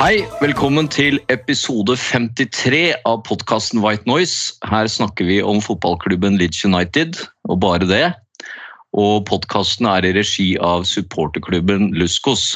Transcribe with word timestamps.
Hei, 0.00 0.22
velkommen 0.40 0.86
til 0.88 1.18
episode 1.28 1.92
53 2.00 3.02
av 3.04 3.18
podkasten 3.26 3.82
White 3.84 4.08
Noise. 4.08 4.54
Her 4.64 4.88
snakker 4.88 5.26
vi 5.28 5.34
om 5.44 5.58
fotballklubben 5.60 6.38
Leeds 6.40 6.62
United, 6.64 7.18
og 7.44 7.58
bare 7.60 7.84
det. 7.84 8.06
Og 8.96 9.26
podkasten 9.28 9.84
er 9.92 10.08
i 10.08 10.14
regi 10.16 10.54
av 10.56 10.86
supporterklubben 10.88 11.90
Luskos. 12.00 12.46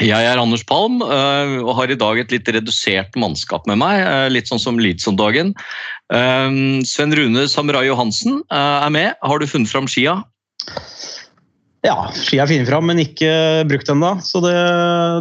Jeg 0.00 0.24
er 0.24 0.40
Anders 0.40 0.64
Palm 0.64 1.04
øh, 1.04 1.58
og 1.66 1.74
har 1.82 1.92
i 1.92 2.00
dag 2.00 2.22
et 2.22 2.32
litt 2.32 2.48
redusert 2.56 3.12
mannskap 3.12 3.68
med 3.68 3.82
meg. 3.84 4.00
øh, 4.00 4.32
Litt 4.32 4.48
sånn 4.48 4.64
som 4.64 4.80
Leeds 4.80 5.04
om 5.12 5.20
dagen. 5.20 5.52
Um, 6.08 6.80
Sven 6.88 7.12
Rune 7.12 7.44
Samurai 7.44 7.90
Johansen 7.90 8.40
er 8.48 8.88
med. 8.88 9.12
Har 9.20 9.36
du 9.36 9.44
funnet 9.52 9.68
fram 9.68 9.84
skia? 9.84 10.22
Ja, 11.84 12.06
ski 12.16 12.38
er 12.40 12.48
fine 12.48 12.64
fram, 12.64 12.86
men 12.88 13.02
ikke 13.02 13.28
brukt 13.68 13.90
ennå. 13.92 14.14
Så 14.24 14.40
det, 14.40 14.54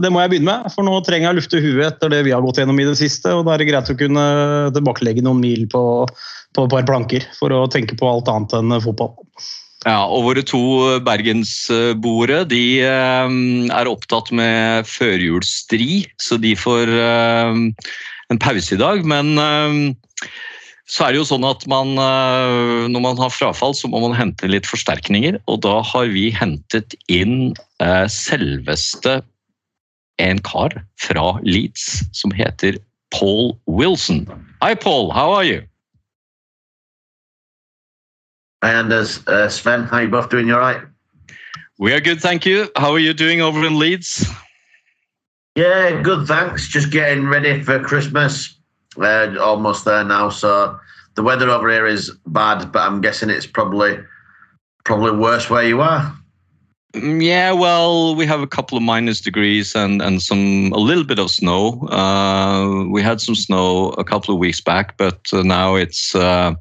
det 0.04 0.12
må 0.14 0.22
jeg 0.24 0.32
begynne 0.32 0.48
med. 0.48 0.72
For 0.72 0.88
nå 0.88 0.96
trenger 1.04 1.28
jeg 1.28 1.36
å 1.36 1.40
lufte 1.42 1.60
huet 1.64 1.88
etter 1.90 2.14
det 2.14 2.22
vi 2.24 2.32
har 2.32 2.44
gått 2.46 2.62
gjennom 2.62 2.80
i 2.80 2.86
det 2.88 2.96
siste. 3.00 3.34
Og 3.36 3.44
da 3.44 3.56
er 3.56 3.64
det 3.64 3.68
greit 3.68 3.92
å 3.92 3.98
kunne 4.00 4.24
tilbakelegge 4.76 5.26
noen 5.26 5.44
mil 5.44 5.66
på, 5.72 5.84
på 6.56 6.66
et 6.66 6.72
par 6.72 6.88
planker 6.88 7.28
for 7.36 7.52
å 7.52 7.66
tenke 7.72 8.00
på 8.00 8.08
alt 8.08 8.32
annet 8.32 8.56
enn 8.62 8.78
fotball. 8.86 9.12
Ja, 9.84 10.06
og 10.08 10.30
våre 10.30 10.46
to 10.48 10.64
bergensboere 11.04 12.46
de 12.48 12.64
eh, 12.88 13.36
er 13.76 13.92
opptatt 13.92 14.32
med 14.32 14.88
førjulsstri, 14.88 16.06
så 16.16 16.40
de 16.40 16.56
får 16.56 16.92
eh, 16.96 17.60
en 18.32 18.40
pause 18.40 18.78
i 18.78 18.80
dag. 18.80 19.04
Men 19.04 19.36
eh, 19.36 20.32
så 20.94 21.08
er 21.08 21.14
det 21.14 21.24
jo 21.24 21.26
sånn 21.26 21.46
at 21.48 21.64
man, 21.72 21.96
eh, 21.98 22.86
når 22.94 23.02
man 23.02 23.18
har 23.18 23.32
frafall, 23.34 23.74
så 23.74 23.90
må 23.90 24.04
man 24.04 24.14
hente 24.14 24.50
litt 24.50 24.68
forsterkninger. 24.70 25.40
Og 25.50 25.64
da 25.66 25.80
har 25.82 26.12
vi 26.14 26.28
hentet 26.30 26.94
inn 27.10 27.56
eh, 27.82 28.06
selveste 28.06 29.22
en 30.22 30.42
kar 30.46 30.76
fra 31.02 31.40
Leeds 31.42 32.04
som 32.14 32.34
heter 32.36 32.78
Paul 33.10 33.56
Wilson. 33.66 34.28
Hi 34.62 34.76
Paul, 34.76 35.10
how 35.12 35.34
are 35.34 35.46
you? 35.46 35.64
Hi, 38.64 38.72
Anders. 38.72 39.20
Uh, 39.28 39.50
Sven, 39.50 39.84
how 39.84 39.98
are 39.98 40.04
you 40.04 40.10
both 40.10 40.30
doing? 40.30 40.48
You 40.48 40.56
all 40.56 40.62
right? 40.62 40.82
We 41.80 41.92
are 41.94 42.00
good, 42.00 42.22
thank 42.22 42.46
you. 42.46 42.70
How 42.78 42.94
are 42.94 43.00
you 43.00 43.14
doing 43.14 43.42
over 43.42 43.66
in 43.66 43.80
Leeds? 43.80 44.30
Yeah, 45.56 46.02
good, 46.02 46.28
thanks. 46.28 46.68
Just 46.68 46.92
getting 46.92 47.28
ready 47.28 47.62
for 47.62 47.80
Christmas. 47.80 48.56
Uh, 48.98 49.36
almost 49.40 49.86
there 49.86 50.04
now. 50.04 50.30
So 50.30 50.80
the 51.16 51.24
weather 51.24 51.50
over 51.50 51.70
here 51.70 51.88
is 51.88 52.12
bad, 52.28 52.72
but 52.72 52.82
I'm 52.82 53.02
guessing 53.02 53.30
it's 53.30 53.48
probably 53.48 53.98
probably 54.86 55.18
worse 55.18 55.50
where 55.50 55.64
you 55.64 55.82
are. 55.82 56.14
Mm, 56.94 57.24
Yeah, 57.24 57.52
well, 57.54 58.16
we 58.16 58.26
have 58.26 58.42
a 58.42 58.48
couple 58.48 58.78
of 58.78 58.84
minus 58.84 59.22
degrees 59.22 59.76
and 59.76 60.02
and 60.02 60.22
some 60.22 60.72
a 60.74 60.80
little 60.80 61.04
bit 61.04 61.20
of 61.20 61.32
snow. 61.32 61.88
Uh, 61.90 62.86
we 62.90 63.02
had 63.02 63.22
some 63.22 63.36
snow 63.36 63.90
a 63.98 64.04
couple 64.04 64.34
of 64.34 64.40
weeks 64.40 64.62
back, 64.62 64.98
but 64.98 65.20
uh, 65.34 65.44
now 65.44 65.76
it's 65.76 66.16
uh, 66.16 66.54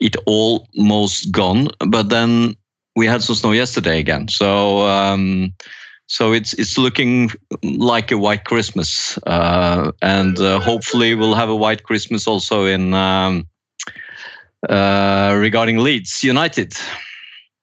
it 0.00 0.16
almost 0.26 1.30
gone. 1.30 1.68
But 1.88 2.08
then 2.08 2.56
we 2.96 3.06
had 3.06 3.22
some 3.22 3.36
snow 3.36 3.52
yesterday 3.52 3.98
again, 3.98 4.28
so 4.28 4.80
um, 4.86 5.52
so 6.06 6.32
it's 6.32 6.52
it's 6.54 6.76
looking 6.76 7.30
like 7.62 8.10
a 8.10 8.18
white 8.18 8.44
Christmas, 8.44 9.18
uh, 9.26 9.92
and 10.02 10.38
uh, 10.38 10.60
hopefully 10.60 11.14
we'll 11.14 11.34
have 11.34 11.48
a 11.48 11.56
white 11.56 11.82
Christmas 11.82 12.26
also 12.26 12.66
in 12.66 12.92
um, 12.94 13.46
uh, 14.68 15.36
regarding 15.38 15.78
Leeds 15.78 16.22
United. 16.22 16.74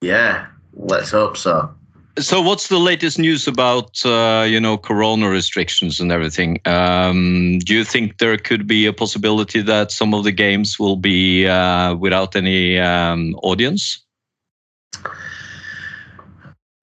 Yeah, 0.00 0.46
let's 0.74 1.10
hope 1.10 1.36
so. 1.36 1.72
So, 2.18 2.42
what's 2.42 2.68
the 2.68 2.78
latest 2.78 3.18
news 3.18 3.48
about 3.48 4.04
uh, 4.04 4.44
you 4.46 4.60
know 4.60 4.76
Corona 4.76 5.30
restrictions 5.30 6.00
and 6.00 6.12
everything? 6.12 6.60
Um, 6.66 7.58
do 7.60 7.74
you 7.74 7.84
think 7.84 8.18
there 8.18 8.36
could 8.36 8.66
be 8.66 8.86
a 8.86 8.92
possibility 8.92 9.62
that 9.62 9.90
some 9.92 10.12
of 10.12 10.24
the 10.24 10.32
games 10.32 10.78
will 10.78 10.96
be 10.96 11.46
uh, 11.46 11.94
without 11.94 12.36
any 12.36 12.78
um, 12.78 13.34
audience? 13.42 14.04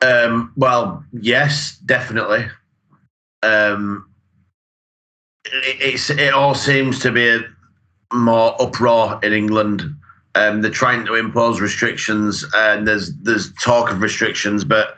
Um, 0.02 0.54
well, 0.56 1.04
yes, 1.12 1.78
definitely. 1.86 2.48
Um, 3.44 4.10
it, 5.46 6.10
it 6.20 6.34
all 6.34 6.56
seems 6.56 7.00
to 7.00 7.12
be 7.12 7.42
more 8.14 8.62
uproar 8.62 9.20
in 9.24 9.34
England. 9.34 9.84
Um, 10.36 10.62
they're 10.62 10.72
trying 10.72 11.06
to 11.06 11.16
impose 11.16 11.60
restrictions, 11.60 12.46
and 12.56 12.88
there's 12.88 13.14
there's 13.18 13.54
talk 13.56 13.92
of 13.92 14.02
restrictions, 14.02 14.64
but 14.64 14.96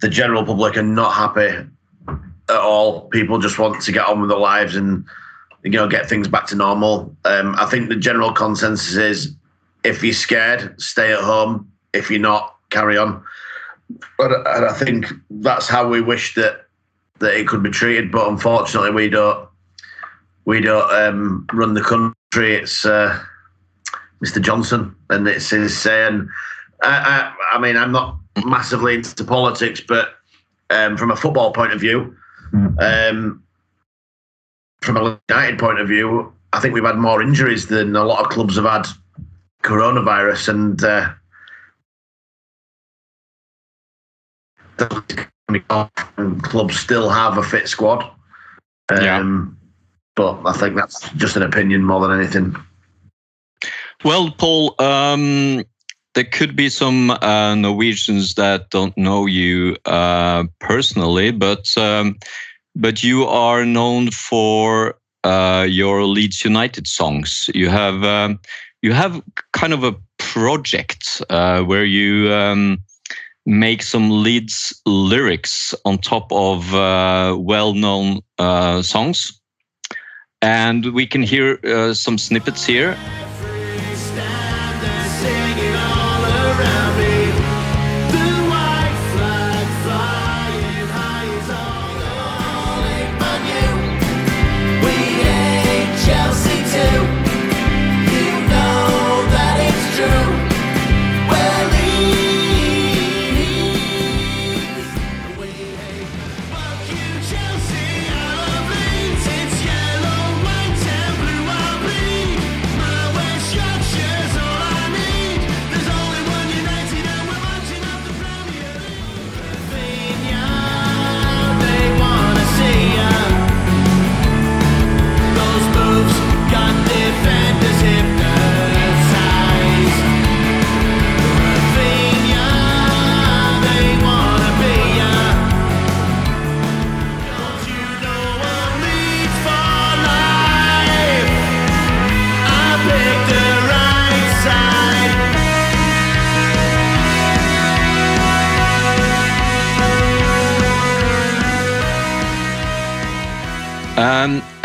the 0.00 0.08
general 0.08 0.44
public 0.44 0.76
are 0.76 0.82
not 0.82 1.14
happy 1.14 1.66
at 2.48 2.56
all. 2.56 3.02
People 3.08 3.38
just 3.38 3.58
want 3.58 3.80
to 3.82 3.92
get 3.92 4.06
on 4.06 4.20
with 4.20 4.30
their 4.30 4.38
lives 4.38 4.76
and 4.76 5.04
you 5.64 5.70
know 5.70 5.88
get 5.88 6.08
things 6.08 6.28
back 6.28 6.46
to 6.48 6.54
normal. 6.54 7.14
Um, 7.24 7.54
I 7.58 7.66
think 7.66 7.88
the 7.88 7.96
general 7.96 8.32
consensus 8.32 8.94
is 8.94 9.34
if 9.84 10.02
you're 10.02 10.12
scared, 10.12 10.80
stay 10.80 11.12
at 11.12 11.20
home. 11.20 11.70
If 11.92 12.10
you're 12.10 12.20
not, 12.20 12.56
carry 12.70 12.98
on. 12.98 13.22
But 14.16 14.32
and 14.32 14.64
I 14.66 14.72
think 14.72 15.06
that's 15.30 15.68
how 15.68 15.88
we 15.88 16.00
wish 16.00 16.34
that 16.34 16.66
that 17.18 17.34
it 17.34 17.48
could 17.48 17.62
be 17.62 17.70
treated. 17.70 18.12
But 18.12 18.28
unfortunately, 18.28 18.90
we 18.90 19.08
don't. 19.08 19.48
We 20.44 20.60
don't 20.60 20.90
um, 20.90 21.46
run 21.52 21.74
the 21.74 21.82
country. 21.82 22.54
It's 22.54 22.86
uh, 22.86 23.22
Mr. 24.24 24.40
Johnson, 24.40 24.94
and 25.10 25.26
it's 25.28 25.50
his 25.50 25.78
saying. 25.78 26.28
I, 26.82 27.34
I, 27.52 27.56
I 27.56 27.60
mean, 27.60 27.76
I'm 27.76 27.92
not 27.92 28.18
massively 28.44 28.94
into 28.94 29.24
politics, 29.24 29.82
but 29.86 30.14
um, 30.70 30.96
from 30.96 31.10
a 31.10 31.16
football 31.16 31.52
point 31.52 31.72
of 31.72 31.80
view, 31.80 32.16
um, 32.78 33.42
from 34.80 34.96
a 34.96 35.20
United 35.28 35.58
point 35.58 35.80
of 35.80 35.88
view, 35.88 36.32
I 36.52 36.60
think 36.60 36.74
we've 36.74 36.84
had 36.84 36.96
more 36.96 37.20
injuries 37.20 37.66
than 37.66 37.96
a 37.96 38.04
lot 38.04 38.24
of 38.24 38.30
clubs 38.30 38.56
have 38.56 38.64
had 38.64 38.86
coronavirus, 39.62 40.48
and 40.48 40.84
uh, 40.84 41.10
clubs 46.42 46.78
still 46.78 47.08
have 47.08 47.38
a 47.38 47.42
fit 47.42 47.68
squad. 47.68 48.02
Um, 48.88 49.02
Yeah. 49.02 49.54
But 50.14 50.40
I 50.44 50.52
think 50.52 50.74
that's 50.74 51.08
just 51.12 51.36
an 51.36 51.44
opinion 51.44 51.84
more 51.84 52.00
than 52.00 52.18
anything. 52.18 52.56
Well, 54.04 54.32
Paul, 54.32 54.74
um, 54.80 55.64
there 56.14 56.24
could 56.24 56.56
be 56.56 56.68
some 56.68 57.10
uh, 57.10 57.54
Norwegians 57.54 58.34
that 58.34 58.70
don't 58.70 58.96
know 58.96 59.26
you 59.26 59.76
uh, 59.84 60.44
personally, 60.58 61.30
but 61.30 61.66
um, 61.76 62.16
but 62.74 63.04
you 63.04 63.26
are 63.26 63.64
known 63.64 64.10
for 64.10 64.96
uh, 65.22 65.66
your 65.68 66.02
Leeds 66.02 66.44
United 66.44 66.88
songs. 66.88 67.48
You 67.54 67.68
have 67.68 68.02
um, 68.02 68.40
you 68.82 68.92
have 68.92 69.22
kind 69.52 69.72
of 69.72 69.84
a 69.84 69.94
project 70.18 71.22
uh, 71.30 71.62
where 71.62 71.84
you 71.84 72.32
um, 72.32 72.78
make 73.48 73.82
some 73.82 74.10
leads 74.22 74.78
lyrics 74.84 75.74
on 75.86 75.96
top 75.96 76.30
of 76.30 76.74
uh, 76.74 77.34
well-known 77.38 78.20
uh, 78.38 78.82
songs, 78.82 79.40
and 80.42 80.92
we 80.92 81.06
can 81.06 81.22
hear 81.22 81.58
uh, 81.64 81.94
some 81.94 82.18
snippets 82.18 82.66
here. 82.66 82.94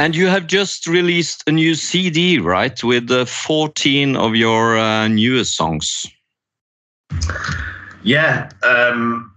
And 0.04 0.18
you 0.18 0.28
have 0.28 0.48
just 0.48 0.86
released 0.86 1.46
a 1.48 1.52
new 1.54 1.74
CD, 1.74 2.38
right, 2.38 2.84
with 2.84 3.10
uh, 3.10 3.24
14 3.24 4.18
of 4.18 4.36
your 4.36 4.78
uh, 4.78 5.08
newest 5.08 5.56
songs. 5.56 6.06
Yeah. 8.04 8.50
Um, 8.64 9.34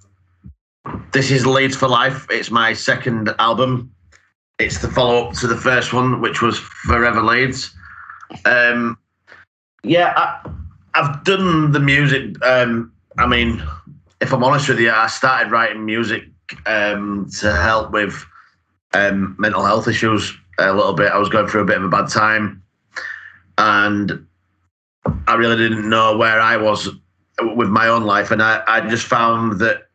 this 1.12 1.30
is 1.30 1.46
Leeds 1.46 1.76
for 1.76 1.86
Life. 1.86 2.26
It's 2.30 2.50
my 2.50 2.72
second 2.72 3.32
album. 3.38 3.92
It's 4.58 4.78
the 4.78 4.88
follow 4.88 5.28
up 5.28 5.34
to 5.34 5.46
the 5.46 5.56
first 5.56 5.92
one, 5.92 6.20
which 6.20 6.42
was 6.42 6.58
Forever 6.58 7.22
Leeds. 7.22 7.72
Um, 8.44 8.98
yeah, 9.84 10.14
I, 10.16 10.50
I've 10.94 11.22
done 11.22 11.70
the 11.70 11.80
music. 11.80 12.44
Um, 12.44 12.92
I 13.18 13.28
mean, 13.28 13.62
if 14.20 14.32
I'm 14.32 14.42
honest 14.42 14.68
with 14.68 14.80
you, 14.80 14.90
I 14.90 15.06
started 15.06 15.52
writing 15.52 15.84
music 15.84 16.24
um, 16.66 17.30
to 17.38 17.54
help 17.54 17.92
with 17.92 18.26
um, 18.94 19.36
mental 19.38 19.64
health 19.64 19.86
issues 19.86 20.36
a 20.58 20.72
little 20.72 20.94
bit. 20.94 21.12
I 21.12 21.18
was 21.18 21.28
going 21.28 21.46
through 21.46 21.62
a 21.62 21.66
bit 21.66 21.78
of 21.78 21.84
a 21.84 21.88
bad 21.88 22.08
time, 22.08 22.62
and 23.58 24.26
I 25.26 25.34
really 25.34 25.56
didn't 25.56 25.88
know 25.88 26.16
where 26.16 26.40
I 26.40 26.56
was 26.56 26.88
with 27.40 27.68
my 27.68 27.88
own 27.88 28.04
life, 28.04 28.30
and 28.30 28.42
I, 28.42 28.62
I 28.66 28.88
just 28.88 29.06
found 29.06 29.60
that 29.60 29.88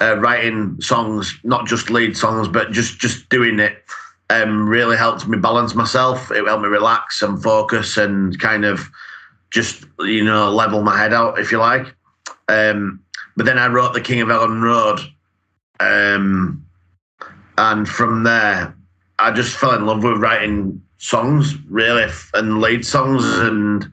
uh, 0.00 0.16
writing 0.18 0.80
songs, 0.80 1.38
not 1.44 1.66
just 1.66 1.90
lead 1.90 2.16
songs, 2.16 2.48
but 2.48 2.72
just 2.72 2.98
just 2.98 3.28
doing 3.28 3.58
it, 3.58 3.82
um, 4.30 4.68
really 4.68 4.96
helped 4.96 5.26
me 5.26 5.38
balance 5.38 5.74
myself. 5.74 6.30
It 6.30 6.44
helped 6.44 6.62
me 6.62 6.68
relax 6.68 7.22
and 7.22 7.42
focus 7.42 7.96
and 7.96 8.38
kind 8.38 8.64
of 8.64 8.88
just 9.50 9.84
you 10.00 10.24
know 10.24 10.50
level 10.50 10.82
my 10.82 10.96
head 10.96 11.12
out, 11.12 11.38
if 11.38 11.50
you 11.50 11.58
like. 11.58 11.94
Um, 12.48 13.00
but 13.36 13.46
then 13.46 13.58
I 13.58 13.68
wrote 13.68 13.94
the 13.94 14.00
King 14.00 14.20
of 14.20 14.30
Ellen 14.30 14.60
Road, 14.60 15.00
um, 15.80 16.64
and 17.56 17.88
from 17.88 18.24
there, 18.24 18.76
I 19.24 19.30
just 19.32 19.56
fell 19.56 19.74
in 19.74 19.86
love 19.86 20.04
with 20.04 20.18
writing 20.18 20.82
songs, 20.98 21.56
really, 21.68 22.10
and 22.34 22.60
lead 22.60 22.84
songs 22.84 23.24
and 23.24 23.90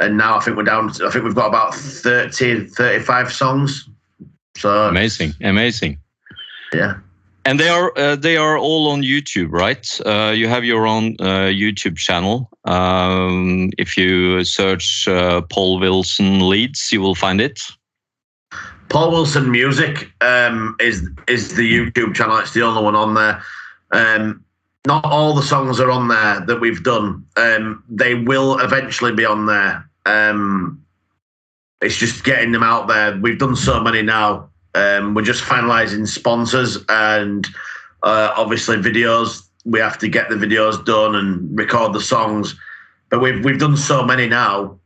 and 0.00 0.16
now 0.16 0.36
I 0.36 0.40
think 0.40 0.56
we're 0.56 0.62
down. 0.62 0.90
I 0.90 1.10
think 1.10 1.24
we've 1.24 1.34
got 1.34 1.48
about 1.48 1.74
30, 1.74 2.68
35 2.68 3.32
songs. 3.32 3.88
So 4.56 4.88
Amazing, 4.88 5.34
amazing. 5.42 5.98
yeah, 6.72 6.98
And 7.44 7.60
they 7.60 7.68
are 7.68 7.92
uh, 7.96 8.16
they 8.16 8.36
are 8.36 8.56
all 8.56 8.88
on 8.88 9.02
YouTube, 9.02 9.50
right? 9.50 9.86
Uh, 10.06 10.32
you 10.34 10.48
have 10.48 10.64
your 10.64 10.86
own 10.86 11.16
uh, 11.20 11.50
YouTube 11.50 11.96
channel. 11.96 12.48
Um, 12.64 13.70
if 13.76 13.96
you 13.96 14.44
search 14.44 15.06
uh, 15.08 15.42
Paul 15.42 15.78
Wilson 15.78 16.48
Leeds, 16.48 16.90
you 16.90 17.00
will 17.00 17.14
find 17.14 17.40
it. 17.40 17.60
Paul 18.88 19.10
Wilson 19.10 19.50
Music 19.50 20.10
um, 20.20 20.74
is 20.80 21.06
is 21.26 21.54
the 21.54 21.66
YouTube 21.70 22.14
channel. 22.14 22.38
It's 22.38 22.54
the 22.54 22.62
only 22.62 22.82
one 22.82 22.94
on 22.96 23.14
there. 23.14 23.42
Um, 23.90 24.44
not 24.86 25.04
all 25.04 25.34
the 25.34 25.42
songs 25.42 25.80
are 25.80 25.90
on 25.90 26.08
there 26.08 26.40
that 26.46 26.60
we've 26.60 26.82
done. 26.82 27.26
Um, 27.36 27.82
they 27.88 28.14
will 28.14 28.58
eventually 28.58 29.12
be 29.12 29.24
on 29.24 29.46
there. 29.46 29.88
Um, 30.06 30.84
it's 31.80 31.96
just 31.96 32.24
getting 32.24 32.52
them 32.52 32.62
out 32.62 32.88
there. 32.88 33.16
We've 33.16 33.38
done 33.38 33.56
so 33.56 33.80
many 33.80 34.02
now. 34.02 34.50
Um, 34.74 35.14
we're 35.14 35.22
just 35.22 35.44
finalising 35.44 36.06
sponsors 36.06 36.78
and 36.88 37.46
uh, 38.02 38.32
obviously 38.36 38.76
videos. 38.76 39.42
We 39.64 39.80
have 39.80 39.98
to 39.98 40.08
get 40.08 40.28
the 40.28 40.36
videos 40.36 40.84
done 40.84 41.14
and 41.14 41.56
record 41.58 41.92
the 41.92 42.00
songs. 42.00 42.56
But 43.10 43.20
we've 43.20 43.44
we've 43.44 43.58
done 43.58 43.76
so 43.76 44.04
many 44.04 44.28
now 44.28 44.78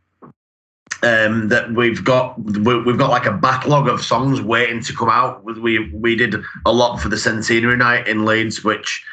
um, 1.02 1.48
that 1.48 1.72
we've 1.72 2.04
got 2.04 2.38
we- 2.42 2.82
we've 2.82 2.98
got 2.98 3.10
like 3.10 3.26
a 3.26 3.32
backlog 3.32 3.88
of 3.88 4.02
songs 4.02 4.40
waiting 4.40 4.80
to 4.82 4.92
come 4.94 5.08
out. 5.08 5.44
We 5.44 5.90
we 5.92 6.16
did 6.16 6.36
a 6.64 6.72
lot 6.72 6.98
for 6.98 7.08
the 7.08 7.18
centenary 7.18 7.76
night 7.76 8.06
in 8.06 8.24
Leeds, 8.24 8.62
which 8.64 9.04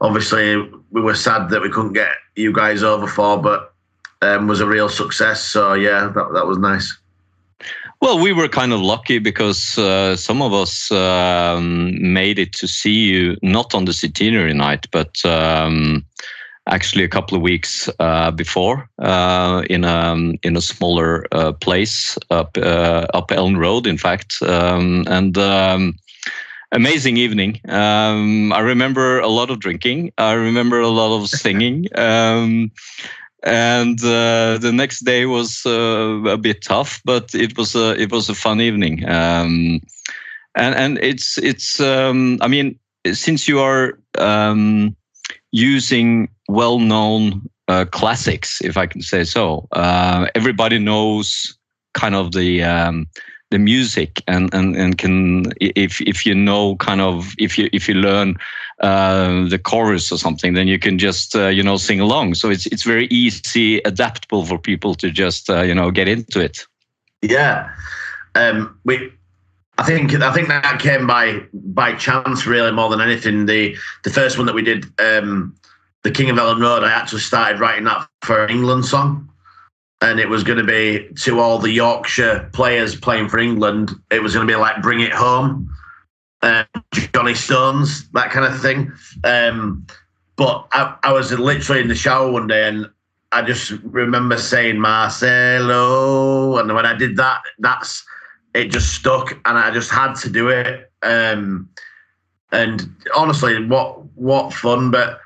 obviously 0.00 0.56
we 0.90 1.00
were 1.00 1.14
sad 1.14 1.50
that 1.50 1.62
we 1.62 1.68
couldn't 1.68 1.94
get 1.94 2.12
you 2.36 2.52
guys 2.52 2.82
over 2.82 3.06
for, 3.06 3.38
but 3.38 3.72
um, 4.22 4.46
was 4.46 4.60
a 4.60 4.66
real 4.66 4.88
success. 4.88 5.42
So 5.42 5.74
yeah, 5.74 6.12
that 6.14 6.32
that 6.34 6.46
was 6.46 6.58
nice. 6.58 6.96
Well, 8.00 8.18
we 8.18 8.32
were 8.32 8.48
kind 8.48 8.72
of 8.72 8.80
lucky 8.80 9.20
because 9.20 9.78
uh, 9.78 10.16
some 10.16 10.42
of 10.42 10.52
us 10.52 10.90
um, 10.90 12.12
made 12.12 12.36
it 12.40 12.52
to 12.54 12.66
see 12.66 13.04
you 13.04 13.36
not 13.42 13.74
on 13.76 13.84
the 13.84 13.92
centenary 13.92 14.52
night, 14.54 14.88
but 14.90 15.24
um, 15.24 16.04
actually 16.68 17.04
a 17.04 17.08
couple 17.08 17.36
of 17.36 17.42
weeks 17.42 17.88
uh, 17.98 18.30
before 18.30 18.88
uh, 19.00 19.62
in 19.68 19.84
a 19.84 20.14
in 20.42 20.56
a 20.56 20.60
smaller 20.60 21.26
uh, 21.32 21.52
place 21.52 22.16
up 22.30 22.56
uh, 22.56 23.06
up 23.14 23.32
Elm 23.32 23.56
Road, 23.56 23.86
in 23.86 23.98
fact, 23.98 24.42
um, 24.42 25.04
and. 25.08 25.36
Um, 25.38 25.94
Amazing 26.74 27.18
evening. 27.18 27.60
Um, 27.68 28.50
I 28.50 28.60
remember 28.60 29.20
a 29.20 29.28
lot 29.28 29.50
of 29.50 29.60
drinking. 29.60 30.10
I 30.16 30.32
remember 30.32 30.80
a 30.80 30.88
lot 30.88 31.14
of 31.14 31.28
singing. 31.28 31.86
Um, 31.96 32.70
and 33.44 33.98
uh, 34.02 34.58
the 34.58 34.72
next 34.72 35.00
day 35.00 35.26
was 35.26 35.66
uh, 35.66 36.22
a 36.26 36.38
bit 36.38 36.62
tough, 36.62 37.00
but 37.04 37.34
it 37.34 37.58
was 37.58 37.74
a 37.74 38.00
it 38.00 38.10
was 38.12 38.28
a 38.28 38.34
fun 38.34 38.60
evening. 38.60 39.04
Um, 39.08 39.80
and 40.54 40.74
and 40.74 40.98
it's 41.02 41.38
it's 41.38 41.80
um, 41.80 42.38
I 42.40 42.48
mean 42.48 42.78
since 43.12 43.48
you 43.48 43.58
are 43.58 43.98
um, 44.16 44.96
using 45.50 46.28
well 46.52 46.78
known 46.78 47.48
uh, 47.68 47.84
classics, 47.86 48.60
if 48.62 48.76
I 48.76 48.86
can 48.86 49.02
say 49.02 49.24
so, 49.24 49.68
uh, 49.72 50.28
everybody 50.34 50.78
knows 50.78 51.56
kind 51.94 52.14
of 52.14 52.32
the 52.32 52.62
um, 52.62 53.06
the 53.50 53.58
music 53.58 54.22
and, 54.26 54.52
and 54.54 54.76
and 54.76 54.98
can 54.98 55.52
if 55.60 56.00
if 56.00 56.26
you 56.26 56.34
know 56.34 56.76
kind 56.76 57.00
of 57.00 57.34
if 57.38 57.58
you 57.58 57.68
if 57.72 57.88
you 57.88 57.94
learn 57.94 58.36
uh, 58.80 59.48
the 59.48 59.58
chorus 59.58 60.10
or 60.10 60.18
something, 60.18 60.54
then 60.54 60.66
you 60.66 60.78
can 60.78 60.98
just 60.98 61.36
uh, 61.36 61.48
you 61.48 61.62
know 61.62 61.76
sing 61.76 62.00
along. 62.00 62.34
So 62.34 62.50
it's 62.50 62.66
it's 62.66 62.82
very 62.82 63.06
easy, 63.06 63.78
adaptable 63.84 64.44
for 64.44 64.58
people 64.58 64.94
to 64.96 65.10
just 65.10 65.48
uh, 65.48 65.62
you 65.62 65.74
know 65.74 65.90
get 65.90 66.08
into 66.08 66.40
it. 66.40 66.66
Yeah, 67.22 67.70
um, 68.34 68.78
we. 68.84 69.12
I 69.78 69.84
think 69.84 70.14
I 70.14 70.32
think 70.32 70.48
that 70.48 70.80
came 70.80 71.06
by 71.06 71.42
by 71.52 71.94
chance 71.94 72.46
really 72.46 72.72
more 72.72 72.90
than 72.90 73.00
anything. 73.00 73.46
The 73.46 73.76
the 74.04 74.10
first 74.10 74.36
one 74.36 74.46
that 74.46 74.54
we 74.54 74.62
did, 74.62 74.84
um, 75.00 75.54
the 76.02 76.10
King 76.10 76.30
of 76.30 76.38
Ellen 76.38 76.60
Road, 76.60 76.82
I 76.82 76.92
actually 76.92 77.20
started 77.20 77.60
writing 77.60 77.84
that 77.84 78.08
for 78.22 78.44
an 78.44 78.50
England 78.50 78.84
song, 78.84 79.28
and 80.00 80.18
it 80.18 80.28
was 80.28 80.42
going 80.44 80.58
to 80.58 80.64
be 80.64 81.08
to 81.22 81.40
all 81.40 81.58
the 81.58 81.70
Yorkshire 81.70 82.50
players 82.52 82.96
playing 82.96 83.28
for 83.28 83.38
England. 83.38 83.92
It 84.10 84.22
was 84.22 84.34
going 84.34 84.46
to 84.46 84.52
be 84.52 84.56
like 84.58 84.82
"Bring 84.82 85.00
It 85.00 85.12
Home," 85.12 85.74
uh, 86.42 86.64
Johnny 87.14 87.34
Stones, 87.34 88.08
that 88.10 88.30
kind 88.30 88.46
of 88.46 88.60
thing. 88.60 88.92
Um, 89.24 89.86
but 90.36 90.66
I, 90.72 90.96
I 91.02 91.12
was 91.12 91.32
literally 91.32 91.82
in 91.82 91.88
the 91.88 91.94
shower 91.94 92.30
one 92.30 92.46
day 92.46 92.66
and 92.66 92.86
I 93.32 93.40
just 93.40 93.70
remember 93.82 94.36
saying 94.36 94.78
Marcelo, 94.78 96.58
and 96.58 96.72
when 96.74 96.84
I 96.84 96.94
did 96.94 97.16
that, 97.16 97.42
that's 97.58 98.04
it 98.54 98.70
just 98.70 98.94
stuck, 98.94 99.32
and 99.46 99.56
I 99.56 99.70
just 99.70 99.90
had 99.90 100.12
to 100.16 100.28
do 100.28 100.48
it. 100.48 100.92
Um, 101.02 101.70
and 102.52 102.94
honestly, 103.16 103.64
what 103.66 104.04
what 104.16 104.52
fun! 104.52 104.90
But 104.90 105.21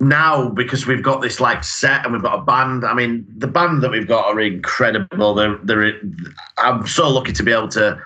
now 0.00 0.48
because 0.48 0.86
we've 0.86 1.02
got 1.02 1.22
this 1.22 1.40
like 1.40 1.62
set 1.64 2.04
and 2.04 2.12
we've 2.12 2.22
got 2.22 2.38
a 2.38 2.42
band. 2.42 2.84
I 2.84 2.94
mean, 2.94 3.26
the 3.36 3.46
band 3.46 3.82
that 3.82 3.90
we've 3.90 4.08
got 4.08 4.26
are 4.26 4.40
incredible. 4.40 5.34
They're 5.34 5.58
they're. 5.62 6.00
I'm 6.58 6.86
so 6.86 7.08
lucky 7.08 7.32
to 7.32 7.42
be 7.42 7.52
able 7.52 7.68
to, 7.68 8.00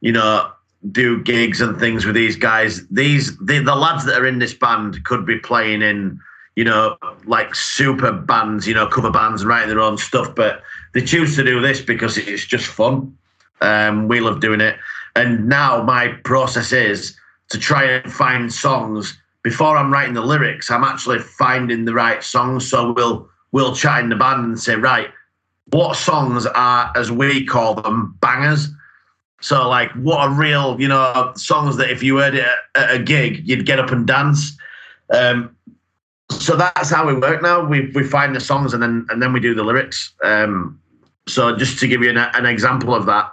you 0.00 0.12
know, 0.12 0.50
do 0.90 1.22
gigs 1.22 1.60
and 1.60 1.78
things 1.78 2.04
with 2.04 2.14
these 2.14 2.36
guys. 2.36 2.86
These 2.88 3.36
the, 3.38 3.60
the 3.60 3.74
lads 3.74 4.04
that 4.06 4.20
are 4.20 4.26
in 4.26 4.38
this 4.38 4.54
band 4.54 5.04
could 5.04 5.26
be 5.26 5.38
playing 5.38 5.82
in, 5.82 6.20
you 6.56 6.64
know, 6.64 6.96
like 7.24 7.54
super 7.54 8.12
bands, 8.12 8.66
you 8.66 8.74
know, 8.74 8.86
cover 8.86 9.10
bands 9.10 9.42
and 9.42 9.48
writing 9.48 9.68
their 9.68 9.80
own 9.80 9.98
stuff, 9.98 10.34
but 10.34 10.62
they 10.94 11.02
choose 11.02 11.36
to 11.36 11.44
do 11.44 11.60
this 11.60 11.80
because 11.80 12.18
it's 12.18 12.46
just 12.46 12.66
fun. 12.66 13.16
Um, 13.60 14.08
we 14.08 14.20
love 14.20 14.40
doing 14.40 14.60
it. 14.60 14.76
And 15.16 15.48
now 15.48 15.82
my 15.82 16.08
process 16.24 16.72
is 16.72 17.16
to 17.50 17.58
try 17.58 17.84
and 17.84 18.12
find 18.12 18.52
songs 18.52 19.18
before 19.42 19.76
I'm 19.76 19.92
writing 19.92 20.14
the 20.14 20.22
lyrics. 20.22 20.70
I'm 20.70 20.84
actually 20.84 21.20
finding 21.20 21.84
the 21.84 21.94
right 21.94 22.22
songs. 22.22 22.68
So 22.68 22.92
we'll 22.92 23.28
we'll 23.52 23.74
chat 23.74 24.02
in 24.02 24.08
the 24.08 24.16
band 24.16 24.44
and 24.44 24.60
say, 24.60 24.74
right, 24.74 25.08
what 25.70 25.96
songs 25.96 26.46
are, 26.46 26.92
as 26.96 27.10
we 27.10 27.44
call 27.44 27.74
them, 27.74 28.16
bangers? 28.20 28.68
So 29.40 29.68
like, 29.68 29.90
what 29.92 30.18
are 30.18 30.30
real, 30.30 30.80
you 30.80 30.88
know, 30.88 31.32
songs 31.36 31.76
that 31.76 31.90
if 31.90 32.02
you 32.02 32.18
heard 32.18 32.34
it 32.34 32.46
at 32.74 32.94
a 32.94 32.98
gig, 32.98 33.48
you'd 33.48 33.66
get 33.66 33.78
up 33.78 33.90
and 33.90 34.06
dance. 34.06 34.56
Um, 35.14 35.56
so 36.30 36.56
that's 36.56 36.90
how 36.90 37.06
we 37.06 37.14
work 37.14 37.40
now. 37.42 37.64
We 37.64 37.90
we 37.94 38.04
find 38.04 38.34
the 38.34 38.40
songs 38.40 38.74
and 38.74 38.82
then 38.82 39.06
and 39.08 39.22
then 39.22 39.32
we 39.32 39.40
do 39.40 39.54
the 39.54 39.62
lyrics. 39.62 40.12
Um, 40.22 40.80
so 41.26 41.56
just 41.56 41.78
to 41.80 41.86
give 41.86 42.02
you 42.02 42.10
an, 42.10 42.18
an 42.18 42.46
example 42.46 42.94
of 42.94 43.06
that, 43.06 43.30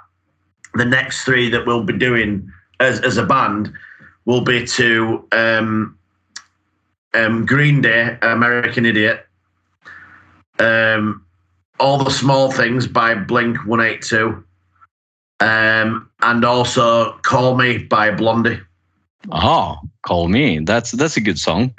the 0.75 0.85
next 0.85 1.23
three 1.23 1.49
that 1.49 1.65
we'll 1.65 1.83
be 1.83 1.97
doing 1.97 2.49
as 2.79 3.01
as 3.01 3.17
a 3.17 3.25
band 3.25 3.73
will 4.25 4.41
be 4.41 4.65
to 4.65 5.27
um, 5.31 5.97
um, 7.13 7.45
Green 7.45 7.81
Day, 7.81 8.17
American 8.21 8.85
Idiot, 8.85 9.25
um, 10.59 11.25
All 11.79 12.03
the 12.03 12.11
Small 12.11 12.51
Things 12.51 12.87
by 12.87 13.15
Blink 13.15 13.57
182, 13.65 14.43
um, 15.39 16.09
and 16.21 16.45
also 16.45 17.13
Call 17.19 17.55
Me 17.55 17.77
by 17.77 18.11
Blondie. 18.11 18.59
Ah, 19.31 19.79
call 20.03 20.27
me. 20.27 20.59
That's 20.59 20.91
that's 20.91 21.17
a 21.17 21.21
good 21.21 21.39
song. 21.39 21.73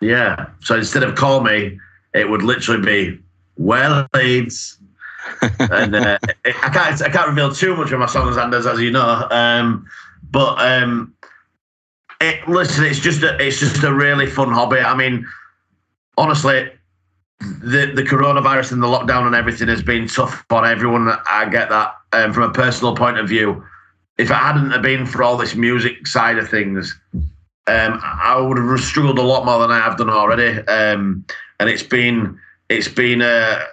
Yeah. 0.00 0.46
So 0.60 0.76
instead 0.76 1.02
of 1.02 1.16
call 1.16 1.40
me, 1.40 1.78
it 2.14 2.30
would 2.30 2.42
literally 2.42 2.84
be 2.84 3.18
well 3.56 4.06
Leeds. 4.14 4.78
and 5.58 5.94
uh, 5.94 6.18
I 6.46 6.70
can't 6.70 7.02
I 7.02 7.10
can't 7.10 7.28
reveal 7.28 7.52
too 7.52 7.76
much 7.76 7.92
of 7.92 8.00
my 8.00 8.06
songs, 8.06 8.36
Anders, 8.36 8.66
as 8.66 8.80
you 8.80 8.90
know. 8.90 9.26
Um, 9.30 9.86
but 10.30 10.58
um, 10.60 11.14
it, 12.20 12.48
listen, 12.48 12.84
it's 12.84 12.98
just 12.98 13.22
a, 13.22 13.36
it's 13.40 13.60
just 13.60 13.82
a 13.82 13.92
really 13.92 14.26
fun 14.26 14.52
hobby. 14.52 14.78
I 14.78 14.94
mean, 14.94 15.26
honestly, 16.16 16.70
the 17.40 17.92
the 17.94 18.02
coronavirus 18.02 18.72
and 18.72 18.82
the 18.82 18.86
lockdown 18.86 19.26
and 19.26 19.34
everything 19.34 19.68
has 19.68 19.82
been 19.82 20.08
tough 20.08 20.44
on 20.50 20.66
everyone. 20.66 21.08
I 21.30 21.48
get 21.48 21.68
that 21.70 21.94
um, 22.12 22.32
from 22.32 22.44
a 22.44 22.52
personal 22.52 22.96
point 22.96 23.18
of 23.18 23.28
view. 23.28 23.64
If 24.18 24.30
it 24.30 24.34
hadn't 24.34 24.72
have 24.72 24.82
been 24.82 25.06
for 25.06 25.22
all 25.22 25.36
this 25.36 25.54
music 25.54 26.06
side 26.06 26.38
of 26.38 26.48
things, 26.48 26.98
um, 27.68 28.00
I 28.02 28.36
would 28.36 28.58
have 28.58 28.80
struggled 28.80 29.18
a 29.18 29.22
lot 29.22 29.44
more 29.44 29.60
than 29.60 29.70
I 29.70 29.78
have 29.78 29.96
done 29.96 30.10
already. 30.10 30.58
Um, 30.66 31.24
and 31.60 31.68
it's 31.68 31.84
been 31.84 32.38
it's 32.68 32.88
been 32.88 33.22
a 33.22 33.64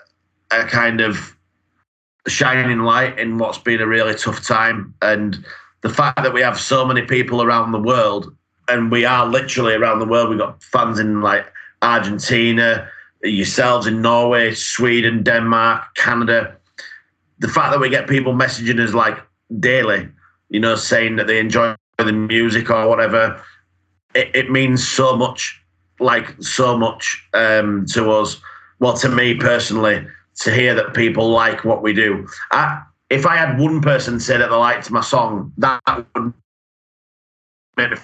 a 0.52 0.66
kind 0.66 1.02
of 1.02 1.36
shining 2.28 2.80
light 2.80 3.18
in 3.18 3.38
what's 3.38 3.58
been 3.58 3.82
a 3.82 3.88
really 3.88 4.16
tough 4.16 4.46
time. 4.46 4.94
And 5.02 5.44
the 5.86 5.94
fact 5.94 6.24
that 6.24 6.34
we 6.34 6.42
have 6.42 6.60
so 6.60 6.84
many 6.84 7.04
people 7.04 7.44
around 7.44 7.72
the 7.72 7.80
world, 7.80 8.36
and 8.68 8.89
we 8.89 9.06
are 9.06 9.27
literally 9.27 9.75
around 9.75 10.00
the 10.00 10.08
world. 10.08 10.32
We've 10.32 10.39
got 10.39 10.63
fans 10.63 10.98
in 10.98 11.22
like 11.22 11.46
Argentina, 11.84 12.89
yourselves 13.22 13.86
in 13.86 14.01
Norway, 14.01 14.56
Sweden, 14.56 15.22
Denmark, 15.22 15.94
Canada. 15.94 16.58
The 17.38 17.48
fact 17.50 17.72
that 17.72 17.80
we 17.80 17.89
get 17.92 18.10
people 18.10 18.34
messaging 18.34 18.80
us 18.80 18.96
like 18.96 19.20
daily, 19.60 20.10
you 20.50 20.60
know, 20.60 20.75
saying 20.75 21.18
that 21.18 21.27
they 21.27 21.38
enjoy 21.38 21.75
the 22.00 22.12
music 22.12 22.72
or 22.72 22.89
whatever, 22.89 23.39
it, 24.15 24.32
it 24.34 24.50
means 24.50 24.88
so 24.88 25.15
much, 25.15 25.62
like 26.00 26.34
so 26.42 26.75
much 26.75 27.30
um, 27.36 27.86
to 27.94 28.10
us. 28.10 28.42
Well, 28.80 28.98
to 28.98 29.10
me 29.10 29.36
personally, 29.36 30.08
to 30.39 30.51
hear 30.51 30.74
that 30.74 30.96
people 30.96 31.30
like 31.30 31.63
what 31.63 31.84
we 31.84 31.94
do. 31.94 32.27
I, 32.50 32.82
if 33.10 33.26
I 33.26 33.36
had 33.36 33.60
one 33.60 33.82
person 33.82 34.20
say 34.20 34.38
that 34.38 34.50
they 34.50 34.56
liked 34.56 34.90
my 34.92 35.02
song, 35.02 35.54
that 35.58 35.82
would 36.16 36.34
make 37.78 37.92
me. 37.92 37.98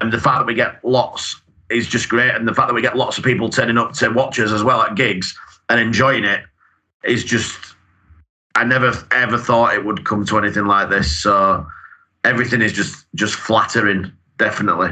And 0.00 0.12
the 0.12 0.20
fact 0.20 0.40
that 0.40 0.46
we 0.46 0.54
get 0.54 0.84
lots 0.84 1.40
is 1.70 1.86
just 1.86 2.08
great, 2.08 2.34
and 2.34 2.46
the 2.46 2.54
fact 2.54 2.68
that 2.68 2.74
we 2.74 2.82
get 2.82 2.96
lots 2.96 3.16
of 3.16 3.24
people 3.24 3.48
turning 3.48 3.78
up 3.78 3.92
to 3.94 4.10
watch 4.10 4.38
us 4.38 4.50
as 4.50 4.62
well 4.62 4.82
at 4.82 4.96
gigs 4.96 5.36
and 5.68 5.80
enjoying 5.80 6.24
it 6.24 6.42
is 7.04 7.24
just. 7.24 7.58
I 8.56 8.62
never 8.62 8.92
ever 9.10 9.36
thought 9.36 9.74
it 9.74 9.84
would 9.84 10.04
come 10.04 10.24
to 10.26 10.38
anything 10.38 10.66
like 10.66 10.88
this. 10.88 11.20
So 11.22 11.66
everything 12.22 12.62
is 12.62 12.72
just 12.72 13.04
just 13.16 13.34
flattering, 13.34 14.12
definitely. 14.38 14.90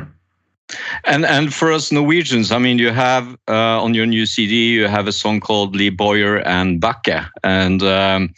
And 1.04 1.24
and 1.24 1.52
for 1.52 1.70
us 1.70 1.92
Norwegians, 1.92 2.50
I 2.50 2.58
mean, 2.58 2.78
you 2.78 2.90
have 2.90 3.36
uh, 3.48 3.82
on 3.82 3.94
your 3.94 4.06
new 4.06 4.26
CD, 4.26 4.72
you 4.72 4.88
have 4.88 5.06
a 5.06 5.12
song 5.12 5.40
called 5.40 5.76
Lee 5.76 5.90
Boyer 5.90 6.38
and 6.38 6.80
Bakke, 6.80 7.28
and 7.44 7.82
um, 7.82 8.34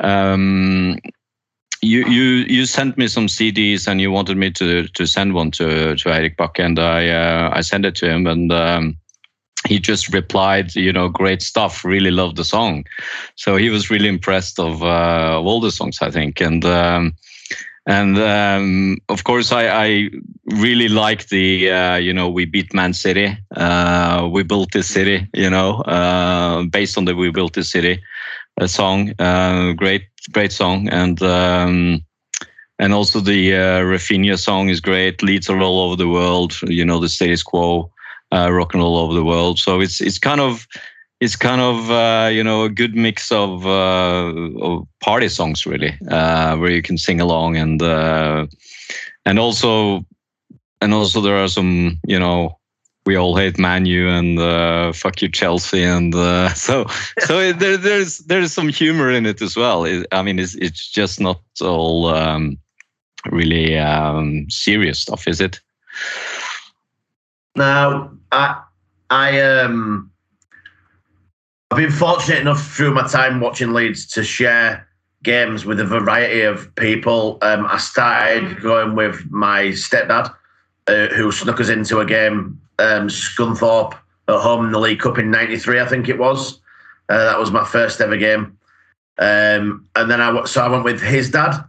um, 0.00 0.98
you 1.82 2.06
you 2.06 2.22
you 2.48 2.66
sent 2.66 2.96
me 2.96 3.08
some 3.08 3.26
CDs, 3.26 3.86
and 3.86 4.00
you 4.00 4.10
wanted 4.10 4.36
me 4.36 4.50
to 4.52 4.88
to 4.88 5.06
send 5.06 5.34
one 5.34 5.50
to 5.52 5.96
to 5.96 6.08
Eirik 6.08 6.36
Bakke, 6.36 6.64
and 6.64 6.78
I 6.78 7.08
uh, 7.08 7.50
I 7.52 7.60
sent 7.60 7.84
it 7.84 7.94
to 7.96 8.10
him, 8.10 8.26
and. 8.26 8.52
Um, 8.52 8.96
he 9.66 9.78
just 9.78 10.12
replied, 10.12 10.74
you 10.76 10.92
know, 10.92 11.08
great 11.08 11.40
stuff. 11.40 11.86
Really 11.86 12.10
loved 12.10 12.36
the 12.36 12.44
song, 12.44 12.84
so 13.34 13.56
he 13.56 13.70
was 13.70 13.88
really 13.88 14.08
impressed 14.08 14.60
of, 14.60 14.82
uh, 14.82 15.38
of 15.38 15.46
all 15.46 15.58
the 15.58 15.70
songs, 15.70 16.02
I 16.02 16.10
think, 16.10 16.38
and 16.42 16.62
um, 16.66 17.16
and 17.86 18.18
um, 18.18 18.98
of 19.08 19.24
course 19.24 19.52
I, 19.52 19.68
I 19.68 20.10
really 20.46 20.88
like 20.88 21.28
the 21.28 21.70
uh, 21.70 21.96
you 21.96 22.12
know 22.12 22.28
we 22.28 22.44
beat 22.44 22.74
Man 22.74 22.92
City, 22.92 23.36
uh, 23.56 24.28
we 24.30 24.42
built 24.42 24.72
this 24.72 24.88
city, 24.88 25.28
you 25.32 25.50
know, 25.50 25.80
uh, 25.82 26.64
based 26.64 26.98
on 26.98 27.04
the 27.04 27.14
we 27.14 27.30
built 27.30 27.54
this 27.54 27.70
city 27.70 28.02
a 28.58 28.68
song, 28.68 29.12
uh, 29.18 29.72
great 29.72 30.02
great 30.32 30.52
song, 30.52 30.88
and 30.88 31.22
um, 31.22 32.04
and 32.78 32.92
also 32.92 33.20
the 33.20 33.54
uh, 33.54 33.80
Rafinha 33.80 34.38
song 34.38 34.68
is 34.68 34.80
great. 34.80 35.22
Leads 35.22 35.48
are 35.48 35.60
all 35.60 35.80
over 35.80 35.96
the 35.96 36.08
world, 36.08 36.54
you 36.62 36.84
know, 36.84 36.98
the 36.98 37.08
status 37.08 37.42
quo, 37.42 37.90
uh, 38.32 38.50
rock 38.52 38.74
and 38.74 38.82
roll 38.82 38.96
all 38.96 39.04
over 39.04 39.14
the 39.14 39.24
world. 39.24 39.58
So 39.58 39.80
it's 39.80 40.00
it's 40.00 40.18
kind 40.18 40.40
of 40.40 40.66
it's 41.20 41.36
kind 41.36 41.60
of 41.60 41.90
uh, 41.90 42.28
you 42.30 42.42
know 42.42 42.64
a 42.64 42.68
good 42.68 42.94
mix 42.94 43.30
of, 43.32 43.66
uh, 43.66 44.32
of 44.60 44.86
party 45.00 45.28
songs 45.28 45.66
really, 45.66 45.96
uh, 46.10 46.56
where 46.56 46.70
you 46.70 46.82
can 46.82 46.98
sing 46.98 47.20
along 47.20 47.56
and 47.56 47.82
uh, 47.82 48.46
and 49.24 49.38
also 49.38 50.04
and 50.80 50.92
also 50.92 51.20
there 51.20 51.36
are 51.36 51.48
some 51.48 52.00
you 52.06 52.18
know 52.18 52.58
we 53.06 53.16
all 53.16 53.36
hate 53.36 53.58
Manu 53.58 54.08
and 54.08 54.38
uh, 54.38 54.92
fuck 54.92 55.20
you 55.20 55.28
Chelsea 55.28 55.82
and 55.82 56.14
uh, 56.14 56.48
so 56.54 56.86
so 57.20 57.52
there, 57.52 57.76
there's 57.76 58.18
there's 58.18 58.52
some 58.52 58.68
humor 58.68 59.10
in 59.10 59.26
it 59.26 59.42
as 59.42 59.56
well. 59.56 59.84
It, 59.84 60.06
I 60.12 60.22
mean 60.22 60.38
it's 60.38 60.54
it's 60.54 60.88
just 60.90 61.20
not 61.20 61.40
all 61.60 62.06
um, 62.06 62.58
really 63.30 63.78
um, 63.78 64.46
serious 64.50 64.98
stuff, 64.98 65.26
is 65.26 65.40
it? 65.40 65.60
Now, 67.56 68.10
I, 68.32 68.62
I, 69.10 69.40
um, 69.40 70.10
I've 71.70 71.78
been 71.78 71.90
fortunate 71.90 72.40
enough 72.40 72.64
through 72.74 72.94
my 72.94 73.06
time 73.06 73.40
watching 73.40 73.72
Leeds 73.72 74.06
to 74.08 74.24
share 74.24 74.88
games 75.22 75.64
with 75.64 75.80
a 75.80 75.84
variety 75.84 76.42
of 76.42 76.74
people. 76.74 77.38
Um, 77.42 77.66
I 77.66 77.78
started 77.78 78.60
going 78.60 78.94
with 78.94 79.24
my 79.30 79.66
stepdad, 79.68 80.34
uh, 80.86 81.06
who 81.08 81.32
snuck 81.32 81.60
us 81.60 81.68
into 81.68 82.00
a 82.00 82.04
game, 82.04 82.60
um, 82.78 83.08
Scunthorpe 83.08 83.94
at 84.28 84.40
home 84.40 84.66
in 84.66 84.72
the 84.72 84.80
League 84.80 85.00
Cup 85.00 85.18
in 85.18 85.30
'93, 85.30 85.80
I 85.80 85.86
think 85.86 86.08
it 86.08 86.18
was. 86.18 86.60
Uh, 87.08 87.24
that 87.24 87.38
was 87.38 87.50
my 87.50 87.64
first 87.64 88.00
ever 88.00 88.16
game. 88.16 88.56
Um, 89.18 89.86
and 89.94 90.10
then 90.10 90.20
I 90.20 90.44
so 90.44 90.62
I 90.62 90.68
went 90.68 90.84
with 90.84 91.00
his 91.00 91.30
dad, 91.30 91.62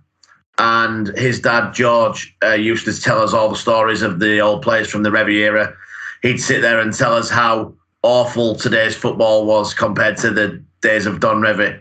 and 0.58 1.08
his 1.18 1.40
dad 1.40 1.74
George 1.74 2.36
uh, 2.44 2.54
used 2.54 2.86
to 2.86 3.00
tell 3.00 3.22
us 3.22 3.34
all 3.34 3.50
the 3.50 3.56
stories 3.56 4.02
of 4.02 4.20
the 4.20 4.40
old 4.40 4.62
players 4.62 4.90
from 4.90 5.04
the 5.04 5.10
Revy 5.10 5.36
era. 5.36 5.76
He'd 6.22 6.40
sit 6.40 6.62
there 6.62 6.80
and 6.80 6.94
tell 6.94 7.14
us 7.14 7.30
how 7.30 7.74
awful 8.02 8.56
today's 8.56 8.96
football 8.96 9.46
was 9.46 9.74
compared 9.74 10.18
to 10.18 10.32
the 10.32 10.64
days 10.82 11.06
of 11.06 11.20
Don 11.20 11.42
Revy, 11.42 11.80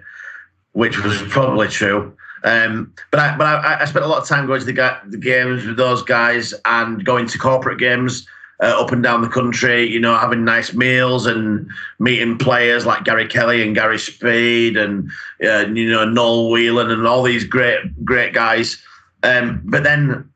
which 0.72 1.02
was 1.02 1.22
probably 1.28 1.68
true. 1.68 2.14
Um, 2.44 2.92
but 3.10 3.20
I, 3.20 3.36
but 3.38 3.46
I, 3.46 3.80
I 3.80 3.84
spent 3.86 4.04
a 4.04 4.08
lot 4.08 4.20
of 4.20 4.28
time 4.28 4.46
going 4.46 4.60
to 4.60 4.66
the, 4.66 4.72
ga- 4.72 5.00
the 5.06 5.16
games 5.16 5.64
with 5.64 5.78
those 5.78 6.02
guys 6.02 6.52
and 6.66 7.02
going 7.02 7.26
to 7.28 7.38
corporate 7.38 7.78
games 7.78 8.26
uh, 8.62 8.80
up 8.80 8.92
and 8.92 9.02
down 9.02 9.22
the 9.22 9.28
country. 9.28 9.88
You 9.88 10.00
know, 10.00 10.16
having 10.16 10.44
nice 10.44 10.72
meals 10.72 11.26
and 11.26 11.68
meeting 11.98 12.38
players 12.38 12.86
like 12.86 13.04
Gary 13.04 13.26
Kelly 13.26 13.62
and 13.62 13.74
Gary 13.74 13.98
Speed 13.98 14.76
and 14.76 15.10
uh, 15.44 15.66
you 15.72 15.90
know 15.90 16.04
Noel 16.04 16.50
Whelan 16.50 16.90
and 16.90 17.06
all 17.06 17.22
these 17.22 17.44
great 17.44 18.04
great 18.04 18.32
guys. 18.32 18.82
Um, 19.22 19.62
but 19.64 19.82
then, 19.84 20.28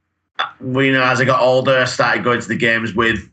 you 0.62 0.92
know, 0.92 1.02
as 1.02 1.20
I 1.20 1.26
got 1.26 1.42
older, 1.42 1.76
I 1.76 1.84
started 1.84 2.25
going 2.25 2.40
to 2.40 2.48
the 2.48 2.56
games 2.56 2.94
with 2.94 3.28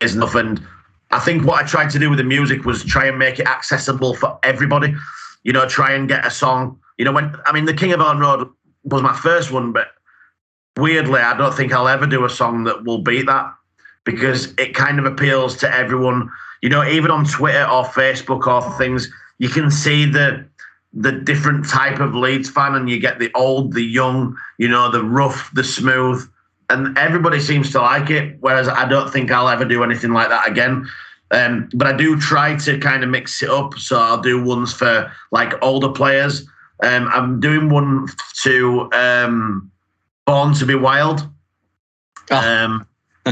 is. 0.00 0.14
And 0.14 0.60
I 1.10 1.18
think 1.18 1.44
what 1.44 1.62
I 1.62 1.66
tried 1.66 1.90
to 1.90 1.98
do 1.98 2.10
with 2.10 2.18
the 2.18 2.24
music 2.24 2.64
was 2.64 2.84
try 2.84 3.06
and 3.06 3.18
make 3.18 3.38
it 3.38 3.46
accessible 3.46 4.14
for 4.14 4.38
everybody. 4.42 4.94
You 5.44 5.52
know, 5.52 5.66
try 5.66 5.92
and 5.92 6.08
get 6.08 6.26
a 6.26 6.30
song. 6.30 6.78
You 7.02 7.06
know, 7.06 7.12
when 7.12 7.34
I 7.46 7.52
mean, 7.52 7.64
the 7.64 7.74
King 7.74 7.92
of 7.92 8.00
On 8.00 8.20
Road 8.20 8.48
was 8.84 9.02
my 9.02 9.12
first 9.12 9.50
one, 9.50 9.72
but 9.72 9.88
weirdly, 10.76 11.18
I 11.18 11.36
don't 11.36 11.52
think 11.52 11.72
I'll 11.72 11.88
ever 11.88 12.06
do 12.06 12.24
a 12.24 12.30
song 12.30 12.62
that 12.62 12.84
will 12.84 13.02
beat 13.02 13.26
that 13.26 13.52
because 14.04 14.54
it 14.56 14.72
kind 14.72 15.00
of 15.00 15.04
appeals 15.04 15.56
to 15.56 15.74
everyone. 15.74 16.30
You 16.62 16.68
know, 16.68 16.86
even 16.86 17.10
on 17.10 17.24
Twitter 17.24 17.64
or 17.64 17.82
Facebook 17.86 18.46
or 18.46 18.78
things, 18.78 19.12
you 19.38 19.48
can 19.48 19.68
see 19.68 20.04
the 20.04 20.46
the 20.92 21.10
different 21.10 21.68
type 21.68 21.98
of 21.98 22.14
Leeds 22.14 22.48
fan, 22.48 22.76
and 22.76 22.88
you 22.88 23.00
get 23.00 23.18
the 23.18 23.32
old, 23.34 23.72
the 23.72 23.82
young, 23.82 24.36
you 24.58 24.68
know, 24.68 24.88
the 24.88 25.02
rough, 25.02 25.50
the 25.54 25.64
smooth 25.64 26.24
and 26.70 26.96
everybody 26.96 27.40
seems 27.40 27.72
to 27.72 27.80
like 27.80 28.10
it. 28.10 28.36
Whereas 28.38 28.68
I 28.68 28.88
don't 28.88 29.12
think 29.12 29.32
I'll 29.32 29.48
ever 29.48 29.64
do 29.64 29.82
anything 29.82 30.12
like 30.12 30.28
that 30.28 30.48
again. 30.48 30.88
Um, 31.32 31.68
but 31.74 31.88
I 31.88 31.96
do 31.96 32.16
try 32.20 32.56
to 32.58 32.78
kind 32.78 33.02
of 33.02 33.10
mix 33.10 33.42
it 33.42 33.50
up. 33.50 33.74
So 33.74 33.98
I'll 33.98 34.20
do 34.20 34.40
ones 34.40 34.72
for 34.72 35.10
like 35.32 35.52
older 35.62 35.88
players. 35.88 36.46
Um, 36.82 37.08
I'm 37.08 37.40
doing 37.40 37.68
one 37.68 38.08
to 38.42 38.90
um, 38.92 39.70
Born 40.26 40.54
to 40.54 40.66
Be 40.66 40.74
Wild. 40.74 41.28
Um, 42.30 42.86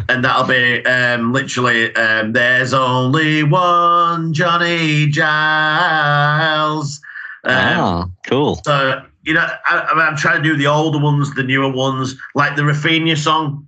and 0.08 0.24
that'll 0.24 0.46
be 0.46 0.84
um, 0.84 1.32
literally 1.32 1.94
um, 1.96 2.32
there's 2.32 2.72
only 2.72 3.42
one 3.42 4.32
Johnny 4.32 5.08
Giles. 5.08 7.00
Um, 7.44 7.78
oh, 7.78 8.10
cool. 8.26 8.60
So 8.64 9.02
you 9.22 9.34
know, 9.34 9.46
I, 9.66 9.80
I 9.80 9.94
mean, 9.94 10.04
I'm 10.06 10.16
trying 10.16 10.42
to 10.42 10.48
do 10.48 10.56
the 10.56 10.66
older 10.66 10.98
ones, 10.98 11.34
the 11.34 11.42
newer 11.42 11.70
ones, 11.70 12.16
like 12.34 12.56
the 12.56 12.62
Rafinha 12.62 13.16
song. 13.16 13.66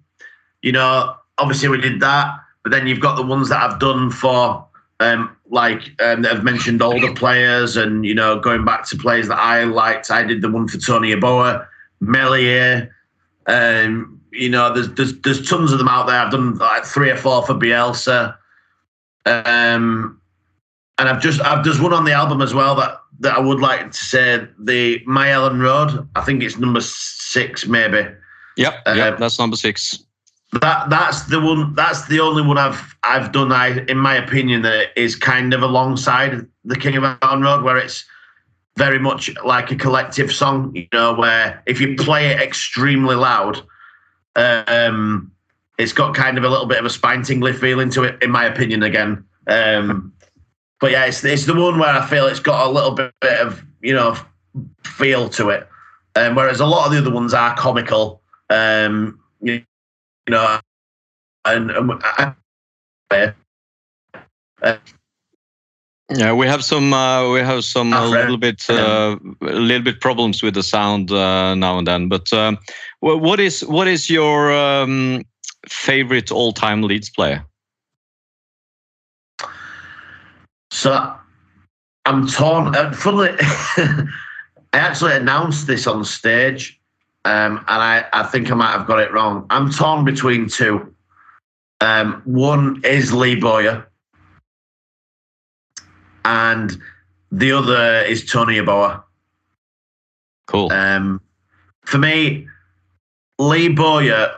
You 0.63 0.73
know, 0.73 1.15
obviously 1.39 1.69
we 1.69 1.81
did 1.81 2.01
that, 2.01 2.39
but 2.63 2.71
then 2.73 2.87
you've 2.87 3.01
got 3.01 3.17
the 3.17 3.23
ones 3.23 3.49
that 3.49 3.61
I've 3.61 3.81
done 3.81 4.11
for, 4.11 4.65
um, 5.01 5.37
like 5.53 5.83
um, 6.01 6.23
that 6.23 6.33
have 6.33 6.45
mentioned 6.45 6.81
older 6.83 7.13
players, 7.13 7.77
and 7.77 8.05
you 8.07 8.15
know, 8.15 8.41
going 8.41 8.65
back 8.65 8.89
to 8.89 8.97
players 8.97 9.29
that 9.29 9.39
I 9.39 9.65
liked. 9.65 10.11
I 10.11 10.25
did 10.25 10.41
the 10.41 10.51
one 10.51 10.67
for 10.67 10.79
Tony 10.79 11.13
Aboa, 11.15 11.67
Melier. 12.01 12.91
Um, 13.47 14.19
you 14.33 14.49
know, 14.49 14.73
there's, 14.73 14.89
there's 14.95 15.21
there's 15.21 15.49
tons 15.49 15.71
of 15.71 15.79
them 15.79 15.89
out 15.89 16.07
there. 16.07 16.19
I've 16.19 16.33
done 16.33 16.57
like 16.57 16.87
three 16.87 17.11
or 17.11 17.17
four 17.17 17.47
for 17.47 17.55
Bielsa. 17.55 18.35
Um, 19.27 20.21
and 20.99 21.09
I've 21.09 21.21
just 21.21 21.41
I've 21.43 21.63
just 21.63 21.83
one 21.83 21.93
on 21.93 22.05
the 22.05 22.13
album 22.13 22.41
as 22.41 22.55
well 22.55 22.75
that 22.77 22.99
that 23.21 23.37
I 23.37 23.41
would 23.41 23.61
like 23.61 23.91
to 23.91 23.99
say 23.99 24.47
the 24.59 25.03
My 25.05 25.31
Ellen 25.31 25.61
Road. 25.61 26.09
I 26.17 26.23
think 26.23 26.43
it's 26.43 26.57
number 26.57 26.81
six 26.81 27.67
maybe. 27.67 28.09
Yep, 28.57 28.75
Uh, 28.87 28.95
yep, 28.97 29.19
that's 29.19 29.39
number 29.39 29.57
six. 29.57 30.03
That 30.61 30.91
that's 30.91 31.23
the 31.23 31.41
one. 31.41 31.75
That's 31.75 32.07
the 32.09 32.21
only 32.21 32.43
one 32.43 32.59
I've 32.59 32.95
I've 33.05 33.33
done. 33.33 33.53
I, 33.53 33.85
in 33.89 33.97
my 33.97 34.17
opinion, 34.17 34.63
that 34.63 34.89
is 34.97 35.17
kind 35.17 35.55
of 35.55 35.63
alongside 35.63 36.47
the 36.65 36.77
King 36.77 36.97
of 36.97 37.05
Iron 37.23 37.41
Road, 37.41 37.63
where 37.63 37.79
it's 37.79 38.05
very 38.77 38.99
much 38.99 39.31
like 39.45 39.71
a 39.71 39.77
collective 39.77 40.31
song. 40.31 40.73
You 40.75 40.87
know, 40.93 41.15
where 41.15 41.63
if 41.65 41.81
you 41.81 41.97
play 41.97 42.27
it 42.27 42.43
extremely 42.43 43.15
loud, 43.15 43.63
um, 44.37 45.33
it's 45.79 45.95
got 45.95 46.15
kind 46.15 46.37
of 46.37 46.45
a 46.45 46.51
little 46.51 46.67
bit 46.67 46.79
of 46.79 46.85
a 46.85 46.91
spine 46.91 47.23
tingly 47.23 47.55
feeling 47.55 47.89
to 47.91 48.03
it. 48.05 48.23
In 48.23 48.31
my 48.31 48.45
opinion, 48.45 48.83
again. 48.83 49.25
Um, 49.47 50.13
but 50.83 50.91
yeah, 50.91 51.07
it's 51.07 51.25
it's 51.25 51.47
the 51.47 51.55
one 51.55 51.79
where 51.79 51.95
I 51.95 52.07
feel 52.07 52.27
it's 52.27 52.41
got 52.41 52.67
a 52.67 52.71
little 52.71 52.91
bit 52.91 53.15
of 53.23 53.65
you 53.81 53.95
know 53.95 54.19
feel 54.85 55.31
to 55.31 55.49
it, 55.49 55.67
um, 56.15 56.35
whereas 56.35 56.61
a 56.61 56.67
lot 56.67 56.85
of 56.85 56.93
the 56.93 56.99
other 56.99 57.11
ones 57.11 57.33
are 57.33 57.57
comical. 57.57 58.21
Um, 58.51 59.19
you, 59.41 59.65
you 60.27 60.33
know, 60.35 60.61
and, 61.45 61.71
and 61.71 61.93
I, 62.03 62.35
uh, 64.63 64.77
Yeah, 66.15 66.33
we 66.33 66.47
have 66.47 66.63
some 66.65 66.93
uh, 66.93 67.31
we 67.33 67.41
have 67.41 67.65
some 67.65 67.93
a 67.93 67.97
Ah, 67.97 68.07
little 68.07 68.37
bit 68.37 68.69
uh, 68.69 69.17
a 69.41 69.45
little 69.45 69.83
bit 69.83 70.01
problems 70.01 70.43
with 70.43 70.55
the 70.55 70.63
sound 70.63 71.11
uh, 71.11 71.55
now 71.55 71.79
and 71.79 71.87
then. 71.87 72.09
But 72.09 72.33
um, 72.33 72.59
what 73.01 73.41
is 73.41 73.65
what 73.65 73.89
is 73.89 74.11
your 74.11 74.53
um, 74.53 75.23
favorite 75.69 76.31
all 76.31 76.53
time 76.53 76.83
Leeds 76.83 77.11
player? 77.11 77.45
so 80.71 81.15
I'm 82.05 82.27
torn. 82.27 82.75
Uh, 82.75 82.93
funnily, 82.93 83.31
I 83.39 84.07
actually 84.73 85.15
announced 85.15 85.67
this 85.67 85.87
on 85.87 86.05
stage, 86.05 86.81
um, 87.25 87.59
and 87.59 87.83
I, 87.83 88.05
I 88.13 88.25
think 88.25 88.51
I 88.51 88.55
might 88.55 88.73
have 88.73 88.87
got 88.87 88.99
it 88.99 89.13
wrong. 89.13 89.47
I'm 89.51 89.71
torn 89.71 90.05
between 90.05 90.49
two. 90.49 90.95
Um, 91.81 92.23
one 92.25 92.81
is 92.85 93.13
Lee 93.13 93.37
Boyer, 93.37 93.87
and 96.25 96.77
the 97.31 97.53
other 97.53 98.03
is 98.03 98.31
Tony 98.31 98.57
Yeboah. 98.57 99.03
Cool. 100.47 100.73
Um, 100.73 101.21
for 101.85 101.99
me, 101.99 102.47
Lee 103.39 103.69
Boyer 103.69 104.35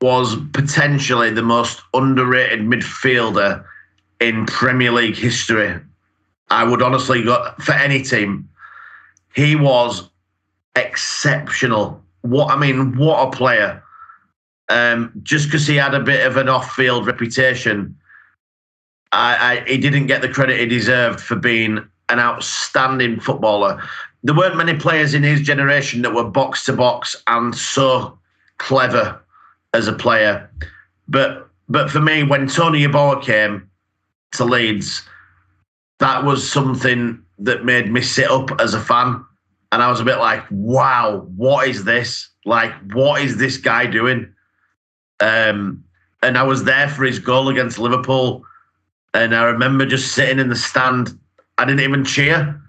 was 0.00 0.36
potentially 0.52 1.30
the 1.30 1.42
most 1.42 1.80
underrated 1.94 2.60
midfielder 2.60 3.64
in 4.20 4.46
Premier 4.46 4.92
League 4.92 5.16
history. 5.16 5.80
I 6.50 6.64
would 6.64 6.82
honestly 6.82 7.24
go 7.24 7.52
for 7.60 7.72
any 7.72 8.02
team. 8.02 8.48
He 9.34 9.56
was 9.56 10.08
exceptional. 10.78 12.02
What 12.22 12.50
I 12.50 12.56
mean, 12.56 12.96
what 12.96 13.28
a 13.28 13.30
player! 13.30 13.82
Um, 14.68 15.12
just 15.22 15.46
because 15.46 15.66
he 15.66 15.76
had 15.76 15.94
a 15.94 16.00
bit 16.00 16.26
of 16.26 16.36
an 16.36 16.48
off-field 16.48 17.06
reputation, 17.06 17.96
I, 19.12 19.62
I, 19.64 19.68
he 19.68 19.78
didn't 19.78 20.06
get 20.06 20.20
the 20.20 20.28
credit 20.28 20.60
he 20.60 20.66
deserved 20.66 21.20
for 21.20 21.36
being 21.36 21.78
an 22.08 22.18
outstanding 22.18 23.20
footballer. 23.20 23.82
There 24.22 24.34
weren't 24.34 24.56
many 24.56 24.74
players 24.74 25.14
in 25.14 25.22
his 25.22 25.40
generation 25.40 26.02
that 26.02 26.14
were 26.14 26.24
box 26.24 26.64
to 26.66 26.72
box 26.72 27.16
and 27.28 27.54
so 27.54 28.18
clever 28.58 29.20
as 29.74 29.88
a 29.88 29.92
player. 29.92 30.50
But 31.08 31.48
but 31.68 31.90
for 31.90 32.00
me, 32.00 32.22
when 32.22 32.48
Tony 32.48 32.86
Yeboah 32.86 33.22
came 33.22 33.70
to 34.32 34.44
Leeds, 34.44 35.02
that 35.98 36.24
was 36.24 36.50
something 36.50 37.22
that 37.38 37.64
made 37.64 37.90
me 37.90 38.00
sit 38.00 38.30
up 38.30 38.50
as 38.60 38.74
a 38.74 38.80
fan. 38.80 39.24
And 39.70 39.82
I 39.82 39.90
was 39.90 40.00
a 40.00 40.04
bit 40.04 40.18
like, 40.18 40.44
wow, 40.50 41.26
what 41.36 41.68
is 41.68 41.84
this? 41.84 42.28
Like, 42.44 42.72
what 42.92 43.22
is 43.22 43.36
this 43.36 43.58
guy 43.58 43.86
doing? 43.86 44.32
Um, 45.20 45.84
and 46.22 46.38
I 46.38 46.42
was 46.42 46.64
there 46.64 46.88
for 46.88 47.04
his 47.04 47.18
goal 47.18 47.48
against 47.48 47.78
Liverpool. 47.78 48.44
And 49.14 49.34
I 49.34 49.44
remember 49.44 49.84
just 49.84 50.12
sitting 50.12 50.38
in 50.38 50.48
the 50.48 50.56
stand. 50.56 51.18
I 51.58 51.64
didn't 51.64 51.80
even 51.80 52.04
cheer. 52.04 52.60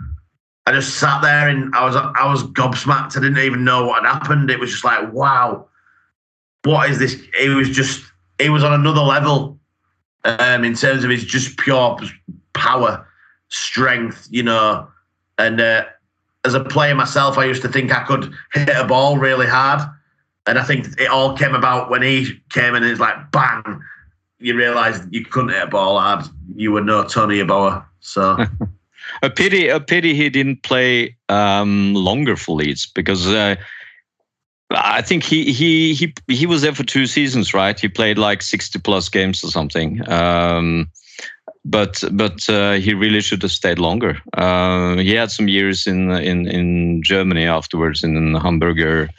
I 0.66 0.72
just 0.72 1.00
sat 1.00 1.22
there 1.22 1.48
and 1.48 1.74
I 1.74 1.84
was 1.86 1.96
I 1.96 2.30
was 2.30 2.44
gobsmacked. 2.44 3.18
I 3.18 3.22
didn't 3.22 3.40
even 3.40 3.64
know 3.64 3.88
what 3.88 4.06
had 4.06 4.14
happened. 4.14 4.52
It 4.52 4.60
was 4.60 4.72
just 4.72 4.86
like, 4.86 5.12
wow, 5.12 5.68
what 6.64 6.90
is 6.90 7.00
this? 7.00 7.20
It 7.40 7.50
was 7.50 7.70
just 7.70 8.04
it 8.38 8.50
was 8.50 8.64
on 8.64 8.74
another 8.74 9.02
level 9.02 9.58
um, 10.26 10.64
in 10.64 10.76
terms 10.76 11.04
of 11.04 11.10
his 11.10 11.26
just 11.26 11.58
pure 11.58 12.00
power, 12.54 13.08
strength, 13.48 14.28
you 14.30 14.44
know. 14.44 14.88
And 15.38 15.60
uh, 15.60 15.86
as 16.46 16.54
a 16.54 16.64
player 16.64 16.96
myself, 16.96 17.38
I 17.38 17.46
used 17.46 17.62
to 17.64 17.70
think 17.70 17.92
I 17.92 18.04
could 18.04 18.34
hit 18.54 18.70
a 18.70 18.86
ball 18.86 19.18
really 19.18 19.48
hard. 19.48 19.82
And 20.48 20.58
I 20.58 20.64
think 20.64 20.88
it 21.00 21.08
all 21.08 21.38
came 21.38 21.54
about 21.54 21.90
when 21.90 22.02
he 22.02 22.40
came 22.50 22.76
in 22.76 22.84
and 22.84 22.92
it's 22.92 23.00
like 23.00 23.32
bang, 23.32 23.82
you 24.40 24.56
realised 24.56 25.04
you 25.12 25.26
couldn't 25.26 25.50
hit 25.50 25.64
a 25.64 25.68
ball 25.68 26.00
hard. 26.00 26.26
You 26.56 26.72
were 26.72 26.82
no 26.82 27.04
Tony 27.04 27.40
Yeboah. 27.40 27.86
So 28.00 28.46
A 29.22 29.30
pity, 29.30 29.68
a 29.68 29.80
pity 29.80 30.14
he 30.14 30.30
didn't 30.30 30.64
play 30.64 31.16
um, 31.30 31.94
longer 31.94 32.36
for 32.36 32.56
Leeds 32.56 32.86
because 32.86 33.28
uh, 33.28 33.56
I 34.72 35.02
think 35.02 35.24
he 35.24 35.52
he 35.52 35.94
he 35.94 36.14
he 36.28 36.46
was 36.46 36.62
there 36.62 36.76
for 36.76 36.84
two 36.84 37.08
seasons, 37.08 37.54
right? 37.54 37.80
He 37.80 37.88
played 37.88 38.18
like 38.18 38.42
sixty 38.42 38.80
plus 38.80 39.10
games 39.10 39.44
or 39.44 39.48
something. 39.48 40.08
Um, 40.10 40.90
but 41.70 42.04
but 42.12 42.50
uh, 42.50 42.74
he 42.74 42.94
really 42.94 43.22
should 43.22 43.42
have 43.44 43.52
stayed 43.52 43.80
longer. 43.80 44.22
Uh, 44.34 44.98
he 44.98 45.14
had 45.14 45.32
some 45.32 45.48
years 45.48 45.86
in 45.86 46.12
in 46.12 46.48
in 46.48 47.04
Germany 47.04 47.46
afterwards 47.46 48.04
in 48.04 48.34
the 48.34 48.40
Hamburger 48.40 49.10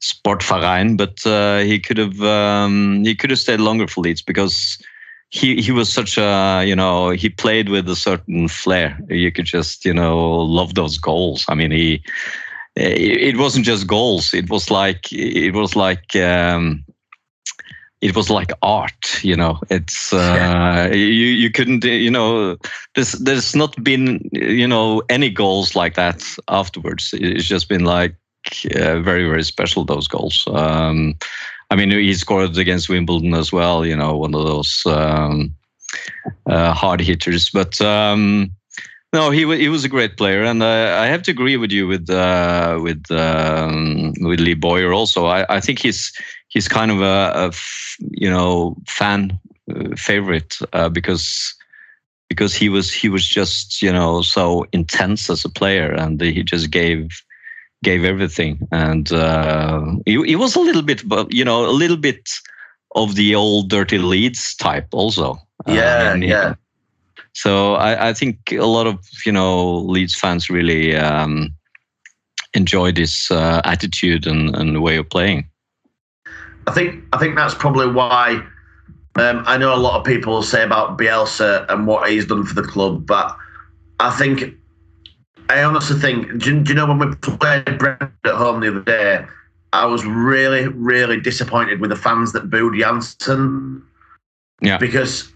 Sportverein, 0.00 0.96
but 0.96 1.24
uh, 1.26 1.58
he 1.58 1.78
could 1.78 1.98
have 1.98 2.20
um, 2.22 3.04
he 3.04 3.14
could 3.14 3.30
have 3.30 3.38
stayed 3.38 3.60
longer 3.60 3.86
for 3.86 4.00
Leeds 4.00 4.22
because 4.22 4.78
he 5.30 5.62
he 5.62 5.70
was 5.70 5.92
such 5.92 6.18
a 6.18 6.64
you 6.66 6.74
know 6.74 7.10
he 7.10 7.28
played 7.28 7.68
with 7.68 7.88
a 7.88 7.96
certain 7.96 8.48
flair. 8.48 8.98
You 9.08 9.30
could 9.30 9.46
just 9.46 9.84
you 9.84 9.94
know 9.94 10.18
love 10.40 10.74
those 10.74 10.98
goals. 10.98 11.44
I 11.48 11.54
mean 11.54 11.70
he 11.70 12.02
it, 12.74 13.34
it 13.34 13.36
wasn't 13.36 13.66
just 13.66 13.86
goals. 13.86 14.34
It 14.34 14.50
was 14.50 14.70
like 14.70 15.12
it 15.12 15.54
was 15.54 15.76
like. 15.76 16.16
Um, 16.16 16.84
it 18.02 18.16
was 18.16 18.28
like 18.28 18.52
art, 18.62 19.24
you 19.24 19.36
know. 19.36 19.58
It's 19.70 20.12
uh, 20.12 20.90
you 20.92 20.98
you 20.98 21.50
couldn't 21.50 21.84
you 21.84 22.10
know 22.10 22.56
there's 22.94 23.12
there's 23.12 23.54
not 23.54 23.82
been 23.82 24.28
you 24.32 24.66
know 24.66 25.02
any 25.08 25.30
goals 25.30 25.74
like 25.74 25.94
that 25.94 26.22
afterwards. 26.48 27.14
It's 27.14 27.44
just 27.44 27.68
been 27.68 27.84
like 27.84 28.14
uh, 28.76 28.98
very 29.00 29.24
very 29.28 29.44
special 29.44 29.84
those 29.84 30.08
goals. 30.08 30.44
Um, 30.52 31.14
I 31.70 31.76
mean, 31.76 31.90
he 31.90 32.12
scored 32.14 32.58
against 32.58 32.90
Wimbledon 32.90 33.32
as 33.34 33.52
well. 33.52 33.86
You 33.86 33.96
know, 33.96 34.16
one 34.16 34.34
of 34.34 34.44
those 34.44 34.82
um, 34.84 35.54
uh, 36.46 36.74
hard 36.74 37.00
hitters. 37.00 37.48
But 37.50 37.80
um, 37.80 38.50
no, 39.12 39.30
he 39.30 39.44
wa- 39.44 39.56
he 39.56 39.68
was 39.68 39.84
a 39.84 39.88
great 39.88 40.16
player, 40.16 40.42
and 40.42 40.62
uh, 40.62 40.98
I 41.00 41.06
have 41.06 41.22
to 41.22 41.30
agree 41.30 41.56
with 41.56 41.70
you 41.70 41.86
with 41.86 42.10
uh, 42.10 42.78
with 42.82 43.10
um, 43.10 44.12
with 44.20 44.40
Lee 44.40 44.54
Boyer 44.54 44.92
also. 44.92 45.26
I, 45.26 45.46
I 45.48 45.60
think 45.60 45.78
he's 45.78 46.12
he's 46.52 46.68
kind 46.68 46.90
of 46.90 47.00
a, 47.02 47.32
a 47.34 47.46
f- 47.48 47.96
you 48.10 48.30
know 48.30 48.76
fan 48.86 49.38
uh, 49.74 49.96
favorite 49.96 50.58
uh, 50.72 50.88
because 50.88 51.54
because 52.28 52.54
he 52.54 52.68
was 52.68 52.92
he 52.92 53.08
was 53.08 53.26
just 53.26 53.82
you 53.82 53.92
know 53.92 54.22
so 54.22 54.66
intense 54.72 55.30
as 55.30 55.44
a 55.44 55.50
player, 55.50 55.92
and 55.92 56.20
he 56.20 56.42
just 56.44 56.70
gave 56.70 57.22
gave 57.84 58.04
everything, 58.04 58.58
and 58.72 59.12
uh, 59.12 59.80
he, 60.06 60.22
he 60.24 60.36
was 60.36 60.56
a 60.56 60.60
little 60.60 60.82
bit, 60.82 61.08
but 61.08 61.32
you 61.32 61.44
know, 61.44 61.64
a 61.66 61.72
little 61.72 61.96
bit 61.96 62.30
of 62.94 63.14
the 63.16 63.34
old 63.34 63.70
dirty 63.70 63.98
Leeds 63.98 64.54
type 64.56 64.88
also. 64.92 65.32
Uh, 65.66 65.72
Yeah, 65.74 66.16
he- 66.16 66.28
yeah. 66.28 66.54
So 67.34 67.74
I, 67.74 68.08
I 68.10 68.12
think 68.14 68.52
a 68.52 68.66
lot 68.66 68.86
of 68.86 68.98
you 69.26 69.32
know 69.32 69.78
Leeds 69.78 70.14
fans 70.14 70.50
really 70.50 70.96
um, 70.96 71.54
enjoy 72.54 72.92
this 72.92 73.30
uh, 73.30 73.60
attitude 73.64 74.26
and, 74.26 74.54
and 74.56 74.82
way 74.82 74.96
of 74.96 75.08
playing. 75.10 75.48
I 76.66 76.72
think 76.72 77.04
I 77.12 77.18
think 77.18 77.36
that's 77.36 77.54
probably 77.54 77.88
why 77.88 78.44
um, 79.16 79.42
I 79.46 79.56
know 79.58 79.74
a 79.74 79.76
lot 79.76 79.98
of 79.98 80.06
people 80.06 80.42
say 80.42 80.62
about 80.62 80.98
Bielsa 80.98 81.66
and 81.68 81.86
what 81.86 82.08
he's 82.10 82.26
done 82.26 82.44
for 82.44 82.54
the 82.54 82.62
club, 82.66 83.04
but 83.06 83.36
I 84.00 84.10
think 84.16 84.54
I 85.48 85.62
honestly 85.64 85.98
think. 85.98 86.38
Do, 86.38 86.54
you- 86.54 86.60
do 86.62 86.68
you 86.70 86.74
know 86.74 86.86
when 86.86 86.98
we 86.98 87.14
played 87.16 87.78
Brentford 87.78 88.12
at 88.24 88.34
home 88.34 88.60
the 88.60 88.68
other 88.68 88.80
day? 88.82 89.24
I 89.74 89.86
was 89.86 90.04
really, 90.04 90.68
really 90.68 91.18
disappointed 91.20 91.80
with 91.80 91.90
the 91.90 91.96
fans 91.96 92.32
that 92.32 92.50
booed 92.50 92.78
Janssen. 92.78 93.82
Yeah. 94.60 94.76
Because 94.78 95.32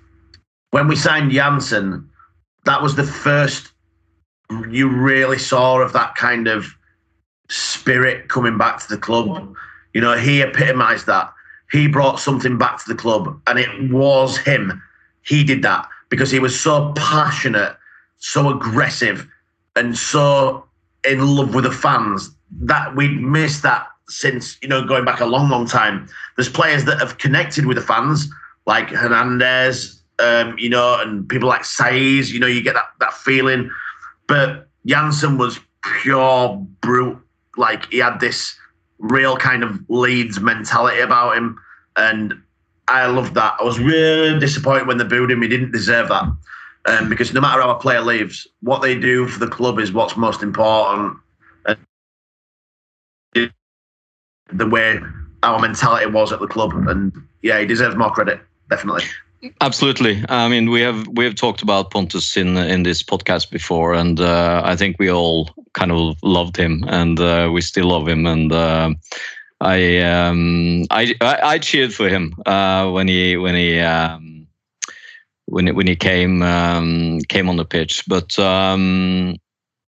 when 0.70 0.88
we 0.88 0.96
signed 0.96 1.32
Janssen, 1.32 2.08
that 2.66 2.82
was 2.82 2.94
the 2.96 3.04
first 3.04 3.72
you 4.70 4.88
really 4.88 5.38
saw 5.38 5.80
of 5.80 5.92
that 5.94 6.14
kind 6.14 6.46
of 6.48 6.66
spirit 7.48 8.28
coming 8.28 8.58
back 8.58 8.78
to 8.80 8.88
the 8.88 8.98
club. 8.98 9.54
You 9.96 10.02
know, 10.02 10.14
he 10.14 10.42
epitomised 10.42 11.06
that. 11.06 11.32
He 11.72 11.88
brought 11.88 12.20
something 12.20 12.59
back 12.59 12.85
to 12.85 12.85
the 12.87 12.94
club, 12.94 13.40
and 13.46 13.59
it 13.59 13.90
was 13.90 14.37
him. 14.37 14.82
He 15.22 15.42
did 15.42 15.62
that 15.62 15.88
because 16.11 16.30
he 16.30 16.38
was 16.38 16.61
so 16.61 16.92
passionate, 16.94 17.74
so 18.18 18.50
aggressive, 18.50 19.26
and 19.74 19.96
so 19.96 20.66
in 21.02 21.26
love 21.26 21.54
with 21.54 21.64
the 21.64 21.72
fans 21.72 22.28
that 22.61 22.94
we'd 22.94 23.22
missed 23.22 23.62
that 23.62 23.87
since 24.06 24.59
you 24.61 24.68
know 24.68 24.85
going 24.85 25.06
back 25.06 25.20
a 25.20 25.24
long, 25.24 25.48
long 25.48 25.66
time. 25.66 26.06
There's 26.37 26.50
players 26.50 26.85
that 26.85 26.98
have 26.98 27.16
connected 27.16 27.64
with 27.64 27.78
the 27.78 27.82
fans, 27.82 28.28
like 28.66 28.90
Hernandez, 28.90 30.02
um, 30.18 30.59
you 30.59 30.68
know, 30.68 31.00
and 31.00 31.26
people 31.26 31.48
like 31.48 31.62
Saiz. 31.62 32.30
You 32.30 32.38
know, 32.38 32.46
you 32.46 32.61
get 32.61 32.74
that 32.74 32.90
that 33.00 33.14
feeling. 33.14 33.70
But 34.26 34.68
Janssen 34.85 35.38
was 35.38 35.59
pure 36.02 36.54
brute. 36.82 37.18
Like 37.56 37.90
he 37.90 37.96
had 37.96 38.20
this 38.20 38.59
real 38.98 39.37
kind 39.37 39.62
of 39.62 39.78
Leeds 39.88 40.40
mentality 40.40 41.00
about 41.00 41.37
him, 41.37 41.59
and 41.96 42.35
I 42.88 43.06
loved 43.06 43.35
that. 43.35 43.56
I 43.61 43.64
was 43.64 43.78
really 43.78 44.38
disappointed 44.38 44.87
when 44.87 44.98
they 44.98 45.04
booed 45.04 45.30
him. 45.30 45.42
He 45.42 45.48
didn't 45.48 45.72
deserve 45.72 46.09
that. 46.09 46.24
Um, 46.87 47.09
because 47.09 47.32
no 47.35 47.40
matter 47.40 47.61
how 47.61 47.70
a 47.70 47.78
player 47.80 48.00
leaves, 48.00 48.46
what 48.61 48.80
they 48.80 48.96
do 48.98 49.26
for 49.26 49.40
the 49.40 49.50
club 49.50 49.80
is 49.80 49.92
what's 49.92 50.16
most 50.16 50.40
important. 50.42 51.16
And 51.66 51.78
the 54.52 54.66
way 54.68 55.00
our 55.42 55.59
mentality 55.59 56.06
was 56.06 56.32
at 56.32 56.38
the 56.38 56.46
club, 56.46 56.72
and 56.87 57.12
yeah, 57.42 57.59
he 57.59 57.66
deserves 57.66 57.96
more 57.96 58.11
credit, 58.11 58.40
definitely. 58.70 59.02
Absolutely. 59.61 60.24
I 60.28 60.48
mean, 60.48 60.70
we 60.70 60.80
have 60.80 61.06
we 61.09 61.24
have 61.24 61.35
talked 61.35 61.62
about 61.62 61.90
Pontus 61.90 62.37
in 62.37 62.56
in 62.56 62.85
this 62.85 63.02
podcast 63.02 63.50
before, 63.50 63.92
and 63.94 64.20
uh, 64.20 64.62
I 64.64 64.76
think 64.76 64.96
we 64.98 65.11
all 65.11 65.50
kind 65.76 65.92
of 65.92 66.16
loved 66.22 66.56
him, 66.56 66.84
and 66.88 67.20
uh, 67.20 67.50
we 67.52 67.60
still 67.60 67.86
love 67.86 68.08
him. 68.08 68.26
And 68.26 68.52
uh, 68.52 68.94
I, 69.60 69.98
um, 69.98 70.84
I 70.90 71.14
I 71.20 71.58
cheered 71.58 71.94
for 71.94 72.08
him 72.08 72.34
uh, 72.46 72.90
when 72.90 73.06
he 73.06 73.36
when 73.36 73.54
he 73.54 73.78
um, 73.78 74.48
when 75.44 75.74
when 75.76 75.86
he 75.86 75.94
came 75.94 76.42
um, 76.42 77.20
came 77.28 77.48
on 77.48 77.56
the 77.56 77.64
pitch. 77.64 78.02
But 78.08 78.36
um, 78.38 79.36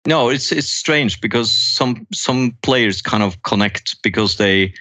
no, 0.08 0.30
it's 0.30 0.52
it's 0.52 0.70
strange 0.70 1.22
because 1.22 1.52
some 1.52 2.08
some 2.12 2.58
players 2.64 3.02
kind 3.02 3.22
of 3.22 3.42
connect 3.44 4.02
because 4.02 4.38
they 4.38 4.74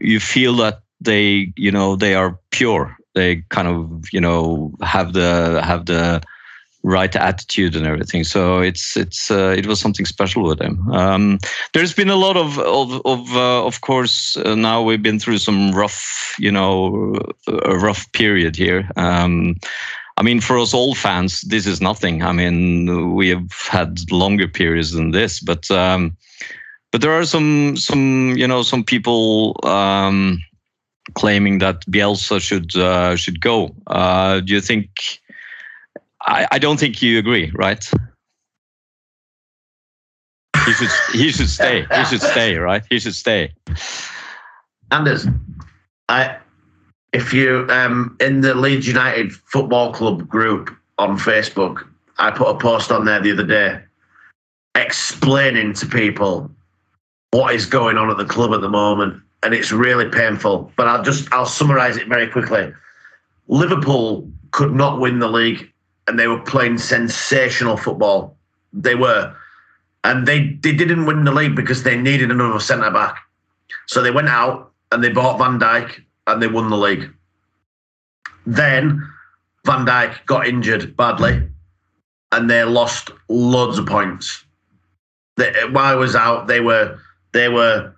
you 0.00 0.20
feel 0.20 0.54
that 0.56 0.82
they 1.00 1.52
you 1.56 1.72
know 1.72 1.96
they 1.96 2.14
are 2.14 2.38
pure 2.50 2.96
they 3.14 3.42
kind 3.48 3.68
of 3.68 4.04
you 4.12 4.20
know 4.20 4.72
have 4.82 5.12
the 5.12 5.60
have 5.64 5.86
the 5.86 6.22
right 6.84 7.16
attitude 7.16 7.74
and 7.74 7.86
everything 7.86 8.22
so 8.22 8.60
it's 8.60 8.96
it's 8.96 9.30
uh, 9.30 9.54
it 9.56 9.66
was 9.66 9.80
something 9.80 10.06
special 10.06 10.44
with 10.44 10.60
him 10.60 10.88
um, 10.92 11.38
there's 11.72 11.94
been 11.94 12.10
a 12.10 12.16
lot 12.16 12.36
of 12.36 12.58
of 12.58 13.00
of, 13.04 13.34
uh, 13.34 13.64
of 13.64 13.80
course 13.80 14.36
uh, 14.36 14.54
now 14.54 14.82
we've 14.82 15.02
been 15.02 15.18
through 15.18 15.38
some 15.38 15.72
rough 15.72 16.36
you 16.38 16.52
know 16.52 17.14
a 17.48 17.76
rough 17.76 18.10
period 18.12 18.54
here 18.54 18.88
um, 18.96 19.56
I 20.16 20.22
mean, 20.22 20.40
for 20.40 20.58
us 20.58 20.72
all 20.72 20.94
fans, 20.94 21.40
this 21.40 21.66
is 21.66 21.80
nothing. 21.80 22.22
I 22.22 22.30
mean, 22.30 23.14
we 23.14 23.28
have 23.30 23.50
had 23.68 24.12
longer 24.12 24.46
periods 24.46 24.92
than 24.92 25.10
this, 25.10 25.40
but 25.40 25.68
um, 25.72 26.16
but 26.92 27.00
there 27.00 27.12
are 27.12 27.24
some 27.24 27.76
some 27.76 28.34
you 28.36 28.46
know 28.46 28.62
some 28.62 28.84
people 28.84 29.58
um, 29.64 30.38
claiming 31.14 31.58
that 31.58 31.84
Bielsa 31.86 32.40
should 32.40 32.76
uh, 32.76 33.16
should 33.16 33.40
go. 33.40 33.74
Uh, 33.88 34.38
do 34.40 34.52
you 34.52 34.60
think? 34.60 34.88
I, 36.26 36.46
I 36.52 36.58
don't 36.58 36.78
think 36.78 37.02
you 37.02 37.18
agree, 37.18 37.50
right? 37.54 37.84
He 40.64 40.72
should 40.72 40.90
he 41.12 41.30
should 41.30 41.50
stay. 41.50 41.86
He 41.94 42.04
should 42.06 42.22
stay, 42.22 42.56
right? 42.56 42.82
He 42.88 42.98
should 42.98 43.14
stay. 43.14 43.52
Anders, 44.90 45.26
I 46.08 46.38
if 47.12 47.32
you 47.32 47.66
um 47.68 48.16
in 48.20 48.40
the 48.40 48.54
Leeds 48.54 48.86
United 48.86 49.32
Football 49.32 49.92
Club 49.92 50.26
group 50.26 50.74
on 50.98 51.18
Facebook, 51.18 51.86
I 52.18 52.30
put 52.30 52.48
a 52.48 52.58
post 52.58 52.90
on 52.90 53.04
there 53.04 53.20
the 53.20 53.32
other 53.32 53.46
day 53.46 53.80
explaining 54.74 55.72
to 55.74 55.86
people 55.86 56.50
what 57.30 57.54
is 57.54 57.66
going 57.66 57.98
on 57.98 58.10
at 58.10 58.16
the 58.16 58.24
club 58.24 58.52
at 58.52 58.60
the 58.60 58.68
moment, 58.68 59.20
and 59.42 59.54
it's 59.54 59.72
really 59.72 60.08
painful. 60.08 60.72
But 60.76 60.88
I'll 60.88 61.02
just 61.02 61.30
I'll 61.32 61.46
summarise 61.46 61.96
it 61.96 62.08
very 62.08 62.28
quickly. 62.28 62.72
Liverpool 63.48 64.30
could 64.52 64.72
not 64.72 65.00
win 65.00 65.18
the 65.18 65.28
league, 65.28 65.70
and 66.06 66.18
they 66.18 66.26
were 66.26 66.40
playing 66.40 66.78
sensational 66.78 67.76
football. 67.76 68.36
They 68.72 68.94
were, 68.94 69.34
and 70.02 70.26
they 70.26 70.58
they 70.62 70.72
didn't 70.72 71.06
win 71.06 71.24
the 71.24 71.32
league 71.32 71.56
because 71.56 71.82
they 71.82 71.96
needed 71.96 72.30
another 72.30 72.60
centre 72.60 72.90
back. 72.90 73.18
So 73.86 74.02
they 74.02 74.10
went 74.10 74.28
out 74.28 74.72
and 74.92 75.02
they 75.02 75.10
bought 75.10 75.38
Van 75.38 75.58
Dijk 75.58 76.02
and 76.26 76.42
they 76.42 76.46
won 76.46 76.70
the 76.70 76.76
league. 76.76 77.10
Then 78.46 79.06
Van 79.64 79.86
Dijk 79.86 80.26
got 80.26 80.46
injured 80.46 80.96
badly, 80.96 81.48
and 82.32 82.50
they 82.50 82.64
lost 82.64 83.10
loads 83.28 83.78
of 83.78 83.86
points. 83.86 84.44
They, 85.36 85.52
while 85.70 85.92
I 85.92 85.94
was 85.94 86.14
out, 86.14 86.46
they 86.46 86.60
were 86.60 86.98
they 87.32 87.48
were 87.48 87.94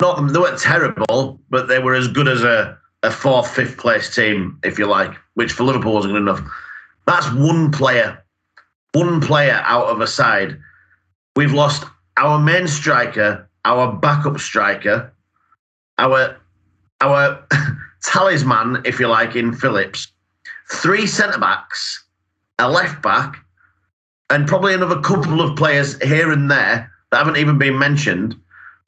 not 0.00 0.32
they 0.32 0.38
weren't 0.38 0.58
terrible, 0.58 1.40
but 1.48 1.68
they 1.68 1.78
were 1.78 1.94
as 1.94 2.08
good 2.08 2.28
as 2.28 2.42
a, 2.42 2.76
a 3.02 3.10
fourth, 3.10 3.50
fifth 3.54 3.78
place 3.78 4.14
team, 4.14 4.58
if 4.64 4.78
you 4.78 4.86
like, 4.86 5.12
which 5.34 5.52
for 5.52 5.64
Liverpool 5.64 5.94
wasn't 5.94 6.12
good 6.14 6.22
enough. 6.22 6.42
That's 7.06 7.30
one 7.32 7.70
player, 7.72 8.22
one 8.92 9.20
player 9.20 9.60
out 9.64 9.86
of 9.86 10.00
a 10.00 10.06
side. 10.06 10.58
We've 11.36 11.52
lost 11.52 11.84
our 12.16 12.38
main 12.38 12.68
striker, 12.68 13.48
our 13.64 13.92
backup 13.92 14.38
striker, 14.38 15.12
our 15.98 16.36
our 17.00 17.46
talisman, 18.02 18.82
if 18.84 19.00
you 19.00 19.08
like, 19.08 19.34
in 19.34 19.54
Phillips, 19.54 20.08
three 20.70 21.06
centre 21.06 21.38
backs, 21.38 22.04
a 22.58 22.70
left 22.70 23.02
back, 23.02 23.44
and 24.30 24.46
probably 24.46 24.74
another 24.74 25.00
couple 25.00 25.40
of 25.40 25.56
players 25.56 26.00
here 26.02 26.30
and 26.32 26.50
there 26.50 26.90
that 27.10 27.18
haven't 27.18 27.36
even 27.36 27.58
been 27.58 27.78
mentioned. 27.78 28.36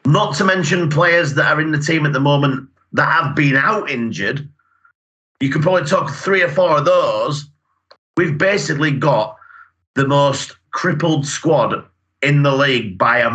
Not 0.06 0.36
to 0.36 0.44
mention 0.44 0.88
players 0.88 1.34
that 1.34 1.46
are 1.46 1.60
in 1.60 1.72
the 1.72 1.78
team 1.78 2.06
at 2.06 2.12
the 2.12 2.20
moment 2.20 2.68
that 2.92 3.10
have 3.10 3.34
been 3.34 3.56
out 3.56 3.90
injured. 3.90 4.48
You 5.40 5.50
could 5.50 5.62
probably 5.62 5.84
talk 5.84 6.10
three 6.10 6.42
or 6.42 6.48
four 6.48 6.78
of 6.78 6.84
those. 6.84 7.46
We've 8.16 8.38
basically 8.38 8.92
got 8.92 9.36
the 9.94 10.06
most 10.06 10.56
crippled 10.70 11.26
squad 11.26 11.84
in 12.22 12.42
the 12.42 12.54
league 12.54 12.98
by 12.98 13.18
a 13.18 13.30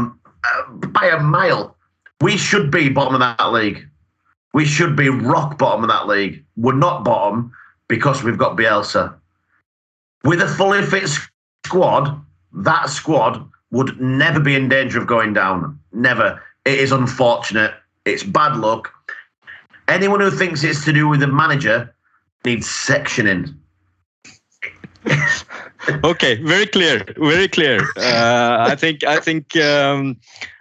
by 0.87 1.07
a 1.07 1.19
mile. 1.19 1.75
We 2.21 2.37
should 2.37 2.71
be 2.71 2.89
bottom 2.89 3.15
of 3.15 3.19
that 3.19 3.51
league. 3.51 3.87
We 4.53 4.65
should 4.65 4.95
be 4.95 5.09
rock 5.09 5.57
bottom 5.57 5.83
of 5.83 5.89
that 5.89 6.07
league. 6.07 6.43
We're 6.57 6.73
not 6.73 7.03
bottom 7.03 7.51
because 7.87 8.23
we've 8.23 8.37
got 8.37 8.57
Bielsa. 8.57 9.15
With 10.23 10.41
a 10.41 10.47
fully 10.47 10.83
fit 10.83 11.09
squad, 11.65 12.19
that 12.53 12.89
squad 12.89 13.49
would 13.71 13.99
never 14.01 14.39
be 14.39 14.55
in 14.55 14.67
danger 14.69 14.99
of 14.99 15.07
going 15.07 15.33
down. 15.33 15.79
Never. 15.93 16.41
It 16.65 16.79
is 16.79 16.91
unfortunate. 16.91 17.73
It's 18.05 18.23
bad 18.23 18.57
luck. 18.57 18.91
Anyone 19.87 20.19
who 20.19 20.31
thinks 20.31 20.63
it's 20.63 20.83
to 20.85 20.93
do 20.93 21.07
with 21.07 21.19
the 21.19 21.27
manager 21.27 21.93
needs 22.45 22.67
sectioning. 22.67 23.55
okay, 26.03 26.35
very 26.43 26.67
clear, 26.67 27.05
very 27.17 27.47
clear. 27.47 27.81
Uh, 27.97 28.57
I 28.69 28.75
think 28.75 29.03
I 29.03 29.19
think 29.19 29.55
um, 29.57 30.17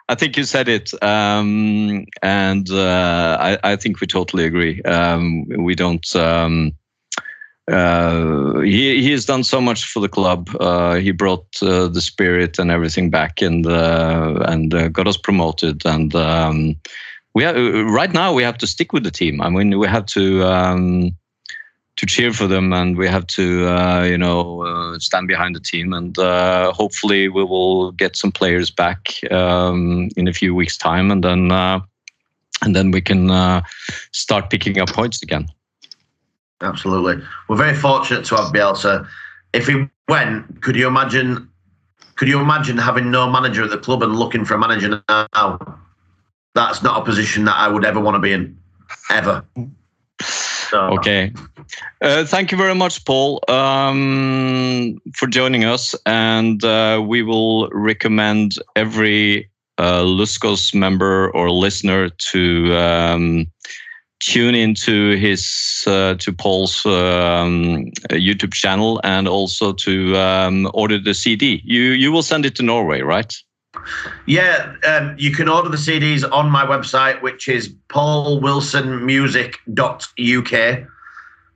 I 0.08 0.14
think 0.14 0.36
you 0.36 0.44
said 0.44 0.68
it, 0.68 0.92
um, 1.02 2.06
and 2.22 2.70
uh, 2.70 3.36
I, 3.40 3.58
I, 3.72 3.76
think 3.76 4.00
we 4.00 4.06
totally 4.06 4.44
agree. 4.44 4.80
Um, 4.82 5.44
we 5.48 5.74
don't. 5.74 6.16
Um, 6.16 6.72
uh, 7.70 8.60
he 8.60 9.02
he 9.02 9.10
has 9.10 9.26
done 9.26 9.44
so 9.44 9.60
much 9.60 9.84
for 9.84 10.00
the 10.00 10.08
club. 10.08 10.48
Uh, 10.60 10.94
he 10.94 11.10
brought 11.10 11.46
uh, 11.62 11.88
the 11.88 12.00
spirit 12.00 12.58
and 12.58 12.70
everything 12.70 13.10
back, 13.10 13.42
and 13.42 13.66
uh, 13.66 14.44
and 14.46 14.92
got 14.92 15.06
us 15.06 15.18
promoted. 15.18 15.84
And 15.84 16.14
um, 16.14 16.76
we 17.34 17.42
have, 17.42 17.56
right 17.56 18.12
now 18.12 18.32
we 18.32 18.42
have 18.42 18.58
to 18.58 18.66
stick 18.66 18.92
with 18.92 19.04
the 19.04 19.10
team. 19.10 19.42
I 19.42 19.50
mean, 19.50 19.78
we 19.78 19.86
have 19.86 20.06
to 20.06 20.44
um, 20.44 21.10
to 21.98 22.06
cheer 22.06 22.32
for 22.32 22.46
them, 22.46 22.72
and 22.72 22.96
we 22.96 23.08
have 23.08 23.26
to, 23.26 23.66
uh, 23.66 24.04
you 24.04 24.16
know, 24.16 24.62
uh, 24.62 24.98
stand 25.00 25.26
behind 25.26 25.56
the 25.56 25.60
team, 25.60 25.92
and 25.92 26.16
uh, 26.16 26.72
hopefully 26.72 27.28
we 27.28 27.42
will 27.42 27.90
get 27.90 28.16
some 28.16 28.30
players 28.30 28.70
back 28.70 29.18
um, 29.32 30.08
in 30.16 30.28
a 30.28 30.32
few 30.32 30.54
weeks' 30.54 30.78
time, 30.78 31.10
and 31.10 31.24
then 31.24 31.50
uh, 31.50 31.80
and 32.62 32.74
then 32.76 32.92
we 32.92 33.00
can 33.00 33.30
uh, 33.32 33.62
start 34.12 34.48
picking 34.48 34.78
up 34.78 34.88
points 34.90 35.22
again. 35.22 35.48
Absolutely, 36.60 37.20
we're 37.48 37.56
very 37.56 37.74
fortunate 37.74 38.24
to 38.26 38.36
have 38.36 38.52
Bielsa. 38.52 39.06
If 39.52 39.66
he 39.66 39.88
went, 40.08 40.62
could 40.62 40.76
you 40.76 40.86
imagine? 40.86 41.48
Could 42.14 42.28
you 42.28 42.40
imagine 42.40 42.78
having 42.78 43.10
no 43.10 43.28
manager 43.28 43.64
at 43.64 43.70
the 43.70 43.78
club 43.78 44.04
and 44.04 44.16
looking 44.16 44.44
for 44.44 44.54
a 44.54 44.58
manager 44.58 45.02
now? 45.08 45.78
That's 46.54 46.82
not 46.82 47.02
a 47.02 47.04
position 47.04 47.44
that 47.44 47.56
I 47.56 47.68
would 47.68 47.84
ever 47.84 47.98
want 47.98 48.14
to 48.14 48.20
be 48.20 48.32
in, 48.32 48.56
ever. 49.10 49.44
So. 50.70 50.80
Okay. 50.98 51.32
Uh, 52.00 52.24
thank 52.24 52.52
you 52.52 52.58
very 52.58 52.74
much, 52.74 53.04
Paul, 53.04 53.42
um, 53.48 55.00
for 55.14 55.26
joining 55.26 55.64
us. 55.64 55.94
And 56.06 56.62
uh, 56.64 57.02
we 57.06 57.22
will 57.22 57.68
recommend 57.70 58.52
every 58.76 59.50
uh, 59.78 60.02
Luscos 60.02 60.74
member 60.74 61.30
or 61.30 61.50
listener 61.50 62.10
to 62.32 62.74
um, 62.76 63.46
tune 64.20 64.54
into 64.54 65.16
his 65.16 65.84
uh, 65.86 66.14
to 66.14 66.32
Paul's 66.32 66.84
um, 66.84 67.86
YouTube 68.10 68.52
channel 68.52 69.00
and 69.04 69.28
also 69.28 69.72
to 69.72 70.16
um, 70.16 70.70
order 70.74 70.98
the 70.98 71.14
CD. 71.14 71.62
You 71.64 71.92
you 71.92 72.12
will 72.12 72.22
send 72.22 72.44
it 72.44 72.56
to 72.56 72.62
Norway, 72.62 73.00
right? 73.00 73.32
Yeah, 74.26 74.76
um, 74.86 75.16
you 75.18 75.32
can 75.32 75.48
order 75.48 75.68
the 75.68 75.76
CDs 75.76 76.24
on 76.30 76.48
my 76.50 76.64
website, 76.64 77.20
which 77.22 77.48
is 77.48 77.74
paulwilsonmusic.uk. 77.88 80.88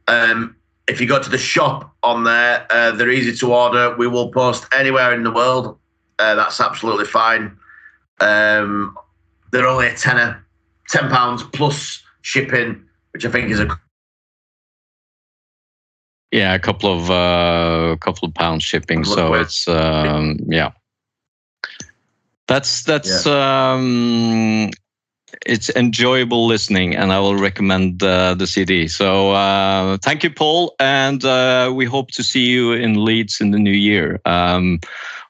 Um, 0.09 0.57
if 0.89 1.01
you 1.01 1.07
go 1.07 1.23
to 1.23 1.31
the 1.31 1.39
shop 1.39 1.95
on 2.03 2.25
there, 2.25 2.67
uh, 2.71 2.91
they're 2.93 3.11
easy 3.11 3.35
to 3.37 3.55
order. 3.55 3.95
We 3.97 4.09
will 4.09 4.31
post 4.31 4.67
anywhere 4.75 5.15
in 5.15 5.23
the 5.23 5.31
world. 5.31 5.79
Uh, 6.19 6.35
that's 6.35 6.61
absolutely 6.61 7.07
fine. 7.07 7.57
Um, 8.21 8.97
they're 9.51 9.67
only 9.67 9.89
a 9.89 9.95
tenner, 9.95 10.45
ten 10.89 11.09
pounds 11.09 11.43
plus 11.43 12.03
shipping, 12.23 12.85
which 13.13 13.25
I 13.25 13.31
think 13.31 13.51
is 13.51 13.61
a 13.61 13.79
Yeah, 16.31 16.55
a 16.55 16.59
couple 16.59 16.93
of 16.93 17.11
uh, 17.11 17.97
couple 17.97 18.29
of 18.29 18.35
pounds 18.35 18.65
shipping. 18.65 19.05
So 19.05 19.35
it's 19.35 19.69
um, 19.69 20.39
yeah. 20.47 20.73
That's 22.53 22.83
that's 22.83 23.27
um, 23.27 24.69
it's 25.47 25.71
enjoyable 25.71 26.47
listening, 26.47 26.95
and 26.95 27.11
I 27.11 27.19
will 27.19 27.37
recommend 27.37 28.03
uh, 28.03 28.35
the 28.35 28.47
CD. 28.47 28.89
So 28.89 29.31
uh, 29.31 29.97
thank 30.03 30.23
you, 30.23 30.29
Paul, 30.29 30.75
and 30.79 31.25
uh, 31.25 31.73
we 31.75 31.87
hope 31.87 32.11
to 32.11 32.23
see 32.23 32.45
you 32.45 32.73
in 32.73 33.03
Leeds 33.03 33.41
in 33.41 33.53
the 33.53 33.59
new 33.59 33.73
year. 33.73 34.21
Um, 34.27 34.81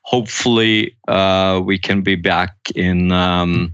hopefully, 0.03 0.97
uh, 1.07 1.63
we 1.65 1.79
can 1.79 2.03
be 2.03 2.17
back 2.17 2.57
in. 2.75 3.13
Um, 3.13 3.73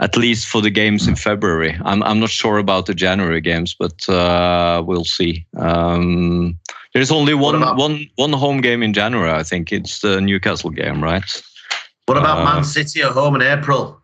at 0.00 0.16
least 0.16 0.46
for 0.46 0.62
the 0.62 0.70
games 0.70 1.08
in 1.08 1.16
February. 1.16 1.76
I'm 1.84 2.04
I'm 2.04 2.20
not 2.20 2.30
sure 2.30 2.58
about 2.58 2.86
the 2.86 2.94
January 2.94 3.40
games, 3.40 3.74
but 3.76 4.08
uh, 4.08 4.80
we'll 4.86 5.04
see. 5.04 5.44
Um, 5.56 6.56
there's 6.94 7.10
only 7.10 7.34
one 7.34 7.60
one 7.76 8.06
one 8.14 8.32
home 8.32 8.60
game 8.60 8.84
in 8.84 8.92
January. 8.92 9.32
I 9.32 9.42
think 9.42 9.72
it's 9.72 10.02
the 10.02 10.20
Newcastle 10.20 10.70
game, 10.70 11.02
right? 11.02 11.42
What 12.08 12.16
about 12.16 12.38
Uh, 12.38 12.44
Man 12.44 12.64
City 12.64 13.02
at 13.02 13.12
home 13.12 13.34
in 13.34 13.42
April? 13.42 14.00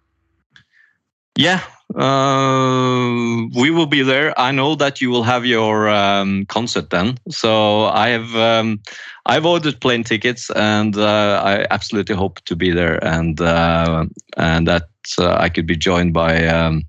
Yeah, 1.38 1.61
uh, 1.97 3.49
we 3.59 3.71
will 3.71 3.87
be 3.87 4.03
there. 4.03 4.38
I 4.38 4.53
know 4.53 4.75
that 4.77 5.01
you 5.01 5.09
will 5.09 5.23
have 5.23 5.47
your 5.47 5.88
um, 5.88 6.45
concert 6.47 6.90
then, 6.90 7.17
so 7.31 7.87
I 7.87 8.11
have 8.11 8.37
um, 8.37 8.81
I've 9.25 9.47
ordered 9.47 9.81
plane 9.81 10.05
tickets, 10.05 10.51
and 10.51 10.95
uh, 10.99 11.40
I 11.43 11.67
absolutely 11.71 12.14
hope 12.14 12.45
to 12.45 12.55
be 12.55 12.71
there, 12.73 13.03
and 13.03 13.40
uh, 13.40 14.05
and 14.37 14.69
that 14.69 14.88
uh, 15.19 15.37
I 15.40 15.49
could 15.49 15.67
be 15.67 15.77
joined 15.77 16.12
by. 16.12 16.47
Um, 16.47 16.83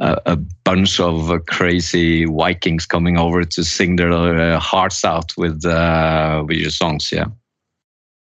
a, 0.00 0.16
a 0.26 0.36
bunch 0.64 1.00
of 1.00 1.44
crazy 1.46 2.24
Vikings 2.24 2.86
coming 2.86 3.18
over 3.18 3.44
to 3.44 3.64
sing 3.64 3.96
their 3.96 4.12
uh, 4.12 4.60
hearts 4.60 5.04
out 5.04 5.36
with 5.36 5.66
uh, 5.66 6.44
with 6.46 6.58
your 6.58 6.70
songs. 6.70 7.10
Yeah, 7.10 7.26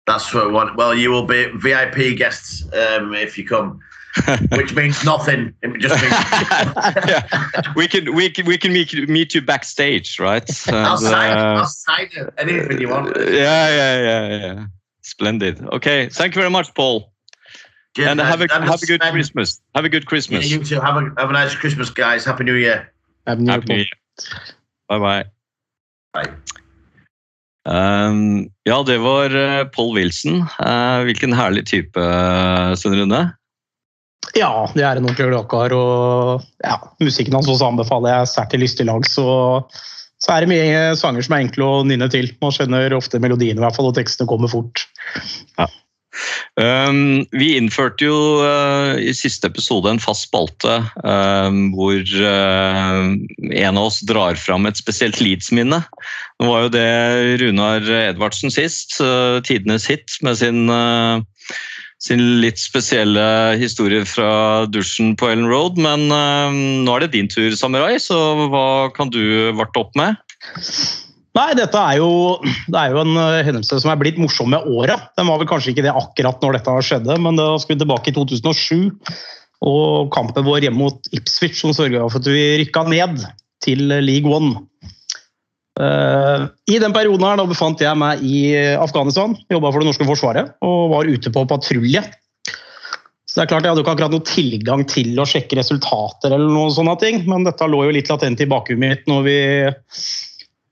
That's 0.07 0.33
what 0.33 0.43
I 0.43 0.47
want. 0.47 0.75
Well, 0.77 0.93
you 0.93 1.09
will 1.09 1.25
be 1.25 1.45
VIP 1.55 2.15
guests 2.17 2.63
um, 2.73 3.13
if 3.15 3.37
you 3.37 3.45
come, 3.47 3.79
which 4.51 4.75
means 4.75 5.03
nothing. 5.03 5.53
It 5.63 5.79
just 5.79 5.95
means 6.01 6.13
yeah. 7.07 7.27
we 7.75 7.87
can 7.87 8.13
we 8.13 8.29
can 8.29 8.45
we 8.45 8.57
can 8.57 8.71
meet 8.71 8.93
meet 9.09 9.33
you 9.33 9.41
backstage, 9.41 10.19
right? 10.19 10.47
And, 10.67 10.75
outside, 10.75 11.31
uh, 11.37 11.61
outside 11.61 12.09
of 12.17 12.33
anything 12.37 12.79
you 12.81 12.89
want. 12.89 13.15
yeah, 13.17 13.69
yeah, 13.69 14.01
yeah, 14.01 14.27
yeah. 14.37 14.65
Splendid. 15.01 15.61
Okay, 15.73 16.07
thank 16.09 16.35
you 16.35 16.41
very 16.41 16.51
much, 16.51 16.73
Paul, 16.75 17.11
Cheers, 17.95 18.09
and 18.09 18.19
guys. 18.19 18.27
have 18.29 18.41
a 18.41 18.47
have 18.65 18.81
a 18.83 18.85
good 18.85 19.01
Sven. 19.01 19.11
Christmas. 19.11 19.61
Have 19.73 19.85
a 19.85 19.89
good 19.89 20.03
Yeah, 20.03 20.09
Christmas. 20.09 20.49
you 20.51 20.63
too. 20.63 20.79
Have 20.79 20.97
a 20.97 21.11
have 21.17 21.29
a 21.29 21.33
nice 21.33 21.55
Christmas, 21.55 21.89
guys. 21.89 22.25
Happy 22.25 22.43
New 22.43 22.53
Year. 22.55 22.91
Happy 23.25 23.41
New 23.41 23.51
Year, 23.51 23.61
Happy 23.61 23.67
New 23.73 23.75
Year. 23.77 23.85
Bye 24.87 24.99
bye. 24.99 25.25
Bye. 26.13 26.33
Um, 27.65 28.45
ja, 28.63 28.77
det 28.85 28.99
var 29.01 29.33
uh, 29.33 29.65
Paul 29.73 29.95
Wilson. 29.97 30.43
Uh, 30.59 31.01
hvilken 31.07 31.33
herlig 31.33 31.65
type, 31.69 31.99
uh, 31.99 32.75
Svein 32.77 32.97
Rune. 32.99 33.23
Ja, 34.35 34.67
det 34.75 34.83
er 34.83 34.97
en 34.97 35.07
ordentlig 35.07 35.31
gladkar. 35.31 35.73
Og 35.73 36.45
ja, 36.65 36.79
musikken 37.01 37.37
hans 37.37 37.49
også 37.49 37.69
anbefaler 37.71 38.19
jeg 38.19 38.31
sterkt 38.33 38.55
til 38.55 38.65
lystig 38.65 38.89
lag. 38.89 39.05
Så, 39.09 39.25
så 40.21 40.35
er 40.35 40.45
det 40.45 40.51
mye 40.53 40.83
sanger 40.99 41.25
som 41.25 41.37
er 41.37 41.47
enkle 41.47 41.69
å 41.69 41.81
nynne 41.87 42.09
til. 42.13 42.29
Man 42.43 42.53
skjønner 42.55 42.97
ofte 42.97 43.21
melodiene, 43.23 43.61
i 43.61 43.65
hvert 43.65 43.77
fall, 43.77 43.89
og 43.89 43.97
tekstene 43.97 44.29
kommer 44.29 44.51
fort. 44.51 44.85
Um, 46.55 47.25
vi 47.35 47.49
innførte 47.57 48.07
jo 48.07 48.15
uh, 48.39 48.95
i 48.95 49.11
siste 49.15 49.49
episode 49.51 49.91
en 49.91 49.99
fast 49.99 50.29
spalte 50.29 50.77
um, 51.03 51.73
hvor 51.75 51.99
uh, 51.99 53.11
en 53.11 53.75
av 53.75 53.89
oss 53.89 53.99
drar 54.07 54.39
fram 54.39 54.69
et 54.69 54.79
spesielt 54.79 55.19
Leeds-minne. 55.19 55.81
Nå 56.41 56.49
var 56.49 56.65
jo 56.65 56.73
det 56.73 56.89
Runar 57.39 57.85
Edvardsen 57.85 58.51
sist, 58.51 58.97
tidenes 59.47 59.87
hit 59.87 60.17
med 60.25 60.35
sin, 60.41 60.65
uh, 60.67 61.23
sin 62.03 62.21
litt 62.43 62.59
spesielle 62.59 63.55
historie 63.61 64.03
fra 64.09 64.65
dusjen 64.67 65.13
på 65.15 65.31
Ellen 65.31 65.47
Road. 65.47 65.79
Men 65.79 66.09
uh, 66.11 66.51
nå 66.51 66.97
er 66.97 67.05
det 67.05 67.13
din 67.15 67.31
tur, 67.31 67.55
Samurai, 67.55 67.95
så 68.03 68.19
hva 68.51 68.67
kan 68.97 69.13
du 69.15 69.23
varte 69.55 69.85
opp 69.85 69.95
med? 69.95 70.19
Nei, 71.35 71.51
dette 71.59 71.75
er 71.75 71.99
jo, 71.99 72.09
det 72.71 72.79
er 72.79 72.93
jo 72.93 73.01
en 73.01 73.17
eh, 73.19 73.41
hendelse 73.43 73.81
som 73.83 73.91
er 73.91 73.99
blitt 73.99 74.19
morsom 74.21 74.53
med 74.53 74.67
åra. 74.71 74.95
Den 75.19 75.27
var 75.27 75.41
vel 75.41 75.49
kanskje 75.49 75.73
ikke 75.73 75.83
det 75.83 75.91
akkurat 75.91 76.43
når 76.43 76.55
dette 76.55 76.75
skjedde, 76.87 77.17
men 77.19 77.39
da 77.39 77.49
skulle 77.59 77.75
vi 77.75 77.83
tilbake 77.83 78.11
i 78.11 78.15
2007. 78.15 78.93
Og 79.67 80.13
kampen 80.15 80.45
vår 80.47 80.67
hjemme 80.67 80.79
mot 80.85 81.09
Ipswich 81.15 81.59
som 81.59 81.73
sørga 81.75 82.05
for 82.07 82.21
at 82.21 82.29
vi 82.31 82.45
rykka 82.61 82.85
ned 82.87 83.25
til 83.65 83.83
League 84.05 84.31
One. 84.31 84.63
Eh, 85.75 86.43
I 86.71 86.77
den 86.79 86.93
perioden 86.95 87.25
her 87.27 87.39
da 87.39 87.47
befant 87.49 87.81
jeg 87.83 87.99
meg 87.99 88.21
i 88.23 88.37
Afghanistan, 88.79 89.35
jobba 89.51 89.73
for 89.73 89.83
det 89.83 89.89
norske 89.89 90.07
forsvaret 90.07 90.53
og 90.63 90.93
var 90.93 91.09
ute 91.09 91.33
på 91.33 91.43
patrulje. 91.49 92.03
Så 93.25 93.41
det 93.41 93.43
er 93.43 93.49
klart 93.51 93.65
Jeg 93.65 93.73
hadde 93.73 93.83
ikke 93.83 93.95
akkurat 93.97 94.13
noe 94.13 94.23
tilgang 94.23 94.85
til 94.87 95.17
å 95.19 95.27
sjekke 95.27 95.57
resultater, 95.59 96.31
eller 96.31 96.47
noen 96.47 96.71
sånne 96.71 96.95
ting, 97.01 97.25
men 97.27 97.43
dette 97.43 97.67
lå 97.67 97.81
jo 97.83 97.95
litt 97.97 98.11
latent 98.11 98.39
i 98.39 98.47
bakhuet 98.47 98.79
mitt 98.79 99.03
når 99.11 99.27
vi 99.27 99.37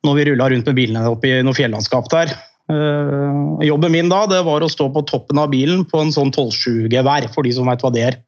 når 0.03 0.17
vi 0.17 0.25
rulla 0.27 0.49
rundt 0.51 0.67
med 0.67 0.75
bilene 0.77 1.11
oppe 1.11 1.29
i 1.29 1.43
noe 1.43 1.55
fjellandskap 1.55 2.09
der. 2.11 2.31
Uh, 2.71 3.59
jobben 3.63 3.91
min 3.91 4.11
da 4.11 4.23
det 4.27 4.39
var 4.47 4.63
å 4.63 4.71
stå 4.71 4.89
på 4.95 5.03
toppen 5.07 5.39
av 5.39 5.51
bilen 5.51 5.83
på 5.87 5.99
en 5.99 6.11
sånn 6.15 6.31
12-7-gevær, 6.31 7.27
for 7.35 7.47
de 7.47 7.53
som 7.55 7.67
veit 7.67 7.83
hva 7.83 7.91
det 7.91 8.03
er. 8.07 8.19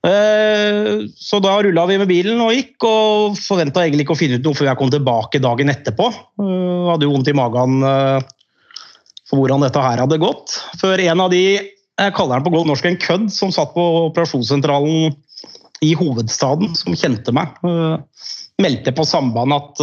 Eh, 0.00 1.06
så 1.16 1.40
da 1.44 1.58
rulla 1.60 1.84
vi 1.86 1.98
med 2.00 2.08
bilen 2.08 2.40
og 2.40 2.54
gikk, 2.56 2.76
og 2.88 3.40
forventa 3.40 3.84
egentlig 3.84 4.06
ikke 4.06 4.16
å 4.16 4.20
finne 4.20 4.38
ut 4.40 4.46
noe 4.46 4.56
før 4.56 4.70
jeg 4.70 4.80
kom 4.80 4.92
tilbake 4.92 5.42
dagen 5.44 5.72
etterpå. 5.72 6.08
Jeg 6.40 6.86
hadde 6.88 7.08
jo 7.08 7.12
vondt 7.12 7.32
i 7.32 7.36
magen 7.36 7.82
eh, 7.84 8.30
for 9.28 9.42
hvordan 9.42 9.66
dette 9.66 9.84
her 9.84 10.04
hadde 10.04 10.20
gått. 10.22 10.56
Før 10.80 11.04
en 11.04 11.24
av 11.26 11.34
de, 11.34 11.44
jeg 12.00 12.16
kaller 12.16 12.38
den 12.38 12.48
på 12.48 12.54
godt 12.56 12.70
norsk 12.70 12.88
en 12.88 13.00
kødd, 13.02 13.28
som 13.34 13.52
satt 13.54 13.74
på 13.76 13.86
operasjonssentralen 14.06 15.12
i 15.84 15.92
hovedstaden, 15.96 16.72
som 16.76 16.96
kjente 16.96 17.32
meg, 17.36 17.52
eh, 17.68 18.24
meldte 18.60 18.92
på 18.96 19.04
samband 19.08 19.56
at 19.56 19.78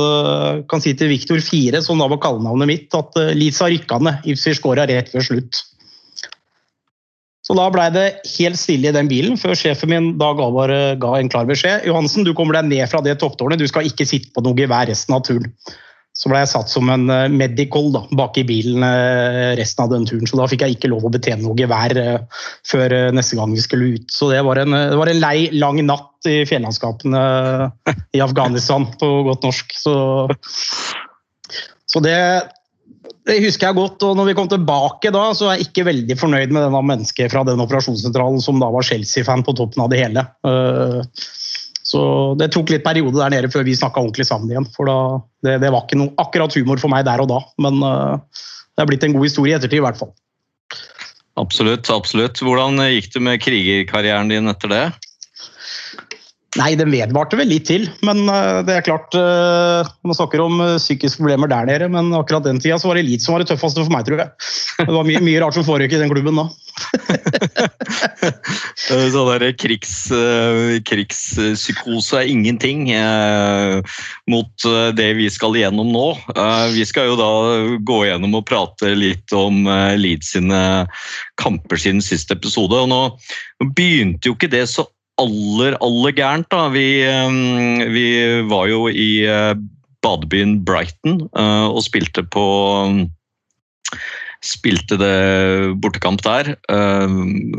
kan 0.70 0.82
si 0.82 0.92
til 0.94 1.10
Viktor 1.10 1.40
4, 1.42 1.80
som 1.82 1.98
da 1.98 2.06
var 2.10 2.20
kallenavnet 2.22 2.70
mitt, 2.70 2.94
at 2.94 3.18
Lisa 3.34 3.72
rykka 3.72 3.98
ned. 4.06 4.28
Ipswich 4.30 4.60
skåra 4.60 4.86
rett 4.86 5.10
før 5.10 5.26
slutt. 5.26 5.64
Så 7.48 7.56
da 7.56 7.70
blei 7.72 7.88
det 7.96 8.08
helt 8.34 8.60
stille 8.60 8.90
i 8.90 8.96
den 8.96 9.08
bilen, 9.08 9.38
før 9.40 9.56
sjefen 9.56 9.92
min 9.94 10.08
da 10.20 10.34
ga, 10.36 10.50
bare, 10.52 10.80
ga 11.00 11.14
en 11.16 11.30
klar 11.32 11.48
beskjed. 11.48 11.86
Johansen, 11.88 12.28
du 12.28 12.34
kommer 12.36 12.58
deg 12.58 12.68
ned 12.74 12.90
fra 12.92 13.00
det 13.06 13.16
topptårnet, 13.22 13.62
du 13.62 13.70
skal 13.72 13.88
ikke 13.88 14.08
sitte 14.10 14.34
på 14.36 14.44
noe 14.44 14.58
gevær 14.58 14.90
resten 14.92 15.16
av 15.16 15.24
turen. 15.24 15.54
Så 16.18 16.32
ble 16.32 16.42
jeg 16.42 16.50
satt 16.50 16.72
som 16.74 16.90
en 16.90 17.06
eh, 17.14 17.28
medical 17.30 17.92
da, 17.94 18.02
bak 18.20 18.40
i 18.42 18.44
bilen 18.48 18.84
eh, 18.84 19.54
resten 19.60 19.86
av 19.86 19.94
den 19.94 20.08
turen, 20.10 20.28
så 20.28 20.40
da 20.40 20.48
fikk 20.50 20.66
jeg 20.66 20.76
ikke 20.76 20.90
lov 20.90 21.06
å 21.06 21.12
betjene 21.14 21.46
noe 21.46 21.56
gevær 21.60 21.94
eh, 22.02 22.44
før 22.68 22.96
eh, 22.98 23.10
neste 23.16 23.38
gang 23.38 23.54
vi 23.54 23.64
skulle 23.64 23.94
ut. 23.96 24.08
Så 24.12 24.32
det 24.34 24.42
var 24.44 24.60
en, 24.60 24.74
eh, 24.74 24.90
det 24.92 24.98
var 25.00 25.14
en 25.14 25.22
lei, 25.22 25.36
lang 25.56 25.80
natt 25.86 26.28
i 26.28 26.42
fjellandskapene 26.50 27.22
eh, 27.94 28.02
i 28.18 28.24
Afghanistan, 28.26 28.90
på 28.98 29.12
godt 29.30 29.46
norsk. 29.46 29.78
Så, 29.78 29.94
så 31.88 32.02
det, 32.04 32.18
det 33.28 33.42
husker 33.44 33.70
jeg 33.70 33.78
godt. 33.78 34.04
Og 34.08 34.16
når 34.20 34.30
vi 34.30 34.36
kom 34.38 34.48
tilbake 34.52 35.12
da, 35.14 35.26
så 35.36 35.50
er 35.50 35.58
jeg 35.58 35.70
ikke 35.70 35.88
veldig 35.90 36.18
fornøyd 36.20 36.54
med 36.56 36.64
denne 36.64 36.84
mennesket 36.92 37.34
fra 37.34 37.44
den 37.48 37.62
operasjonssentralen 37.64 38.40
som 38.44 38.62
da 38.64 38.72
var 38.74 38.88
Chelsea-fan 38.88 39.44
på 39.48 39.56
toppen 39.58 39.84
av 39.84 39.92
det 39.92 40.02
hele. 40.06 40.24
Eh, 40.48 41.28
Så 41.88 42.02
det 42.36 42.50
tok 42.52 42.72
litt 42.74 42.84
periode 42.84 43.16
der 43.16 43.32
nede 43.32 43.50
før 43.52 43.64
vi 43.64 43.78
snakka 43.78 44.02
ordentlig 44.02 44.26
sammen 44.28 44.52
igjen. 44.52 44.68
For 44.76 44.90
da, 44.90 44.98
det, 45.46 45.54
det 45.64 45.72
var 45.72 45.86
ikke 45.86 46.00
noe 46.02 46.12
akkurat 46.20 46.56
humor 46.60 46.82
for 46.82 46.92
meg 46.92 47.06
der 47.08 47.24
og 47.24 47.30
da, 47.32 47.38
men 47.64 47.80
eh, 47.80 48.42
det 48.76 48.84
er 48.84 48.90
blitt 48.90 49.06
en 49.08 49.16
god 49.16 49.24
historie 49.24 49.56
i 49.56 49.58
ettertid 49.58 49.80
i 49.80 49.86
hvert 49.86 50.00
fall. 50.00 50.12
Absolutt, 51.40 51.88
absolutt. 51.94 52.42
Hvordan 52.44 52.82
gikk 52.92 53.12
det 53.14 53.22
med 53.24 53.40
krigerkarrieren 53.44 54.34
din 54.34 54.52
etter 54.52 54.74
det? 54.74 54.84
Nei, 56.58 56.72
den 56.78 56.90
vedvarte 56.90 57.38
vel 57.38 57.52
litt 57.52 57.68
til, 57.70 57.86
men 58.06 58.24
eh, 58.32 58.60
det 58.66 58.80
er 58.80 58.86
klart 58.86 59.14
eh, 59.18 59.90
Man 60.08 60.18
snakker 60.18 60.42
om 60.42 60.62
eh, 60.64 60.78
psykiske 60.82 61.22
problemer 61.22 61.52
der 61.52 61.68
nede, 61.70 61.90
men 61.94 62.10
akkurat 62.18 62.48
den 62.48 62.62
tida 62.64 62.80
så 62.82 62.90
var 62.90 62.98
det 62.98 63.06
Elite 63.06 63.26
som 63.26 63.36
var 63.36 63.44
det 63.44 63.52
tøffeste 63.52 63.84
for 63.84 63.94
meg, 63.94 64.08
tror 64.08 64.24
jeg. 64.24 64.32
Det 64.82 64.96
var 64.96 65.06
mye, 65.06 65.22
mye 65.22 65.44
rart 65.44 65.58
som 65.58 65.68
foregikk 65.68 65.98
i 65.98 66.02
den 66.02 66.14
klubben 66.14 66.42
da. 66.42 66.48
Sånn 68.88 69.30
der 69.32 69.46
krigs, 69.58 69.94
krigspsykose 70.88 72.22
er 72.22 72.30
ingenting 72.30 72.86
mot 74.30 74.68
det 74.98 75.08
vi 75.18 75.26
skal 75.34 75.58
igjennom 75.58 75.90
nå. 75.90 76.06
Vi 76.76 76.86
skal 76.86 77.10
jo 77.10 77.18
da 77.18 77.32
gå 77.82 77.98
gjennom 78.06 78.38
og 78.38 78.46
prate 78.50 78.94
litt 78.94 79.34
om 79.36 79.66
Leeds 79.98 80.36
sine 80.38 80.62
kamper 81.42 81.82
siden 81.82 82.06
siste 82.06 82.38
episode. 82.38 82.86
og 82.86 82.94
nå 82.94 83.02
begynte 83.74 84.30
jo 84.30 84.38
ikke 84.38 84.54
det 84.54 84.68
så 84.70 84.86
aller, 85.22 85.78
aller 85.84 86.16
gærent. 86.16 86.50
da. 86.52 86.68
Vi, 86.74 86.88
eh, 87.06 87.90
vi 87.94 88.08
var 88.50 88.68
jo 88.72 88.88
i 88.90 89.26
eh, 89.26 89.54
badebyen 90.06 90.62
Brighton 90.66 91.28
eh, 91.38 91.68
og 91.68 91.84
spilte 91.86 92.24
på 92.24 92.48
Spilte 94.46 95.00
det 95.02 95.74
bortekamp 95.82 96.22
der. 96.22 96.52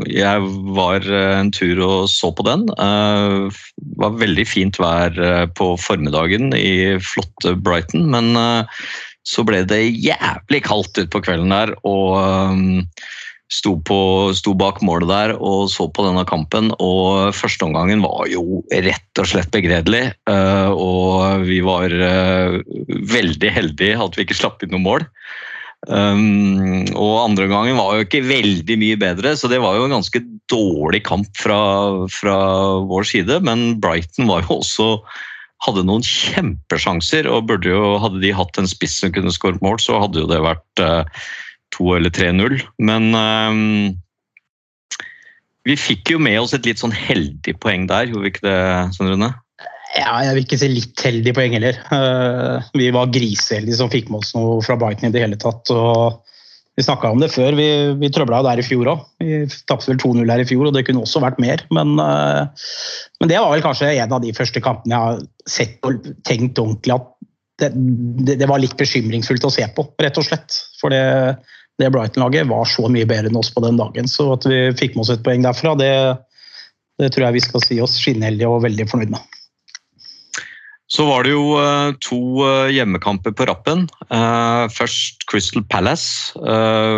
Jeg 0.07 0.45
var 0.71 1.03
en 1.03 1.49
tur 1.51 1.81
og 1.83 2.05
så 2.09 2.29
på 2.31 2.45
den. 2.47 2.63
Det 2.71 3.97
var 3.99 4.15
veldig 4.15 4.45
fint 4.47 4.79
vær 4.79 5.11
på 5.59 5.67
formiddagen 5.75 6.55
i 6.55 6.95
flotte 7.03 7.51
Brighton, 7.59 8.07
men 8.15 8.31
så 9.27 9.43
ble 9.45 9.65
det 9.67 9.81
jævlig 9.91 10.63
kaldt 10.69 11.03
utpå 11.03 11.19
kvelden 11.27 11.51
der. 11.51 11.75
og 11.83 12.87
sto, 13.49 13.75
på, 13.81 13.99
sto 14.37 14.53
bak 14.57 14.81
målet 14.85 15.09
der 15.09 15.35
og 15.35 15.67
så 15.73 15.87
på 15.89 16.05
denne 16.05 16.25
kampen. 16.29 16.71
og 16.77 17.33
Førsteomgangen 17.37 18.03
var 18.05 18.29
jo 18.31 18.61
rett 18.69 19.21
og 19.21 19.29
slett 19.31 19.51
begredelig. 19.53 20.05
eh, 20.29 20.69
Og 20.69 21.45
vi 21.49 21.59
var 21.65 21.93
eh, 21.93 22.59
veldig 22.87 23.53
heldige 23.55 23.99
at 23.99 24.17
vi 24.17 24.27
ikke 24.27 24.37
slapp 24.37 24.63
inn 24.63 24.75
noe 24.75 24.85
mål. 24.85 25.07
Um, 25.87 26.83
og 26.91 27.21
andre 27.23 27.45
gangen 27.47 27.77
var 27.79 27.95
jo 27.95 28.03
ikke 28.03 28.19
veldig 28.27 28.75
mye 28.81 28.97
bedre, 28.99 29.31
så 29.39 29.47
det 29.47 29.61
var 29.63 29.77
jo 29.77 29.85
en 29.87 29.95
ganske 29.95 30.19
dårlig 30.51 31.05
kamp 31.07 31.29
fra, 31.39 31.59
fra 32.11 32.37
vår 32.89 33.07
side. 33.07 33.39
Men 33.47 33.79
Brighton 33.79 34.27
var 34.27 34.43
jo 34.43 34.59
også 34.59 34.89
hadde 35.65 35.83
noen 35.87 36.03
kjempesjanser, 36.05 37.27
og 37.31 37.51
jo, 37.67 37.97
hadde 37.99 38.21
de 38.23 38.35
hatt 38.35 38.59
en 38.59 38.69
spiss 38.69 38.99
som 39.01 39.11
kunne 39.15 39.33
skåret 39.35 39.63
mål, 39.63 39.79
så 39.83 39.99
hadde 40.03 40.23
jo 40.23 40.29
det 40.29 40.39
vært 40.43 40.83
eh, 40.83 41.23
2 41.77 41.95
eller 41.97 42.13
3-0. 42.13 42.61
Men 42.81 43.11
um, 43.15 43.99
vi 45.67 45.75
fikk 45.79 46.15
jo 46.15 46.21
med 46.23 46.39
oss 46.41 46.55
et 46.55 46.65
litt 46.67 46.81
sånn 46.81 46.95
heldig 46.95 47.57
poeng 47.61 47.87
der, 47.89 48.09
gjorde 48.09 48.25
vi 48.25 48.33
ikke 48.33 48.47
det, 48.47 48.59
Svein 48.95 49.13
Rune? 49.13 49.33
Ja, 49.97 50.19
jeg 50.21 50.35
vil 50.35 50.45
ikke 50.45 50.59
si 50.61 50.69
litt 50.71 51.01
heldig 51.03 51.33
poeng 51.37 51.55
heller. 51.57 51.77
Uh, 51.89 52.65
Vi 52.77 52.89
var 52.93 53.11
griseheldige 53.13 53.79
som 53.79 53.91
fikk 53.91 54.11
med 54.11 54.21
oss 54.21 54.35
noe 54.37 54.59
fra 54.65 54.77
Brighton 54.79 55.09
i 55.09 55.15
det 55.15 55.23
hele 55.23 55.39
tatt. 55.41 55.69
og 55.73 56.21
Vi 56.77 56.85
snakka 56.85 57.11
om 57.11 57.21
det 57.23 57.31
før. 57.33 57.57
Vi, 57.57 57.67
vi 57.99 58.11
trøbla 58.13 58.43
der 58.45 58.61
i 58.61 58.65
fjor 58.65 58.91
òg. 58.93 59.05
Vi 59.21 59.41
tapte 59.69 59.89
vel 59.91 60.01
2-0 60.01 60.29
her 60.29 60.43
i 60.43 60.47
fjor, 60.49 60.69
og 60.69 60.77
det 60.77 60.85
kunne 60.87 61.03
også 61.03 61.23
vært 61.25 61.41
mer. 61.41 61.65
Men, 61.73 61.97
uh, 61.97 62.45
men 63.19 63.33
det 63.33 63.41
var 63.41 63.53
vel 63.55 63.65
kanskje 63.65 63.91
en 63.95 64.17
av 64.17 64.23
de 64.23 64.35
første 64.37 64.61
kampene 64.63 64.95
jeg 64.95 65.09
har 65.09 65.23
sett 65.57 65.89
og 65.89 66.11
tenkt 66.27 66.61
ordentlig 66.61 66.95
at 66.99 67.09
det, 67.59 67.73
det, 68.23 68.37
det 68.39 68.47
var 68.47 68.61
litt 68.61 68.77
bekymringsfullt 68.79 69.43
å 69.43 69.51
se 69.51 69.65
på, 69.75 69.83
rett 69.99 70.21
og 70.21 70.25
slett. 70.29 70.61
For 70.79 70.93
det, 70.93 71.01
det 71.79 71.91
Brighton-laget 71.95 72.49
var 72.49 72.67
så 72.67 72.89
mye 72.91 73.07
bedre 73.07 73.31
enn 73.31 73.39
oss 73.39 73.51
på 73.55 73.63
den 73.63 73.79
dagen. 73.79 74.07
Så 74.11 74.27
at 74.35 74.47
vi 74.49 74.67
fikk 74.79 74.97
med 74.97 75.05
oss 75.05 75.13
et 75.15 75.23
poeng 75.25 75.45
derfra, 75.45 75.75
det, 75.79 75.91
det 76.99 77.13
tror 77.15 77.29
jeg 77.29 77.39
vi 77.39 77.45
skal 77.47 77.65
si 77.65 77.79
oss 77.83 77.97
skinnheldige 78.01 78.51
og 78.51 78.65
veldig 78.67 78.87
fornøyd 78.91 79.13
med. 79.15 79.39
Så 80.89 81.05
var 81.05 81.25
det 81.25 81.35
jo 81.35 81.53
eh, 81.61 81.91
to 82.01 82.19
eh, 82.47 82.71
hjemmekamper 82.73 83.33
på 83.37 83.45
rappen. 83.45 83.85
Eh, 84.09 84.63
først 84.73 85.25
Crystal 85.29 85.61
Palace. 85.69 86.33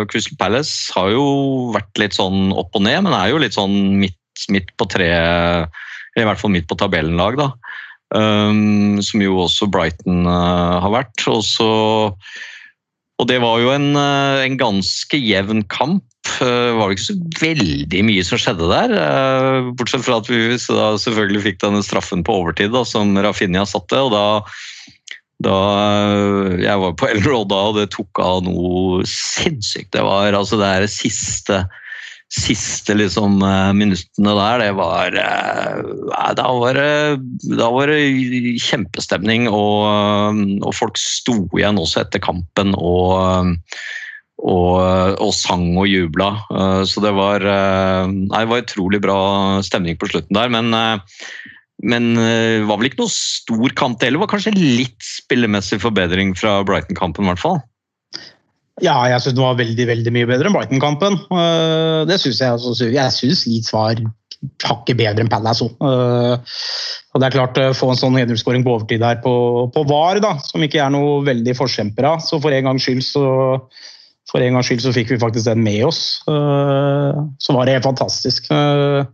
Crystal 0.08 0.38
Palace 0.40 0.92
har 0.96 1.12
jo 1.12 1.24
vært 1.74 2.00
litt 2.00 2.16
sånn 2.16 2.54
opp 2.56 2.72
og 2.78 2.86
ned, 2.86 3.02
men 3.04 3.12
er 3.12 3.34
jo 3.34 3.42
litt 3.42 3.58
sånn 3.58 3.76
midt, 4.00 4.16
midt 4.48 4.72
på 4.80 4.88
treet, 4.88 5.68
i 6.16 6.24
hvert 6.24 6.40
fall 6.40 6.54
midt 6.54 6.70
på 6.70 6.78
tabellenlag, 6.80 7.36
da. 7.40 7.50
Som 8.12 9.22
jo 9.24 9.38
også 9.44 9.68
Brighton 9.72 10.26
har 10.28 10.88
vært. 10.92 11.24
Og, 11.32 11.44
så, 11.44 11.68
og 13.20 13.28
det 13.30 13.38
var 13.42 13.60
jo 13.62 13.70
en, 13.74 13.92
eh, 13.96 14.42
en 14.46 14.58
ganske 14.58 15.18
jevn 15.20 15.62
kamp. 15.70 16.04
Det 16.38 16.74
var 16.78 16.92
ikke 16.92 17.10
så 17.10 17.16
veldig 17.42 18.02
mye 18.06 18.24
som 18.24 18.40
skjedde 18.40 18.68
der. 18.70 18.94
eh, 18.98 19.70
bortsett 19.76 20.04
fra 20.06 20.18
at 20.22 20.30
vi 20.30 20.56
selvfølgelig 20.58 21.42
fikk 21.42 21.60
denne 21.62 21.82
straffen 21.82 22.24
på 22.24 22.40
overtid 22.42 22.72
da, 22.72 22.84
som 22.84 23.14
Rafinha 23.16 23.64
satte. 23.66 23.98
og 23.98 24.12
da, 24.14 24.42
da 25.42 25.58
eh, 25.82 26.62
Jeg 26.64 26.78
var 26.78 26.94
på 26.94 27.10
El 27.10 27.22
Road 27.26 27.50
da, 27.50 27.60
og 27.70 27.78
det 27.78 27.90
tok 27.90 28.18
av 28.18 28.42
noe 28.46 29.04
sinnssykt. 29.04 29.92
Det 29.92 30.02
var 30.02 30.32
altså 30.32 30.58
det 30.58 30.90
siste 30.90 31.66
siste 32.32 32.94
liksom, 32.96 33.40
eh, 33.44 33.72
minuttene 33.76 34.34
der, 34.38 34.62
det 34.62 34.70
var 34.78 35.16
eh, 35.20 35.80
Da 36.38 36.46
var 36.56 36.78
det, 36.78 36.92
da 37.58 37.68
var 37.72 37.92
det 37.92 38.56
kjempestemning, 38.62 39.48
og, 39.50 39.82
eh, 39.88 40.40
og 40.64 40.72
folk 40.76 41.00
sto 41.00 41.42
igjen 41.58 41.80
også 41.80 42.06
etter 42.06 42.22
kampen. 42.24 42.76
og 42.78 43.60
og, 44.42 45.20
og 45.22 45.28
sang 45.38 45.76
og 45.78 45.84
jubla. 45.86 46.32
Så 46.82 46.98
det 47.04 47.12
var, 47.14 47.44
nei, 48.10 48.40
det 48.42 48.48
var 48.50 48.64
utrolig 48.64 48.98
bra 49.04 49.18
stemning 49.62 49.94
på 50.00 50.08
slutten 50.10 50.34
der. 50.34 50.50
Men, 50.50 50.74
det 51.78 52.64
var 52.66 52.80
vel 52.80 52.88
ikke 52.88 53.04
noe 53.04 53.12
stor 53.14 53.76
kamp 53.78 54.02
heller. 54.02 54.18
Det 54.18 54.24
var 54.24 54.32
kanskje 54.32 54.54
litt 54.56 54.98
spillemessig 55.06 55.78
forbedring 55.84 56.34
fra 56.34 56.56
Brighton-kampen, 56.66 57.22
i 57.22 57.30
hvert 57.30 57.44
fall. 57.44 57.62
Ja, 58.80 58.96
jeg 59.10 59.20
syns 59.20 59.36
den 59.36 59.44
var 59.44 59.58
veldig 59.58 59.84
veldig 59.90 60.12
mye 60.14 60.28
bedre 60.30 60.48
enn 60.48 60.56
Brighton-kampen. 60.56 61.18
Eh, 61.28 62.04
Det 62.08 62.18
synes 62.22 62.40
Jeg 62.40 62.52
Altså, 62.56 62.88
Jeg 62.88 63.12
syns 63.12 63.46
Leeds 63.46 63.72
var 63.72 64.00
hakket 64.64 64.96
bedre 64.96 65.22
enn 65.22 65.30
Palace 65.30 65.62
òg. 65.62 65.76
Og 67.12 67.20
det 67.20 67.26
er 67.28 67.34
klart, 67.34 67.58
å 67.60 67.74
få 67.76 67.90
en 67.92 68.00
sånn 68.00 68.16
1-0-skåring 68.16 68.64
på 68.64 68.72
overtid 68.72 69.02
der 69.04 69.20
på, 69.22 69.68
på 69.74 69.84
VAR, 69.86 70.18
da, 70.24 70.38
som 70.40 70.62
ikke 70.64 70.80
er 70.80 70.90
noe 70.90 71.20
veldig 71.26 71.54
forkjemper 71.58 72.08
av. 72.08 72.22
Så 72.24 72.40
for 72.40 72.50
en 72.50 72.64
gangs 72.70 72.82
skyld 72.88 73.04
så 73.04 73.26
for 74.30 74.40
en 74.40 74.54
gangs 74.56 74.68
skyld 74.70 74.82
så 74.84 74.92
fikk 74.94 75.10
vi 75.12 75.18
faktisk 75.20 75.48
den 75.48 75.64
med 75.64 75.82
oss. 75.88 76.22
Eh, 76.30 77.22
Så 77.42 77.54
var 77.56 77.66
det 77.66 77.74
helt 77.76 77.88
fantastisk. 77.88 78.46
Men 78.50 79.06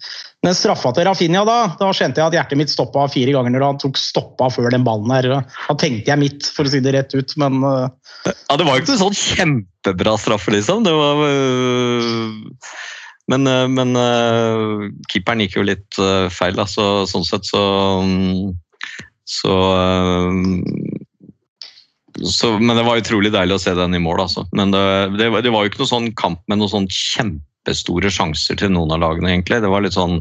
Den 0.44 0.54
straffa 0.54 0.92
til 0.94 1.08
Rafinha, 1.08 1.44
da 1.48 1.56
da 1.80 1.88
kjente 1.96 2.20
jeg 2.20 2.28
at 2.28 2.36
hjertet 2.36 2.60
mitt 2.60 2.70
stoppa 2.70 3.08
fire 3.10 3.32
ganger 3.34 3.54
når 3.56 3.64
han 3.66 3.80
tok 3.82 3.98
stoppa 3.98 4.50
før 4.54 4.70
den 4.70 4.84
ballen 4.86 5.10
her. 5.10 5.28
Da 5.66 5.74
tenkte 5.80 6.12
jeg 6.12 6.22
mitt, 6.22 6.46
for 6.54 6.68
å 6.68 6.70
si 6.70 6.82
det 6.84 6.94
rett 6.94 7.16
ut, 7.16 7.34
men 7.40 7.58
eh, 7.64 7.88
Ja, 8.28 8.56
Det 8.60 8.68
var 8.68 8.76
jo 8.76 8.84
ikke 8.84 8.94
en 8.94 9.02
sånn 9.06 9.18
kjempebra 9.18 10.14
straffe, 10.20 10.52
liksom. 10.54 10.84
Det 10.86 10.94
var 10.94 11.24
Men, 13.28 13.44
men 13.74 13.90
keeperen 15.10 15.42
gikk 15.44 15.58
jo 15.58 15.66
litt 15.66 15.98
feil, 16.32 16.54
da. 16.56 16.64
Så, 16.64 17.04
sånn 17.10 17.26
sett 17.28 17.44
så 17.44 17.60
mm, 18.04 18.54
Så 19.28 19.52
så, 22.24 22.58
men 22.58 22.76
det 22.76 22.84
var 22.86 23.00
utrolig 23.00 23.32
deilig 23.34 23.58
å 23.58 23.62
se 23.62 23.74
den 23.76 23.96
i 23.96 24.02
mål. 24.02 24.24
Altså. 24.26 24.46
Men 24.56 24.72
det, 24.74 24.84
det, 25.18 25.28
det 25.44 25.52
var 25.54 25.64
jo 25.64 25.72
ikke 25.72 25.82
noen 25.82 25.92
sånn 25.92 26.08
kamp 26.18 26.40
med 26.50 26.60
noen 26.60 26.72
sånn 26.72 26.88
kjempestore 26.92 28.10
sjanser 28.12 28.58
til 28.60 28.72
noen 28.74 28.94
av 28.96 29.02
lagene, 29.04 29.32
egentlig. 29.34 29.60
Det 29.64 29.70
var 29.72 29.84
litt 29.84 29.96
sånn 29.96 30.18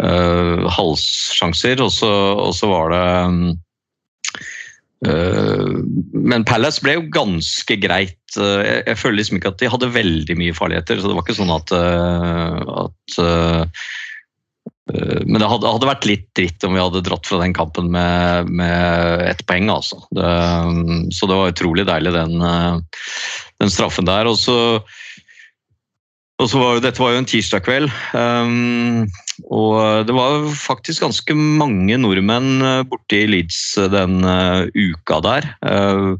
øh, 0.00 0.64
halssjanser, 0.76 1.82
og, 1.84 1.92
så, 1.96 2.70
var 2.70 2.94
det 2.94 3.04
øh, 5.10 5.74
Men 6.12 6.46
Palace 6.48 6.84
ble 6.84 6.98
jo 6.98 7.08
ganske 7.12 7.78
greit. 7.82 8.18
Jeg, 8.36 8.84
jeg 8.86 9.00
føler 9.00 9.20
liksom 9.20 9.40
ikke 9.40 9.52
at 9.52 9.60
de 9.60 9.72
hadde 9.74 9.92
veldig 9.98 10.38
mye 10.40 10.56
farligheter, 10.56 11.00
så 11.02 11.10
det 11.10 11.18
var 11.18 11.26
ikke 11.26 11.40
sånn 11.42 11.56
at, 11.58 11.76
øh, 11.76 12.62
at 12.86 13.20
øh, 13.26 13.84
men 15.24 15.40
det 15.40 15.48
hadde, 15.48 15.70
hadde 15.74 15.88
vært 15.88 16.08
litt 16.08 16.26
dritt 16.36 16.64
om 16.66 16.74
vi 16.76 16.82
hadde 16.82 17.04
dratt 17.06 17.28
fra 17.28 17.40
den 17.42 17.54
kampen 17.56 17.88
med, 17.92 18.50
med 18.52 19.24
ett 19.28 19.44
poeng. 19.48 19.70
altså. 19.72 20.02
Det, 20.14 20.26
så 21.14 21.28
det 21.28 21.38
var 21.38 21.54
utrolig 21.54 21.86
deilig, 21.88 22.12
den, 22.16 22.36
øh, 22.42 22.80
den 23.62 23.72
straffen 23.72 24.08
der. 24.08 24.28
Og 24.30 24.38
så, 24.40 24.82
var 26.58 26.82
Dette 26.82 26.98
var 27.02 27.14
jo 27.14 27.22
en 27.22 27.28
tirsdag 27.28 27.62
kveld, 27.62 27.92
um, 28.18 29.04
og 29.46 30.08
det 30.08 30.14
var 30.16 30.48
faktisk 30.58 31.04
ganske 31.04 31.36
mange 31.38 31.94
nordmenn 32.00 32.64
øh, 32.66 32.80
borte 32.90 33.20
i 33.22 33.28
Leeds 33.30 33.60
den 33.92 34.24
uh, 34.26 34.66
uka 34.74 35.20
der. 35.22 35.46
Uh, 35.62 36.18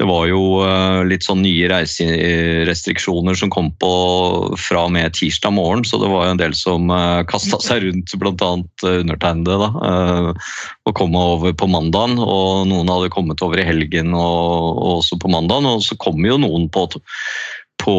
det 0.00 0.06
var 0.08 0.24
jo 0.26 0.40
øh, 0.66 1.04
litt 1.06 1.22
sånn 1.22 1.44
nye 1.44 1.68
reiserestriksjoner 1.70 3.36
som 3.38 3.50
kom 3.52 3.68
på 3.78 3.90
fra 4.58 4.84
og 4.88 4.94
med 4.96 5.14
tirsdag 5.14 5.54
morgen, 5.54 5.84
så 5.86 6.00
det 6.02 6.10
var 6.10 6.26
jo 6.26 6.34
en 6.34 6.40
del 6.40 6.56
som 6.58 6.90
uh, 6.90 7.22
kasta 7.30 7.60
seg 7.62 7.84
rundt, 7.84 8.14
bl.a. 8.18 8.50
undertegnede, 8.90 9.58
da, 9.62 9.70
og 10.84 10.96
kom 10.98 11.14
over 11.18 11.54
på 11.54 11.68
mandagen. 11.70 12.18
Og 12.18 12.66
noen 12.70 12.90
hadde 12.90 13.12
kommet 13.14 13.42
over 13.46 13.62
i 13.62 13.66
helgen 13.66 14.10
og, 14.18 14.80
og 14.82 14.90
også 14.98 15.20
på 15.22 15.30
mandagen, 15.30 15.70
og 15.70 15.84
så 15.86 15.98
kom 16.00 16.24
jo 16.26 16.40
noen 16.42 16.70
på 16.74 16.88
på 17.84 17.94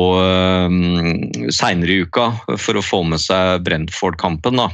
seinere 1.54 1.93
i 1.93 2.06
uka 2.08 2.30
for 2.58 2.80
å 2.80 2.82
få 2.82 3.04
med 3.06 3.22
seg 3.22 3.62
Brentford-kampen. 3.68 4.58
da. 4.58 4.72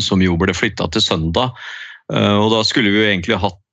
som 0.00 0.22
jo 0.22 0.38
ble 0.40 0.54
flytta 0.56 0.88
til 0.94 1.02
søndag. 1.04 1.52
Eh, 2.12 2.36
og 2.36 2.50
da 2.52 2.62
skulle 2.66 2.92
vi 2.92 3.00
jo 3.00 3.08
egentlig 3.08 3.40
hatt 3.40 3.60
eh, 3.60 3.63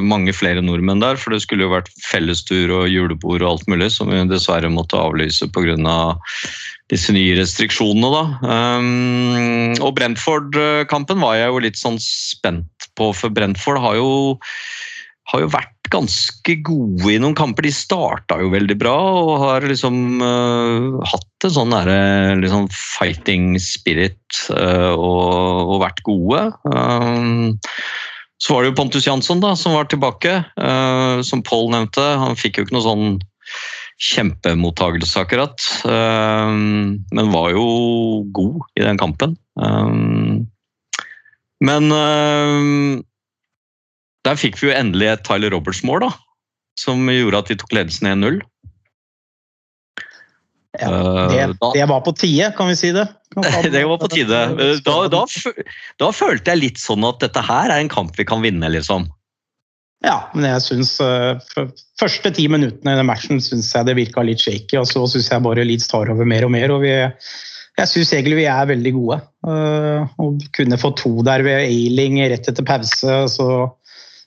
mange 0.00 0.32
flere 0.32 0.62
nordmenn 0.64 1.02
der, 1.02 1.18
for 1.20 1.34
det 1.34 1.42
skulle 1.44 1.66
jo 1.66 1.74
vært 1.74 1.90
fellestur 2.06 2.72
og 2.72 2.88
julebord 2.88 3.44
og 3.44 3.50
alt 3.50 3.66
mulig, 3.68 3.90
som 3.92 4.08
vi 4.08 4.22
dessverre 4.30 4.70
måtte 4.72 4.96
avlyse 4.96 5.48
pga. 5.52 5.76
disse 6.88 7.12
nye 7.12 7.36
restriksjonene. 7.36 8.08
da. 8.14 8.24
Um, 8.46 9.74
og 9.82 9.96
Brentford-kampen 9.98 11.20
var 11.20 11.36
jeg 11.36 11.50
jo 11.50 11.62
litt 11.64 11.76
sånn 11.80 11.98
spent 12.00 12.90
på, 12.96 13.12
for 13.12 13.28
Brentford 13.34 13.82
har 13.82 13.98
jo, 13.98 14.10
har 15.32 15.42
jo 15.42 15.50
vært 15.52 15.76
ganske 15.92 16.56
gode 16.66 17.10
i 17.12 17.18
noen 17.22 17.36
kamper. 17.36 17.66
De 17.66 17.72
starta 17.74 18.38
jo 18.42 18.50
veldig 18.54 18.76
bra 18.80 18.96
og 18.96 19.32
har 19.44 19.66
liksom 19.66 20.22
uh, 20.22 20.98
hatt 21.06 21.46
en 21.46 21.54
sånn 21.58 21.74
derre 21.74 22.36
liksom 22.40 22.68
fighting 22.72 23.54
spirit 23.62 24.40
uh, 24.50 24.94
og, 24.94 25.74
og, 25.74 25.76
vært 25.84 26.02
gode. 26.06 26.42
Um, 26.70 27.56
så 28.42 28.52
var 28.52 28.62
det 28.62 28.72
jo 28.72 28.76
Pontus 28.80 29.06
Jansson 29.06 29.40
da, 29.40 29.54
som 29.56 29.76
var 29.76 29.88
tilbake, 29.88 30.38
uh, 30.60 31.22
som 31.24 31.42
Paul 31.44 31.70
nevnte. 31.72 32.04
Han 32.20 32.36
fikk 32.38 32.58
jo 32.58 32.66
ikke 32.66 32.76
noe 32.76 32.84
sånn 32.84 33.06
kjempemottagelse 34.02 35.22
akkurat. 35.22 35.62
Um, 35.88 37.00
men 37.16 37.32
var 37.32 37.54
jo 37.54 37.66
god 38.36 38.66
i 38.76 38.84
den 38.84 39.00
kampen. 39.00 39.36
Um, 39.56 40.44
men 41.64 41.88
um, 41.88 43.00
der 44.26 44.36
fikk 44.36 44.60
vi 44.60 44.68
jo 44.68 44.76
endelig 44.76 45.08
et 45.14 45.24
Tyler 45.24 45.54
Roberts-mål, 45.54 46.04
da. 46.04 46.12
Som 46.76 47.08
gjorde 47.08 47.40
at 47.40 47.50
vi 47.52 47.56
tok 47.56 47.72
ledelsen 47.72 48.10
1-0. 48.12 48.42
Ja, 50.80 50.90
det, 51.30 51.42
det, 51.74 51.84
var 51.88 52.00
på 52.04 52.12
tide, 52.16 52.50
kan 52.56 52.68
vi 52.68 52.76
si 52.76 52.92
det? 52.92 53.06
det 53.72 53.84
var 53.88 54.00
på 54.00 54.08
tide. 54.12 54.40
Da, 54.84 54.96
da, 55.12 55.22
da, 56.02 56.08
følte 56.12 56.52
jeg 56.52 56.62
litt 56.62 56.80
sånn 56.82 57.06
at 57.08 57.22
dette 57.24 57.44
her 57.44 57.72
er 57.72 57.82
en 57.82 57.92
kamp 57.92 58.16
vi 58.18 58.26
kan 58.28 58.44
vinne, 58.44 58.68
liksom. 58.72 59.08
Ja, 60.04 60.18
men 60.36 60.44
jeg 60.44 60.60
syns 60.60 60.90
uh, 61.00 61.40
Første 61.96 62.30
ti 62.36 62.44
minuttene 62.52 62.92
i 62.92 62.98
den 62.98 63.08
matchen 63.08 63.40
synes 63.40 63.70
jeg 63.72 63.88
det 63.88 63.96
virka 63.96 64.24
litt 64.26 64.42
shaky, 64.44 64.76
og 64.82 64.88
så 64.90 65.06
syns 65.08 65.30
jeg 65.32 65.44
bare 65.46 65.64
Leeds 65.64 65.88
tar 65.88 66.12
over 66.12 66.28
mer 66.28 66.44
og 66.44 66.52
mer. 66.52 66.74
og 66.74 66.84
vi, 66.84 66.92
Jeg 66.92 67.92
syns 67.92 68.12
egentlig 68.12 68.42
vi 68.42 68.50
er 68.52 68.68
veldig 68.68 68.92
gode. 68.98 69.18
Og 70.20 70.44
kunne 70.56 70.80
få 70.80 70.92
to 71.00 71.14
der 71.24 71.44
ved 71.46 71.64
Ailing 71.64 72.20
rett 72.28 72.52
etter 72.52 72.68
pause. 72.68 73.16
så 73.32 73.48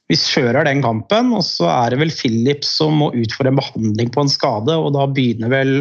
vi 0.09 0.17
kjører 0.17 0.65
den 0.65 0.81
kampen, 0.81 1.29
og 1.37 1.43
så 1.45 1.67
er 1.69 1.93
det 1.93 1.99
vel 2.01 2.13
Philips 2.13 2.71
som 2.79 2.95
må 2.97 3.11
ut 3.13 3.33
for 3.37 3.45
en 3.45 3.59
behandling 3.59 4.09
på 4.09 4.23
en 4.25 4.31
skade, 4.31 4.73
og 4.73 4.95
da 4.95 5.05
begynner 5.05 5.51
vel 5.53 5.73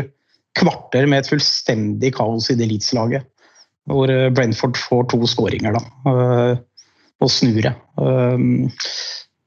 kvarter 0.56 1.08
med 1.10 1.22
et 1.22 1.30
fullstendig 1.30 2.14
kaos 2.16 2.50
i 2.52 2.56
det 2.58 2.70
Leeds-laget. 2.70 3.28
Hvor 3.88 4.10
eh, 4.12 4.28
Brentford 4.34 4.78
får 4.80 5.08
to 5.12 5.22
skåringer, 5.28 5.76
da, 5.76 6.58
og 7.18 7.32
snur 7.32 7.62
det. 7.64 7.72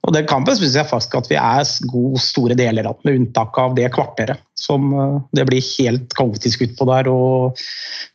Og 0.01 0.15
den 0.15 0.25
kampen 0.25 0.55
syns 0.57 0.73
jeg 0.73 0.89
faktisk 0.89 1.13
at 1.19 1.27
vi 1.29 1.37
er 1.37 1.67
gode 1.91 2.21
store 2.23 2.55
deler 2.57 2.87
av, 2.89 2.97
med 3.05 3.19
unntak 3.19 3.57
av 3.61 3.75
det 3.77 3.85
kvarteret. 3.93 4.41
Som 4.57 4.89
eh, 4.97 5.17
det 5.37 5.45
blir 5.49 5.65
helt 5.77 6.15
kaotisk 6.17 6.65
utpå 6.65 6.87
der, 6.89 7.09
og 7.11 7.61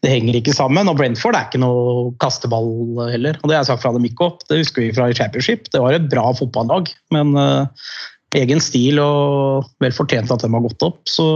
det 0.03 0.11
henger 0.11 0.41
ikke 0.41 0.57
sammen. 0.57 0.91
Og 0.91 0.99
Brentford 0.99 1.39
er 1.39 1.47
ikke 1.47 1.63
noe 1.63 2.11
kasteball 2.23 2.73
heller. 3.13 3.39
Og 3.43 3.47
det 3.47 3.59
har 3.59 3.63
jeg 3.63 3.71
sagt 3.71 3.85
fra 3.85 3.95
dem 3.95 4.09
ikke 4.09 4.33
opp. 4.33 4.43
Det 4.51 4.65
husker 4.65 4.83
vi 4.83 4.95
fra 4.97 5.13
Championship. 5.15 5.71
Det 5.71 5.83
var 5.83 5.95
et 5.95 6.11
bra 6.11 6.27
fotballag, 6.35 6.91
men 7.15 7.35
egen 8.37 8.61
stil 8.61 8.99
og 9.01 9.69
vel 9.81 9.95
fortjent 9.95 10.33
at 10.35 10.43
de 10.43 10.51
har 10.53 10.65
gått 10.67 10.83
opp. 10.85 10.99
Så 11.09 11.27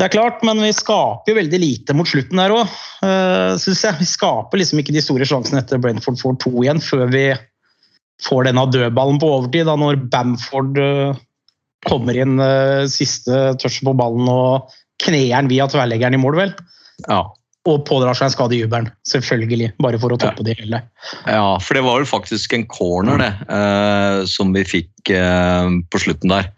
det 0.00 0.06
er 0.06 0.12
klart, 0.14 0.40
men 0.46 0.60
vi 0.64 0.70
skaper 0.72 1.32
jo 1.32 1.36
veldig 1.36 1.58
lite 1.60 1.94
mot 1.96 2.08
slutten 2.08 2.40
der 2.40 2.54
òg, 2.54 2.70
eh, 3.04 3.52
syns 3.60 3.82
jeg. 3.84 3.98
Vi 4.00 4.08
skaper 4.08 4.62
liksom 4.62 4.80
ikke 4.80 4.94
de 4.94 5.02
store 5.04 5.26
sjansene 5.28 5.60
etter 5.60 5.82
Brentford 5.82 6.16
får 6.20 6.38
to 6.40 6.52
igjen, 6.62 6.80
før 6.80 7.04
vi 7.12 7.26
får 8.24 8.48
denne 8.48 8.64
dødballen 8.72 9.20
på 9.20 9.28
overtid, 9.36 9.66
da 9.68 9.76
når 9.76 10.00
Bamford 10.08 10.78
uh, 10.78 11.20
kommer 11.88 12.16
inn 12.16 12.38
uh, 12.38 12.88
siste 12.90 13.44
touch 13.60 13.80
på 13.82 13.94
ballen 13.98 14.30
og 14.30 14.72
kneer 15.02 15.48
via 15.50 15.66
tverrleggeren 15.68 16.16
i 16.16 16.20
mål, 16.22 16.38
vel. 16.38 16.52
Ja. 17.08 17.24
Og 17.68 17.82
pådrar 17.86 18.16
seg 18.16 18.30
en 18.30 18.34
skade 18.36 18.56
i 18.56 18.62
jubelen, 18.62 18.88
selvfølgelig. 19.10 19.72
Bare 19.82 20.00
for 20.02 20.14
å 20.14 20.20
toppe 20.22 20.46
det 20.46 20.56
hele. 20.62 20.80
Ja, 21.26 21.58
for 21.62 21.76
det 21.76 21.84
var 21.84 22.00
vel 22.00 22.08
faktisk 22.10 22.54
en 22.56 22.64
corner, 22.70 23.22
det, 23.22 23.30
som 24.30 24.50
vi 24.54 24.64
fikk 24.66 25.12
på 25.12 26.00
slutten 26.02 26.34
der. 26.34 26.48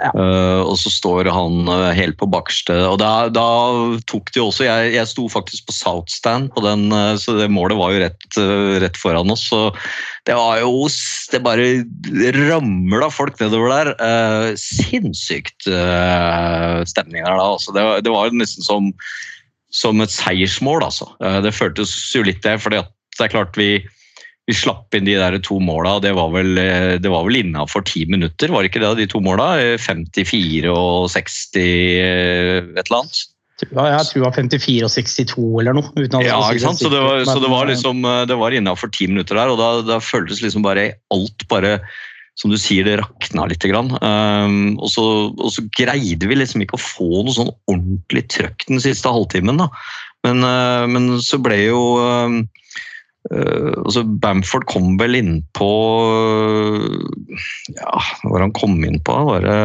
Uh, 0.00 0.62
og 0.64 0.76
så 0.80 0.90
står 0.92 1.28
han 1.32 1.68
uh, 1.68 1.90
helt 1.96 2.16
på 2.20 2.28
bakerste. 2.30 2.74
Og 2.88 2.98
da, 3.02 3.28
da, 3.32 3.46
tok 4.10 4.32
de 4.34 4.42
også 4.42 4.66
Jeg, 4.66 4.94
jeg 4.96 5.10
sto 5.10 5.26
faktisk 5.32 5.68
på 5.68 5.76
Southstand, 5.76 6.50
på 6.54 6.64
den, 6.64 6.88
uh, 6.94 7.14
så 7.20 7.36
det 7.38 7.50
målet 7.52 7.78
var 7.80 7.92
jo 7.94 8.02
rett, 8.04 8.40
rett, 8.82 9.00
foran 9.00 9.32
oss. 9.32 9.46
Så 9.50 9.62
det 10.28 10.36
var 10.38 10.60
jo 10.62 10.88
Det 11.32 11.42
bare 11.44 11.68
ramla 12.36 13.10
folk 13.12 13.40
nedover 13.40 13.72
der. 13.72 14.56
sinnssykt 14.60 15.68
stemning 16.88 17.24
der 17.24 17.36
da. 17.36 17.46
Altså. 17.54 17.74
Det, 17.76 17.84
det 18.06 18.12
var 18.12 18.32
nesten 18.34 18.64
som, 18.64 18.90
som 19.72 20.00
et 20.00 20.12
seiersmål, 20.12 20.84
altså. 20.88 21.08
det 21.44 21.54
føltes 21.56 21.92
jo 22.14 22.24
litt 22.26 22.42
det, 22.44 22.58
for 22.62 22.74
det 22.74 22.82
er 23.20 23.32
klart 23.32 23.58
vi 23.58 23.78
vi 24.50 24.56
slapp 24.56 24.96
inn 24.96 25.06
de 25.06 25.16
der 25.18 25.38
to 25.44 25.58
måla, 25.62 25.98
det 26.02 26.12
var 26.18 26.32
vel, 26.34 26.58
eh, 26.58 26.94
det 27.02 27.10
vel 27.10 27.40
innafor 27.40 27.84
ti 27.86 28.04
minutter, 28.10 28.52
var 28.52 28.64
det 28.64 28.72
ikke 28.72 28.82
det, 28.82 28.94
de 29.00 29.10
to 29.10 29.22
måla? 29.24 29.52
54 29.80 30.64
eh, 30.64 30.70
og 30.72 31.10
60 31.12 31.60
eh, 31.60 32.56
et 32.74 32.82
eller 32.86 33.00
annet? 33.00 33.22
Ja, 33.60 33.84
jeg 33.92 34.06
tror 34.08 34.16
det 34.16 34.24
var 34.24 34.36
54 34.38 34.86
og 34.86 34.92
62 34.94 35.48
eller 35.60 35.76
noe. 35.76 36.04
ja, 36.24 36.38
ikke 36.48 36.62
sant? 36.64 36.80
Så 36.80 36.88
det 36.88 37.00
var, 37.04 37.20
så 37.28 37.36
det 37.42 37.50
var 37.52 37.68
liksom, 37.68 38.06
det 38.26 38.38
var 38.40 38.56
innafor 38.56 38.88
ti 38.94 39.10
minutter 39.10 39.36
der, 39.36 39.52
og 39.52 39.60
da, 39.60 39.72
da 39.84 39.98
føltes 40.00 40.40
liksom 40.40 40.64
bare 40.64 40.94
alt 41.12 41.44
bare 41.50 41.76
som 42.40 42.48
du 42.48 42.56
sier, 42.56 42.86
det 42.86 42.96
rakna 43.02 43.44
litt. 43.50 43.66
Um, 43.68 44.78
og, 44.80 44.86
så, 44.88 45.04
og, 45.28 45.50
så, 45.52 45.66
greide 45.76 46.24
vi 46.30 46.38
liksom 46.38 46.62
ikke 46.64 46.78
å 46.78 46.80
få 46.80 47.24
noe 47.26 47.36
sånn 47.36 47.50
ordentlig 47.68 48.22
trøkk 48.32 48.64
den 48.70 48.80
siste 48.80 49.12
halvtimen. 49.12 49.60
Men, 50.24 50.40
uh, 50.40 50.86
men 50.88 51.12
så 51.20 51.36
ble 51.42 51.58
jo 51.66 51.82
Uh, 52.00 52.40
altså 53.30 54.00
Bamford 54.22 54.64
kom 54.70 54.94
vel 54.96 55.18
innpå 55.18 55.66
Ja, 57.76 57.98
hva 58.22 58.30
var 58.32 58.46
han 58.46 58.54
kom 58.56 58.78
inn 58.80 58.96
på? 59.04 59.12
Var 59.28 59.44
det, 59.44 59.58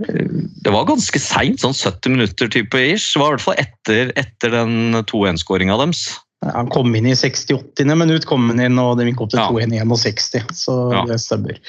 uh, 0.00 0.38
det 0.64 0.72
var 0.72 0.88
ganske 0.88 1.20
seint, 1.20 1.60
sånn 1.62 1.76
70 1.76 2.16
minutter 2.16 2.50
type 2.50 2.80
ish. 2.80 3.12
Det 3.12 3.22
var 3.22 3.32
i 3.32 3.36
hvert 3.36 3.44
fall 3.44 3.60
etter, 3.60 4.12
etter 4.18 4.54
den 4.56 5.02
2-1-skåringa 5.04 5.76
deres. 5.84 6.06
Han 6.42 6.70
kom 6.74 6.94
inn 6.98 7.06
i 7.06 7.14
60-80. 7.14 7.94
minutt, 7.94 8.26
kom 8.26 8.48
han 8.50 8.62
inn, 8.62 8.78
og 8.80 8.96
de 8.98 9.06
gikk 9.10 9.26
opp 9.26 9.34
til 9.34 9.42
ja. 9.42 9.48
2-1 9.52 9.76
i 9.76 9.82
61, 9.84 10.54
så 10.58 10.78
ja. 10.94 11.02
det 11.06 11.20
stemmer. 11.22 11.60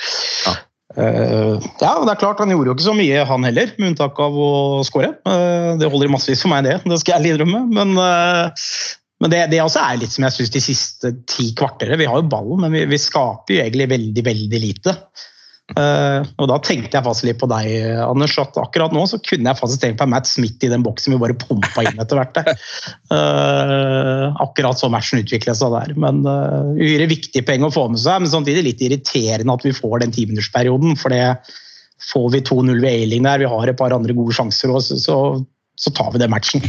Ja. 0.48 0.56
Uh, 0.94 1.58
ja, 1.82 1.96
det 2.06 2.12
er 2.12 2.20
klart 2.22 2.38
Han 2.38 2.52
gjorde 2.54 2.70
jo 2.70 2.74
ikke 2.76 2.86
så 2.86 2.94
mye, 2.94 3.24
han 3.26 3.46
heller, 3.48 3.72
med 3.80 3.94
unntak 3.94 4.20
av 4.22 4.36
å 4.38 4.50
skåre. 4.86 5.14
Uh, 5.26 5.74
det 5.82 5.90
holder 5.90 6.10
i 6.10 6.14
massevis 6.14 6.44
for 6.46 6.54
meg, 6.54 6.68
det. 6.68 6.80
Det 6.90 7.00
skal 7.02 7.22
jeg 7.22 7.36
innrømme. 7.36 7.64
Men 7.74 7.96
uh, 7.98 8.66
men 9.22 9.32
det, 9.32 9.44
det 9.54 9.62
også 9.64 9.84
er 9.84 10.00
litt 10.02 10.14
som 10.14 10.26
jeg 10.26 10.36
synes 10.36 10.54
de 10.54 10.62
siste 10.64 11.14
ti 11.30 11.52
kvarteret. 11.58 12.00
Vi 12.00 12.08
har 12.10 12.20
jo 12.20 12.32
ballen, 12.32 12.66
men 12.66 12.74
vi, 12.76 12.88
vi 12.90 13.00
skaper 13.00 13.56
jo 13.56 13.62
egentlig 13.64 13.88
veldig, 13.94 14.26
veldig 14.26 14.60
lite. 14.64 14.96
Uh, 15.80 16.28
og 16.44 16.50
da 16.52 16.58
tenkte 16.60 16.98
jeg 16.98 17.06
faktisk 17.06 17.26
litt 17.30 17.40
på 17.40 17.48
deg, 17.48 17.70
Anders. 18.04 18.36
at 18.42 18.58
Akkurat 18.60 18.92
nå 18.94 19.06
så 19.08 19.18
kunne 19.24 19.48
jeg 19.48 19.60
faktisk 19.62 19.82
tenkt 19.82 20.02
på 20.02 20.08
Matt 20.12 20.28
Smith 20.28 20.60
i 20.68 20.70
den 20.70 20.84
boksen 20.84 21.16
vi 21.16 21.22
bare 21.22 21.38
pumpa 21.40 21.86
inn 21.88 22.02
etter 22.04 22.20
hvert. 22.20 22.42
Uh, 23.08 24.36
akkurat 24.44 24.82
så 24.82 24.92
matchen 24.92 25.24
utviklet 25.24 25.58
seg 25.58 25.72
der. 25.74 25.94
Men 26.04 26.26
uh, 26.28 26.74
Uhyre 26.76 27.08
viktig 27.10 27.46
poeng 27.48 27.64
å 27.64 27.72
få 27.74 27.88
med 27.94 28.04
seg, 28.04 28.26
men 28.26 28.34
samtidig 28.34 28.66
litt 28.68 28.84
irriterende 28.84 29.56
at 29.56 29.64
vi 29.66 29.76
får 29.78 30.04
den 30.04 30.16
timinuttersperioden. 30.16 30.98
For 31.00 31.16
det 31.16 31.24
får 32.12 32.28
vi 32.36 32.44
2-0 32.44 32.76
ved 32.84 32.90
Ailing 32.92 33.24
der, 33.30 33.40
vi 33.46 33.54
har 33.56 33.72
et 33.72 33.80
par 33.80 33.96
andre 33.96 34.16
gode 34.18 34.36
sjanser, 34.36 34.74
òg, 34.76 34.84
så, 34.84 35.00
så, 35.00 35.18
så 35.80 35.96
tar 35.96 36.12
vi 36.12 36.22
den 36.26 36.34
matchen. 36.34 36.68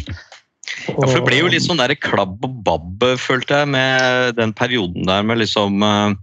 Ja, 0.88 1.06
for 1.06 1.18
Det 1.18 1.24
ble 1.26 1.40
jo 1.42 1.50
litt 1.52 1.64
sånn 1.66 1.80
der 1.80 1.94
klabb 1.98 2.44
og 2.44 2.60
babb, 2.66 3.04
følte 3.20 3.62
jeg, 3.62 3.72
med 3.74 4.36
den 4.38 4.52
perioden 4.56 5.06
der 5.08 5.22
med 5.26 5.40
liksom 5.42 5.82
øh, 5.84 6.14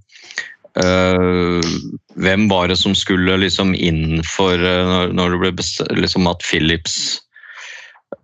Hvem 2.22 2.48
var 2.52 2.72
det 2.72 2.78
som 2.80 2.96
skulle 2.98 3.38
liksom 3.42 3.76
inn 3.76 4.24
for 4.28 4.58
når, 4.58 5.12
Når 5.18 5.36
det 5.36 5.42
ble 5.44 5.52
bestemt 5.60 6.00
liksom 6.00 6.30
at 6.32 6.46
Philips 6.48 6.96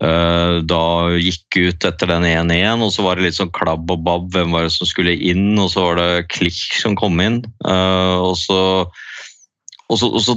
øh, 0.03 0.63
da 0.68 0.84
gikk 1.18 1.57
ut 1.57 1.86
etter 1.89 2.07
den 2.11 2.26
1-1, 2.28 2.84
og 2.86 2.91
så 2.93 3.05
var 3.05 3.18
det 3.18 3.28
litt 3.28 3.39
sånn 3.39 3.53
klabb 3.55 3.91
og 3.93 4.03
babb. 4.05 4.32
Hvem 4.36 4.55
var 4.55 4.68
det 4.68 4.74
som 4.76 4.88
skulle 4.89 5.15
inn? 5.15 5.57
Og 5.59 5.72
så 5.74 5.80
var 5.89 6.01
det 6.01 6.30
Klikk 6.34 6.80
som 6.82 6.97
kom 6.99 7.20
inn. 7.24 7.43
og 7.65 8.36
så 8.39 8.61
og 9.88 9.99
så, 9.99 10.09
og 10.11 10.23
så 10.23 10.35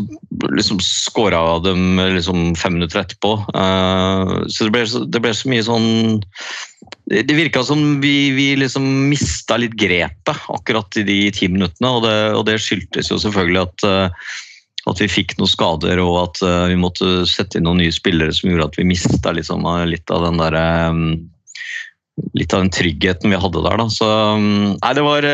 liksom 0.54 0.78
skåra 0.82 1.58
dem 1.64 1.98
liksom 2.14 2.52
fem 2.58 2.76
minutter 2.78 3.02
etterpå. 3.02 3.32
Uh, 3.50 4.46
så 4.46 4.68
det 4.68 4.74
ble, 4.76 4.84
det 5.10 5.22
ble, 5.24 5.32
så 5.34 5.50
mye 5.50 5.64
sånn 5.66 5.88
Det 7.10 7.34
virka 7.34 7.64
som 7.66 7.98
vi, 8.02 8.30
vi 8.36 8.52
liksom 8.60 8.86
mista 9.10 9.58
litt 9.58 9.74
grepet 9.78 10.46
akkurat 10.54 11.00
i 11.00 11.04
de 11.08 11.18
ti 11.34 11.50
minuttene. 11.50 11.90
Og 11.90 12.06
det, 12.06 12.14
og 12.38 12.46
det 12.46 12.60
skyldtes 12.62 13.10
jo 13.10 13.18
selvfølgelig 13.18 13.64
at, 13.64 13.86
uh, 13.90 14.30
at 14.92 15.02
vi 15.02 15.10
fikk 15.10 15.34
noen 15.40 15.50
skader 15.50 15.98
og 16.04 16.14
at 16.28 16.42
uh, 16.46 16.68
vi 16.70 16.78
måtte 16.78 17.26
sette 17.26 17.58
inn 17.58 17.66
noen 17.66 17.82
nye 17.82 17.94
spillere 17.94 18.34
som 18.36 18.52
gjorde 18.52 18.70
at 18.70 18.78
vi 18.78 18.86
mista 18.92 19.34
liksom, 19.34 19.66
litt 19.90 20.14
av 20.14 20.28
den 20.28 20.38
derre 20.38 20.66
um, 20.94 21.04
litt 22.36 22.52
av 22.54 22.62
den 22.62 22.74
tryggheten 22.74 23.32
vi 23.32 23.38
hadde 23.40 23.64
der. 23.64 23.80
Da. 23.80 23.86
Så 23.90 24.06
nei, 24.38 24.94
det 24.94 25.02
var 25.02 25.26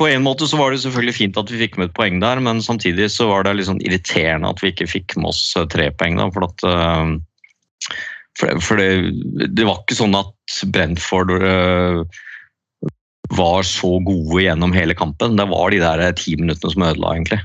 På 0.00 0.08
en 0.10 0.24
måte 0.24 0.48
så 0.50 0.58
var 0.58 0.72
det 0.74 0.80
selvfølgelig 0.82 1.14
fint 1.14 1.36
at 1.38 1.50
vi 1.52 1.60
fikk 1.60 1.78
med 1.78 1.90
et 1.90 1.96
poeng 1.96 2.16
der, 2.22 2.40
men 2.42 2.62
samtidig 2.64 3.12
så 3.14 3.28
var 3.30 3.46
det 3.46 3.52
litt 3.58 3.68
sånn 3.68 3.82
irriterende 3.84 4.50
at 4.50 4.62
vi 4.62 4.72
ikke 4.72 4.90
fikk 4.90 5.14
med 5.20 5.30
oss 5.30 5.52
eh, 5.58 5.68
tre 5.70 5.90
poeng. 5.94 6.18
Da, 6.18 6.30
for 6.34 6.48
at 6.48 6.66
for 8.38 8.50
det, 8.50 8.60
for 8.66 8.80
det, 8.80 9.48
det 9.54 9.66
var 9.66 9.82
ikke 9.82 9.98
sånn 9.98 10.16
at 10.18 10.60
Brentford 10.74 11.32
eh, 11.38 12.20
var 13.34 13.66
så 13.66 13.96
gode 14.04 14.42
gjennom 14.42 14.74
hele 14.74 14.96
kampen. 14.98 15.38
Det 15.38 15.46
var 15.50 15.70
de 15.72 15.82
der 15.82 16.06
ti 16.18 16.34
minuttene 16.38 16.74
som 16.74 16.86
ødela, 16.86 17.14
egentlig. 17.14 17.40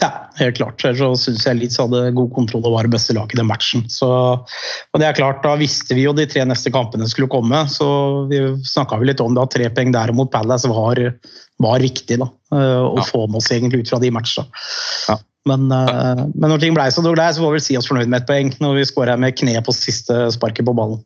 Ja, 0.00 0.10
helt 0.38 0.56
klart. 0.56 0.80
Så 0.80 1.08
syns 1.18 1.44
jeg 1.44 1.58
Leeds 1.58 1.80
hadde 1.80 2.12
god 2.16 2.30
kontroll 2.36 2.64
og 2.64 2.76
var 2.76 2.86
det 2.86 2.94
beste 2.94 3.16
laget 3.16 3.34
i 3.34 3.40
den 3.40 3.48
matchen. 3.50 3.84
Så, 3.92 4.08
og 4.38 5.00
det 5.02 5.08
er 5.08 5.16
klart, 5.16 5.42
Da 5.44 5.56
visste 5.60 5.96
vi 5.96 6.06
jo 6.06 6.14
de 6.16 6.28
tre 6.30 6.44
neste 6.48 6.72
kampene 6.72 7.08
skulle 7.10 7.28
komme, 7.32 7.64
så 7.68 7.88
vi 8.30 8.40
snakka 8.64 9.00
litt 9.02 9.20
om 9.24 9.36
det 9.36 9.44
at 9.44 9.54
tre 9.56 9.68
poeng 9.74 9.92
der 9.96 10.14
mot 10.16 10.30
Palace 10.32 10.70
var, 10.70 11.00
var 11.60 11.82
viktig. 11.84 12.18
da, 12.18 12.28
eh, 12.52 12.80
Å 12.90 12.96
Ja. 12.98 13.04
få 13.04 13.26
med 13.28 13.36
oss 13.36 13.50
egentlig 13.50 13.80
ut 13.84 13.90
fra 13.90 13.98
de 13.98 14.10
matchene. 14.10 14.46
Ja. 15.08 15.18
Men, 15.46 15.70
eh, 15.72 16.26
men 16.34 16.50
når 16.50 16.60
ting 16.60 16.74
blei 16.74 16.90
så 16.90 17.02
dårlig, 17.02 17.34
så 17.34 17.40
får 17.40 17.52
vi 17.52 17.58
vel 17.58 17.60
si 17.60 17.76
oss 17.76 17.88
fornøyd 17.88 18.08
med 18.08 18.22
et 18.22 18.28
poeng 18.28 18.50
når 18.60 18.74
vi 18.76 18.88
skåra 18.88 19.18
med 19.18 19.36
kneet 19.36 19.64
på 19.64 19.72
siste 19.72 20.30
sparket 20.32 20.66
på 20.66 20.74
ballen. 20.76 21.00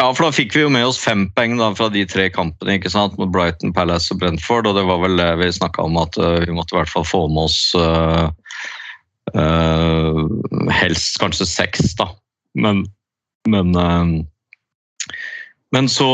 Ja, 0.00 0.12
for 0.12 0.26
da 0.26 0.30
fikk 0.34 0.52
vi 0.56 0.64
jo 0.64 0.68
med 0.72 0.84
oss 0.84 0.98
fem 0.98 1.28
poeng 1.36 1.56
da, 1.60 1.72
fra 1.78 1.88
de 1.88 2.04
tre 2.04 2.28
kampene 2.28 2.74
ikke 2.78 2.90
sant? 2.90 3.16
mot 3.18 3.30
Brighton, 3.30 3.72
Palace 3.72 4.10
og 4.10 4.18
Brentford. 4.18 4.66
Og 4.66 4.74
det 4.74 4.84
var 4.88 4.98
vel 4.98 5.16
det 5.16 5.38
vi 5.38 5.52
snakka 5.54 5.84
om, 5.84 5.96
at 5.96 6.18
øh, 6.18 6.40
vi 6.42 6.56
måtte 6.56 6.74
i 6.74 6.78
hvert 6.80 6.90
fall 6.90 7.06
få 7.06 7.28
med 7.30 7.44
oss 7.44 7.74
uh, 7.78 8.28
uh, 9.36 10.26
helst 10.74 11.20
kanskje 11.22 11.46
seks, 11.46 11.94
da. 12.00 12.08
Men, 12.58 12.82
men 13.46 13.76
øh, 13.78 14.24
men 15.72 15.88
så, 15.88 16.06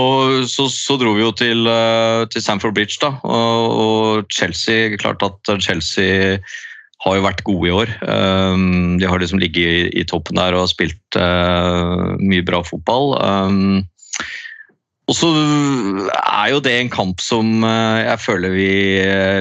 så, 0.47 0.69
så 0.71 0.97
dro 1.01 1.17
vi 1.17 1.25
jo 1.25 1.33
til, 1.35 1.67
øh, 1.67 2.29
til 2.31 2.43
Stamford 2.45 2.77
Bridge, 2.77 2.99
da. 3.03 3.11
Og, 3.27 4.25
Chelsea 4.31 4.97
Klart 4.97 5.23
at 5.23 5.63
Chelsea 5.63 6.39
har 7.05 7.15
jo 7.15 7.25
vært 7.27 7.45
gode 7.47 7.69
i 7.69 7.75
år. 7.75 7.91
Um, 8.03 8.99
de 8.99 9.07
har 9.07 9.19
liksom 9.19 9.39
ligget 9.43 9.93
i, 9.95 10.05
toppen 10.07 10.39
der 10.39 10.57
og 10.59 10.71
spilt 10.71 11.19
uh, 11.19 12.15
mye 12.19 12.43
bra 12.47 12.63
fotball. 12.67 13.15
Um, 13.19 13.85
og 15.09 15.17
så 15.17 15.31
er 16.19 16.51
jo 16.53 16.59
det 16.63 16.75
en 16.75 16.91
kamp 16.93 17.23
som 17.23 17.63
uh, 17.63 18.03
jeg 18.03 18.19
føler 18.21 18.55
vi, 18.55 18.73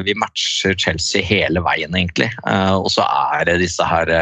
vi 0.06 0.16
matcher 0.22 0.78
Chelsea 0.78 1.26
hele 1.26 1.66
veien, 1.66 1.98
egentlig. 1.98 2.30
Og 2.46 2.90
så 2.94 3.06
er 3.10 3.50
det 3.50 3.60
disse 3.66 3.86
her 3.86 4.14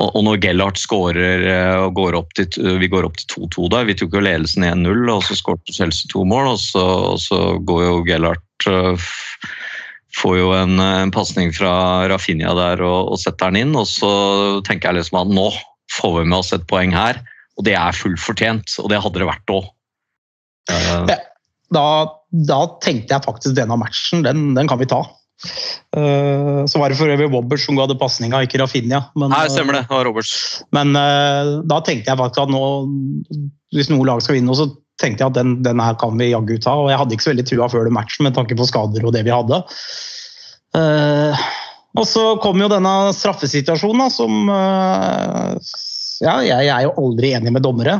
og, 0.00 0.20
når 0.24 0.38
Gellert 0.40 0.80
skårer 0.80 1.42
uh, 1.44 1.86
og 1.86 1.98
går 1.98 2.16
opp 2.16 2.30
til, 2.38 2.48
vi 2.80 2.88
går 2.88 3.04
opp 3.08 3.18
til 3.20 3.48
2-2 3.48 3.66
der, 3.74 3.88
vi 3.90 3.96
tok 3.98 4.14
jo 4.16 4.22
ledelsen 4.24 4.64
1-0, 4.64 5.02
og 5.12 5.26
så 5.26 5.36
skåret 5.36 5.74
Chelsea 5.74 6.08
to 6.12 6.24
mål, 6.28 6.54
og 6.54 6.62
så, 6.62 6.86
og 7.12 7.20
så 7.20 7.40
går 7.60 7.84
jo 7.84 7.98
Gellert 8.08 8.68
uh, 8.70 9.10
får 10.16 10.38
jo 10.38 10.52
en, 10.56 10.80
en 10.80 11.12
pasning 11.12 11.52
fra 11.56 11.72
Rafinha 12.10 12.52
der 12.56 12.82
og, 12.84 13.12
og 13.14 13.20
setter 13.20 13.52
den 13.52 13.66
inn. 13.66 13.76
Og 13.78 13.88
så 13.88 14.12
tenker 14.66 14.90
jeg 14.90 15.00
liksom 15.00 15.22
at 15.22 15.32
nå 15.32 15.48
får 15.92 16.18
vi 16.18 16.24
med 16.28 16.38
oss 16.40 16.52
et 16.56 16.66
poeng 16.70 16.94
her, 16.96 17.20
og 17.58 17.66
det 17.68 17.76
er 17.78 17.96
fullt 17.96 18.20
fortjent. 18.20 18.76
Og 18.82 18.90
det 18.92 19.00
hadde 19.02 19.22
det 19.22 19.28
vært 19.28 19.54
òg. 19.54 19.70
Da, 21.72 21.86
da 22.52 22.60
tenkte 22.84 23.16
jeg 23.16 23.24
faktisk 23.24 23.56
denne 23.56 23.78
matchen, 23.80 24.24
den, 24.26 24.52
den 24.58 24.68
kan 24.70 24.80
vi 24.80 24.88
ta. 24.90 25.02
Eh, 25.96 26.60
så 26.66 26.80
var 26.80 26.92
det 26.92 26.98
for 26.98 27.10
øvrig 27.10 27.28
Roberts 27.28 27.66
som 27.66 27.76
ga 27.78 27.86
det 27.90 27.98
pasninga, 28.00 28.42
ikke 28.46 28.60
Rafinha. 28.62 29.02
Men, 29.18 29.32
Nei, 29.34 29.46
stemmer 29.52 29.80
det. 29.80 29.86
Det 29.90 30.04
Roberts. 30.08 30.62
Men 30.74 30.94
eh, 30.98 31.56
da 31.68 31.80
tenkte 31.84 32.12
jeg 32.12 32.20
faktisk 32.20 32.44
at 32.44 32.54
nå, 32.54 32.62
hvis 33.76 33.90
noe 33.92 34.06
lag 34.08 34.22
skal 34.24 34.38
vinne, 34.38 34.56
så 34.56 34.68
tenkte 35.02 35.24
jeg 35.24 35.32
at 35.32 35.38
den, 35.40 35.56
den 35.64 35.82
her 35.82 35.98
kan 36.00 36.16
vi 36.20 36.30
jaggu 36.30 36.56
ta. 36.62 36.76
Og 36.78 36.92
jeg 36.92 37.00
hadde 37.00 37.16
ikke 37.16 37.26
så 37.26 37.32
veldig 37.34 37.48
trua 37.50 37.70
før 37.72 37.88
det 37.88 37.96
matchen 37.98 38.28
med 38.28 38.38
tanke 38.38 38.58
på 38.58 38.68
skader 38.68 39.06
og 39.08 39.14
det 39.16 39.24
vi 39.26 39.34
hadde. 39.34 39.62
Eh, 40.78 41.46
og 41.92 42.08
så 42.08 42.26
kom 42.40 42.60
jo 42.62 42.70
denne 42.72 43.12
straffesituasjonen, 43.16 44.06
da, 44.06 44.12
som 44.12 44.52
eh, 44.54 45.72
Ja, 46.22 46.36
jeg, 46.46 46.68
jeg 46.68 46.72
er 46.76 46.86
jo 46.86 46.94
aldri 47.02 47.32
enig 47.36 47.52
med 47.52 47.64
dommere. 47.66 47.98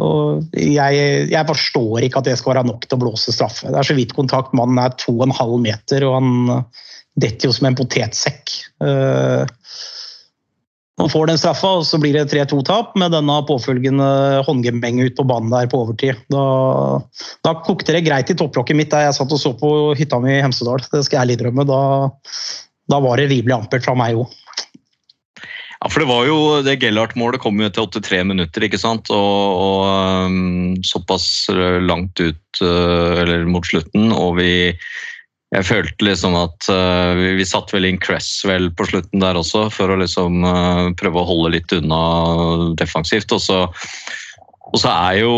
Eh, 0.00 0.06
og 0.06 0.58
jeg, 0.58 1.04
jeg 1.30 1.48
forstår 1.52 2.06
ikke 2.06 2.22
at 2.22 2.30
det 2.30 2.38
skal 2.40 2.54
være 2.54 2.66
nok 2.68 2.86
til 2.86 2.98
å 2.98 3.02
blåse 3.04 3.34
straffe. 3.36 3.68
Det 3.68 3.78
er 3.78 3.90
så 3.90 3.98
vidt 3.98 4.16
kontakt. 4.16 4.56
Mannen 4.56 4.80
er 4.82 4.96
to 5.00 5.14
og 5.18 5.28
en 5.28 5.36
halv 5.36 5.60
meter, 5.62 6.06
og 6.08 6.18
han 6.18 6.64
detter 7.20 7.50
jo 7.50 7.54
som 7.56 7.68
en 7.68 7.78
potetsekk. 7.78 8.56
Eh, 8.86 9.56
han 11.00 11.08
får 11.08 11.30
den 11.30 11.38
straffa, 11.40 11.70
og 11.78 11.86
så 11.88 11.98
blir 12.00 12.12
det 12.16 12.26
3-2-tap 12.28 12.92
med 13.00 13.14
denne 13.14 13.38
påfølgende 13.48 14.08
håndgemeng 14.44 15.00
ut 15.06 15.16
på 15.16 15.24
banen 15.28 15.52
der 15.52 15.70
på 15.70 15.80
overtid. 15.86 16.18
Da, 16.32 16.42
da 17.46 17.54
kokte 17.64 17.96
det 17.96 18.04
greit 18.04 18.32
i 18.32 18.36
topplokket 18.36 18.76
mitt 18.76 18.92
der 18.92 19.06
jeg 19.06 19.16
satt 19.16 19.32
og 19.32 19.40
så 19.40 19.54
på 19.56 19.70
hytta 19.96 20.20
mi 20.20 20.34
i 20.36 20.42
Hemsedal. 20.44 20.84
Det 20.84 21.04
skal 21.06 21.16
jeg 21.16 21.22
ærlig 21.24 21.38
innrømme. 21.38 21.64
Da, 21.70 21.80
da 22.92 23.00
var 23.00 23.20
det 23.20 23.30
rimelig 23.32 23.56
ampert 23.56 23.86
fra 23.86 23.96
meg 23.96 24.20
òg. 24.20 24.36
Ja, 25.80 25.88
for 25.88 26.02
det 26.02 26.10
var 26.10 26.26
jo 26.28 26.38
det 26.64 26.76
Gellert-målet 26.82 27.40
kom 27.40 27.60
jo 27.60 27.68
etter 27.70 27.86
83 27.88 28.24
minutter, 28.28 28.66
ikke 28.66 28.80
sant? 28.80 29.08
Og, 29.14 29.60
og 29.64 30.26
um, 30.28 30.74
såpass 30.84 31.24
langt 31.86 32.20
ut, 32.20 32.60
uh, 32.60 33.16
eller 33.22 33.48
mot 33.48 33.64
slutten, 33.64 34.10
og 34.12 34.36
vi 34.42 34.52
jeg 35.50 35.66
følte 35.66 36.06
liksom 36.06 36.36
at 36.38 36.68
uh, 36.70 37.16
vi, 37.18 37.32
vi 37.40 37.46
satt 37.48 37.72
vel 37.74 37.88
inn 37.88 37.98
Cresswell 37.98 38.68
på 38.78 38.86
slutten 38.86 39.24
der 39.24 39.38
også, 39.40 39.64
for 39.74 39.90
å 39.90 39.98
liksom 39.98 40.44
uh, 40.46 40.92
prøve 41.00 41.18
å 41.18 41.26
holde 41.26 41.56
litt 41.56 41.74
unna 41.74 42.02
defensivt. 42.78 43.32
Og 43.34 43.42
så, 43.42 43.64
og 44.70 44.78
så 44.78 44.92
er 44.92 45.22
jo? 45.24 45.34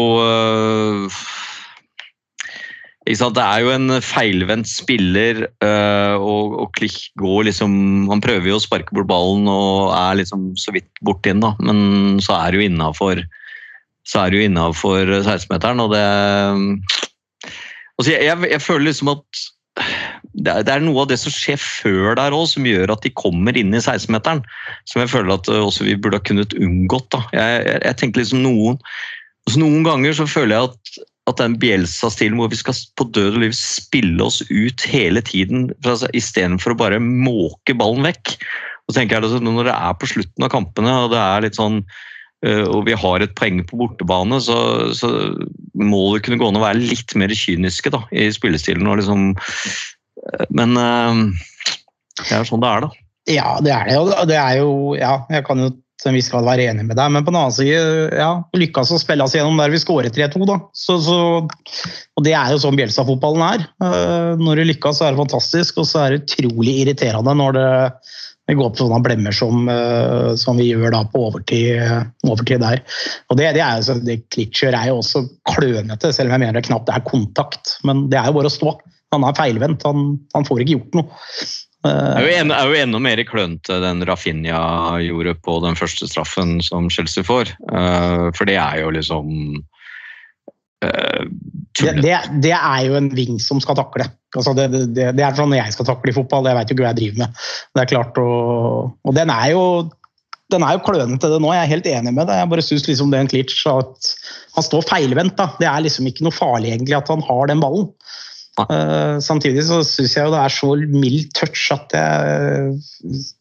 Det 3.02 3.42
er 3.42 3.62
jo 3.64 3.72
en 3.74 3.96
feilvendt 3.98 4.68
spiller, 4.70 5.46
uh, 5.64 6.14
og, 6.22 6.58
og 6.62 6.68
Klich 6.76 7.08
går 7.18 7.48
liksom 7.48 7.72
Han 8.12 8.22
prøver 8.22 8.46
jo 8.52 8.60
å 8.60 8.62
sparke 8.62 8.94
bort 8.94 9.10
ballen 9.10 9.48
og 9.50 9.90
er 9.96 10.20
liksom 10.20 10.52
så 10.60 10.74
vidt 10.76 10.86
borti 11.02 11.32
den, 11.32 11.42
da, 11.42 11.56
men 11.58 12.20
så 12.22 12.36
er 12.38 12.52
det 12.52 12.60
jo 12.60 12.68
innafor 12.70 13.24
så 14.06 14.24
er 14.24 14.32
det 14.32 14.40
jo 14.40 14.46
innafor 14.48 15.10
16-meteren, 15.22 15.82
og 15.82 15.92
det 15.94 16.02
altså 17.98 18.10
jeg, 18.10 18.24
jeg, 18.26 18.50
jeg 18.50 18.62
føler 18.62 18.88
liksom 18.88 19.12
at 19.14 19.42
det 20.32 20.52
er, 20.52 20.64
det 20.66 20.72
er 20.74 20.82
noe 20.84 21.04
av 21.04 21.08
det 21.10 21.18
som 21.20 21.32
skjer 21.32 21.60
før 21.60 22.16
der 22.18 22.34
òg, 22.34 22.44
som 22.50 22.66
gjør 22.66 22.92
at 22.94 23.04
de 23.04 23.12
kommer 23.14 23.56
inn 23.56 23.72
i 23.72 23.80
16-meteren. 23.80 24.42
Som 24.88 25.02
jeg 25.02 25.12
føler 25.12 25.34
at 25.34 25.48
uh, 25.48 25.62
også 25.64 25.86
vi 25.86 25.96
burde 25.96 26.18
ha 26.20 26.24
kunnet 26.24 26.56
unngått. 26.56 27.08
Da. 27.14 27.22
Jeg, 27.36 27.62
jeg, 27.68 27.80
jeg 27.86 27.98
tenker 28.00 28.22
liksom 28.22 28.42
noen, 28.44 28.78
altså 29.46 29.62
noen 29.62 29.86
ganger 29.86 30.16
så 30.18 30.28
føler 30.28 30.56
jeg 30.56 30.70
at, 30.70 30.92
at 31.30 31.38
den 31.38 31.54
Bielsa-stilen 31.62 32.38
hvor 32.40 32.50
vi 32.50 32.58
skal 32.58 32.76
på 32.98 33.06
død 33.14 33.36
og 33.36 33.42
liv 33.44 33.52
spille 33.56 34.24
oss 34.24 34.40
ut 34.50 34.86
hele 34.90 35.22
tiden 35.24 35.68
altså, 35.84 36.10
istedenfor 36.16 36.74
å 36.74 36.80
bare 36.80 37.02
måke 37.02 37.76
ballen 37.78 38.08
vekk. 38.08 38.34
Og 38.88 38.96
tenker 38.96 39.16
jeg 39.16 39.28
altså, 39.28 39.38
Når 39.42 39.70
det 39.70 39.76
er 39.76 40.00
på 40.00 40.10
slutten 40.10 40.46
av 40.46 40.50
kampene 40.50 40.96
og 41.04 41.12
det 41.12 41.20
er 41.22 41.44
litt 41.44 41.60
sånn 41.60 41.78
uh, 41.86 42.64
og 42.66 42.82
vi 42.88 42.98
har 42.98 43.22
et 43.22 43.36
poeng 43.38 43.62
på 43.68 43.78
bortebane, 43.84 44.40
så, 44.42 44.58
så 44.98 45.12
må 45.78 46.02
det 46.10 46.24
kunne 46.26 46.40
gå 46.42 46.50
an 46.50 46.58
å 46.58 46.64
være 46.64 46.82
litt 46.82 47.14
mer 47.14 47.30
kyniske 47.30 47.94
da, 47.94 48.02
i 48.10 48.26
spillestilen. 48.34 48.90
og 48.90 48.98
liksom 48.98 49.30
men 50.54 50.76
øh, 50.78 51.22
det 52.20 52.36
er 52.36 52.44
sånn 52.46 52.62
det 52.62 52.68
er, 52.68 52.84
da. 52.84 52.90
Ja, 53.30 53.48
det 53.62 53.72
er 53.74 53.88
det. 53.88 53.96
Og 53.98 54.28
det 54.30 54.38
er 54.38 54.58
jo 54.60 54.70
Ja, 54.98 55.14
jeg 55.30 55.46
kan 55.46 55.62
jo 55.62 55.70
en 56.08 56.16
viss 56.16 56.30
grad 56.32 56.46
være 56.46 56.66
enig 56.70 56.86
med 56.88 56.98
deg, 56.98 57.12
men 57.14 57.24
på 57.24 57.32
den 57.32 57.40
annen 57.40 57.54
side, 57.54 57.82
ja, 58.18 58.30
lykkes 58.58 58.92
å 58.94 59.00
spille 59.00 59.26
oss 59.26 59.36
gjennom 59.36 59.60
der 59.60 59.72
vi 59.72 59.80
skårer 59.82 60.12
3-2, 60.14 60.42
da. 60.48 60.58
Så, 60.76 60.98
så, 61.04 61.18
og 62.16 62.26
det 62.26 62.34
er 62.38 62.54
jo 62.54 62.60
sånn 62.64 62.78
Bjelsa-fotballen 62.78 63.44
er. 63.46 63.64
Eh, 63.84 64.32
Når 64.40 64.62
det 64.62 64.68
lykkes, 64.72 64.98
så 64.98 65.06
er 65.06 65.14
det 65.14 65.22
fantastisk, 65.22 65.80
og 65.82 65.88
så 65.88 66.04
er 66.04 66.14
det 66.14 66.24
utrolig 66.24 66.76
irriterende 66.82 67.34
når 67.38 67.58
det, 67.58 67.68
det 68.50 68.58
går 68.58 68.72
på 68.72 68.82
sånne 68.82 69.00
blemmer 69.06 69.36
som, 69.36 69.66
eh, 69.70 70.32
som 70.40 70.60
vi 70.60 70.70
gjør 70.72 70.94
da 70.96 71.02
på 71.08 71.26
overtid, 71.28 71.82
overtid 72.26 72.64
der. 72.64 72.82
Og 73.30 73.38
det, 73.40 73.52
det 73.58 73.64
er 73.64 73.78
jo 73.78 73.88
så, 73.88 73.98
det 74.02 74.22
Klitscher 74.34 74.76
er 74.78 74.90
jo 74.90 75.00
også 75.00 75.26
klønete, 75.54 76.12
selv 76.14 76.30
om 76.30 76.36
jeg 76.36 76.46
mener 76.46 76.58
det 76.58 76.66
knapt 76.68 76.90
er 76.92 77.04
kontakt. 77.08 77.76
Men 77.86 78.08
det 78.12 78.20
er 78.20 78.30
jo 78.30 78.40
bare 78.40 78.50
å 78.50 78.56
stå. 78.56 78.76
Han 79.12 79.26
er 79.28 79.36
feilvendt, 79.36 79.84
han, 79.84 80.16
han 80.32 80.48
får 80.48 80.64
ikke 80.64 80.78
gjort 80.78 80.98
noe. 81.02 81.22
Det 81.82 81.92
er 81.92 82.22
jo, 82.22 82.34
enda, 82.44 82.56
er 82.60 82.70
jo 82.70 82.78
enda 82.78 82.98
mer 83.02 83.20
klønete 83.26 83.80
den 83.82 84.04
Rafinha 84.06 84.62
gjorde 85.02 85.34
på 85.42 85.56
den 85.64 85.78
første 85.78 86.06
straffen 86.06 86.60
som 86.62 86.86
Chelsea 86.92 87.26
får. 87.26 87.50
Uh, 87.72 88.30
for 88.36 88.46
det 88.46 88.54
er 88.62 88.84
jo 88.84 88.92
liksom 88.94 89.32
uh, 90.86 91.24
det, 91.80 91.96
det, 92.04 92.18
det, 92.44 92.52
er 92.54 92.84
jo 92.86 92.98
en 93.00 93.10
ving 93.16 93.40
som 93.42 93.58
skal 93.62 93.78
takle. 93.80 94.06
Altså 94.36 94.54
det, 94.54 94.68
det, 94.94 95.08
det, 95.16 95.24
er 95.24 95.34
sånn 95.34 95.56
jeg 95.56 95.74
skal 95.74 95.88
takle 95.88 96.12
i 96.12 96.16
fotball. 96.16 96.46
Jeg 96.46 96.60
vet 96.60 96.70
jo 96.70 96.76
ikke 96.76 96.86
hva 96.86 96.92
jeg 96.92 97.00
driver 97.00 97.24
med. 97.24 97.42
Det 97.74 97.82
er 97.82 97.90
klart, 97.96 98.22
å, 98.22 98.30
og 98.92 99.18
den 99.18 99.34
er 99.34 99.50
jo 99.56 99.66
den 100.52 100.64
er 100.66 100.76
jo 100.76 100.84
klønete, 100.84 101.30
det 101.32 101.38
nå. 101.40 101.52
Jeg 101.56 101.64
er 101.64 101.70
helt 101.70 101.86
enig 101.88 102.12
med 102.12 102.28
det. 102.28 102.36
Jeg 102.38 102.50
bare 102.52 102.64
syns 102.64 102.84
liksom 102.84 103.12
det 103.12 103.18
er 103.18 103.26
en 103.26 103.30
klitsj 103.32 103.62
at 103.72 104.10
han 104.56 104.66
står 104.66 104.84
feilvendt. 104.88 105.38
da. 105.38 105.48
Det 105.58 105.68
er 105.68 105.84
liksom 105.86 106.08
ikke 106.08 106.26
noe 106.26 106.36
farlig 106.36 106.74
egentlig 106.74 106.98
at 106.98 107.08
han 107.12 107.24
har 107.24 107.48
den 107.50 107.62
ballen. 107.62 107.88
Eh, 108.60 109.18
samtidig 109.24 109.62
så 109.64 109.78
syns 109.86 110.12
jeg 110.16 110.26
jo 110.26 110.32
det 110.34 110.40
er 110.42 110.52
så 110.52 110.74
mild 110.92 111.30
touch 111.38 111.70
at 111.72 111.94
jeg, 111.96 112.74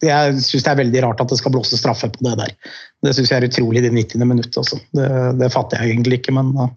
jeg 0.08 0.38
syns 0.40 0.64
det 0.64 0.70
er 0.72 0.78
veldig 0.80 1.02
rart 1.04 1.20
at 1.20 1.32
det 1.32 1.36
skal 1.40 1.52
blåse 1.52 1.76
straffe 1.76 2.08
på 2.14 2.24
det 2.24 2.32
der. 2.40 2.54
Det 3.04 3.12
syns 3.16 3.32
jeg 3.32 3.42
er 3.42 3.48
utrolig 3.50 3.82
i 3.82 3.86
det 3.88 3.92
90. 3.92 4.24
minutt 4.30 4.56
også. 4.56 4.80
Det, 4.96 5.10
det 5.42 5.52
fatter 5.52 5.82
jeg 5.82 5.96
egentlig 5.96 6.22
ikke, 6.22 6.36
men 6.38 6.54
uh. 6.56 6.70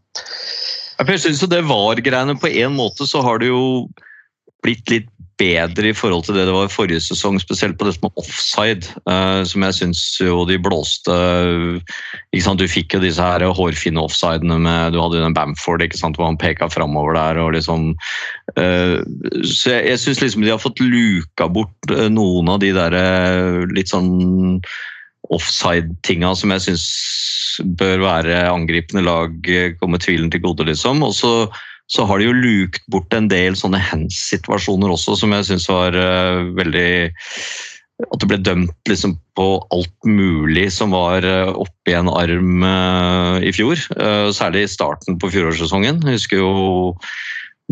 Jeg 0.96 1.20
synes 1.20 1.42
jo 1.44 1.48
det 1.52 1.66
var-greiene 1.68 2.38
På 2.40 2.48
en 2.48 2.76
måte 2.78 3.04
så 3.04 3.20
har 3.20 3.42
det 3.42 3.50
jo 3.50 3.64
blitt 4.64 4.88
litt 4.90 5.10
bedre 5.40 5.90
i 5.92 5.96
forhold 5.96 6.26
til 6.26 6.38
det 6.38 6.46
det 6.48 6.54
var 6.56 6.70
i 6.70 6.72
forrige 6.72 7.04
sesong, 7.04 7.40
spesielt 7.42 7.78
på 7.80 7.88
det 7.88 7.96
som 7.98 8.08
er 8.08 8.22
offside, 8.22 8.92
eh, 9.12 9.42
som 9.48 9.66
jeg 9.68 9.78
syns 9.80 10.04
jo 10.22 10.46
de 10.48 10.58
blåste 10.62 11.18
sant? 12.46 12.62
Du 12.62 12.68
fikk 12.70 12.96
jo 12.96 13.02
disse 13.04 13.24
her 13.24 13.44
hårfine 13.56 14.02
offsidene 14.02 14.58
med 14.62 14.96
Du 14.96 15.00
hadde 15.02 15.20
jo 15.20 15.26
den 15.26 15.36
Bamford 15.36 15.84
ikke 15.84 16.00
sant? 16.00 16.20
hvor 16.20 16.30
han 16.30 16.40
peka 16.40 16.70
framover 16.72 17.16
der. 17.18 17.40
og 17.42 17.54
liksom 17.58 17.94
eh, 18.58 18.98
Så 19.44 19.76
jeg, 19.76 19.86
jeg 19.92 20.02
syns 20.04 20.22
liksom 20.22 20.46
de 20.46 20.54
har 20.54 20.62
fått 20.62 20.84
luka 20.84 21.48
bort 21.52 21.92
eh, 21.92 22.10
noen 22.10 22.52
av 22.52 22.62
de 22.64 22.74
der 22.76 22.96
eh, 23.00 23.64
litt 23.76 23.92
sånn 23.92 24.60
offside-tinga 25.34 26.36
som 26.38 26.54
jeg 26.54 26.66
syns 26.68 26.86
bør 27.80 28.04
være 28.04 28.44
angripende 28.52 29.06
lag 29.06 29.50
eh, 29.50 29.74
komme 29.80 30.00
tvilen 30.02 30.30
til 30.32 30.44
gode, 30.44 30.68
liksom. 30.70 31.02
Og 31.06 31.16
så, 31.18 31.32
så 31.92 32.06
har 32.10 32.20
de 32.20 32.30
jo 32.30 32.38
lukt 32.38 32.86
bort 32.92 33.14
en 33.14 33.28
del 33.30 33.58
sånne 33.58 33.82
hands-situasjoner 33.82 34.94
også, 34.96 35.18
som 35.20 35.36
jeg 35.36 35.50
syns 35.52 35.68
var 35.70 35.98
uh, 35.98 36.48
veldig 36.58 36.90
At 38.10 38.20
det 38.20 38.28
ble 38.28 38.40
dømt 38.44 38.90
liksom 38.90 39.14
på 39.38 39.48
alt 39.72 40.10
mulig 40.10 40.66
som 40.74 40.96
var 40.96 41.24
uh, 41.24 41.54
oppi 41.54 41.94
en 41.96 42.10
arm 42.12 42.66
uh, 42.66 43.38
i 43.40 43.54
fjor. 43.56 43.80
Eh, 43.96 44.32
særlig 44.36 44.66
i 44.66 44.74
starten 44.74 45.20
på 45.22 45.30
fjorårssesongen. 45.32 46.02
Jeg 46.04 46.20
husker 46.20 46.42
jo 46.42 46.52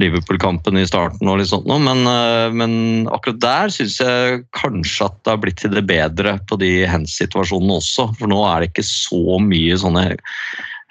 Liverpool-kampen 0.01 0.80
i 0.82 0.88
starten 0.89 1.30
og 1.30 1.38
litt 1.38 1.51
sånt 1.51 1.68
noe, 1.70 1.78
men, 1.84 2.01
eh, 2.09 2.49
men 2.55 2.72
akkurat 3.14 3.41
der 3.43 3.74
syns 3.74 3.99
jeg 4.01 4.41
kanskje 4.57 5.05
at 5.05 5.20
det 5.22 5.34
har 5.36 5.41
blitt 5.43 5.59
til 5.61 5.76
det 5.76 5.86
bedre 5.89 6.39
på 6.49 6.57
de 6.61 6.72
hands-situasjonene 6.89 7.78
også. 7.78 8.07
For 8.18 8.32
nå 8.32 8.39
er 8.49 8.64
det 8.64 8.72
ikke 8.72 8.88
så 8.88 9.38
mye 9.43 9.78
sånne 9.78 10.07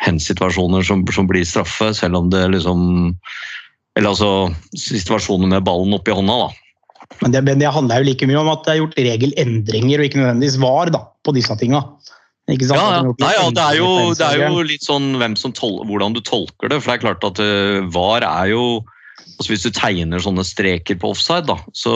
hands-situasjoner 0.02 0.84
som, 0.86 1.04
som 1.14 1.28
blir 1.30 1.46
straffe, 1.48 1.92
selv 1.96 2.18
om 2.18 2.30
det 2.32 2.42
liksom 2.56 3.14
Eller 3.98 4.08
altså 4.08 4.48
situasjoner 4.78 5.50
med 5.50 5.64
ballen 5.66 5.92
oppi 5.92 6.14
hånda, 6.16 6.46
da. 6.46 6.62
Men 7.20 7.34
det, 7.34 7.42
men 7.44 7.60
det 7.60 7.68
handler 7.68 8.00
jo 8.00 8.08
like 8.08 8.26
mye 8.26 8.40
om 8.40 8.48
at 8.48 8.62
det 8.64 8.72
er 8.72 8.78
gjort 8.80 9.00
regelendringer 9.04 10.00
og 10.00 10.06
ikke 10.08 10.20
nødvendigvis 10.22 10.56
var 10.62 10.90
da, 10.94 11.02
på 11.26 11.34
disse 11.36 11.54
tinga. 11.60 11.82
Ja, 12.50 12.56
ja. 12.74 13.02
Nei, 13.20 13.32
ja, 13.36 13.44
det 13.54 13.62
er 13.62 13.76
jo, 13.78 13.90
det 14.18 14.26
er 14.26 14.40
jo 14.50 14.64
litt 14.66 14.82
sånn 14.82 15.54
tol 15.54 15.76
hvordan 15.86 16.16
du 16.16 16.20
tolker 16.26 16.72
det. 16.72 16.80
For 16.80 16.90
det 16.90 16.96
er 16.96 17.04
klart 17.04 17.26
at 17.28 17.38
uh, 17.38 17.84
VAR 17.94 18.26
er 18.26 18.50
jo 18.52 18.64
altså 19.38 19.52
Hvis 19.52 19.64
du 19.64 19.74
tegner 19.74 20.22
sånne 20.22 20.42
streker 20.46 20.98
på 21.00 21.12
offside, 21.14 21.46
da, 21.48 21.56
så, 21.74 21.92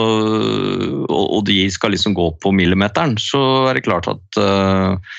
og, 1.07 1.25
og 1.37 1.41
de 1.47 1.55
skal 1.71 1.93
liksom 1.93 2.15
gå 2.17 2.25
på 2.43 2.51
millimeteren, 2.55 3.13
så 3.21 3.39
er 3.69 3.77
det 3.77 3.85
klart 3.85 4.09
at 4.11 4.39
eh, 4.41 5.13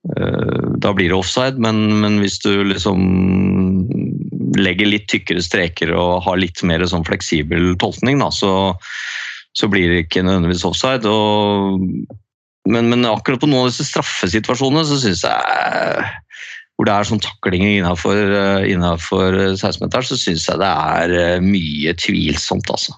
da 0.00 0.94
blir 0.96 1.10
det 1.10 1.16
offside. 1.18 1.60
Men, 1.60 1.82
men 2.00 2.18
hvis 2.22 2.38
du 2.40 2.64
liksom 2.64 3.02
legger 4.56 4.88
litt 4.88 5.04
tykkere 5.12 5.42
streker 5.44 5.92
og 5.92 6.22
har 6.24 6.40
litt 6.40 6.62
mer 6.66 6.82
sånn 6.88 7.04
fleksibel 7.06 7.74
tolkning, 7.82 8.22
da, 8.22 8.30
så, 8.32 8.52
så 9.56 9.68
blir 9.70 9.92
det 9.92 10.06
ikke 10.06 10.24
nødvendigvis 10.24 10.64
offside. 10.68 11.04
og 11.04 11.84
men, 12.68 12.90
men 12.92 13.06
akkurat 13.08 13.40
på 13.40 13.48
noen 13.48 13.66
av 13.66 13.70
disse 13.70 13.86
straffesituasjonene 13.88 14.84
så 14.88 14.98
syns 15.00 15.24
jeg 15.24 16.10
hvor 16.80 16.88
det 16.88 16.94
er 16.96 17.08
sånn 17.08 17.20
taklinger 17.20 17.74
innenfor, 17.74 18.16
eh, 18.16 18.66
innenfor 18.72 19.34
16-meteren, 19.52 20.06
så 20.08 20.16
syns 20.16 20.46
jeg 20.48 20.60
det 20.62 20.68
er 20.70 21.14
eh, 21.18 21.42
mye 21.44 21.92
tvilsomt, 22.00 22.70
altså. 22.72 22.94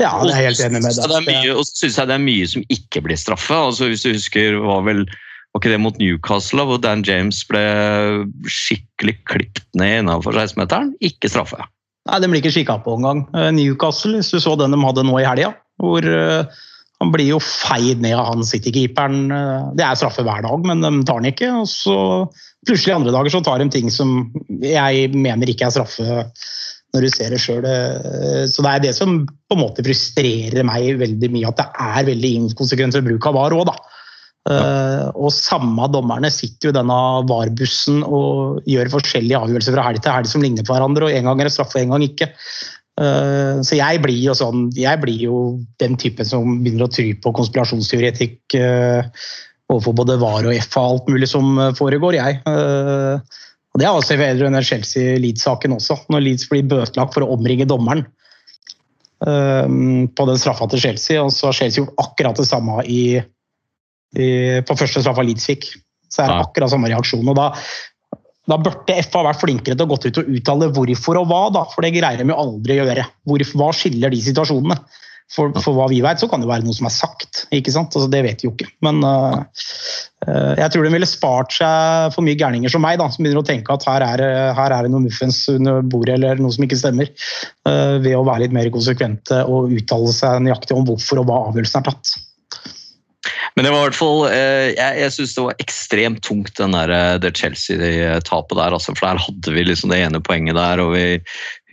Ja, 0.00 0.14
det 0.22 0.30
er 0.30 0.38
jeg 0.38 0.46
helt 0.46 0.62
enig 0.68 0.80
med 0.80 0.96
deg. 0.96 1.50
og 1.52 1.66
så 1.66 1.82
syns 1.82 1.98
jeg 2.00 2.08
det 2.08 2.16
er 2.16 2.24
mye 2.24 2.46
som 2.48 2.64
ikke 2.72 3.02
blir 3.04 3.20
straffe. 3.20 3.58
altså 3.68 3.90
Hvis 3.90 4.06
du 4.06 4.14
husker, 4.14 4.56
var 4.64 4.86
vel 4.86 5.04
var 5.56 5.64
ikke 5.64 5.72
det 5.72 5.80
mot 5.82 5.98
Newcastle, 6.00 6.66
hvor 6.68 6.80
Dan 6.82 7.02
James 7.06 7.40
ble 7.48 7.62
skikkelig 8.44 9.16
klippet 9.28 9.66
ned 9.78 10.02
innenfor 10.02 10.36
16-meteren? 10.36 10.92
Ikke 11.04 11.30
straffe. 11.32 11.64
Nei, 12.06 12.20
Den 12.20 12.32
blir 12.32 12.42
ikke 12.44 12.54
kikka 12.60 12.78
på 12.84 12.96
engang. 12.98 13.24
Eh, 13.34 13.50
Newcastle, 13.56 14.18
hvis 14.18 14.30
du 14.34 14.38
så 14.42 14.56
den 14.60 14.76
de 14.76 14.82
hadde 14.84 15.06
nå 15.06 15.16
i 15.18 15.26
helga, 15.26 15.54
hvor 15.82 16.04
eh, 16.04 16.44
han 17.00 17.12
blir 17.12 17.28
jo 17.32 17.40
feid 17.42 18.04
ned 18.04 18.16
av 18.16 18.30
han 18.30 18.44
City-keeperen. 18.46 19.32
Eh, 19.32 19.72
Det 19.80 19.86
er 19.86 19.98
straffe 19.98 20.24
hver 20.26 20.44
dag, 20.44 20.68
men 20.68 20.84
de 20.84 20.92
tar 21.08 21.22
den 21.22 21.32
ikke. 21.32 21.50
Og 21.62 21.66
så 21.72 21.98
plutselig 22.68 22.94
andre 22.98 23.16
dager 23.16 23.32
så 23.34 23.42
tar 23.44 23.62
de 23.62 23.70
ting 23.72 23.90
som 23.90 24.30
jeg 24.62 25.10
mener 25.16 25.50
ikke 25.50 25.70
er 25.70 25.76
straffe 25.78 26.22
når 26.94 27.02
du 27.02 27.10
ser 27.12 27.32
det 27.34 27.42
sjøl. 27.42 27.66
Så 28.48 28.62
det 28.64 28.70
er 28.70 28.84
det 28.86 28.94
som 28.96 29.18
på 29.26 29.56
en 29.56 29.60
måte 29.60 29.82
frustrerer 29.84 30.64
meg 30.64 30.94
veldig 31.02 31.28
mye, 31.34 31.50
at 31.50 31.58
det 31.58 31.66
er 31.82 32.06
veldig 32.08 32.30
inkonsekvent 32.38 32.96
ved 32.96 33.08
bruk 33.10 33.26
av 33.28 33.36
VAR 33.36 33.56
òg, 33.56 33.66
da. 33.68 33.95
Eh, 34.46 35.06
og 35.18 35.32
samme 35.34 35.88
dommerne 35.90 36.30
sitter 36.30 36.68
jo 36.68 36.72
i 36.72 36.76
denne 36.76 36.96
VAR-bussen 37.26 38.04
og 38.06 38.62
gjør 38.70 38.92
forskjellige 38.92 39.40
avgjørelser 39.42 39.74
fra 39.74 39.86
helg 39.88 40.04
til 40.04 40.14
helg 40.14 40.30
som 40.30 40.44
ligner 40.44 40.66
på 40.66 40.76
hverandre, 40.76 41.08
og 41.08 41.16
en 41.16 41.26
gang 41.30 41.42
er 41.42 41.50
det 41.50 41.54
straffe, 41.56 41.80
og 41.80 41.82
en 41.82 41.96
gang 41.96 42.06
ikke. 42.06 42.30
Uh, 42.96 43.58
så 43.66 43.76
jeg 43.76 44.00
blir 44.00 44.16
jo 44.22 44.32
sånn, 44.38 44.70
jeg 44.72 45.00
blir 45.02 45.18
jo 45.26 45.40
den 45.82 45.98
typen 46.00 46.24
som 46.24 46.62
begynner 46.62 46.86
å 46.86 46.94
try 46.94 47.10
på 47.20 47.32
konspirasjonsteoretikk 47.36 48.56
uh, 48.56 49.04
overfor 49.68 49.98
både 49.98 50.16
VAR 50.22 50.46
og 50.48 50.62
FA 50.62 50.84
og 50.86 50.94
alt 50.94 51.10
mulig 51.12 51.28
som 51.28 51.58
foregår, 51.76 52.16
jeg. 52.16 52.38
Og 52.46 53.80
Det 53.82 53.84
er 53.84 53.90
også 53.90 54.16
vedrørende 54.16 54.62
Chelsea-Leeds-saken 54.64 55.74
også, 55.74 55.98
når 56.14 56.22
Leeds 56.22 56.46
blir 56.48 56.68
bøtelagt 56.70 57.16
for 57.16 57.26
å 57.26 57.32
omringe 57.34 57.66
dommeren 57.68 58.06
på 59.18 60.26
den 60.28 60.38
straffa 60.38 60.68
til 60.70 60.84
Chelsea, 60.84 61.18
og 61.18 61.34
så 61.34 61.48
har 61.48 61.58
Chelsea 61.58 61.82
gjort 61.82 61.98
akkurat 61.98 62.38
det 62.38 62.46
samme 62.46 62.84
i, 62.86 63.18
på 64.16 64.78
første 64.78 65.02
straffa 65.02 65.24
Leeds 65.26 65.50
fikk. 65.50 65.68
Så 66.12 66.24
er 66.24 66.32
det 66.32 66.40
akkurat 66.46 66.72
samme 66.72 66.88
reaksjon. 66.92 67.28
og 67.28 67.36
da 67.36 67.50
da 68.46 68.58
burde 68.62 69.00
FA 69.08 69.24
vært 69.26 69.42
flinkere 69.42 69.74
til 69.74 69.86
å 69.86 69.90
gått 69.90 70.06
ut 70.06 70.20
og 70.22 70.30
uttale 70.38 70.68
hvorfor 70.74 71.18
og 71.18 71.26
hva, 71.30 71.40
da, 71.54 71.64
for 71.72 71.82
det 71.82 71.96
greier 71.96 72.22
de 72.22 72.30
jo 72.30 72.38
aldri 72.38 72.78
å 72.78 72.86
gjøre. 72.86 73.08
Hvorfor, 73.26 73.58
hva 73.58 73.72
skiller 73.74 74.14
de 74.14 74.22
situasjonene? 74.22 74.78
For, 75.34 75.50
for 75.58 75.74
hva 75.74 75.88
vi 75.90 75.96
vet, 76.04 76.20
så 76.22 76.28
kan 76.30 76.38
det 76.38 76.46
være 76.46 76.62
noe 76.62 76.76
som 76.76 76.86
er 76.86 76.92
sagt. 76.94 77.40
ikke 77.50 77.72
sant? 77.74 77.90
Altså, 77.98 78.06
det 78.12 78.20
vet 78.22 78.44
vi 78.44 78.46
jo 78.46 78.52
ikke. 78.52 78.68
Men 78.86 79.00
uh, 79.02 79.42
jeg 80.54 80.70
tror 80.70 80.86
de 80.86 80.92
ville 80.94 81.08
spart 81.10 81.56
seg 81.56 82.14
for 82.14 82.22
mye 82.22 82.38
gærninger 82.38 82.70
som 82.70 82.84
meg, 82.86 83.00
da, 83.00 83.08
som 83.10 83.26
begynner 83.26 83.42
å 83.42 83.48
tenke 83.48 83.74
at 83.74 83.88
her 83.90 84.04
er, 84.06 84.22
her 84.54 84.76
er 84.76 84.86
det 84.86 84.92
noe 84.94 85.02
muffens 85.08 85.40
under 85.50 85.82
bordet 85.82 86.14
eller 86.20 86.38
noe 86.38 86.54
som 86.54 86.68
ikke 86.68 86.78
stemmer, 86.78 87.10
uh, 87.66 87.98
ved 87.98 88.14
å 88.14 88.22
være 88.22 88.44
litt 88.44 88.54
mer 88.54 88.70
konsekvente 88.70 89.42
og 89.50 89.74
uttale 89.74 90.14
seg 90.14 90.46
nøyaktig 90.46 90.78
om 90.78 90.86
hvorfor 90.86 91.24
og 91.24 91.26
hva 91.32 91.42
avgjørelsen 91.48 91.82
er 91.82 91.90
tatt. 91.90 92.14
Men 93.56 93.64
det 93.64 93.72
var 93.72 93.80
i 93.80 93.86
hvert 93.86 93.96
fall 93.96 94.18
eh, 94.28 94.70
Jeg, 94.74 94.98
jeg 95.00 95.12
syns 95.14 95.34
det 95.36 95.44
var 95.46 95.62
ekstremt 95.62 96.22
tungt, 96.26 96.52
den 96.58 96.74
der, 96.76 96.92
eh, 96.92 97.18
det 97.22 97.32
Chelsea-tapet 97.38 98.58
der. 98.58 98.76
Altså, 98.76 98.92
for 98.92 99.08
der 99.08 99.22
hadde 99.22 99.54
vi 99.54 99.64
liksom 99.64 99.92
det 99.92 100.00
ene 100.04 100.20
poenget 100.24 100.58
der, 100.58 100.82
og 100.84 100.92
vi 100.92 101.06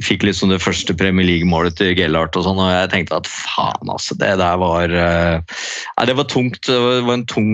fikk 0.04 0.24
liksom 0.26 0.54
det 0.54 0.62
første 0.64 0.96
Premier 0.98 1.28
League-målet 1.28 1.76
til 1.80 1.92
Gellart 1.98 2.38
og 2.40 2.46
sånn, 2.48 2.62
og 2.64 2.72
jeg 2.72 2.92
tenkte 2.94 3.20
at 3.20 3.30
faen, 3.30 3.92
altså. 3.92 4.16
Det 4.20 4.32
der 4.40 4.62
var 4.62 4.96
eh, 4.96 5.58
Nei, 5.98 6.06
det 6.10 6.18
var 6.20 6.30
tungt. 6.32 6.62
Det 6.70 6.80
var 6.80 7.18
en 7.18 7.26
tung, 7.30 7.52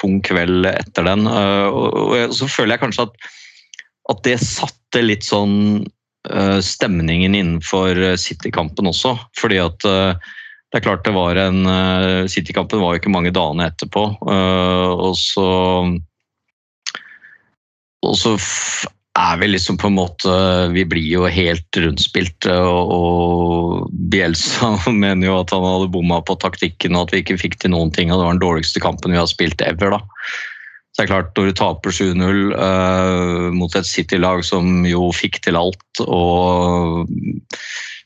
tung 0.00 0.16
kveld 0.24 0.70
etter 0.70 1.06
den. 1.06 1.28
og, 1.28 1.98
og 2.08 2.32
så 2.34 2.48
føler 2.50 2.74
jeg 2.74 2.84
kanskje 2.86 3.06
at, 3.08 3.28
at 4.12 4.24
det 4.26 4.38
satte 4.42 5.04
litt 5.04 5.26
sånn 5.26 5.84
stemningen 6.64 7.34
innenfor 7.36 7.98
City-kampen 8.16 8.88
også, 8.88 9.12
fordi 9.36 9.58
at 9.60 9.84
det 10.74 10.80
er 10.80 10.88
klart 10.88 11.04
det 11.06 11.12
var 11.14 11.38
en 11.38 11.60
uh, 11.70 12.26
City-kampen 12.26 12.80
var 12.82 12.96
jo 12.96 12.98
ikke 12.98 13.12
mange 13.14 13.30
dagene 13.30 13.68
etterpå. 13.70 14.08
eh, 14.26 14.90
og 15.06 15.14
så 15.14 15.44
Og 18.02 18.16
så 18.18 18.32
er 19.14 19.36
vi 19.38 19.52
liksom 19.52 19.78
på 19.78 19.86
en 19.86 19.94
måte 19.94 20.32
Vi 20.74 20.82
blir 20.90 21.06
jo 21.06 21.28
helt 21.30 21.78
rundspilt. 21.78 22.48
eh, 22.50 22.66
og 22.66 23.86
Bielsa 24.10 24.72
mener 24.90 25.28
jo 25.28 25.38
at 25.44 25.54
han 25.54 25.62
hadde 25.62 25.92
bomma 25.94 26.18
på 26.26 26.34
taktikken 26.42 26.98
og 26.98 27.06
at 27.06 27.14
vi 27.14 27.22
ikke 27.22 27.38
fikk 27.38 27.60
til 27.62 27.70
noen 27.70 27.94
ting. 27.94 28.10
og 28.10 28.18
Det 28.18 28.26
var 28.26 28.34
den 28.34 28.42
dårligste 28.42 28.82
kampen 28.82 29.14
vi 29.14 29.22
har 29.22 29.30
spilt 29.30 29.62
ever. 29.62 29.94
da. 29.94 30.02
Så 30.90 30.98
det 30.98 31.06
er 31.06 31.12
klart, 31.14 31.30
Når 31.38 31.46
du 31.46 31.52
taper 31.62 31.90
7-0 31.90 32.50
uh, 32.58 33.50
mot 33.54 33.78
et 33.78 33.86
City-lag 33.86 34.42
som 34.42 34.82
jo 34.86 35.12
fikk 35.14 35.38
til 35.46 35.54
alt 35.54 36.02
og 36.02 37.06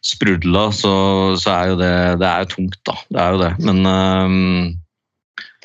sprudla, 0.05 0.69
så, 0.75 0.93
så 1.41 1.55
er 1.55 1.73
jo 1.73 1.79
det, 1.81 1.95
det 2.21 2.29
er 2.29 2.45
jo 2.45 2.53
tungt, 2.55 2.79
da. 2.87 2.95
Det 3.09 3.23
er 3.23 3.35
jo 3.35 3.41
det. 3.43 3.55
Men 3.65 3.89
um... 3.89 4.77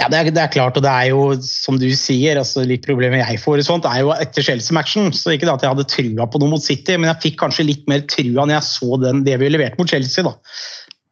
Ja, 0.02 0.08
det 0.10 0.18
er, 0.18 0.30
det 0.34 0.42
er 0.42 0.54
klart, 0.54 0.78
og 0.80 0.82
det 0.82 0.90
er 0.90 1.12
jo, 1.12 1.26
som 1.46 1.78
du 1.78 1.86
sier, 1.94 2.40
altså 2.42 2.64
litt 2.66 2.86
problemet 2.88 3.22
jeg 3.22 3.42
får 3.44 3.62
i 3.62 3.66
sånt, 3.68 3.86
er 3.86 4.02
jo 4.02 4.10
etter 4.16 4.46
Chelsea-matchen. 4.46 5.12
Så 5.14 5.36
ikke 5.36 5.46
det 5.46 5.54
at 5.54 5.66
jeg 5.66 5.76
hadde 5.76 5.86
trua 5.92 6.26
på 6.26 6.42
noe 6.42 6.56
mot 6.56 6.66
City, 6.66 6.96
men 6.98 7.12
jeg 7.12 7.22
fikk 7.28 7.38
kanskje 7.44 7.68
litt 7.68 7.86
mer 7.92 8.02
trua 8.10 8.48
når 8.48 8.58
jeg 8.58 8.70
så 8.72 8.98
den, 9.04 9.22
det 9.28 9.38
vi 9.42 9.52
leverte 9.54 9.78
mot 9.78 9.94
Chelsea. 9.94 10.26
da. 10.26 10.34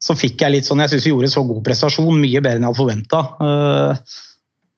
Så 0.02 0.18
fikk 0.18 0.42
jeg 0.42 0.56
litt 0.56 0.70
sånn, 0.70 0.82
jeg 0.82 0.96
syns 0.96 1.06
vi 1.06 1.14
gjorde 1.14 1.30
en 1.30 1.36
så 1.36 1.46
god 1.46 1.62
prestasjon, 1.68 2.24
mye 2.24 2.42
bedre 2.42 2.58
enn 2.58 2.66
jeg 2.66 2.72
hadde 2.72 2.82
forventa. 2.82 3.22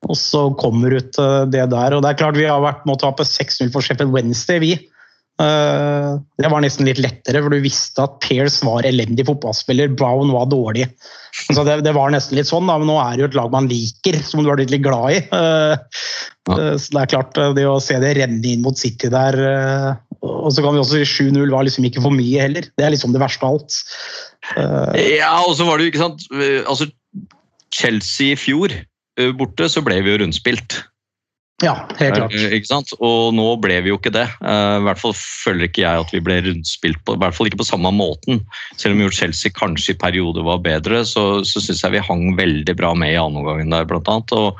og 0.03 0.19
så 0.19 0.41
kommer 0.59 0.97
ut 0.99 1.19
eh, 1.23 1.43
det 1.53 1.63
der. 1.71 1.95
Og 1.95 2.03
det 2.03 2.11
er 2.11 2.19
klart, 2.19 2.35
vi 2.35 2.49
har 2.49 2.59
vært 2.63 2.83
med 2.83 2.97
å 2.97 3.03
tape 3.05 3.23
6-0 3.23 3.71
for 3.71 3.85
Sheffield 3.85 4.11
Wednesday, 4.11 4.59
vi. 4.59 4.73
Eh, 5.43 6.13
Det 6.39 6.49
var 6.51 6.63
nesten 6.63 6.87
litt 6.87 7.01
lettere, 7.01 7.41
for 7.43 7.53
du 7.53 7.63
visste 7.63 8.03
at 8.03 8.19
Pearce 8.23 8.65
var 8.65 8.85
elendig 8.87 9.25
fotballspiller, 9.27 9.93
Brown 9.97 10.31
var 10.33 10.49
dårlig. 10.51 10.87
Så 11.49 11.63
det, 11.65 11.79
det 11.85 11.93
var 11.95 12.13
nesten 12.13 12.37
litt 12.37 12.49
sånn, 12.49 12.67
da, 12.69 12.77
men 12.79 12.89
nå 12.89 12.97
er 13.01 13.15
det 13.15 13.23
jo 13.23 13.29
et 13.31 13.37
lag 13.39 13.53
man 13.53 13.69
liker, 13.71 14.19
som 14.25 14.43
du 14.43 14.51
har 14.51 14.59
blitt 14.59 14.73
litt 14.73 14.85
glad 14.85 15.17
i. 15.17 15.21
Eh, 15.33 15.75
eh, 16.53 16.75
Så 16.77 16.95
det 16.95 17.03
er 17.03 17.11
klart, 17.15 17.41
det 17.57 17.67
å 17.69 17.79
se 17.83 17.99
det 18.03 18.15
renne 18.19 18.53
inn 18.53 18.63
mot 18.65 18.77
City 18.79 19.11
der 19.11 19.37
Og 20.23 20.49
så 20.55 20.63
kan 20.63 20.75
vi 20.75 20.81
også 20.81 21.01
si 21.01 21.25
7-0 21.27 21.51
var 21.51 21.65
liksom 21.67 21.87
ikke 21.87 22.03
for 22.03 22.15
mye 22.15 22.45
heller. 22.45 22.67
Det 22.77 22.85
er 22.85 22.93
liksom 22.95 23.11
det 23.15 23.21
verste 23.23 23.43
av 23.43 23.57
alt. 23.57 23.79
Ja, 24.55 25.35
og 25.43 25.55
så 25.57 25.67
var 25.67 25.79
det 25.79 25.87
jo, 25.87 25.91
ikke 25.93 26.03
sant 26.03 26.25
Altså, 26.67 26.87
Chelsea 27.73 28.33
i 28.33 28.39
fjor 28.39 28.75
borte, 29.37 29.67
så 29.69 29.83
ble 29.83 29.99
vi 30.03 30.13
jo 30.13 30.21
rundspilt. 30.23 30.79
Ja, 31.63 31.73
helt 31.99 32.17
klart. 32.17 32.33
Eh, 32.35 32.53
Ikke 32.57 32.67
sant? 32.69 32.91
Og 32.99 33.31
nå 33.37 33.45
ble 33.63 33.77
vi 33.85 33.91
jo 33.93 33.97
ikke 33.99 34.11
det. 34.13 34.25
Eh, 34.43 34.75
I 34.81 34.83
hvert 34.83 34.99
fall 34.99 35.13
føler 35.15 35.69
ikke 35.69 35.83
jeg 35.85 36.03
at 36.03 36.13
vi 36.13 36.21
ble 36.25 36.39
rundspilt 36.45 36.99
på, 37.07 37.15
i 37.15 37.21
hvert 37.23 37.37
fall 37.37 37.47
ikke 37.49 37.61
på 37.63 37.67
samme 37.69 37.91
måten. 37.95 38.41
Selv 38.75 38.97
om 38.97 39.03
jo 39.05 39.11
Chelsea 39.15 39.53
kanskje 39.55 39.95
i 39.95 39.99
perioder 40.01 40.43
var 40.47 40.59
bedre, 40.65 41.03
så, 41.07 41.27
så 41.47 41.63
syns 41.63 41.83
jeg 41.85 41.95
vi 41.95 42.03
hang 42.09 42.33
veldig 42.39 42.75
bra 42.79 42.91
med 42.97 43.13
i 43.15 43.19
andre 43.21 43.43
omgangen 43.45 43.71
der, 43.75 43.87
blant 43.89 44.11
annet. 44.11 44.35
Og, 44.35 44.59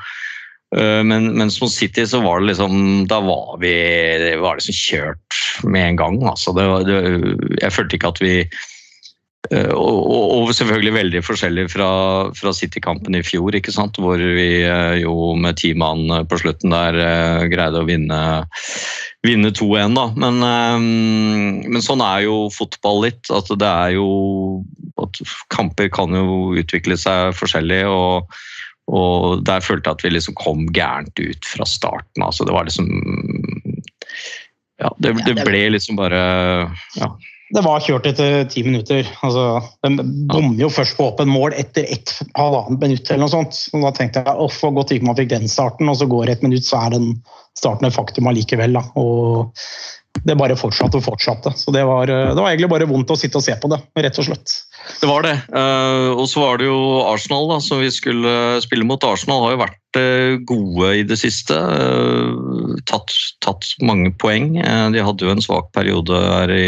eh, 0.78 1.02
men, 1.06 1.30
mens 1.38 1.60
mot 1.62 1.72
City 1.72 2.06
så 2.08 2.22
var 2.24 2.40
det 2.40 2.52
liksom 2.54 3.04
Da 3.10 3.20
var 3.24 3.58
vi 3.62 3.74
det 4.24 4.36
var 4.42 4.56
liksom 4.62 4.78
kjørt 4.80 5.42
med 5.68 5.90
en 5.92 6.00
gang. 6.00 6.22
Altså, 6.32 6.56
det, 6.56 6.68
var- 6.72 6.88
det, 6.88 7.02
jeg 7.60 7.76
følte 7.76 8.00
ikke 8.00 8.14
at 8.16 8.22
vi 8.24 8.36
Og, 9.52 9.98
og, 10.08 10.52
selvfølgelig 10.56 10.92
veldig 10.94 11.20
forskjellig 11.24 11.66
fra, 11.72 11.88
fra 12.36 12.52
City-kampen 12.56 13.18
i 13.18 13.24
fjor, 13.26 13.52
hvor 14.00 14.22
vi 14.22 14.48
eh, 14.64 14.94
jo 15.02 15.34
med 15.36 15.58
ti 15.60 15.74
mann 15.76 16.06
eh, 16.08 16.24
på 16.24 16.38
slutten 16.40 16.72
der 16.72 16.96
eh, 16.96 17.44
greide 17.52 17.82
å 17.82 17.88
vinne, 17.88 18.20
vinne 19.26 19.52
2-1. 19.52 19.98
da. 19.98 20.06
Men, 20.16 20.40
eh, 20.48 21.68
men 21.76 21.84
sånn 21.84 22.04
er 22.04 22.24
jo 22.24 22.48
fotball 22.54 23.04
litt. 23.04 23.28
at 23.28 23.52
det 23.52 23.68
er 23.68 23.98
jo 23.98 24.64
at 25.02 25.20
Kamper 25.52 25.92
kan 25.92 26.16
jo 26.16 26.54
utvikle 26.56 26.96
seg 27.00 27.36
forskjellig. 27.36 27.84
og 27.90 28.34
og 28.92 29.40
der 29.48 29.62
følte 29.64 29.88
jeg 29.88 29.96
at 29.96 30.02
vi 30.04 30.10
liksom 30.12 30.34
kom 30.36 30.66
gærent 30.76 31.16
ut 31.16 31.46
fra 31.48 31.64
starten. 31.64 32.20
altså 32.20 32.44
Det 32.44 32.52
var 32.52 32.66
liksom 32.68 32.84
Ja, 34.76 34.90
det, 34.98 35.14
det 35.24 35.38
ble 35.40 35.62
liksom 35.72 35.96
bare 35.96 36.20
ja, 36.98 37.08
Det 37.54 37.62
var 37.62 37.82
kjørt 37.84 38.06
etter 38.10 38.48
ti 38.50 38.64
minutter. 38.66 39.06
Altså, 39.22 39.60
de 39.86 40.06
bommer 40.30 40.64
jo 40.64 40.70
først 40.74 40.96
på 40.98 41.06
åpen 41.12 41.30
mål 41.30 41.54
etter 41.54 41.86
ett 41.86 42.10
halvannet 42.34 42.80
minutt. 42.82 43.06
eller 43.06 43.22
noe 43.22 43.30
sånt. 43.30 43.60
Og 43.72 43.84
da 43.86 43.92
tenkte 43.94 44.24
jeg 44.24 44.42
off, 44.46 44.58
hvor 44.62 44.74
godt 44.74 44.94
ikke 44.96 45.06
man 45.06 45.18
fikk 45.20 45.30
den 45.30 45.46
starten, 45.50 45.90
og 45.90 46.00
så 46.00 46.08
går 46.10 46.26
det 46.26 46.38
et 46.38 46.46
minutt, 46.48 46.66
så 46.66 46.82
er 46.82 46.96
den 46.96 47.12
starten 47.54 47.86
et 47.86 47.94
faktum 47.94 48.26
allikevel. 48.30 48.74
Da. 48.74 48.82
Og 48.98 49.54
det 50.22 50.36
bare 50.38 50.56
fortsatte 50.56 51.00
og 51.00 51.06
fortsatte. 51.08 51.52
Så 51.58 51.74
det 51.74 51.82
var, 51.88 52.06
det 52.06 52.38
var 52.38 52.52
egentlig 52.52 52.70
bare 52.72 52.88
vondt 52.88 53.10
å 53.12 53.18
sitte 53.18 53.40
og 53.40 53.44
se 53.44 53.56
på 53.60 53.70
det, 53.72 53.80
rett 53.98 54.20
og 54.22 54.28
slett. 54.28 54.54
Det 55.00 55.08
var 55.08 55.24
det. 55.24 55.34
Eh, 55.56 56.10
og 56.12 56.26
så 56.30 56.42
var 56.42 56.60
det 56.60 56.68
jo 56.68 56.78
Arsenal, 57.08 57.48
da, 57.50 57.58
som 57.64 57.80
vi 57.80 57.90
skulle 57.92 58.60
spille 58.64 58.86
mot. 58.86 59.04
Arsenal 59.04 59.42
har 59.44 59.54
jo 59.54 59.60
vært 59.62 60.00
eh, 60.00 60.36
gode 60.48 60.90
i 61.00 61.04
det 61.08 61.18
siste. 61.20 61.56
eh, 61.56 62.74
tatt, 62.90 63.14
tatt 63.44 63.70
mange 63.84 64.12
poeng. 64.20 64.54
Eh, 64.60 64.86
de 64.94 65.04
hadde 65.04 65.26
jo 65.26 65.32
en 65.32 65.44
svak 65.44 65.70
periode 65.76 66.20
her 66.20 66.52
i, 66.52 66.66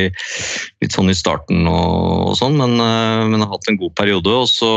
litt 0.82 0.96
sånn 0.96 1.12
i 1.12 1.18
starten 1.18 1.68
og, 1.68 2.32
og 2.32 2.38
sånn, 2.40 2.56
men, 2.60 2.78
eh, 2.80 3.26
men 3.28 3.44
har 3.44 3.52
hatt 3.54 3.70
en 3.70 3.80
god 3.80 3.94
periode. 4.00 4.32
Og, 4.32 4.48
så, 4.50 4.72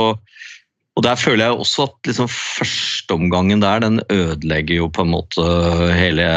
og 0.96 1.08
der 1.08 1.20
føler 1.20 1.48
jeg 1.48 1.64
også 1.64 1.88
at 1.88 2.12
liksom 2.12 2.30
førsteomgangen 2.32 3.64
der, 3.64 3.84
den 3.86 4.04
ødelegger 4.12 4.84
jo 4.84 4.92
på 4.94 5.08
en 5.08 5.16
måte 5.16 5.50
hele 5.96 6.30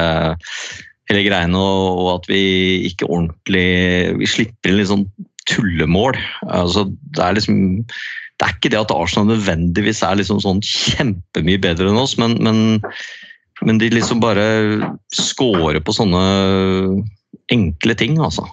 hele 1.13 1.27
greiene, 1.27 1.61
og, 1.61 2.09
at 2.17 2.27
vi 2.31 2.43
ikke 2.89 3.09
ordentlig 3.09 4.17
Vi 4.19 4.31
slipper 4.31 4.73
inn 4.73 4.81
litt 4.81 4.91
sånn 4.91 5.07
tullemål. 5.51 6.19
Altså, 6.49 6.87
det 7.15 7.23
er 7.23 7.39
liksom 7.39 7.63
det 8.43 8.49
er 8.49 8.55
ikke 8.57 8.71
det 8.73 8.81
at 8.81 8.93
Arsenal 8.95 9.29
nødvendigvis 9.31 10.01
er 10.03 10.17
liksom 10.19 10.41
sånn 10.43 10.59
kjempemye 10.67 11.61
bedre 11.63 11.93
enn 11.93 12.01
oss, 12.01 12.17
men, 12.19 12.35
men, 12.43 12.81
men 13.63 13.79
de 13.79 13.91
liksom 13.93 14.19
bare 14.23 14.43
scorer 15.15 15.79
på 15.79 15.95
sånne 15.95 16.23
enkle 17.55 17.95
ting, 18.01 18.19
altså. 18.19 18.49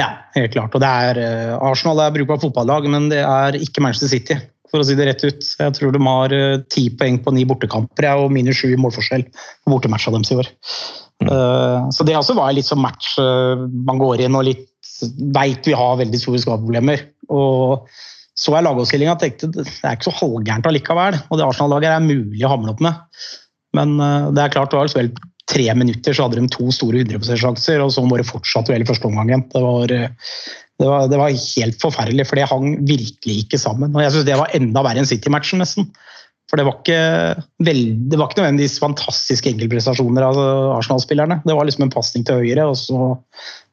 Ja, 0.00 0.08
helt 0.36 0.54
klart. 0.54 0.72
Og 0.76 0.80
det 0.80 0.88
er, 0.88 1.20
eh, 1.20 1.54
Arsenal 1.68 2.00
er 2.04 2.14
brukbart 2.14 2.44
fotballag, 2.44 2.88
men 2.92 3.10
det 3.12 3.22
er 3.24 3.56
ikke 3.60 3.84
Manchester 3.84 4.12
City, 4.12 4.38
for 4.70 4.80
å 4.80 4.88
si 4.88 4.96
det 4.96 5.08
rett 5.08 5.24
ut. 5.24 5.50
Jeg 5.60 5.76
tror 5.76 5.92
de 5.92 6.02
har 6.04 6.36
eh, 6.36 6.60
ti 6.72 6.88
poeng 6.96 7.20
på 7.20 7.36
ni 7.36 7.44
bortekamper 7.48 8.08
og 8.14 8.32
minus 8.32 8.60
sju 8.60 8.72
i 8.72 8.80
målforskjell 8.80 9.24
på 9.28 9.72
bortematcha 9.72 10.12
deres 10.16 10.32
i 10.32 10.40
år. 10.40 10.52
Eh, 11.24 11.88
Så 11.90 12.04
det 12.04 12.16
også 12.16 12.36
var 12.36 12.52
litt 12.54 12.68
sånn 12.68 12.82
match 12.84 13.16
eh, 13.22 13.62
man 13.88 14.00
går 14.02 14.26
inn 14.26 14.36
og 14.36 14.46
litt 14.48 14.68
veit 15.34 15.66
vi 15.68 15.76
har 15.76 15.98
veldig 16.00 16.20
store 16.20 16.42
skadeproblemer. 16.42 17.02
Og 17.32 17.88
så 18.36 18.52
jeg 18.52 18.66
lagoppstillinga 18.66 19.16
og 19.16 19.22
tenkte 19.22 19.48
det 19.54 19.64
er 19.64 19.96
ikke 19.96 20.10
så 20.10 20.18
halvgærent 20.18 20.68
allikevel. 20.68 21.18
Og 21.30 21.40
det 21.40 21.46
Arsenal-laget 21.46 21.94
er 21.94 22.04
mulig 22.04 22.44
å 22.44 22.52
hamle 22.52 22.74
opp 22.74 22.84
med. 22.84 23.24
Men 23.76 23.96
eh, 24.00 24.28
det 24.36 24.44
er 24.44 24.54
klart, 24.54 24.72
det 24.72 24.80
var 24.80 24.92
vel 24.96 25.12
tre 25.46 25.66
minutter 25.78 26.16
så 26.16 26.26
hadde 26.26 26.40
de 26.40 26.50
to 26.50 26.72
store 26.74 27.04
100 27.04 27.20
%-sjanser, 27.22 27.82
og 27.84 27.92
så 27.94 28.02
det 28.10 28.26
fortsatt 28.26 28.70
vel 28.72 28.82
i 28.82 28.88
første 28.88 29.06
omgang. 29.06 29.44
Det 29.52 29.62
var, 29.62 29.92
det, 29.92 30.88
var, 30.88 31.06
det 31.12 31.20
var 31.20 31.30
helt 31.30 31.78
forferdelig, 31.78 32.26
for 32.26 32.40
det 32.40 32.48
hang 32.50 32.72
virkelig 32.88 33.44
ikke 33.44 33.60
sammen. 33.62 33.94
Og 33.94 34.02
jeg 34.02 34.14
syns 34.14 34.26
det 34.26 34.40
var 34.40 34.54
enda 34.58 34.82
verre 34.82 35.04
enn 35.04 35.08
City-matchen, 35.08 35.62
nesten. 35.62 35.86
For 36.46 36.60
det 36.60 36.66
var 36.68 36.76
ikke, 36.78 37.44
veld, 37.66 37.86
det 38.06 38.18
var 38.20 38.30
ikke 38.30 38.38
nødvendigvis 38.44 38.78
fantastiske 38.78 39.50
enkeltprestasjoner 39.50 40.22
av 40.28 40.36
Arsenal-spillerne. 40.76 41.40
Det 41.42 41.56
var 41.58 41.66
liksom 41.66 41.88
en 41.88 41.94
pasning 41.94 42.26
til 42.28 42.38
høyre, 42.38 42.68
og 42.70 42.76
så, 42.78 43.08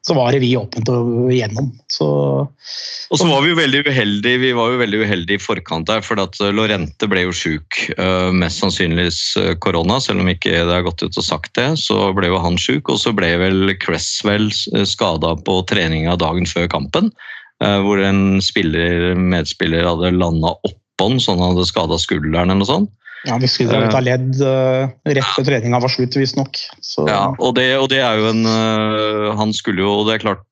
så 0.02 0.16
var 0.18 0.34
det 0.34 0.40
vi 0.42 0.56
åpent 0.58 0.90
og 0.90 1.30
igjennom. 1.30 1.68
Så 1.86 2.08
Og 2.42 3.20
så 3.20 3.28
var 3.30 3.46
vi 3.46 3.52
jo 3.52 3.60
veldig 3.60 3.84
uheldige 3.86 4.42
vi 4.42 4.52
var 4.58 4.74
jo 4.74 4.82
veldig 4.82 5.04
uheldige 5.06 5.38
i 5.38 5.44
forkant 5.44 5.86
der, 5.86 6.02
for 6.02 6.18
at 6.18 6.34
Lorente 6.50 7.06
ble 7.06 7.28
jo 7.28 7.36
sjuk. 7.44 7.78
eh, 7.94 8.34
Mest 8.42 8.64
sannsynligvis 8.64 9.22
eh, 9.38 9.54
korona, 9.62 10.02
selv 10.02 10.26
om 10.26 10.34
ikke 10.34 10.50
det 10.58 10.74
har 10.74 10.86
gått 10.90 11.06
ut 11.06 11.22
og 11.22 11.30
sagt 11.30 11.54
det. 11.54 11.70
Så 11.78 12.10
ble 12.18 12.34
jo 12.34 12.42
han 12.42 12.58
sjuk, 12.58 12.90
og 12.90 12.98
så 12.98 13.14
ble 13.14 13.36
vel 13.38 13.76
Cresswell 13.78 14.50
skada 14.50 15.36
på 15.46 15.60
treninga 15.70 16.18
dagen 16.18 16.50
før 16.50 16.66
kampen. 16.74 17.14
eh, 17.62 17.78
Hvor 17.86 18.02
en 18.02 18.42
spiller, 18.42 19.12
medspiller 19.14 19.86
hadde 19.86 20.16
landa 20.18 20.58
oppå 20.58 20.80
han, 21.02 21.18
så 21.20 21.34
han 21.34 21.42
hadde 21.50 21.66
skada 21.68 21.98
skulderen 22.00 22.50
eller 22.50 22.62
noe 22.62 22.70
sånt. 22.70 22.92
ja, 23.24 23.38
vi 23.40 23.48
skulle 23.48 23.72
dra 23.72 23.88
ut 23.88 23.96
av 23.96 24.04
ledd 24.04 24.40
eh, 24.44 24.94
rett 25.16 25.34
før 25.34 25.48
treninga 25.48 25.80
var 25.82 25.92
slutt, 25.92 26.16
visstnok. 26.20 26.60
Ja, 27.08 27.26
og 27.38 27.56
det, 27.58 27.70
og 27.80 27.88
det 27.92 28.02
er 28.04 28.20
jo 28.20 28.30
en 28.30 28.44
øh, 28.46 29.30
Han 29.38 29.54
skulle 29.56 29.80
jo 29.82 30.02
Det 30.04 30.14
er 30.14 30.22
klart 30.26 30.42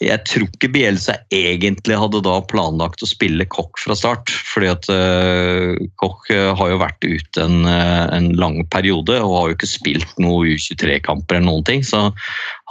Jeg 0.00 0.24
tror 0.24 0.46
ikke 0.46 0.70
Bielsa 0.72 1.18
egentlig 1.34 1.98
hadde 2.00 2.22
da 2.24 2.38
planlagt 2.48 3.04
å 3.04 3.08
spille 3.10 3.44
Koch 3.52 3.82
fra 3.82 3.96
start. 3.98 4.32
fordi 4.48 4.70
at 4.72 4.88
øh, 4.94 5.76
Koch 6.00 6.30
har 6.32 6.72
jo 6.72 6.80
vært 6.80 7.04
ute 7.04 7.44
en, 7.44 7.68
en 7.68 8.30
lang 8.40 8.62
periode 8.72 9.18
og 9.20 9.36
har 9.36 9.50
jo 9.50 9.58
ikke 9.58 9.68
spilt 9.74 10.16
noe 10.22 10.54
U23-kamper 10.54 11.36
eller 11.36 11.50
noen 11.50 11.66
ting. 11.68 11.84
Så 11.84 12.06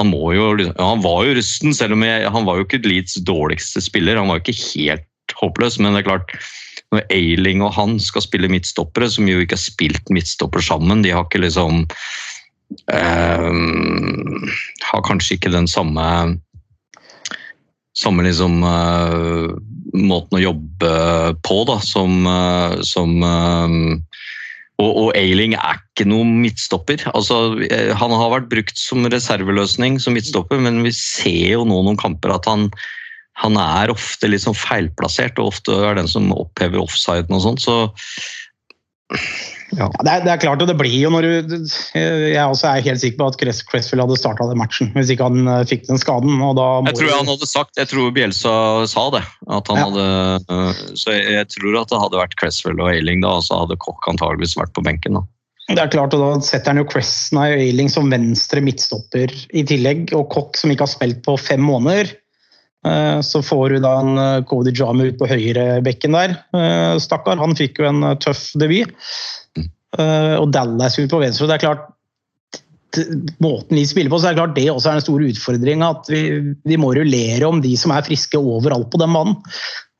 han 0.01 0.09
må 0.09 0.33
jo 0.33 0.55
ja, 0.63 0.73
Han 0.81 1.05
var 1.05 1.27
jo 1.27 1.37
rusten, 1.37 1.77
selv 1.77 1.99
om 1.99 2.07
jeg, 2.07 2.25
han 2.25 2.49
var 2.49 2.57
jo 2.57 2.65
ikke 2.65 2.81
Leeds 2.87 3.21
dårligste 3.29 3.85
spiller. 3.85 4.17
Han 4.17 4.33
var 4.33 4.41
jo 4.41 4.47
ikke 4.47 4.63
helt 4.73 5.08
håpløs, 5.39 5.79
men 5.79 5.93
det 5.93 6.03
er 6.03 6.09
klart 6.09 6.33
når 6.89 7.05
Eiling 7.13 7.61
og 7.61 7.73
han 7.75 7.99
skal 8.01 8.25
spille 8.25 8.49
midtstoppere, 8.49 9.09
som 9.13 9.27
jo 9.29 9.43
ikke 9.43 9.57
har 9.57 9.61
spilt 9.61 10.09
midtstopper 10.13 10.63
sammen, 10.65 11.03
de 11.05 11.13
har 11.13 11.27
ikke 11.27 11.43
liksom 11.43 11.83
eh, 12.89 13.49
Har 14.89 15.05
kanskje 15.05 15.37
ikke 15.37 15.53
den 15.53 15.69
samme 15.69 16.05
samme 17.99 18.23
liksom 18.23 18.61
eh, 18.63 19.49
måten 19.99 20.37
å 20.37 20.43
jobbe 20.43 20.91
på, 21.45 21.57
da, 21.67 21.79
som, 21.83 22.21
eh, 22.29 22.77
som 22.87 23.17
eh, 23.25 23.75
og, 24.79 24.89
og 24.89 25.09
Eiling 25.19 25.57
er 25.57 25.81
ikke 25.81 26.07
noen 26.07 26.37
midtstopper. 26.39 27.03
Altså, 27.11 27.59
eh, 27.67 27.91
han 27.99 28.15
har 28.15 28.31
vært 28.31 28.49
brukt 28.51 28.79
som 28.79 29.07
reserveløsning 29.11 29.99
som 29.99 30.15
midtstopper, 30.15 30.61
men 30.63 30.79
vi 30.85 30.93
ser 30.95 31.57
jo 31.57 31.65
nå 31.67 31.81
noen 31.83 31.99
kamper 31.99 32.37
at 32.37 32.47
han, 32.49 32.69
han 33.39 33.55
er 33.61 33.91
ofte 33.93 34.27
litt 34.27 34.43
sånn 34.43 34.57
feilplassert, 34.57 35.39
og 35.39 35.53
ofte 35.53 35.71
er 35.89 35.95
den 35.99 36.09
som 36.11 36.31
opphever 36.35 36.81
offsiden 36.83 37.35
og 37.37 37.43
sånt. 37.45 37.63
Så 37.63 37.77
Ja, 39.77 39.85
det, 40.01 40.09
er, 40.11 40.21
det 40.25 40.31
er 40.33 40.39
klart, 40.41 40.61
og 40.61 40.67
det 40.69 40.75
blir 40.77 40.93
jo 41.01 41.09
når 41.13 41.25
du 41.25 41.55
Jeg 41.97 42.41
også 42.41 42.67
er 42.71 42.83
helt 42.85 43.01
sikker 43.01 43.17
på 43.21 43.27
at 43.31 43.37
Cress- 43.41 43.63
Cresswell 43.69 44.01
hadde 44.03 44.17
starta 44.17 44.45
den 44.49 44.57
matchen 44.61 44.89
hvis 44.95 45.09
ikke 45.13 45.27
han 45.29 45.49
eh, 45.49 45.63
fikk 45.69 45.87
den 45.87 45.97
skaden. 46.01 46.35
og 46.45 46.55
da 46.57 46.67
jeg 46.89 46.97
tror 46.99 47.11
han 47.17 47.29
hadde 47.31 47.49
sagt, 47.49 47.77
jeg 47.77 47.89
tror 47.91 48.11
Bielsa 48.13 48.53
sa 48.89 49.03
det. 49.13 49.23
At 49.49 49.69
han 49.69 49.77
Ja. 49.81 49.87
hadde, 49.87 50.05
øh, 50.53 50.83
så 50.97 51.13
jeg, 51.17 51.25
jeg 51.37 51.49
tror 51.55 51.81
at 51.81 51.89
det 51.93 52.01
hadde 52.03 52.21
vært 52.21 52.37
Cresswell 52.41 52.81
og 52.81 52.89
Eiling 52.93 53.21
da, 53.25 53.35
og 53.39 53.45
så 53.45 53.61
hadde 53.63 53.77
Kokk 53.81 54.09
antageligvis 54.13 54.57
vært 54.57 54.73
på 54.77 54.85
benken. 54.85 55.17
da. 55.21 55.25
Det 55.69 55.77
er 55.83 55.91
klart, 55.93 56.13
og 56.17 56.21
Da 56.25 56.41
setter 56.45 56.73
han 56.73 56.81
jo 56.81 56.87
Cress, 56.89 57.29
nei, 57.33 57.49
Eiling 57.69 57.89
som 57.93 58.09
venstre 58.09 58.61
midtstopper 58.65 59.29
i 59.53 59.61
tillegg, 59.69 60.09
og 60.17 60.29
Kokk 60.33 60.57
som 60.57 60.73
ikke 60.73 60.85
har 60.87 60.93
spilt 60.97 61.21
på 61.25 61.37
fem 61.37 61.61
måneder. 61.61 62.09
Eh, 62.87 63.19
Så 63.21 63.41
får 63.43 63.69
du 63.69 63.79
da 63.83 63.93
en 63.99 64.17
eh, 64.17 64.43
Cody 64.47 64.71
Jamu 64.75 65.09
ut 65.09 65.19
på 65.19 65.27
høyrebekken 65.29 66.15
der. 66.15 66.37
Eh, 66.55 66.95
Stakkar, 67.01 67.39
han 67.41 67.57
fikk 67.59 67.81
jo 67.81 67.89
en 67.89 68.05
tøff 68.23 68.51
debut. 68.59 68.93
Eh, 69.97 70.35
Og 70.39 70.51
Dallas 70.55 70.99
ut 70.99 71.11
på 71.11 71.21
venstre. 71.23 71.49
Det 71.49 71.57
er 71.57 71.65
klart, 71.65 71.89
måten 73.43 73.77
vi 73.77 73.83
spiller 73.85 74.09
på, 74.09 74.17
så 74.21 74.29
er 74.29 74.33
det 74.33 74.41
klart 74.41 74.55
det 74.55 74.69
også 74.71 74.93
er 74.93 74.97
en 74.97 75.05
stor 75.05 75.27
utfordring. 75.27 75.83
At 75.85 76.09
vi, 76.09 76.23
vi 76.65 76.79
må 76.79 76.93
rullere 76.95 77.51
om 77.51 77.61
de 77.61 77.75
som 77.77 77.93
er 77.93 78.07
friske 78.07 78.39
overalt 78.39 78.89
på 78.93 79.01
den 79.01 79.13
banen. 79.13 79.37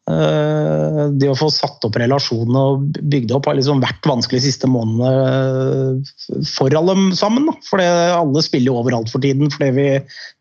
Det 0.10 1.28
å 1.30 1.36
få 1.38 1.52
satt 1.54 1.84
opp 1.86 2.00
relasjonene 2.02 2.62
og 2.72 2.96
bygd 3.12 3.30
opp 3.36 3.46
har 3.46 3.60
liksom 3.60 3.84
vært 3.84 4.08
vanskelig 4.10 4.40
de 4.40 4.48
siste 4.48 4.66
månedene 4.66 6.48
for 6.50 6.74
alle 6.74 6.96
sammen. 7.14 7.52
For 7.68 7.78
alle 7.84 8.42
spiller 8.42 8.72
jo 8.72 8.80
overalt 8.82 9.14
for 9.14 9.22
tiden, 9.22 9.54
fordi 9.54 9.70
vi, 9.76 9.86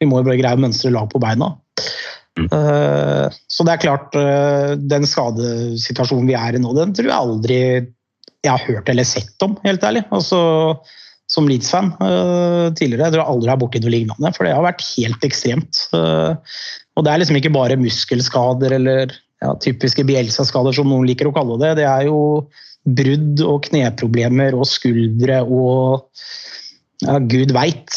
vi 0.00 0.08
må 0.08 0.22
jo 0.22 0.30
bare 0.30 0.40
greie 0.40 0.56
å 0.56 0.62
mønstre 0.64 0.94
lag 0.94 1.12
på 1.12 1.20
beina. 1.20 1.50
Eh, 2.46 3.36
Så 3.48 3.66
det 3.66 3.74
er 3.74 3.82
klart, 3.82 4.14
eh, 4.16 4.76
den 4.78 5.06
skadesituasjonen 5.08 6.28
vi 6.30 6.36
er 6.38 6.56
i 6.56 6.62
nå, 6.62 6.74
den 6.76 6.94
tror 6.96 7.10
jeg 7.10 7.18
aldri 7.18 7.60
jeg 8.46 8.52
har 8.52 8.64
hørt 8.68 8.88
eller 8.88 9.06
sett 9.08 9.42
om, 9.42 9.56
helt 9.64 9.82
ærlig. 9.82 10.04
Altså, 10.14 10.38
som 11.28 11.48
Leeds-fan 11.50 11.90
eh, 12.00 12.68
tidligere. 12.78 13.08
Jeg 13.08 13.16
tror 13.16 13.22
jeg 13.22 13.32
aldri 13.34 13.50
har 13.52 13.60
borti 13.60 13.82
noe 13.82 13.92
lignende, 13.92 14.32
for 14.36 14.46
det 14.46 14.54
har 14.54 14.64
vært 14.64 14.86
helt 14.94 15.26
ekstremt. 15.26 15.82
Og 15.92 17.04
det 17.04 17.12
er 17.12 17.20
liksom 17.20 17.38
ikke 17.40 17.52
bare 17.54 17.80
muskelskader 17.80 18.78
eller 18.78 19.12
ja, 19.42 19.52
typiske 19.62 20.06
Bielsa-skader, 20.08 20.74
som 20.74 20.88
noen 20.90 21.06
liker 21.10 21.28
å 21.28 21.34
kalle 21.34 21.58
det. 21.60 21.74
Det 21.82 21.86
er 21.90 22.08
jo 22.08 22.48
brudd 22.88 23.42
og 23.44 23.66
kneproblemer 23.68 24.56
og 24.56 24.66
skuldre 24.70 25.42
og 25.44 26.08
ja, 27.04 27.18
gud 27.18 27.52
veit. 27.54 27.94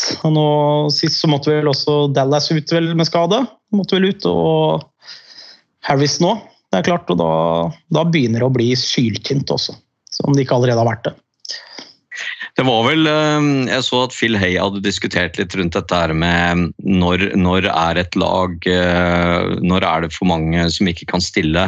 Sist 0.93 1.22
så 1.22 1.30
måtte 1.32 1.54
vel 1.56 1.70
også 1.72 2.06
Dallas 2.14 2.52
ut 2.54 2.72
vel 2.74 2.91
med 2.97 3.10
skade. 3.10 3.41
Måtte 3.74 3.97
vel 3.97 4.12
ut, 4.12 4.28
og 4.30 4.84
Harris 5.88 6.20
nå. 6.22 6.36
Det 6.72 6.80
er 6.80 6.88
klart, 6.88 7.10
og 7.12 7.20
da, 7.20 7.32
da 7.91 8.06
begynner 8.08 8.43
det 8.43 8.47
å 8.47 8.54
bli 8.54 8.70
syltynt 8.80 9.52
også. 9.52 9.76
Om 10.24 10.36
det 10.36 10.45
ikke 10.45 10.58
allerede 10.60 10.80
har 10.80 10.88
vært 10.88 11.10
det. 11.10 11.16
Det 12.60 12.66
var 12.68 12.82
vel 12.84 13.08
eh, 13.08 13.45
Jeg 13.72 13.86
så 13.88 14.02
at 14.06 14.16
Phil 14.16 14.36
Hay 14.38 14.58
hadde 14.60 14.84
diskutert 14.84 15.38
litt 15.39 15.56
rundt 15.58 15.78
dette 15.78 15.97
her 15.97 16.12
med 16.14 16.68
når, 16.84 17.30
når 17.39 17.70
er 17.72 18.02
et 18.02 18.18
lag 18.20 18.68
eh, 18.68 19.56
Når 19.64 19.86
er 19.88 20.04
det 20.04 20.12
for 20.14 20.28
mange 20.30 20.66
som 20.76 20.89
ikke 20.91 21.08
kan 21.14 21.24
stille? 21.24 21.64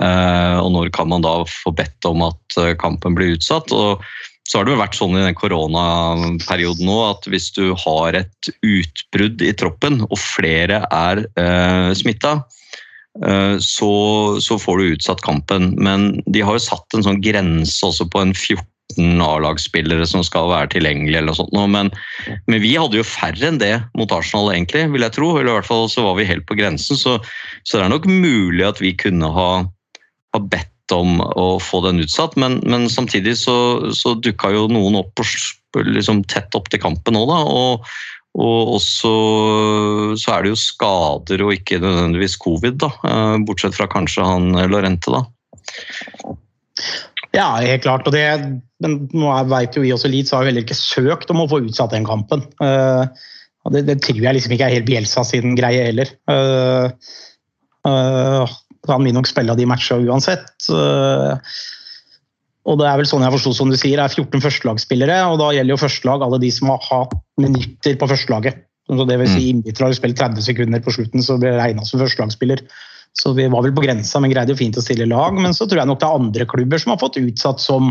eh, 0.00 0.56
Og 0.62 0.70
når 0.72 0.90
kan 0.96 1.12
man 1.12 1.22
da 1.22 1.36
få 1.50 1.74
bedt 1.76 2.08
om 2.08 2.24
at 2.26 2.58
kampen 2.80 3.14
blir 3.18 3.36
utsatt? 3.36 3.70
Og 3.76 4.02
så 4.46 4.58
har 4.58 4.66
det 4.66 4.76
jo 4.76 4.80
vært 4.80 4.94
sånn 4.98 5.16
i 5.18 5.24
den 5.24 5.36
koronaperioden 5.36 6.86
nå 6.86 6.98
at 7.08 7.26
hvis 7.30 7.48
du 7.56 7.72
har 7.82 8.18
et 8.20 8.50
utbrudd 8.62 9.42
i 9.42 9.50
troppen, 9.58 10.04
og 10.06 10.20
flere 10.22 10.84
er 10.94 11.24
eh, 11.40 11.90
smitta, 11.98 12.36
eh, 13.26 13.56
så, 13.62 13.90
så 14.42 14.58
får 14.62 14.78
du 14.78 14.94
utsatt 14.94 15.24
kampen. 15.26 15.72
Men 15.82 16.12
de 16.30 16.44
har 16.46 16.58
jo 16.58 16.66
satt 16.68 16.94
en 16.94 17.02
sånn 17.08 17.20
grense 17.24 17.82
også 17.86 18.06
på 18.12 18.22
en 18.22 18.36
14 18.36 19.24
A-lagsspillere 19.26 20.06
som 20.06 20.22
skal 20.24 20.46
være 20.52 20.70
tilgjengelige. 20.76 21.18
eller 21.18 21.34
noe 21.34 21.40
sånt. 21.40 21.58
Men, 21.74 21.90
men 22.46 22.62
vi 22.62 22.76
hadde 22.78 23.00
jo 23.00 23.08
færre 23.08 23.50
enn 23.50 23.58
det 23.58 23.74
mot 23.98 24.14
Arsenal, 24.14 24.52
egentlig, 24.54 24.86
vil 24.94 25.08
jeg 25.08 25.16
tro. 25.18 25.32
Eller 25.34 25.50
i 25.50 25.56
hvert 25.58 25.72
fall 25.72 25.90
så 25.90 26.06
var 26.06 26.20
vi 26.20 26.28
helt 26.30 26.46
på 26.46 26.54
grensen. 26.58 26.94
Så, 27.02 27.18
så 27.66 27.80
det 27.80 27.88
er 27.88 27.94
nok 27.96 28.06
mulig 28.06 28.62
at 28.68 28.78
vi 28.84 28.94
kunne 28.94 29.34
ha, 29.34 29.50
ha 29.66 30.44
bedt 30.54 30.70
om 30.94 31.20
å 31.22 31.46
få 31.62 31.82
den 31.86 32.02
utsatt. 32.04 32.36
Men, 32.40 32.60
men 32.68 32.88
samtidig 32.92 33.36
så, 33.40 33.56
så 33.96 34.14
dukka 34.18 34.52
jo 34.54 34.66
noen 34.70 34.98
opp 35.00 35.22
liksom 35.76 36.22
tett 36.30 36.54
opp 36.56 36.70
til 36.72 36.82
kampen 36.82 37.18
òg, 37.18 37.28
da. 37.30 37.40
Og, 37.44 37.90
og 38.36 38.74
også 38.76 39.12
så 40.20 40.34
er 40.34 40.44
det 40.44 40.54
jo 40.54 40.60
skader 40.60 41.44
og 41.44 41.54
ikke 41.56 41.80
nødvendigvis 41.82 42.38
covid, 42.40 42.80
da. 42.84 42.90
eh, 43.08 43.36
Bortsett 43.48 43.76
fra 43.76 43.88
kanskje 43.90 44.26
han 44.26 44.50
Lorente, 44.70 45.12
da. 45.12 45.24
Ja, 47.36 47.48
helt 47.60 47.84
klart. 47.84 48.06
Og 48.08 48.14
det, 48.16 48.24
men 48.84 48.98
nå 49.12 49.32
vet 49.50 49.76
jo 49.76 49.84
vi 49.84 49.92
også 49.94 50.10
Leeds 50.12 50.32
har 50.32 50.44
jo 50.44 50.52
heller 50.52 50.64
ikke 50.64 50.78
søkt 50.78 51.32
om 51.32 51.42
å 51.44 51.48
få 51.50 51.62
utsatt 51.66 51.92
den 51.96 52.06
kampen. 52.08 52.44
Eh, 52.64 53.04
det, 53.74 53.82
det 53.88 53.98
tror 54.04 54.22
jeg 54.22 54.36
liksom 54.36 54.54
ikke 54.54 54.68
er 54.68 54.76
helt 54.78 54.88
Bjelsa 54.88 55.24
sin 55.26 55.56
greie 55.58 55.88
heller. 55.88 56.12
Han 58.92 59.06
vil 59.06 59.16
nok 59.16 59.28
spille 59.30 59.56
de 59.58 59.66
matchene 59.68 60.06
uansett. 60.08 60.52
Eh, 60.70 61.52
og 62.66 62.80
det 62.80 62.88
er 62.90 62.98
vel 62.98 63.06
sånn 63.06 63.22
jeg 63.22 63.34
forsto 63.36 63.52
som 63.54 63.70
du 63.70 63.76
sier, 63.78 64.00
det 64.00 64.06
er 64.06 64.24
14 64.24 64.42
førstelagsspillere, 64.42 65.20
og 65.30 65.38
da 65.38 65.52
gjelder 65.54 65.76
jo 65.76 65.82
førstelag 65.84 66.24
alle 66.26 66.40
de 66.42 66.50
som 66.54 66.72
har 66.72 66.82
hatt 66.88 67.14
minutter 67.38 67.98
på 68.00 68.08
førstelaget. 68.10 68.64
Så 68.86 69.06
det 69.06 69.16
vil 69.18 69.30
si 69.30 69.48
innbytter 69.50 69.86
har 69.86 69.94
spilt 69.98 70.18
30 70.18 70.44
sekunder 70.46 70.82
på 70.82 70.94
slutten, 70.94 71.22
så 71.22 71.38
blir 71.38 71.54
det 71.54 71.62
regna 71.62 71.86
som 71.86 72.02
førstelagsspiller. 72.02 72.62
Så 73.16 73.32
vi 73.34 73.46
var 73.50 73.64
vel 73.64 73.74
på 73.74 73.82
grensa, 73.82 74.20
men 74.20 74.30
greide 74.30 74.52
jo 74.52 74.58
fint 74.58 74.76
å 74.78 74.84
stille 74.84 75.08
lag. 75.10 75.38
Men 75.38 75.54
så 75.56 75.66
tror 75.66 75.80
jeg 75.82 75.90
nok 75.90 76.02
det 76.02 76.08
er 76.08 76.20
andre 76.20 76.46
klubber 76.50 76.82
som 76.82 76.92
har 76.92 77.00
fått 77.00 77.18
utsatt 77.22 77.62
som 77.62 77.90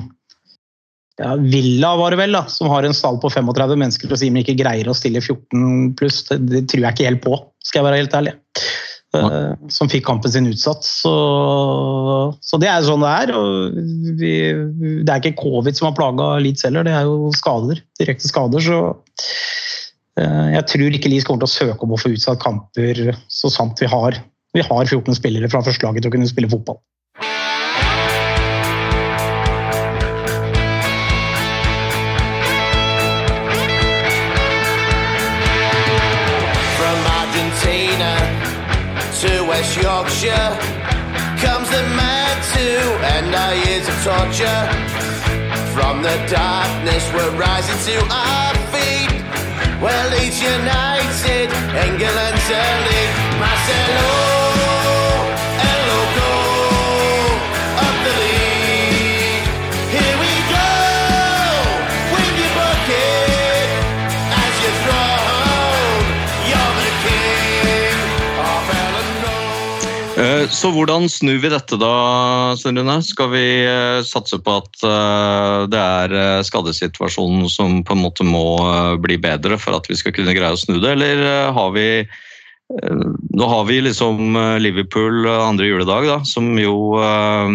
ja, 1.19 1.31
Villa 1.39 1.93
var 1.95 2.11
det 2.11 2.19
vel, 2.19 2.35
da, 2.35 2.43
som 2.51 2.67
har 2.71 2.83
en 2.83 2.95
stall 2.95 3.17
på 3.23 3.31
35 3.31 3.79
mennesker 3.79 4.11
og 4.11 4.19
sier 4.19 4.33
men 4.35 4.43
ikke 4.43 4.57
greier 4.59 4.89
å 4.91 4.95
stille 4.97 5.23
14 5.23 5.93
pluss. 5.99 6.25
Det, 6.27 6.41
det 6.51 6.65
tror 6.71 6.83
jeg 6.83 6.97
ikke 6.97 7.07
helt 7.07 7.23
på, 7.23 7.39
skal 7.63 7.81
jeg 7.81 7.87
være 7.87 8.01
helt 8.03 8.17
ærlig. 8.19 8.35
Eh, 9.15 9.69
som 9.73 9.89
fikk 9.91 10.05
kampen 10.07 10.31
sin 10.31 10.49
utsatt. 10.49 10.85
Så, 10.85 11.13
så 12.43 12.59
det 12.61 12.69
er 12.71 12.85
sånn 12.85 13.03
det 13.05 13.13
er. 13.23 13.33
Vi, 14.19 14.33
det 15.05 15.11
er 15.11 15.21
ikke 15.21 15.41
covid 15.41 15.77
som 15.77 15.89
har 15.89 15.97
plaga 15.97 16.29
Leeds 16.43 16.67
heller, 16.67 16.87
det 16.87 16.95
er 16.95 17.09
jo 17.09 17.31
skader. 17.35 17.81
Direkte 18.01 18.29
skader. 18.29 18.63
Så 18.63 18.79
eh, 20.21 20.47
jeg 20.55 20.67
tror 20.73 20.99
ikke 20.99 21.11
Leeds 21.11 21.27
kommer 21.27 21.45
til 21.45 21.51
å 21.51 21.55
søke 21.55 21.87
om 21.87 21.95
å 21.95 22.01
få 22.01 22.13
utsatt 22.15 22.43
kamper 22.43 23.13
så 23.31 23.51
sant 23.53 23.81
vi 23.81 23.91
har, 23.91 24.19
vi 24.55 24.65
har 24.65 24.83
14 24.83 25.17
spillere 25.17 25.51
fra 25.51 25.63
førstelaget 25.65 26.05
til 26.05 26.13
å 26.13 26.17
kunne 26.17 26.31
spille 26.31 26.51
fotball. 26.51 26.81
Yorkshire 39.81 40.51
comes 41.43 41.69
the 41.69 41.83
man 41.99 42.35
to 42.55 42.67
end 43.15 43.35
our 43.35 43.55
years 43.55 43.87
of 43.87 43.95
torture. 44.03 44.61
From 45.75 46.01
the 46.01 46.15
darkness, 46.31 47.03
we're 47.13 47.35
rising 47.35 47.77
to 47.93 47.97
our 48.09 48.55
feet. 48.71 49.11
Well, 49.81 50.09
Leeds 50.11 50.41
United, 50.41 51.49
England's 51.75 52.47
elite. 52.49 53.15
Marcelo, 53.39 54.44
Så 70.15 70.69
hvordan 70.71 71.09
snur 71.11 71.41
vi 71.43 71.49
dette 71.51 71.75
da, 71.75 71.89
Svein 72.55 72.79
Rune? 72.79 72.95
Skal 73.03 73.27
vi 73.33 73.43
eh, 73.67 73.99
satse 74.07 74.37
på 74.39 74.53
at 74.61 74.85
eh, 74.87 75.65
det 75.71 75.81
er 75.81 76.13
eh, 76.15 76.43
skadesituasjonen 76.47 77.49
som 77.51 77.81
på 77.83 77.97
en 77.97 78.03
måte 78.05 78.23
må 78.23 78.45
eh, 78.63 78.93
bli 79.03 79.17
bedre 79.19 79.57
for 79.59 79.75
at 79.75 79.89
vi 79.91 79.97
skal 79.99 80.15
kunne 80.15 80.35
greie 80.37 80.55
å 80.55 80.59
snu 80.61 80.77
det, 80.77 80.93
eller 80.95 81.19
eh, 81.19 81.49
har 81.57 81.73
vi 81.75 81.87
eh, 81.99 83.03
Nå 83.35 83.49
har 83.51 83.67
vi 83.67 83.81
liksom 83.83 84.39
eh, 84.39 84.55
Liverpool 84.63 85.27
eh, 85.27 85.41
andre 85.49 85.67
juledag, 85.67 86.07
da, 86.07 86.21
som 86.23 86.53
jo 86.61 86.95
eh, 87.03 87.51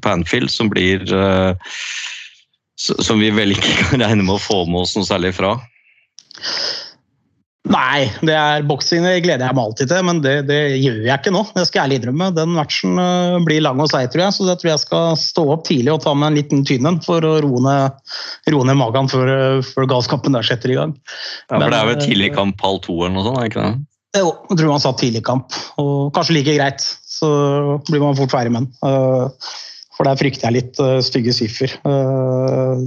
på 0.00 0.14
Anfield, 0.16 0.50
som 0.50 0.72
blir 0.72 1.06
eh, 1.06 1.78
Som 2.82 3.22
vi 3.22 3.30
vel 3.30 3.54
ikke 3.54 3.78
kan 3.84 4.02
regne 4.02 4.26
med 4.26 4.40
å 4.40 4.42
få 4.42 4.64
med 4.66 4.82
oss 4.82 4.98
noe 4.98 5.06
særlig 5.06 5.36
fra. 5.38 5.54
Nei, 7.66 8.06
det 8.22 8.34
er 8.36 8.64
boksing 8.66 9.02
det 9.02 9.22
gleder 9.24 9.48
jeg 9.48 9.56
meg 9.56 9.64
alltid 9.64 9.90
til, 9.90 10.02
men 10.06 10.20
det, 10.22 10.34
det 10.46 10.58
gjør 10.78 11.00
jeg 11.08 11.18
ikke 11.18 11.32
nå. 11.34 11.42
Det 11.56 11.64
skal 11.66 11.80
jeg 11.80 11.86
ærlig 11.86 11.98
innrømme. 12.00 12.28
Den 12.36 12.52
matchen 12.54 13.00
øh, 13.02 13.38
blir 13.46 13.64
lang 13.64 13.80
og 13.82 13.90
seig, 13.90 14.10
tror 14.12 14.26
jeg, 14.26 14.36
så 14.36 14.46
jeg 14.46 14.60
tror 14.60 14.70
jeg 14.70 14.82
skal 14.84 15.18
stå 15.18 15.46
opp 15.56 15.66
tidlig 15.66 15.94
og 15.94 16.00
ta 16.04 16.14
med 16.14 16.30
en 16.30 16.38
liten 16.38 16.62
tynn 16.68 16.86
en 16.86 17.00
for 17.02 17.26
å 17.26 17.34
roe 17.42 17.64
ned, 17.66 18.78
magen 18.78 19.10
før, 19.10 19.32
øh, 19.34 19.58
før 19.66 19.90
galskapen 19.96 20.38
der 20.38 20.46
setter 20.46 20.74
i 20.74 20.78
gang. 20.78 20.94
Ja, 21.50 21.58
for 21.58 21.66
det 21.66 21.80
er 21.80 21.90
vel 21.90 22.00
tidlig 22.04 22.32
kamp 22.36 22.62
halv 22.62 22.82
to 22.86 23.00
eller 23.00 23.16
noe 23.18 23.26
sånt? 23.26 23.42
er 23.42 23.50
ikke 23.50 23.66
det? 23.66 23.84
Jo, 24.16 24.30
jeg 24.48 24.60
tror 24.60 24.70
man 24.70 24.80
sa 24.80 24.94
tidlig 24.96 25.24
kamp, 25.26 25.56
og 25.82 26.12
kanskje 26.16 26.38
like 26.38 26.54
greit. 26.56 26.86
Så 27.16 27.28
blir 27.88 28.00
man 28.02 28.16
fort 28.16 28.32
ferdig 28.32 28.52
med 28.54 28.68
den. 28.68 29.34
For 29.96 30.08
der 30.08 30.18
frykter 30.20 30.48
jeg 30.48 30.56
litt 30.58 30.80
uh, 30.82 30.98
stygge 31.04 31.32
siffer. 31.36 31.72
Uh, 31.86 32.84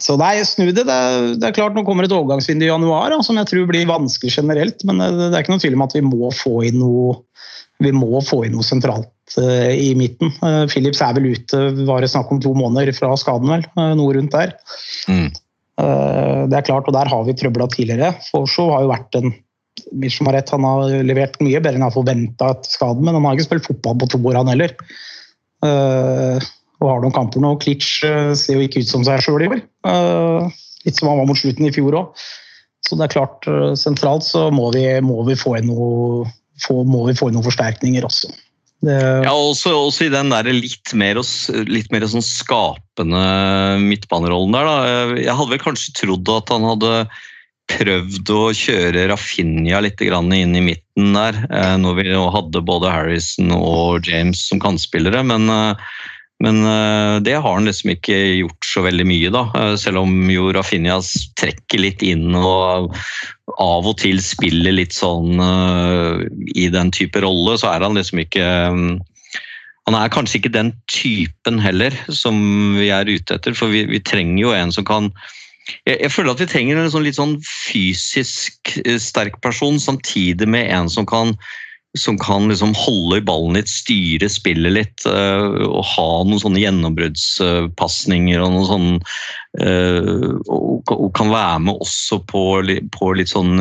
Så 0.00 0.16
nei, 0.20 0.38
snu 0.48 0.70
det. 0.70 0.86
Det 0.88 0.94
er, 0.96 1.34
det 1.36 1.50
er 1.50 1.56
klart 1.56 1.76
Nå 1.76 1.84
kommer 1.84 2.06
et 2.06 2.14
overgangsvindu 2.16 2.64
i 2.64 2.70
januar 2.70 3.12
da, 3.12 3.20
som 3.26 3.36
jeg 3.36 3.50
tror 3.50 3.68
blir 3.68 3.90
vanskelig 3.90 4.32
generelt. 4.38 4.84
Men 4.88 5.02
det, 5.02 5.10
det 5.28 5.34
er 5.34 5.44
ikke 5.44 5.54
noe 5.56 5.64
tvil 5.64 5.76
om 5.76 5.84
at 5.84 5.96
vi 5.98 6.04
må 6.06 6.32
få 6.32 6.54
inn 6.70 6.80
noe, 6.80 7.18
vi 7.84 7.92
må 7.96 8.24
få 8.24 8.42
inn 8.46 8.56
noe 8.56 8.66
sentralt 8.66 9.36
uh, 9.36 9.70
i 9.74 9.92
midten. 9.98 10.32
Philips 10.72 11.04
er 11.04 11.14
vel 11.18 11.30
ute, 11.36 11.62
var 11.84 12.00
det 12.00 12.10
snakk 12.14 12.32
om 12.32 12.40
to 12.42 12.56
måneder 12.56 12.92
fra 12.96 13.12
skaden, 13.20 13.52
vel? 13.52 13.68
Noe 14.00 14.16
rundt 14.16 14.34
der. 14.34 14.56
Mm. 15.12 15.30
Eh, 15.80 16.42
Det 16.50 16.58
er 16.58 16.66
klart, 16.66 16.88
og 16.88 16.96
der 16.96 17.08
har 17.10 17.22
vi 17.26 17.36
trøbla 17.36 17.68
tidligere. 17.70 18.14
Forshaw 18.30 18.74
har 18.74 18.84
jo 18.84 18.92
vært 18.94 19.20
en 19.20 19.32
Mitchell 19.96 20.26
har 20.28 20.34
rett, 20.36 20.50
han 20.52 20.64
har 20.66 20.90
levert 21.06 21.38
mye 21.40 21.60
bedre 21.62 21.78
enn 21.78 21.84
jeg 21.86 21.94
forventa 21.94 22.50
etter 22.52 22.72
skaden, 22.74 23.04
men 23.06 23.16
han 23.16 23.24
har 23.24 23.38
ikke 23.38 23.46
spilt 23.46 23.68
fotball 23.70 23.94
på 24.02 24.08
to 24.12 24.18
år, 24.28 24.36
han 24.36 24.50
heller. 24.50 24.74
Eh, 25.66 26.50
og 26.80 26.88
har 26.88 27.02
noen 27.02 27.14
kamper 27.14 27.42
nå. 27.44 27.54
Klitsch 27.60 28.04
eh, 28.08 28.32
ser 28.38 28.58
jo 28.58 28.66
ikke 28.66 28.84
ut 28.84 28.90
som 28.90 29.06
seg 29.06 29.22
sjøl 29.24 29.44
i 29.44 29.50
år. 29.52 29.64
Eh, 29.90 30.60
Litt 30.86 30.96
som 30.96 31.10
han 31.10 31.18
var 31.20 31.26
mot 31.28 31.36
slutten 31.36 31.66
i 31.68 31.72
fjor 31.74 31.96
òg. 31.98 32.28
Så 32.88 32.96
det 32.96 33.04
er 33.04 33.12
klart, 33.12 33.44
sentralt 33.76 34.24
så 34.24 34.46
må 34.48 34.70
vi, 34.72 34.86
må 35.04 35.18
vi 35.26 35.34
få 35.36 35.58
inn 35.58 35.68
noe 35.68 36.24
få, 36.64 36.80
vi 36.80 37.16
få 37.18 37.28
inn 37.28 37.36
noen 37.36 37.44
forsterkninger 37.44 38.06
også. 38.08 38.30
Det, 38.80 38.96
Ja, 39.26 39.34
også, 39.34 39.74
også 39.76 40.06
i 40.06 40.12
den 40.14 40.32
der 40.32 40.48
litt 40.48 40.94
mer, 40.96 41.20
litt 41.68 41.92
mer 41.92 42.06
sånn 42.08 42.24
skapende 42.24 43.20
midtbanerollen 43.84 44.56
der. 44.56 44.70
Da. 44.70 44.94
Jeg 45.20 45.36
hadde 45.36 45.52
vel 45.52 45.62
kanskje 45.66 45.92
trodd 46.00 46.32
at 46.32 46.54
han 46.54 46.64
hadde 46.64 46.94
prøvd 47.70 48.30
å 48.34 48.44
kjøre 48.56 49.08
Rafinha 49.10 49.80
litt 49.84 50.00
inn 50.02 50.56
i 50.56 50.62
midten 50.64 51.12
der, 51.16 51.36
eh, 51.50 51.76
når 51.80 51.98
vi 52.00 52.14
hadde 52.14 52.64
både 52.66 52.92
Harrison 52.92 53.52
og 53.56 54.06
James 54.06 54.42
som 54.48 54.60
kantspillere. 54.60 55.22
Men, 55.26 55.48
eh, 55.50 55.74
men 56.40 56.62
eh, 56.64 57.20
det 57.20 57.36
har 57.36 57.54
han 57.54 57.68
liksom 57.68 57.94
ikke 57.94 58.16
gjort 58.40 58.64
så 58.64 58.84
veldig 58.86 59.06
mye, 59.06 59.30
da. 59.30 59.44
Selv 59.76 60.02
om 60.04 60.30
jo 60.32 60.50
Rafinha 60.56 61.00
trekker 61.40 61.82
litt 61.82 62.02
inn 62.02 62.34
og 62.34 62.96
av 63.58 63.86
og 63.86 63.98
til 64.00 64.22
spiller 64.22 64.72
litt 64.72 64.94
sånn 64.94 65.40
i 66.54 66.68
den 66.70 66.92
type 66.94 67.20
rolle, 67.20 67.58
så 67.58 67.74
er 67.74 67.82
han 67.82 67.98
liksom 67.98 68.22
ikke 68.22 68.46
Han 69.88 69.96
er 69.96 70.12
kanskje 70.12 70.38
ikke 70.38 70.52
den 70.54 70.70
typen 70.86 71.58
heller 71.58 71.90
som 72.14 72.38
vi 72.78 72.92
er 72.94 73.08
ute 73.10 73.34
etter, 73.34 73.56
for 73.58 73.72
vi, 73.72 73.82
vi 73.90 73.98
trenger 73.98 74.38
jo 74.38 74.52
en 74.54 74.70
som 74.70 74.86
kan 74.86 75.10
jeg, 75.86 75.96
jeg 75.96 76.12
føler 76.12 76.34
at 76.34 76.42
vi 76.42 76.50
trenger 76.50 76.80
en 76.80 76.92
sånn 76.92 77.06
litt 77.06 77.18
sånn 77.18 77.38
fysisk 77.46 78.76
eh, 78.84 79.00
sterk 79.02 79.40
person, 79.44 79.80
samtidig 79.82 80.48
med 80.50 80.70
en 80.74 80.90
som 80.92 81.08
kan 81.08 81.36
som 81.98 82.14
kan 82.22 82.44
liksom 82.46 82.70
holde 82.78 83.16
i 83.18 83.22
ballen 83.26 83.56
litt, 83.58 83.66
styre 83.66 84.28
spillet 84.30 84.76
litt 84.76 85.06
eh, 85.10 85.64
og 85.66 85.82
ha 85.90 86.04
noen 86.22 86.38
sånne 86.38 86.60
gjennombruddspasninger 86.62 88.44
og 88.44 88.52
noen 88.54 88.68
sånn 88.68 88.92
eh, 89.58 90.36
og, 90.46 90.92
og 90.94 91.08
kan 91.18 91.32
være 91.32 91.64
med 91.66 91.82
også 91.82 92.20
på, 92.30 92.44
på 92.94 93.10
litt 93.18 93.32
sånn 93.32 93.58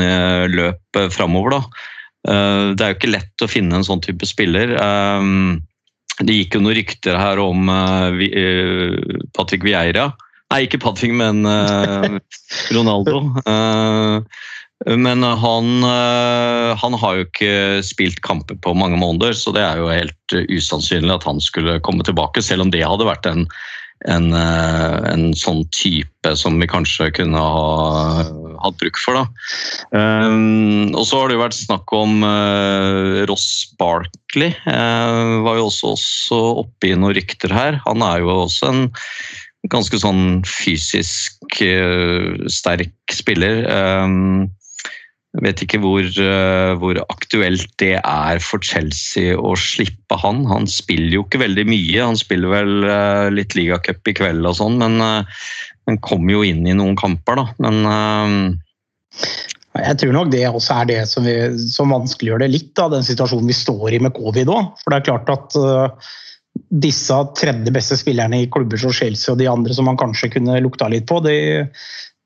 løp 0.53 1.01
framover, 1.15 1.57
da. 1.57 1.63
Det 2.19 2.83
er 2.83 2.91
jo 2.91 2.97
ikke 2.97 3.13
lett 3.15 3.41
å 3.41 3.47
finne 3.49 3.79
en 3.79 3.85
sånn 3.87 4.01
type 4.03 4.27
spiller. 4.27 4.75
Det 6.19 6.35
gikk 6.35 6.57
jo 6.57 6.61
noen 6.65 6.75
rykter 6.75 7.15
her 7.17 7.39
om 7.41 7.71
Patrick 9.33 9.63
Vieira. 9.65 10.09
Nei, 10.49 10.63
ikke 10.65 10.79
Padfing, 10.81 11.13
men 11.19 11.43
uh, 11.45 12.17
Ronaldo. 12.73 13.21
Uh, 13.45 14.23
men 14.87 15.23
han, 15.23 15.83
eh, 15.83 16.69
han 16.79 16.93
har 17.01 17.17
jo 17.17 17.25
ikke 17.25 17.55
spilt 17.83 18.21
kamper 18.23 18.55
på 18.63 18.71
mange 18.79 18.95
måneder, 18.95 19.35
så 19.35 19.51
det 19.51 19.59
er 19.59 19.81
jo 19.81 19.89
helt 19.91 20.35
usannsynlig 20.47 21.17
at 21.17 21.27
han 21.27 21.41
skulle 21.43 21.81
komme 21.83 22.05
tilbake, 22.07 22.39
selv 22.39 22.63
om 22.63 22.71
det 22.71 22.85
hadde 22.87 23.09
vært 23.09 23.27
en, 23.27 23.43
en, 24.07 24.29
en 24.31 25.25
sånn 25.35 25.65
type 25.75 26.31
som 26.39 26.55
vi 26.63 26.69
kanskje 26.71 27.09
kunne 27.19 27.43
ha 27.43 28.23
hatt 28.63 28.79
bruk 28.79 28.99
for. 29.03 29.19
Da. 29.19 29.25
Um, 29.91 30.91
og 30.93 31.03
så 31.07 31.19
har 31.19 31.29
det 31.29 31.37
jo 31.37 31.43
vært 31.43 31.59
snakk 31.59 31.95
om 31.95 32.23
uh, 32.23 33.19
Ross 33.29 33.49
Barkley. 33.79 34.55
Uh, 34.63 35.43
var 35.45 35.59
jo 35.59 35.67
også, 35.69 35.93
også 35.95 36.41
oppe 36.63 36.91
i 36.91 36.95
noen 36.95 37.15
rykter 37.19 37.53
her. 37.55 37.81
Han 37.87 38.03
er 38.05 38.23
jo 38.23 38.45
også 38.45 38.71
en 38.71 38.83
ganske 39.67 39.99
sånn 39.99 40.39
fysisk 40.47 41.59
eh, 41.65 42.47
sterk 42.47 43.11
spiller. 43.11 43.65
Um, 43.67 44.47
jeg 45.37 45.43
vet 45.45 45.61
ikke 45.61 45.79
hvor, 45.83 46.01
eh, 46.01 46.71
hvor 46.81 46.97
aktuelt 47.03 47.69
det 47.77 47.99
er 47.99 48.39
for 48.41 48.63
Chelsea 48.65 49.35
å 49.37 49.51
slippe 49.59 50.17
han. 50.17 50.41
Han 50.49 50.65
spiller 50.65 51.19
jo 51.19 51.25
ikke 51.27 51.43
veldig 51.43 51.67
mye. 51.69 51.99
Han 52.01 52.17
spiller 52.17 52.49
vel 52.55 52.87
eh, 52.89 53.27
litt 53.35 53.53
ligacup 53.57 54.09
i 54.09 54.15
kveld 54.17 54.47
og 54.49 54.57
sånn, 54.57 54.79
men 54.81 54.97
han 54.99 56.01
kommer 56.05 56.39
jo 56.39 56.41
inn 56.47 56.65
i 56.65 56.73
noen 56.73 56.97
kamper, 56.97 57.37
da. 57.37 57.45
Men 57.61 57.91
eh, 57.93 59.27
Jeg 59.83 59.99
tror 60.01 60.17
nok 60.17 60.31
det 60.33 60.47
også 60.49 60.79
er 60.81 60.89
det 60.89 60.99
som, 61.11 61.27
vi, 61.27 61.35
som 61.75 61.93
vanskeliggjør 61.93 62.41
det 62.41 62.49
litt, 62.55 62.73
da, 62.79 62.89
den 62.89 63.05
situasjonen 63.05 63.53
vi 63.53 63.59
står 63.59 63.99
i 63.99 64.01
med 64.01 64.15
covid 64.17 64.49
òg. 64.49 64.73
For 64.81 64.95
det 64.95 64.97
er 65.03 65.07
klart 65.11 65.29
at 65.35 65.59
disse 66.69 67.15
tredje 67.39 67.73
beste 67.73 67.97
spillerne 67.99 68.43
i 68.43 68.49
klubber 68.51 68.79
som 68.81 68.93
Chelsea 68.95 69.33
og 69.33 69.39
de 69.41 69.49
andre 69.49 69.75
som 69.75 69.87
man 69.89 69.99
kanskje 69.99 70.31
kunne 70.35 70.59
lukta 70.63 70.89
litt 70.91 71.07
på, 71.09 71.19
det, 71.25 71.37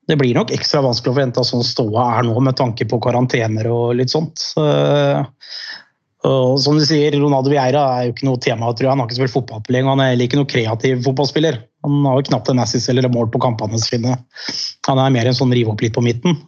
det 0.08 0.18
blir 0.20 0.36
nok 0.36 0.52
ekstra 0.54 0.82
vanskelig 0.84 1.12
å 1.12 1.16
forvente 1.16 1.42
at 1.42 1.50
sånn 1.50 1.64
ståa 1.66 2.10
er 2.18 2.28
nå, 2.28 2.36
med 2.44 2.58
tanke 2.60 2.88
på 2.90 3.00
karantener 3.04 3.70
og 3.72 3.96
litt 4.00 4.12
sånt. 4.14 4.42
Uh, 4.58 5.24
og 6.24 6.54
som 6.64 6.78
du 6.80 6.84
sier, 6.88 7.12
Ronaldo 7.20 7.52
Vieira 7.52 7.82
er 7.98 8.06
jo 8.06 8.14
ikke 8.14 8.28
noe 8.30 8.40
tema. 8.40 8.70
tror 8.72 8.86
jeg. 8.86 8.92
Han 8.94 9.02
har 9.02 9.08
ikke 9.10 9.18
spilt 9.18 9.34
fotball 9.34 9.64
på 9.64 9.74
lenge, 9.76 9.92
han 9.92 10.00
er 10.00 10.14
heller 10.14 10.28
ikke 10.30 10.40
noe 10.40 10.48
kreativ 10.48 11.02
fotballspiller. 11.04 11.58
Han 11.84 11.98
har 12.08 12.16
jo 12.16 12.28
knapt 12.30 12.48
en 12.48 12.62
assist 12.64 12.88
eller 12.88 13.10
mål 13.12 13.28
på 13.32 13.42
kampene 13.44 13.80
sine. 13.82 14.16
Han 14.88 15.02
er 15.02 15.12
mer 15.12 15.28
en 15.28 15.36
sånn 15.36 15.52
rive 15.52 15.74
opp 15.74 15.84
litt 15.84 15.92
på 15.96 16.04
midten. 16.04 16.38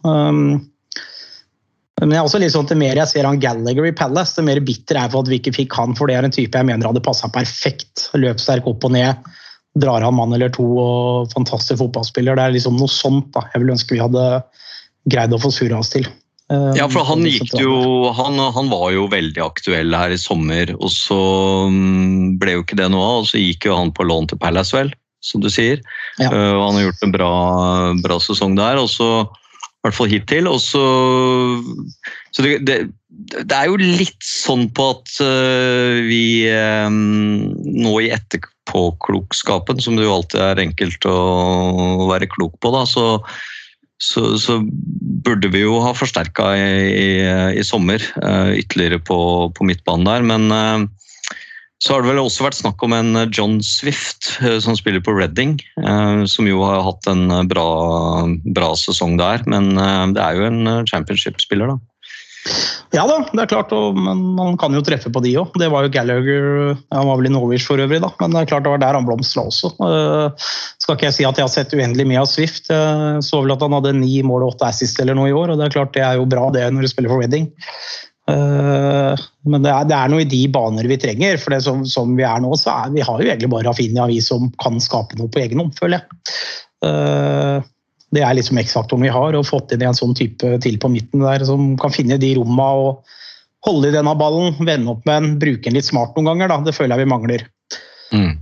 Men 2.01 2.13
jeg 2.13 2.19
er 2.19 2.27
også 2.27 2.41
litt 2.41 2.53
sånn, 2.53 2.67
til 2.69 2.77
mer 2.77 2.99
jeg 2.99 3.09
ser 3.09 3.25
han 3.25 3.39
Gallagher 3.41 3.87
i 3.89 3.95
Palace, 3.95 4.35
det 4.37 4.45
mer 4.45 4.61
bitter 4.61 4.99
er 5.01 5.09
for 5.09 5.25
at 5.25 5.31
vi 5.31 5.39
ikke 5.39 5.55
fikk 5.55 5.73
han, 5.79 5.95
for 5.97 6.09
det 6.09 6.19
er 6.19 6.27
en 6.27 6.33
type 6.33 6.59
jeg 6.59 6.67
mener 6.67 6.89
hadde 6.91 7.01
passa 7.05 7.29
perfekt. 7.33 8.05
Løpssterk 8.13 8.69
opp 8.69 8.85
og 8.85 8.93
ned, 8.93 9.25
drar 9.81 10.05
av 10.05 10.13
en 10.13 10.19
mann 10.19 10.35
eller 10.37 10.53
to 10.53 10.65
og 10.81 11.33
fantastisk 11.33 11.81
fotballspiller. 11.81 12.37
Det 12.37 12.45
er 12.45 12.55
liksom 12.59 12.77
noe 12.77 12.91
sånt 12.91 13.31
da. 13.33 13.47
jeg 13.53 13.63
vil 13.63 13.73
ønske 13.73 13.97
vi 13.97 14.03
hadde 14.03 14.27
greid 15.09 15.33
å 15.33 15.41
få 15.41 15.49
surra 15.53 15.81
oss 15.81 15.89
til. 15.95 16.05
Ja, 16.47 16.85
for 16.87 17.03
han 17.03 17.25
sånn 17.25 17.27
gikk 17.27 17.57
jo 17.59 18.07
han, 18.15 18.37
han 18.39 18.69
var 18.71 18.93
jo 18.95 19.09
veldig 19.11 19.41
aktuell 19.43 19.91
her 19.97 20.13
i 20.15 20.19
sommer, 20.21 20.69
og 20.77 20.93
så 20.93 21.17
mm, 21.67 22.37
ble 22.39 22.55
jo 22.55 22.63
ikke 22.63 22.77
det 22.79 22.87
noe 22.93 23.09
av. 23.09 23.25
Og 23.25 23.27
så 23.33 23.41
gikk 23.41 23.67
jo 23.67 23.75
han 23.75 23.91
på 23.95 24.05
lån 24.07 24.29
til 24.31 24.39
Palace, 24.39 24.75
vel, 24.77 24.93
som 25.25 25.41
du 25.43 25.49
sier. 25.51 25.81
Ja. 26.21 26.29
Eh, 26.29 26.53
og 26.53 26.61
han 26.61 26.79
har 26.79 26.87
gjort 26.87 27.03
en 27.09 27.17
bra, 27.17 27.33
bra 28.05 28.21
sesong 28.23 28.55
der. 28.59 28.79
og 28.85 28.87
så 28.93 29.09
hvert 29.87 29.97
fall 29.97 30.11
hittil. 30.11 30.49
Og 30.51 30.61
så 30.63 30.85
Så 32.35 32.45
det, 32.45 32.59
det, 32.67 32.77
det 33.41 33.55
er 33.55 33.65
jo 33.71 33.79
litt 33.81 34.21
sånn 34.21 34.67
på 34.77 34.91
at 34.93 35.17
eh, 35.23 36.03
vi 36.05 36.45
eh, 36.51 36.87
nå 36.91 37.93
i 38.03 38.11
etterpåklokskapen, 38.13 39.81
som 39.81 39.97
det 39.97 40.05
jo 40.05 40.17
alltid 40.19 40.43
er 40.43 40.61
enkelt 40.67 41.07
å 41.09 42.09
være 42.11 42.29
klok 42.29 42.59
på, 42.61 42.73
da, 42.75 42.85
så 42.85 43.07
så, 43.97 44.35
så 44.37 44.59
burde 45.25 45.49
vi 45.49 45.63
jo 45.63 45.79
ha 45.81 45.89
forsterka 45.97 46.51
i, 46.53 46.65
i, 46.93 47.07
i 47.57 47.63
sommer 47.65 47.97
eh, 48.21 48.51
ytterligere 48.61 48.99
på, 49.01 49.17
på 49.57 49.65
midtbanen 49.65 50.05
der. 50.05 50.27
Men 50.27 50.89
så 51.83 51.93
har 51.93 52.01
det 52.01 52.09
vel 52.09 52.23
også 52.23 52.47
vært 52.47 52.57
snakk 52.57 52.81
om 52.85 52.95
en 52.97 53.19
eh, 53.19 53.27
John 53.29 53.59
Swift 53.65 54.31
eh, 54.41 54.57
som 54.63 54.77
spiller 54.77 55.03
på 55.03 55.13
Reading. 55.13 55.59
eh, 55.83 56.23
som 56.29 56.49
jo 56.49 56.63
har 56.65 56.81
hatt 56.87 57.09
en 57.11 57.27
bra, 57.49 57.67
bra 58.57 58.71
sesong 58.79 59.17
der. 59.21 59.45
Men 59.45 59.75
det 60.15 60.23
er 60.23 60.39
jo 60.39 60.49
en 60.49 60.89
championship-spiller, 60.89 61.75
da. 61.75 61.79
Ja 62.95 63.01
da, 63.03 63.17
det 63.27 63.41
er 63.43 63.49
klart, 63.51 63.73
men 63.97 64.21
man 64.37 64.55
kan 64.57 64.71
jo 64.71 64.79
treffe 64.85 65.09
på 65.11 65.19
de 65.19 65.33
òg. 65.35 65.51
Det 65.59 65.67
var 65.67 65.83
jo 65.83 65.91
Gallagher 65.91 66.77
Han 66.95 67.09
var 67.09 67.17
vel 67.19 67.27
i 67.27 67.31
Norwich 67.33 67.65
for 67.67 67.81
øvrig, 67.83 67.99
da, 67.99 68.07
men 68.21 68.31
det 68.31 68.39
er 68.39 68.49
klart 68.53 68.63
det 68.63 68.71
var 68.71 68.79
der 68.79 68.95
han 68.95 69.05
blomstra 69.05 69.43
også. 69.49 69.73
Skal 70.79 70.95
ikke 70.95 71.09
jeg 71.09 71.17
si 71.17 71.27
at 71.27 71.35
jeg 71.35 71.43
har 71.43 71.51
sett 71.51 71.75
uendelig 71.75 72.07
mye 72.07 72.21
av 72.23 72.29
Swift. 72.31 72.71
Jeg 72.71 73.25
så 73.27 73.41
vel 73.43 73.51
at 73.51 73.65
han 73.65 73.75
hadde 73.75 73.97
ni 73.99 74.21
mål 74.23 74.47
og 74.47 74.55
åtte 74.55 74.69
assist 74.71 75.03
eller 75.03 75.19
noe 75.19 75.27
i 75.27 75.35
år, 75.35 75.51
og 75.51 75.59
det 75.59 75.67
er 75.67 75.75
klart 75.75 75.91
det 75.97 76.05
er 76.07 76.21
jo 76.21 76.29
bra 76.31 76.47
det 76.55 76.63
når 76.71 76.87
du 76.87 76.93
spiller 76.93 77.11
for 77.11 77.25
Reading. 77.25 77.51
Uh, 78.27 79.15
men 79.47 79.63
det 79.63 79.71
er, 79.71 79.85
det 79.87 79.95
er 79.95 80.11
noe 80.11 80.25
i 80.25 80.27
de 80.27 80.41
baner 80.51 80.87
vi 80.89 80.99
trenger. 80.99 81.39
for 81.39 81.55
det 81.55 81.61
som, 81.63 81.85
som 81.87 82.11
vi 82.17 82.25
er 82.27 82.41
nå, 82.43 82.51
så 82.59 82.73
er 82.73 82.93
vi 82.95 83.05
har 83.07 83.21
jo 83.23 83.29
egentlig 83.29 83.51
bare 83.53 83.69
Rafinha, 83.69 84.07
vi 84.11 84.19
som 84.23 84.49
kan 84.63 84.81
skape 84.83 85.19
noe 85.19 85.31
på 85.31 85.43
egen 85.45 85.63
hånd, 85.63 85.75
føler 85.79 86.01
jeg. 86.01 86.37
Uh, 86.83 87.63
det 88.15 88.23
er 88.23 88.37
liksom 88.37 88.59
X-faktoren 88.61 89.03
vi 89.03 89.11
har, 89.11 89.35
og 89.35 89.47
fått 89.47 89.73
inn 89.75 89.83
en 89.83 89.97
sånn 89.97 90.15
type 90.15 90.57
til 90.63 90.79
på 90.79 90.91
midten 90.91 91.23
der 91.23 91.43
som 91.47 91.73
kan 91.79 91.91
finne 91.95 92.19
de 92.19 92.35
romma 92.37 92.67
og 92.79 93.15
holde 93.67 93.89
i 93.89 93.95
denne 93.95 94.13
ballen, 94.19 94.55
vende 94.59 94.93
opp 94.93 95.07
med 95.07 95.23
den, 95.23 95.37
bruke 95.41 95.67
den 95.67 95.75
litt 95.75 95.87
smart 95.89 96.15
noen 96.15 96.31
ganger. 96.31 96.53
Da. 96.53 96.59
Det 96.67 96.75
føler 96.77 96.95
jeg 96.95 97.03
vi 97.03 97.11
mangler. 97.11 97.43
Mm. 98.15 98.37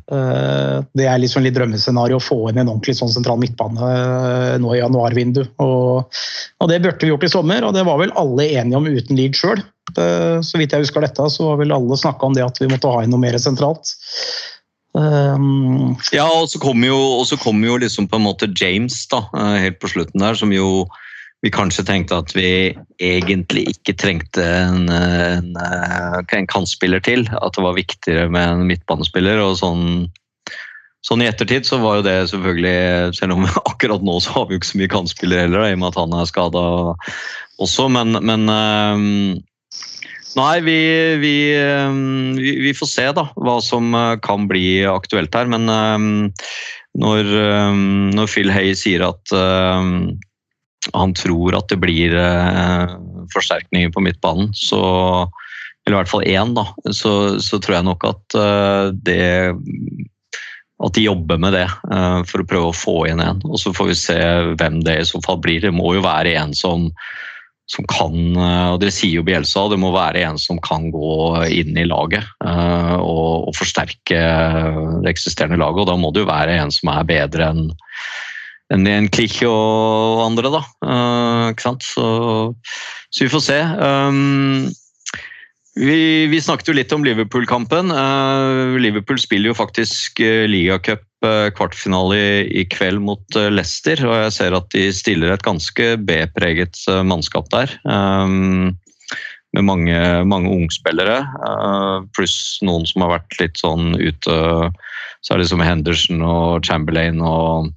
Det 0.93 1.05
er 1.09 1.21
liksom 1.21 1.41
litt 1.41 1.55
drømmescenario 1.55 2.19
å 2.19 2.23
få 2.23 2.37
inn 2.51 2.59
en 2.61 2.69
ordentlig 2.69 2.93
sånn 2.99 3.09
sentral 3.09 3.39
midtbane 3.41 3.87
eh, 3.89 4.57
nå 4.61 4.75
i 4.75 4.81
januarvindu. 4.81 5.41
Og, 5.63 6.19
og 6.61 6.69
det 6.69 6.81
burde 6.83 7.01
vi 7.01 7.09
gjort 7.09 7.25
i 7.25 7.31
sommer, 7.31 7.65
og 7.65 7.73
det 7.73 7.85
var 7.87 7.97
vel 8.03 8.13
alle 8.19 8.45
enige 8.51 8.77
om 8.77 8.85
uten 8.85 9.17
Leeds 9.17 9.41
sjøl. 9.41 9.63
Så 9.95 10.57
vidt 10.59 10.73
jeg 10.73 10.81
husker 10.81 11.05
dette, 11.05 11.23
så 11.31 11.51
var 11.51 11.59
vel 11.61 11.71
alle 11.71 11.95
snakka 11.95 12.27
om 12.27 12.33
det 12.35 12.43
at 12.43 12.57
vi 12.59 12.67
måtte 12.67 12.89
ha 12.89 13.03
inn 13.05 13.13
noe 13.13 13.21
mer 13.21 13.37
sentralt. 13.39 13.93
Um, 14.95 15.95
Ja, 16.15 16.25
og 16.25 16.47
så 16.49 16.59
kommer 16.59 16.87
jo, 16.87 17.37
kom 17.43 17.63
jo 17.63 17.77
liksom 17.79 18.07
på 18.07 18.19
en 18.19 18.25
måte 18.25 18.47
James 18.55 19.01
da, 19.11 19.25
eh, 19.35 19.57
helt 19.67 19.79
på 19.83 19.91
slutten 19.91 20.23
der, 20.23 20.35
som 20.39 20.53
jo 20.55 20.87
vi 21.43 21.51
kanskje 21.53 21.83
tenkte 21.85 22.17
at 22.17 22.31
vi 22.33 22.73
egentlig 23.03 23.67
ikke 23.75 23.93
trengte 23.99 24.41
en, 24.41 24.87
en, 24.89 25.51
eh, 25.61 26.15
en 26.39 26.47
kantspiller 26.49 27.03
til. 27.05 27.27
At 27.37 27.53
det 27.53 27.65
var 27.65 27.77
viktigere 27.77 28.29
med 28.33 28.49
en 28.49 28.63
midtbanespiller. 28.69 29.43
og 29.43 29.59
sånn 29.61 30.07
Sånn 31.05 31.21
I 31.21 31.27
ettertid 31.29 31.67
så 31.67 31.77
var 31.77 31.99
jo 31.99 32.05
det 32.07 32.15
selvfølgelig 32.31 33.13
Selv 33.13 33.35
om 33.35 33.43
akkurat 33.69 34.01
nå 34.01 34.15
så 34.25 34.39
har 34.39 34.47
vi 34.47 34.55
jo 34.55 34.61
ikke 34.63 34.71
så 34.71 34.79
mye 34.79 34.93
kantspillere 34.95 35.43
heller, 35.45 35.61
da, 35.61 35.67
i 35.69 35.75
og 35.75 35.83
med 35.83 35.91
at 35.91 35.99
han 36.01 36.15
er 36.17 36.31
skada 36.31 36.63
også. 37.61 37.89
Men, 37.93 38.17
men 38.25 38.49
eh, 38.49 39.03
Nei, 40.35 40.59
vi, 40.65 40.79
vi, 41.21 41.35
eh, 41.55 41.91
vi, 42.35 42.53
vi 42.65 42.73
får 42.75 42.89
se 42.91 43.05
da, 43.15 43.29
hva 43.39 43.59
som 43.63 43.93
eh, 43.95 44.17
kan 44.23 44.49
bli 44.51 44.83
aktuelt 44.89 45.35
her. 45.35 45.47
Men 45.51 45.69
eh, 45.71 46.07
Når, 46.95 47.27
eh, 47.27 47.79
når 48.15 48.31
Phil 48.31 48.51
Hay 48.51 48.75
sier 48.79 49.03
at 49.03 49.31
han 50.93 51.13
tror 51.17 51.55
at 51.57 51.71
det 51.71 51.79
blir 51.81 52.13
eh, 52.15 52.91
forsterkninger 53.33 53.89
på 53.91 54.03
midtbanen, 54.05 54.51
så 54.53 54.81
eller 55.85 55.95
i 55.95 55.99
hvert 55.99 56.09
fall 56.09 56.25
én, 56.25 56.53
da, 56.57 56.63
så, 56.97 57.39
så 57.41 57.59
tror 57.61 57.75
jeg 57.77 57.85
nok 57.85 58.05
at 58.09 58.37
eh, 58.41 58.85
det 59.05 59.25
at 60.83 60.95
de 60.97 61.05
jobber 61.05 61.39
med 61.39 61.53
det 61.55 61.67
for 62.27 62.41
å 62.41 62.47
prøve 62.49 62.67
å 62.67 62.75
få 62.75 62.95
inn 63.07 63.21
en. 63.23 63.37
Og 63.47 63.55
så 63.61 63.71
får 63.71 63.87
vi 63.87 63.93
se 63.95 64.17
hvem 64.59 64.81
det 64.83 64.97
i 64.99 65.05
så 65.07 65.21
fall 65.23 65.37
blir. 65.39 65.61
Det 65.63 65.71
må 65.71 65.93
jo 65.95 66.01
være 66.03 66.33
en 66.35 66.51
som, 66.57 66.89
som 67.71 67.85
kan 67.89 68.13
eh, 68.37 68.67
Og 68.75 68.79
det 68.83 68.91
sier 68.93 69.19
jo 69.19 69.25
Bjelsa, 69.25 69.65
det 69.71 69.79
må 69.81 69.91
være 69.95 70.21
en 70.27 70.37
som 70.41 70.59
kan 70.63 70.89
gå 70.93 71.15
inn 71.49 71.77
i 71.77 71.87
laget 71.89 72.25
eh, 72.45 72.95
og, 72.99 73.49
og 73.49 73.57
forsterke 73.57 74.21
det 75.01 75.11
eksisterende 75.11 75.59
laget. 75.61 75.83
Og 75.83 75.89
da 75.89 75.97
må 75.99 76.13
det 76.13 76.25
jo 76.25 76.31
være 76.31 76.59
en 76.61 76.73
som 76.73 76.93
er 76.93 77.09
bedre 77.09 77.51
enn 77.51 77.67
enn 78.73 78.87
en 78.89 79.09
Klich 79.13 79.43
og 79.45 80.23
andre, 80.25 80.49
da. 80.53 80.63
Eh, 80.85 81.43
ikke 81.53 81.67
sant? 81.67 81.85
Så, 81.85 82.05
så 83.13 83.25
vi 83.25 83.29
får 83.29 83.43
se. 83.45 83.59
Um, 83.61 84.71
vi, 85.75 86.25
vi, 86.31 86.39
snakket 86.41 86.71
jo 86.71 86.77
litt 86.77 86.93
om 86.95 87.05
Liverpool-kampen. 87.05 87.91
Uh, 87.93 88.77
Liverpool 88.81 89.19
spiller 89.21 89.51
jo 89.51 89.57
faktisk 89.57 90.23
uh, 90.23 90.47
ligacup 90.49 91.03
kvartfinale 91.57 92.17
i, 92.45 92.65
kveld 92.71 93.03
mot 93.05 93.37
uh, 93.37 93.49
Leicester, 93.53 94.01
og 94.07 94.15
jeg 94.25 94.33
ser 94.37 94.57
at 94.57 94.67
de 94.73 94.87
stiller 94.95 95.33
et 95.33 95.45
ganske 95.45 95.93
B-preget 96.07 96.81
mannskap 97.07 97.49
der. 97.53 97.77
Med 99.55 99.63
mange, 99.63 99.99
mange 100.27 100.51
ungspillere, 100.51 101.21
pluss 102.17 102.59
noen 102.65 102.83
som 102.89 103.05
har 103.05 103.13
vært 103.13 103.37
litt 103.39 103.61
sånn 103.61 103.93
ute. 103.95 104.35
Så 105.23 105.33
er 105.33 105.39
det 105.39 105.47
som 105.47 105.63
Henderson 105.63 106.19
og 106.27 106.67
Chamberlain 106.67 107.21
og 107.23 107.71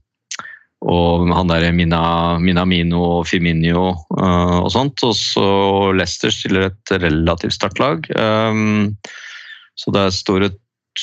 og 0.86 1.26
han 1.34 1.50
der 1.50 1.72
Mina, 1.74 2.38
Minamino 2.38 3.00
og 3.18 3.26
Firminio 3.26 3.88
og 4.14 4.68
sånt. 4.70 5.02
Og 5.02 5.14
så 5.18 5.46
Leicester 5.96 6.30
stiller 6.34 6.68
et 6.68 6.92
relativt 7.02 7.56
sterkt 7.56 7.82
lag. 7.82 8.06
Så 9.78 9.94
det 9.94 10.04
er 10.06 10.44
det 10.44 10.52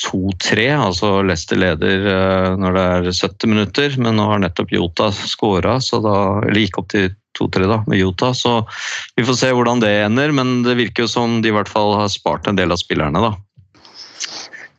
2-3. 0.04 0.66
altså 0.76 1.10
Leicester 1.26 1.60
leder 1.60 2.04
uh, 2.06 2.56
når 2.60 2.76
det 2.76 2.84
er 2.86 3.08
70 3.10 3.52
minutter, 3.52 3.96
men 4.02 4.18
nå 4.18 4.26
har 4.30 4.42
nettopp 4.42 4.74
Jota 4.74 5.10
skåra, 5.16 5.78
eller 5.96 6.60
gikk 6.60 6.80
opp 6.82 6.90
til 6.92 7.10
2-3 7.38 7.70
da, 7.70 7.80
med 7.86 8.00
Jota. 8.00 8.32
Så 8.36 8.58
vi 9.16 9.24
får 9.26 9.40
se 9.40 9.52
hvordan 9.56 9.82
det 9.84 9.92
ender, 10.04 10.32
men 10.36 10.60
det 10.66 10.78
virker 10.78 11.06
jo 11.06 11.12
som 11.12 11.40
de 11.42 11.52
i 11.52 11.56
hvert 11.56 11.70
fall 11.70 11.94
har 12.00 12.12
spart 12.12 12.48
en 12.50 12.58
del 12.58 12.74
av 12.74 12.80
spillerne. 12.82 13.24
da. 13.24 13.34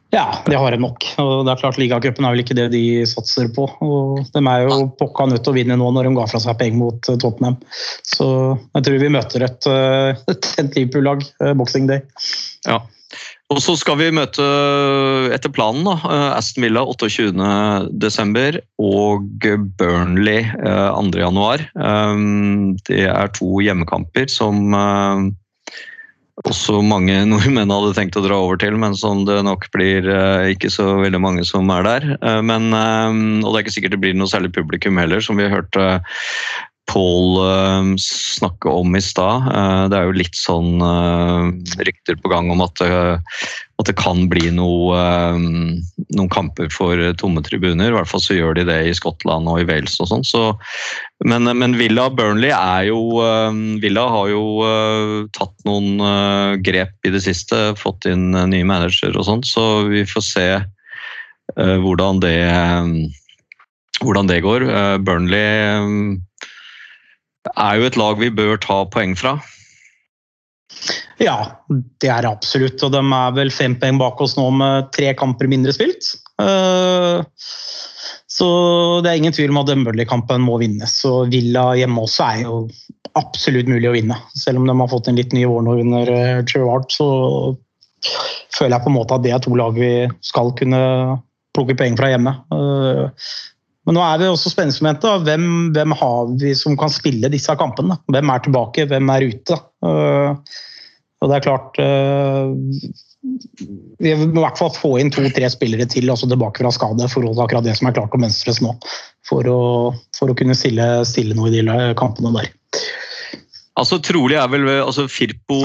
Ja, 0.10 0.44
de 0.46 0.56
har 0.56 0.72
en 0.72 0.82
nok. 0.82 1.04
Og 1.20 1.32
det 1.44 1.52
er 1.52 1.60
klart 1.60 1.78
Ligacupen 1.82 2.26
er 2.26 2.34
vel 2.34 2.44
ikke 2.46 2.56
det 2.56 2.70
de 2.72 2.84
satser 3.10 3.50
på. 3.54 3.68
Og 3.84 4.22
de 4.32 4.42
er 4.42 4.64
jo 4.64 4.86
pokka 5.00 5.28
nødt 5.28 5.44
til 5.44 5.52
å 5.52 5.58
vinne 5.58 5.76
nå 5.80 5.90
når 5.92 6.08
de 6.08 6.14
ga 6.16 6.28
fra 6.32 6.40
seg 6.44 6.60
penger 6.62 6.80
mot 6.80 7.10
eh, 7.12 7.18
Tottenham. 7.20 7.58
Så 8.08 8.28
jeg 8.56 8.86
tror 8.88 9.02
vi 9.04 9.12
møter 9.18 9.48
et, 9.50 9.68
eh, 9.68 10.22
et 10.64 10.80
Liverpool-lag 10.80 11.26
eh, 11.28 11.54
boxing 11.60 11.92
day. 11.92 12.06
Ja. 12.68 12.80
Og 13.48 13.62
så 13.64 13.78
skal 13.80 13.96
vi 14.02 14.10
møte, 14.12 14.44
etter 15.32 15.52
planen, 15.56 15.88
da, 15.88 15.96
Aston 16.36 16.66
Villa 16.66 16.82
28.12. 16.84 18.58
og 18.84 19.30
Burnley 19.80 20.50
2.1. 20.52 21.64
Det 22.90 23.06
er 23.08 23.32
to 23.38 23.62
hjemmekamper 23.64 24.28
som 24.28 24.76
også 26.46 26.82
mange 26.86 27.16
nordmenn 27.32 27.74
hadde 27.74 27.96
tenkt 27.98 28.18
å 28.20 28.24
dra 28.26 28.38
over 28.44 28.60
til, 28.62 28.78
men 28.80 28.96
som 28.98 29.26
det 29.28 29.40
nok 29.48 29.70
blir 29.74 30.06
ikke 30.54 30.72
så 30.74 30.98
veldig 31.02 31.22
mange 31.24 31.46
som 31.48 31.70
er 31.74 31.88
der. 31.88 32.10
Eh, 32.20 32.42
men, 32.46 32.70
eh, 32.76 33.44
og 33.44 33.52
det 33.52 33.58
er 33.58 33.66
ikke 33.66 33.78
sikkert 33.80 33.98
det 33.98 34.04
blir 34.06 34.18
noe 34.18 34.32
særlig 34.32 34.54
publikum 34.58 35.00
heller, 35.02 35.24
som 35.24 35.40
vi 35.40 35.50
hørte 35.52 35.88
Paul 36.88 37.98
snakke 38.00 38.72
om 38.72 38.96
i 38.96 39.04
stad. 39.04 39.48
Det 39.92 39.98
er 39.98 40.08
jo 40.08 40.16
litt 40.16 40.38
sånn 40.40 40.80
rykter 41.84 42.16
på 42.22 42.32
gang 42.32 42.52
om 42.54 42.64
at 42.64 42.84
at 43.78 43.86
det 43.86 43.94
kan 44.00 44.24
bli 44.26 44.50
noe, 44.58 44.98
noen 45.38 46.30
kamper 46.34 46.70
for 46.74 46.98
tomme 47.22 47.44
tribuner. 47.46 47.92
I 47.92 47.94
hvert 47.94 48.10
fall 48.10 48.24
så 48.24 48.34
gjør 48.34 48.58
de 48.58 48.64
det 48.66 48.78
i 48.88 48.96
Skottland 48.98 49.50
og 49.52 49.62
i 49.62 49.68
Wales 49.70 50.00
og 50.02 50.10
sånn. 50.10 50.26
Så, 50.26 50.42
men, 51.30 51.46
men, 51.46 51.76
Villa 51.78 52.08
Burnley 52.10 52.50
er 52.56 52.88
jo 52.90 53.22
Villa 53.84 54.08
har 54.16 54.32
jo 54.32 55.28
tatt 55.38 55.54
noen 55.70 56.02
grep 56.66 57.06
i 57.06 57.14
det 57.14 57.22
siste. 57.28 57.76
Fått 57.78 58.10
inn 58.10 58.32
nye 58.34 58.66
manager 58.66 59.14
og 59.14 59.28
sånn, 59.30 59.46
så 59.46 59.86
vi 59.92 60.08
får 60.10 60.26
se 60.26 60.48
hvordan 61.54 62.24
det, 62.26 62.40
hvordan 64.02 64.34
det 64.34 64.42
går. 64.46 64.66
Burnley 65.06 66.18
er 67.54 67.78
jo 67.80 67.88
et 67.88 68.00
lag 68.00 68.20
vi 68.20 68.34
bør 68.34 68.60
ta 68.64 68.82
poeng 68.92 69.16
fra. 69.20 69.38
Ja, 71.22 71.38
det 72.02 72.10
er 72.14 72.28
absolutt. 72.30 72.82
Og 72.86 72.94
de 72.94 73.02
er 73.02 73.36
vel 73.38 73.52
fem 73.54 73.78
poeng 73.80 74.00
bak 74.02 74.22
oss 74.22 74.38
nå 74.38 74.50
med 74.54 74.92
tre 74.96 75.14
kamper 75.18 75.50
mindre 75.50 75.74
spilt. 75.76 76.14
Eh, 76.42 77.24
så 78.38 78.50
det 79.02 79.12
er 79.12 79.22
ingen 79.22 79.34
tvil 79.34 79.54
om 79.54 79.62
at 79.64 79.72
Dømberley-kampen 79.72 80.44
må 80.46 80.60
vinnes. 80.62 80.94
Og 81.10 81.32
Villa 81.34 81.72
hjemme 81.80 82.04
også 82.06 82.28
er 82.28 82.44
jo 82.46 82.60
absolutt 83.18 83.70
mulig 83.72 83.90
å 83.90 83.96
vinne. 83.96 84.20
Selv 84.38 84.62
om 84.62 84.68
de 84.70 84.76
har 84.78 84.92
fått 84.92 85.10
en 85.10 85.18
litt 85.18 85.34
ny 85.34 85.48
vår 85.50 85.66
nå 85.66 85.78
under 85.86 86.14
eh, 86.14 86.44
Gerrard, 86.46 86.92
så 86.94 87.08
føler 88.54 88.76
jeg 88.76 88.84
på 88.86 88.92
en 88.92 88.98
måte 89.00 89.18
at 89.18 89.26
det 89.26 89.34
er 89.34 89.42
to 89.42 89.56
lag 89.58 89.78
vi 89.78 89.92
skal 90.26 90.54
kunne 90.60 90.82
plukke 91.58 91.78
poeng 91.80 91.98
fra 91.98 92.12
hjemme. 92.14 92.36
Eh, 93.88 93.90
men 93.90 93.98
nå 93.98 94.04
er 94.04 94.20
det 94.20 94.30
også 94.30 94.52
spenningsmomentet. 94.52 95.24
Hvem, 95.24 95.74
hvem 95.76 95.96
har 95.96 96.32
vi 96.42 96.54
som 96.56 96.78
kan 96.80 96.92
spille 96.92 97.32
disse 97.32 97.56
kampene? 97.60 97.98
Hvem 98.12 98.34
er 98.34 98.44
tilbake, 98.44 98.88
hvem 98.90 99.12
er 99.14 99.30
ute? 99.32 99.60
Og 101.18 101.30
det 101.32 101.38
er 101.38 101.46
klart 101.48 101.80
uh, 101.82 102.52
Vi 104.04 104.12
må 104.20 104.28
i 104.28 104.44
hvert 104.44 104.60
fall 104.60 104.70
få 104.76 104.92
inn 105.02 105.10
to-tre 105.14 105.50
spillere 105.50 105.88
til 105.90 106.12
også 106.14 106.30
tilbake 106.30 106.62
fra 106.62 106.74
skade 106.76 107.08
for 107.10 107.26
akkurat 107.32 107.66
det 107.66 107.74
som 107.80 107.90
er 107.90 107.96
klart 107.98 108.14
å 108.14 108.22
mønstres 108.22 108.62
nå. 108.62 108.76
For 109.28 109.48
å, 109.50 109.60
for 110.16 110.30
å 110.30 110.38
kunne 110.38 110.56
stille, 110.56 110.86
stille, 111.10 111.36
noe 111.38 111.50
i 111.50 111.58
de 111.58 111.94
kampene 111.98 112.36
der. 112.36 112.52
Altså 113.78 114.00
Trolig 114.02 114.38
er 114.40 114.50
vel 114.50 114.66
altså 114.74 115.06
Firpo 115.12 115.58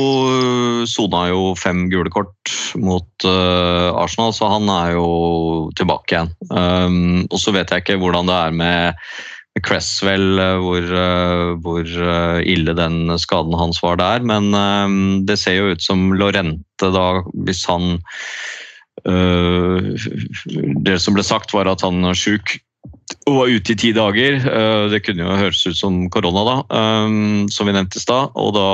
sona 0.88 1.24
jo 1.30 1.52
fem 1.56 1.86
gule 1.92 2.12
kort 2.12 2.52
mot 2.76 3.24
uh, 3.24 3.88
Arsenal, 3.96 4.34
så 4.36 4.50
han 4.52 4.68
er 4.68 4.96
jo 4.98 5.06
tilbake 5.78 6.12
igjen. 6.12 6.32
Um, 6.52 7.22
og 7.30 7.38
så 7.40 7.54
vet 7.56 7.72
jeg 7.72 7.84
ikke 7.84 7.96
hvordan 8.02 8.28
det 8.28 8.36
er 8.36 8.58
med 8.58 9.06
Cresswell, 9.64 10.40
eh, 10.40 10.58
hvor, 10.64 10.84
uh, 10.96 11.52
hvor, 11.64 11.84
uh, 11.84 12.40
ille 12.48 12.72
den 12.76 13.12
skaden 13.20 13.56
hans 13.56 13.80
var 13.84 13.96
der. 14.00 14.24
Men 14.28 14.52
det 15.28 15.38
ser 15.40 15.56
jo 15.58 15.72
ut 15.72 15.84
som 15.84 16.12
Lorente, 16.16 16.88
da, 16.92 17.06
hvis 17.46 17.64
han 17.68 17.96
Det 19.02 20.94
som 21.00 21.16
ble 21.16 21.24
sagt, 21.24 21.54
var 21.56 21.66
at 21.70 21.80
han 21.82 22.04
er 22.04 22.18
sjuk 22.18 22.58
og 23.28 23.38
var 23.38 23.52
ute 23.52 23.74
i 23.74 23.78
ti 23.78 23.92
dager. 23.96 24.38
Det 24.92 25.02
kunne 25.06 25.26
jo 25.26 25.40
høres 25.40 25.62
ut 25.66 25.78
som 25.78 26.04
korona, 26.12 26.44
da, 26.48 26.56
som 27.52 27.68
vi 27.68 27.74
nevnte 27.76 28.00
i 28.00 28.04
stad. 28.04 28.32
Og 28.38 28.52
da, 28.56 28.68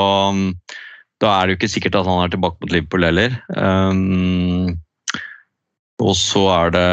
da, 1.22 1.32
er 1.32 1.46
det 1.46 1.54
jo 1.54 1.60
ikke 1.60 1.72
sikkert 1.74 1.98
at 2.00 2.08
han 2.08 2.22
er 2.24 2.32
tilbake 2.32 2.62
mot 2.62 2.74
Liverpool 2.74 3.08
heller. 3.08 3.38
Og 5.98 6.14
så 6.14 6.44
er 6.54 6.72
det 6.74 6.88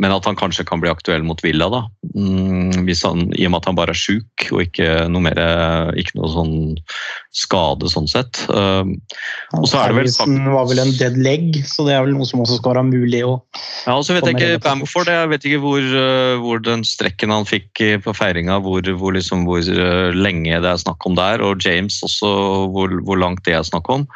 Men 0.00 0.14
at 0.14 0.24
han 0.24 0.38
kanskje 0.38 0.64
kan 0.68 0.80
bli 0.80 0.88
aktuell 0.88 1.24
mot 1.26 1.40
Villa, 1.44 1.68
da. 1.72 1.82
Hvis 2.86 3.04
han, 3.04 3.28
I 3.36 3.44
og 3.46 3.52
med 3.52 3.60
at 3.60 3.68
han 3.68 3.76
bare 3.76 3.94
er 3.94 4.00
sjuk 4.00 4.46
og 4.50 4.62
ikke 4.64 5.04
noe 5.12 5.24
mer 5.28 5.40
Ikke 6.00 6.16
noe 6.18 6.30
sånn 6.32 6.54
skade 7.30 7.86
sånn 7.90 8.08
sett. 8.10 8.40
Uh, 8.50 8.82
og 9.54 9.66
så 9.70 9.78
er 9.78 9.92
det 9.92 10.00
vel 10.00 10.08
sagt 10.10 10.48
var 10.50 10.66
vel 10.66 10.80
en 10.82 10.90
dead 10.98 11.14
leg, 11.22 11.60
så 11.68 11.84
det 11.86 11.94
er 11.94 12.02
vel 12.02 12.16
noe 12.16 12.26
som 12.26 12.42
også 12.42 12.58
skal 12.58 12.74
være 12.74 12.88
mulig 12.88 13.20
å 13.22 13.36
Ja, 13.84 13.94
og 13.94 14.02
så 14.06 14.16
vet 14.16 14.26
jeg 14.26 14.34
ikke 14.34 14.62
Bamford, 14.64 15.10
jeg 15.14 15.30
vet 15.30 15.46
ikke 15.46 15.60
hvor, 15.62 15.78
uh, 15.78 16.40
hvor 16.42 16.62
den 16.66 16.82
strekken 16.86 17.30
han 17.30 17.46
fikk 17.46 17.84
på 18.02 18.14
feiringa, 18.16 18.58
hvor, 18.64 18.82
hvor, 18.82 19.14
liksom, 19.14 19.46
hvor 19.46 19.62
uh, 19.62 20.10
lenge 20.16 20.58
det 20.58 20.72
er 20.72 20.82
snakk 20.82 21.06
om 21.06 21.14
der, 21.18 21.44
og 21.46 21.62
James 21.62 22.00
også, 22.06 22.32
hvor, 22.74 22.98
hvor 23.06 23.22
langt 23.22 23.44
det 23.46 23.54
er 23.54 23.66
snakk 23.66 23.86
om. 23.94 24.08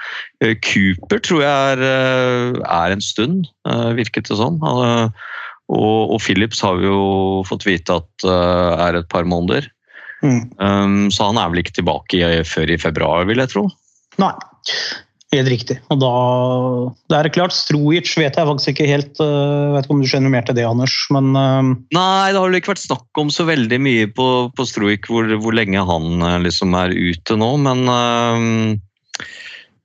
Cooper 0.65 1.23
tror 1.25 1.45
jeg 1.45 1.77
er, 1.77 1.85
er 2.63 2.95
en 2.95 3.05
stund. 3.05 3.49
Eh, 3.69 3.91
virket 3.99 4.29
det 4.31 4.39
sånn. 4.41 4.61
Og, 5.73 6.13
og 6.13 6.21
Philips 6.21 6.61
har 6.65 6.77
vi 6.81 6.89
jo 6.91 7.45
fått 7.49 7.65
vite 7.69 8.01
at 8.03 8.29
eh, 8.29 8.85
er 8.89 9.01
et 9.01 9.09
par 9.13 9.25
måneder. 9.29 9.71
Mm. 10.25 10.45
Um, 10.57 11.01
så 11.13 11.31
han 11.31 11.41
er 11.41 11.51
vel 11.53 11.65
ikke 11.65 11.79
tilbake 11.81 12.21
i, 12.21 12.45
før 12.49 12.73
i 12.73 12.81
februar, 12.81 13.27
vil 13.29 13.43
jeg 13.43 13.53
tro. 13.53 13.67
Nei, 14.21 14.33
helt 15.35 15.51
riktig. 15.53 15.77
Og 15.93 16.01
da 16.01 16.13
Det 17.11 17.19
er 17.19 17.33
klart, 17.35 17.57
Strojic 17.57 18.13
vet 18.21 18.39
jeg 18.39 18.49
faktisk 18.49 18.73
ikke 18.73 18.89
helt 18.89 19.21
uh, 19.21 19.75
Vet 19.75 19.85
ikke 19.85 19.97
om 19.97 20.05
du 20.05 20.09
skjønner 20.09 20.33
mer 20.33 20.47
til 20.47 20.57
det, 20.57 20.65
Anders, 20.69 20.95
men 21.13 21.35
uh, 21.35 21.75
Nei, 21.97 22.31
det 22.31 22.39
har 22.39 22.47
vel 22.47 22.61
ikke 22.61 22.73
vært 22.73 22.85
snakk 22.87 23.21
om 23.21 23.33
så 23.35 23.49
veldig 23.49 23.81
mye 23.85 24.09
på, 24.17 24.29
på 24.55 24.69
Strojic 24.69 25.11
hvor, 25.11 25.29
hvor, 25.35 25.57
lenge 25.57 25.83
han 25.85 26.25
liksom 26.45 26.77
er 26.79 26.95
ute 26.95 27.37
nå, 27.41 27.51
men 27.67 27.85
uh, 27.91 28.79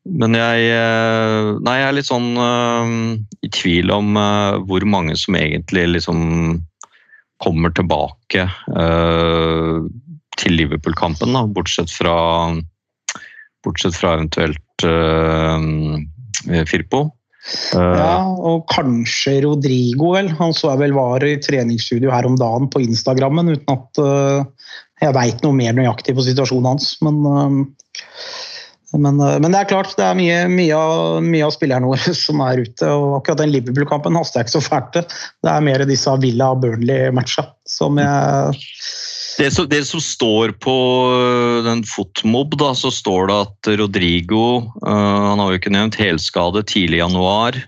men 0.09 0.35
jeg, 0.37 0.69
eh, 0.73 1.49
nei, 1.65 1.75
jeg 1.79 1.87
er 1.87 1.95
litt 1.95 2.09
sånn 2.09 2.31
uh, 2.39 2.89
i 3.45 3.49
tvil 3.53 3.91
om 3.93 4.17
uh, 4.17 4.57
hvor 4.69 4.85
mange 4.89 5.15
som 5.19 5.37
egentlig 5.37 5.85
liksom 5.93 6.19
kommer 7.39 7.71
tilbake 7.71 8.43
eh, 8.43 9.75
til 10.41 10.55
Liverpool-kampen, 10.59 11.31
da, 11.31 11.45
bortsett 11.47 11.87
fra 11.87 12.15
Bortsett 13.63 13.95
fra 13.95 14.17
eventuelt 14.17 14.83
Firpo. 16.67 16.99
Ja, 17.71 18.27
og 18.27 18.65
kanskje 18.71 19.37
Rodrigo, 19.45 20.11
vel. 20.17 20.27
Han 20.35 20.51
så 20.55 20.73
jeg 20.73 20.81
vel 20.83 20.97
var 20.97 21.23
i 21.23 21.37
treningsstudio 21.39 22.11
her 22.11 22.27
om 22.27 22.35
dagen 22.39 22.67
på 22.71 22.83
Instagrammen, 22.83 23.55
uten 23.55 23.71
at 23.71 24.03
jeg 24.99 25.15
veit 25.15 25.43
noe 25.47 25.55
mer 25.55 25.79
nøyaktig 25.79 26.17
på 26.19 26.27
situasjonen 26.27 26.73
hans. 26.73 26.91
Men, 27.07 27.23
men, 28.97 29.19
eh, 29.21 29.37
men 29.41 29.53
det 29.53 29.61
er 29.61 29.69
klart, 29.69 29.91
det 29.99 30.05
er 30.05 30.17
mye, 30.17 30.39
mye, 30.49 30.79
mye 31.21 31.45
av 31.45 31.53
spillerne 31.53 31.89
våre 31.89 32.13
som 32.25 32.41
er 32.45 32.63
ute. 32.65 32.89
og 32.89 33.19
Akkurat 33.19 33.43
den 33.43 33.53
Liverpool-kampen 33.53 34.17
haster 34.17 34.41
jeg 34.41 34.49
ikke 34.49 34.57
så 34.57 34.65
fælt 34.65 34.91
til. 34.95 35.17
Det 35.45 35.53
er 35.53 35.65
mer 35.65 35.85
disse 35.89 36.15
Villa 36.23 36.51
Burnley-matcha 36.57 37.49
som 37.69 38.01
jeg 38.01 38.59
Det 39.39 39.49
som, 39.53 39.67
det 39.69 39.83
som 39.87 40.01
står 40.03 40.55
på 40.63 40.75
øh, 41.13 41.59
den 41.67 41.85
fotmob, 41.87 42.57
da, 42.59 42.73
så 42.75 42.91
står 42.91 43.29
det 43.29 43.37
at 43.45 43.69
Rodrigo 43.79 44.45
uh, 44.83 45.27
Han 45.29 45.39
har 45.39 45.51
jo 45.51 45.59
ikke 45.61 45.71
nevnt 45.71 45.99
helskade 45.99 46.65
tidlig 46.67 46.99
i 46.99 47.03
januar. 47.03 47.59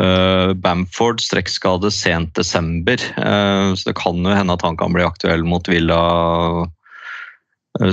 Uh, 0.00 0.56
Bamford 0.56 1.20
strekkskade 1.20 1.92
sent 1.92 2.32
desember. 2.34 2.96
Uh, 3.20 3.76
så 3.76 3.92
det 3.92 3.98
kan 4.00 4.24
jo 4.24 4.34
hende 4.34 4.56
at 4.56 4.64
han 4.64 4.80
kan 4.80 4.96
bli 4.96 5.04
aktuell 5.04 5.44
mot 5.46 5.68
Villa. 5.68 6.00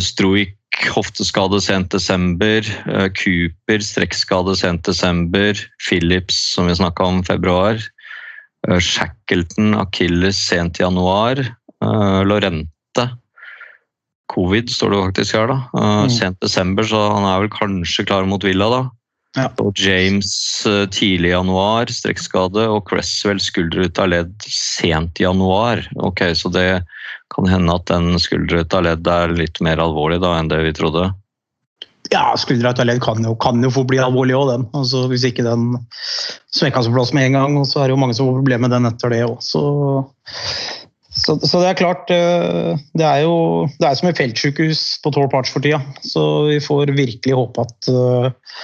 Struik 0.02 0.57
hofteskade 0.94 1.60
sent 1.62 1.92
desember. 1.92 2.62
øh, 2.88 3.10
Cooper 3.18 3.80
strekkskade 3.84 4.56
sent 4.56 4.86
desember. 4.86 5.54
Phillips, 5.88 6.54
som 6.54 6.68
vi 6.68 6.76
snakka 6.76 7.04
om, 7.04 7.24
februar. 7.24 7.82
Uh, 8.68 8.80
Shackleton, 8.80 9.76
Akilles 9.76 10.38
sent 10.38 10.80
januar. 10.80 11.40
Uh, 11.84 12.24
Lorente. 12.26 13.10
Covid 14.34 14.70
står 14.70 14.92
det 14.92 15.04
faktisk 15.06 15.36
her, 15.36 15.48
da. 15.48 15.58
Mm. 15.74 16.10
Sent 16.12 16.42
desember, 16.42 16.84
så 16.84 17.00
han 17.14 17.26
er 17.26 17.46
vel 17.46 17.52
kanskje 17.54 18.06
klar 18.06 18.26
mot 18.28 18.44
Villa, 18.44 18.68
da. 18.70 18.82
Ja. 19.38 19.48
Og 19.62 19.78
James 19.80 20.34
tidlig 20.92 21.32
januar, 21.32 21.88
strekkskade. 21.94 22.66
Og 22.68 22.84
Cresswell 22.90 23.40
skulder 23.40 23.86
ut 23.88 24.02
av 24.02 24.12
ledd 24.12 24.34
sent 24.50 25.22
januar. 25.22 25.86
Ok, 25.96 26.26
Så 26.36 26.52
det 26.52 26.84
kan 27.34 27.48
hende 27.52 27.76
at 27.76 27.88
den 27.92 28.20
skulder 28.22 28.64
ut 28.64 28.76
av 28.76 28.86
ledd 28.88 29.08
er 29.12 29.36
litt 29.36 29.60
mer 29.64 29.82
alvorlig 29.84 30.22
da 30.24 30.38
enn 30.40 30.52
det 30.52 30.62
vi 30.66 30.76
trodde. 30.78 31.10
Ja, 32.12 32.32
skuldra 32.40 32.72
ut 32.72 32.80
av 32.80 32.88
ledd 32.88 33.02
kan 33.04 33.26
jo, 33.26 33.34
kan 33.40 33.64
jo 33.64 33.72
få 33.74 33.84
bli 33.88 34.00
alvorlig 34.00 34.36
òg, 34.38 34.52
den. 34.54 34.68
Altså, 34.78 35.04
hvis 35.12 35.26
ikke 35.28 35.46
den 35.48 35.74
smekka 36.56 36.84
så 36.84 36.94
på 36.94 37.00
plass 37.00 37.12
med 37.16 37.28
en 37.28 37.38
gang. 37.40 37.58
Og 37.60 37.68
så 37.68 37.82
er 37.82 37.90
det 37.90 37.98
jo 37.98 38.00
mange 38.04 38.16
som 38.18 38.30
får 38.30 38.40
problemer 38.40 38.68
med 38.68 38.76
den 38.78 38.90
etter 38.90 39.12
det 39.12 39.24
òg. 39.26 39.36
Så, 39.44 39.64
så, 41.12 41.36
så 41.42 41.64
det 41.64 41.72
er 41.72 41.80
klart 41.80 42.12
eh, 42.14 42.80
Det 42.96 43.08
er 43.08 43.26
jo 43.26 43.36
det 43.80 43.90
er 43.90 44.00
som 44.00 44.12
et 44.12 44.20
feltsykehus 44.22 44.86
på 45.04 45.14
tolv 45.16 45.32
parts 45.34 45.52
for 45.52 45.66
tida. 45.66 45.82
Så 46.06 46.24
vi 46.48 46.62
får 46.64 46.96
virkelig 46.96 47.36
håpe 47.42 47.68
at 47.68 47.92
eh, 47.92 48.56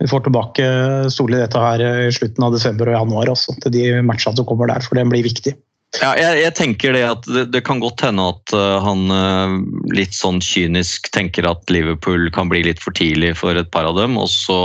vi 0.00 0.08
får 0.10 0.26
tilbake 0.26 0.64
Solli 1.12 1.38
dette 1.40 1.60
her 1.60 1.84
i 2.06 2.12
slutten 2.12 2.44
av 2.44 2.56
desember 2.56 2.90
og 2.90 2.98
januar 2.98 3.32
også, 3.32 3.56
til 3.62 3.76
de 3.76 3.86
matchene 4.04 4.36
som 4.40 4.48
kommer 4.48 4.68
der, 4.72 4.84
for 4.84 4.98
den 4.98 5.12
blir 5.12 5.24
viktig. 5.24 5.56
Ja, 5.94 6.10
jeg, 6.18 6.40
jeg 6.42 6.52
tenker 6.58 6.92
det 6.92 7.04
at 7.08 7.24
det, 7.30 7.44
det 7.54 7.62
kan 7.64 7.78
godt 7.80 8.02
hende 8.04 8.26
at 8.28 8.52
uh, 8.52 8.82
han 8.84 9.06
uh, 9.08 9.54
litt 9.96 10.12
sånn 10.16 10.42
kynisk 10.44 11.08
tenker 11.14 11.46
at 11.48 11.62
Liverpool 11.72 12.26
kan 12.34 12.50
bli 12.52 12.64
litt 12.66 12.82
for 12.82 12.92
tidlig 12.96 13.32
for 13.38 13.56
et 13.56 13.70
par 13.72 13.88
av 13.88 13.96
dem, 13.96 14.18
og 14.20 14.28
så 14.28 14.58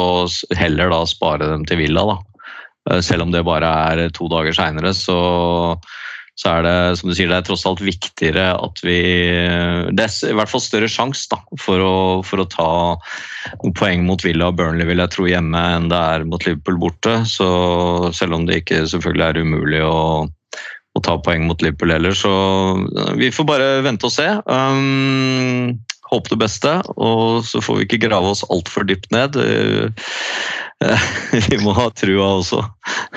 heller 0.59 0.91
da 0.91 1.03
spare 1.07 1.47
dem 1.53 1.63
til 1.69 1.79
Villa. 1.85 2.03
da. 2.09 2.17
Uh, 2.89 2.99
selv 3.05 3.23
om 3.27 3.31
det 3.31 3.45
bare 3.47 3.69
er 3.93 4.09
to 4.17 4.27
dager 4.33 4.57
seinere, 4.57 4.91
så, 4.97 5.15
så 6.41 6.51
er 6.57 6.65
det 6.67 6.75
som 6.99 7.13
du 7.13 7.15
sier, 7.15 7.31
det 7.31 7.37
er 7.39 7.47
tross 7.47 7.63
alt 7.69 7.85
viktigere 7.85 8.49
at 8.57 8.83
vi 8.83 8.97
Det 9.93 10.09
er 10.09 10.33
i 10.33 10.35
hvert 10.35 10.51
fall 10.51 10.65
større 10.65 10.89
sjanse 10.91 11.39
for, 11.61 11.79
å- 11.85 12.25
for 12.27 12.43
å 12.43 12.49
ta 12.49 12.67
noen 13.61 13.77
poeng 13.77 14.03
mot 14.09 14.25
Villa 14.25 14.49
og 14.51 14.59
Burnley 14.59 14.89
vil 14.89 14.99
jeg 15.05 15.15
tro 15.15 15.29
hjemme 15.31 15.63
enn 15.77 15.87
det 15.93 16.01
er 16.17 16.27
mot 16.27 16.43
Liverpool 16.49 16.81
borte. 16.89 17.21
Så 17.29 17.47
selv 18.19 18.35
om 18.41 18.49
det 18.49 18.65
ikke 18.65 18.83
selvfølgelig 18.89 19.27
er 19.29 19.43
umulig 19.47 19.83
å 19.87 19.97
å 20.97 21.03
ta 21.03 21.15
poeng 21.23 21.45
mot 21.47 21.61
Liverpool 21.63 21.93
heller, 21.93 22.15
så 22.17 22.31
uh, 22.81 23.13
vi 23.19 23.31
får 23.33 23.47
bare 23.47 23.69
vente 23.85 24.07
og 24.07 24.15
se. 24.15 24.27
Um, 24.45 25.77
håpe 26.11 26.33
det 26.33 26.41
beste, 26.41 26.73
og 26.97 27.45
så 27.47 27.61
får 27.63 27.79
vi 27.79 27.87
ikke 27.87 28.03
grave 28.07 28.33
oss 28.33 28.43
altfor 28.51 28.87
dypt 28.89 29.11
ned. 29.15 29.37
Uh, 29.39 29.87
uh, 30.83 31.07
vi 31.51 31.61
må 31.63 31.75
ha 31.77 31.87
trua 31.95 32.33
også. 32.41 32.65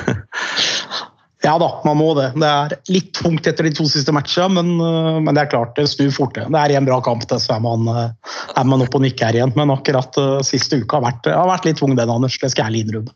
Ja 1.45 1.59
da, 1.61 1.69
man 1.85 1.99
må 2.01 2.15
det. 2.17 2.31
Det 2.41 2.49
er 2.49 2.75
litt 2.89 3.11
tungt 3.19 3.45
etter 3.49 3.67
de 3.67 3.73
to 3.77 3.85
siste 3.91 4.13
matchene, 4.17 4.57
men, 4.57 4.71
øh, 4.81 5.19
men 5.21 5.37
det 5.37 5.43
er 5.43 5.51
klart 5.53 5.75
det 5.77 5.85
snur 5.93 6.13
fort. 6.17 6.39
Det 6.39 6.61
er 6.61 6.73
en 6.73 6.89
bra 6.89 7.03
kamp 7.05 7.27
til, 7.29 7.41
så 7.43 7.59
er 7.59 7.65
man, 7.65 7.85
øh, 7.93 8.33
er 8.57 8.65
man 8.71 8.85
oppe 8.85 8.97
og 8.97 9.05
nikker 9.05 9.29
her 9.29 9.39
igjen. 9.39 9.53
Men 9.59 9.73
akkurat 9.75 10.17
uh, 10.21 10.41
siste 10.47 10.81
uka 10.81 10.99
har 10.99 11.05
vært, 11.11 11.29
har 11.29 11.51
vært 11.51 11.69
litt 11.69 11.81
tung, 11.83 11.93
den, 11.99 12.13
Anders. 12.15 12.39
Det 12.41 12.49
skal 12.55 12.73
jeg 12.73 12.87
innrømme. 12.87 13.13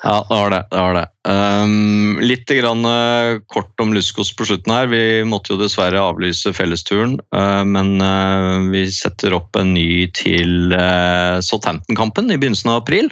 Ja, 0.00 0.22
det 0.24 0.38
har 0.40 0.54
det. 0.54 0.62
det, 0.70 0.80
har 0.80 0.96
det. 0.96 1.04
Um, 1.28 2.16
litt 2.24 2.48
grann, 2.48 2.86
uh, 2.88 3.36
kort 3.52 3.84
om 3.84 3.92
Luskos 3.92 4.32
på 4.32 4.48
slutten 4.48 4.72
her. 4.72 4.88
Vi 4.88 5.04
måtte 5.28 5.52
jo 5.52 5.60
dessverre 5.60 6.00
avlyse 6.00 6.54
fellesturen, 6.56 7.18
uh, 7.36 7.60
men 7.68 7.92
vi 8.72 8.86
setter 8.94 9.36
opp 9.36 9.58
en 9.60 9.74
ny 9.76 10.06
til 10.16 10.72
Southampton-kampen 11.44 12.32
i 12.32 12.40
begynnelsen 12.40 12.72
av 12.72 12.86
april. 12.86 13.10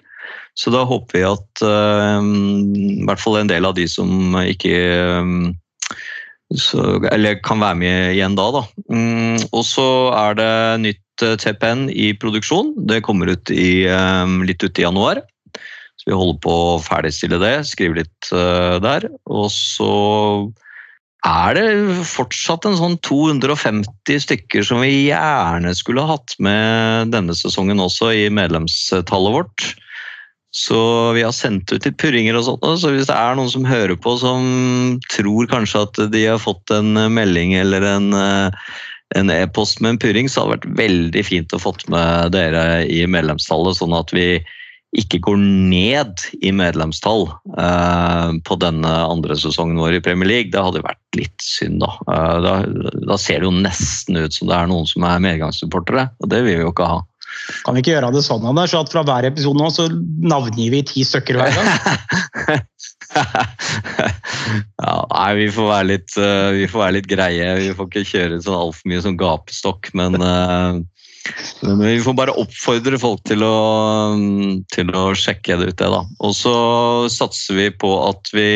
Så 0.58 0.72
da 0.74 0.82
håper 0.88 1.20
vi 1.20 1.24
at 1.26 1.62
uh, 1.62 2.18
i 2.18 3.06
hvert 3.06 3.22
fall 3.22 3.38
en 3.40 3.50
del 3.50 3.68
av 3.68 3.76
de 3.78 3.86
som 3.90 4.34
ikke 4.42 4.74
um, 5.22 5.52
så, 6.56 6.98
eller 7.12 7.38
kan 7.44 7.60
være 7.60 7.78
med 7.78 8.14
igjen 8.16 8.34
da, 8.38 8.48
da. 8.56 8.64
Mm, 8.90 9.36
og 9.52 9.64
så 9.68 9.88
er 10.16 10.38
det 10.38 10.52
nytt 10.82 11.24
uh, 11.26 11.36
TPN 11.38 11.86
i 11.92 12.10
produksjon. 12.18 12.72
Det 12.90 13.04
kommer 13.06 13.30
ut 13.30 13.52
i, 13.54 13.84
litt 14.48 14.64
ut 14.64 14.80
i 14.80 14.86
januar. 14.86 15.22
Så 15.98 16.10
vi 16.10 16.16
holder 16.16 16.40
på 16.42 16.54
å 16.54 16.78
ferdigstille 16.82 17.38
det, 17.42 17.54
skrive 17.68 18.00
litt 18.00 18.30
der. 18.30 19.08
Og 19.28 19.50
så 19.52 19.92
er 21.26 21.58
det 21.58 21.66
fortsatt 22.06 22.66
en 22.68 22.78
sånn 22.78 22.96
250 23.04 24.22
stykker 24.22 24.64
som 24.64 24.80
vi 24.82 25.10
gjerne 25.10 25.74
skulle 25.76 26.06
ha 26.06 26.16
hatt 26.16 26.36
med 26.42 27.12
denne 27.14 27.34
sesongen 27.36 27.82
også 27.82 28.12
i 28.14 28.28
medlemstallet 28.32 29.34
vårt. 29.34 29.68
Så 30.54 30.78
vi 31.12 31.22
har 31.26 31.34
sendt 31.36 31.72
ut 31.72 31.84
litt 31.84 31.98
purringer 32.00 32.38
og 32.38 32.46
sånt, 32.46 32.68
så 32.80 32.92
hvis 32.94 33.08
det 33.10 33.16
er 33.16 33.36
noen 33.36 33.50
som 33.52 33.66
hører 33.68 33.98
på 34.00 34.14
som 34.20 34.46
tror 35.12 35.48
kanskje 35.50 35.82
at 35.84 36.00
de 36.14 36.22
har 36.24 36.40
fått 36.40 36.72
en 36.72 36.96
melding 37.12 37.52
eller 37.58 37.84
en 37.84 38.14
uh, 38.16 38.70
en 39.16 39.30
e-post 39.30 39.80
med 39.80 39.94
en 39.94 39.98
purring, 39.98 40.28
så 40.28 40.44
hadde 40.44 40.52
det 40.52 40.58
vært 40.58 40.78
veldig 40.78 41.24
fint 41.24 41.54
å 41.56 41.60
fått 41.62 41.86
med 41.92 42.32
dere 42.34 42.84
i 42.84 43.04
medlemstallet, 43.08 43.78
sånn 43.78 43.96
at 43.96 44.12
vi 44.12 44.38
ikke 44.96 45.20
går 45.20 45.36
ned 45.38 46.22
i 46.40 46.50
medlemstall 46.56 47.26
eh, 47.60 48.30
på 48.48 48.56
denne 48.60 48.92
andre 49.04 49.36
sesongen 49.36 49.80
vår 49.80 49.98
i 49.98 50.02
Premier 50.04 50.30
League. 50.30 50.52
Det 50.52 50.62
hadde 50.64 50.84
vært 50.84 51.18
litt 51.18 51.44
synd, 51.44 51.82
da. 51.84 51.90
Eh, 52.08 52.36
da. 52.44 52.54
Da 53.10 53.18
ser 53.20 53.42
det 53.42 53.50
jo 53.50 53.52
nesten 53.52 54.16
ut 54.16 54.36
som 54.36 54.48
det 54.48 54.56
er 54.56 54.70
noen 54.70 54.88
som 54.88 55.04
er 55.04 55.24
medgangssupportere, 55.24 56.08
og 56.22 56.32
det 56.32 56.40
vil 56.46 56.56
vi 56.56 56.64
jo 56.64 56.72
ikke 56.72 56.88
ha. 56.88 57.02
Kan 57.64 57.76
vi 57.76 57.82
ikke 57.82 57.94
gjøre 57.94 58.12
det 58.14 58.24
sånn, 58.26 58.46
Anders, 58.48 58.74
at 58.76 58.92
fra 58.92 59.04
hver 59.06 59.28
episode 59.28 59.60
nå 59.60 59.70
så 59.72 59.88
navngir 59.92 60.72
vi 60.74 60.82
ti 60.86 61.04
stykker 61.06 61.38
hver 61.38 61.54
gang? 61.56 61.68
ja, 64.84 64.94
nei, 65.12 65.30
vi 65.40 65.48
får, 65.54 65.70
være 65.72 65.88
litt, 65.92 66.12
uh, 66.20 66.50
vi 66.56 66.68
får 66.70 66.84
være 66.84 66.96
litt 66.98 67.10
greie. 67.10 67.48
Vi 67.62 67.72
får 67.76 67.90
ikke 67.90 68.10
kjøre 68.12 68.42
sånn 68.44 68.60
altfor 68.60 68.92
mye 68.92 69.04
som 69.04 69.18
gapestokk, 69.20 69.92
men 69.98 70.20
uh, 70.22 70.78
men 71.60 71.82
vi 71.82 71.98
får 72.00 72.14
bare 72.16 72.36
oppfordre 72.40 72.98
folk 73.00 73.20
til 73.28 73.42
å, 73.44 73.56
til 74.72 74.92
å 74.96 75.10
sjekke 75.18 75.58
det 75.60 75.72
ut, 75.72 75.78
det 75.80 75.90
da. 75.92 76.02
Og 76.24 76.32
så 76.36 76.54
satser 77.12 77.58
vi 77.58 77.66
på 77.74 77.90
at 78.06 78.30
vi 78.32 78.48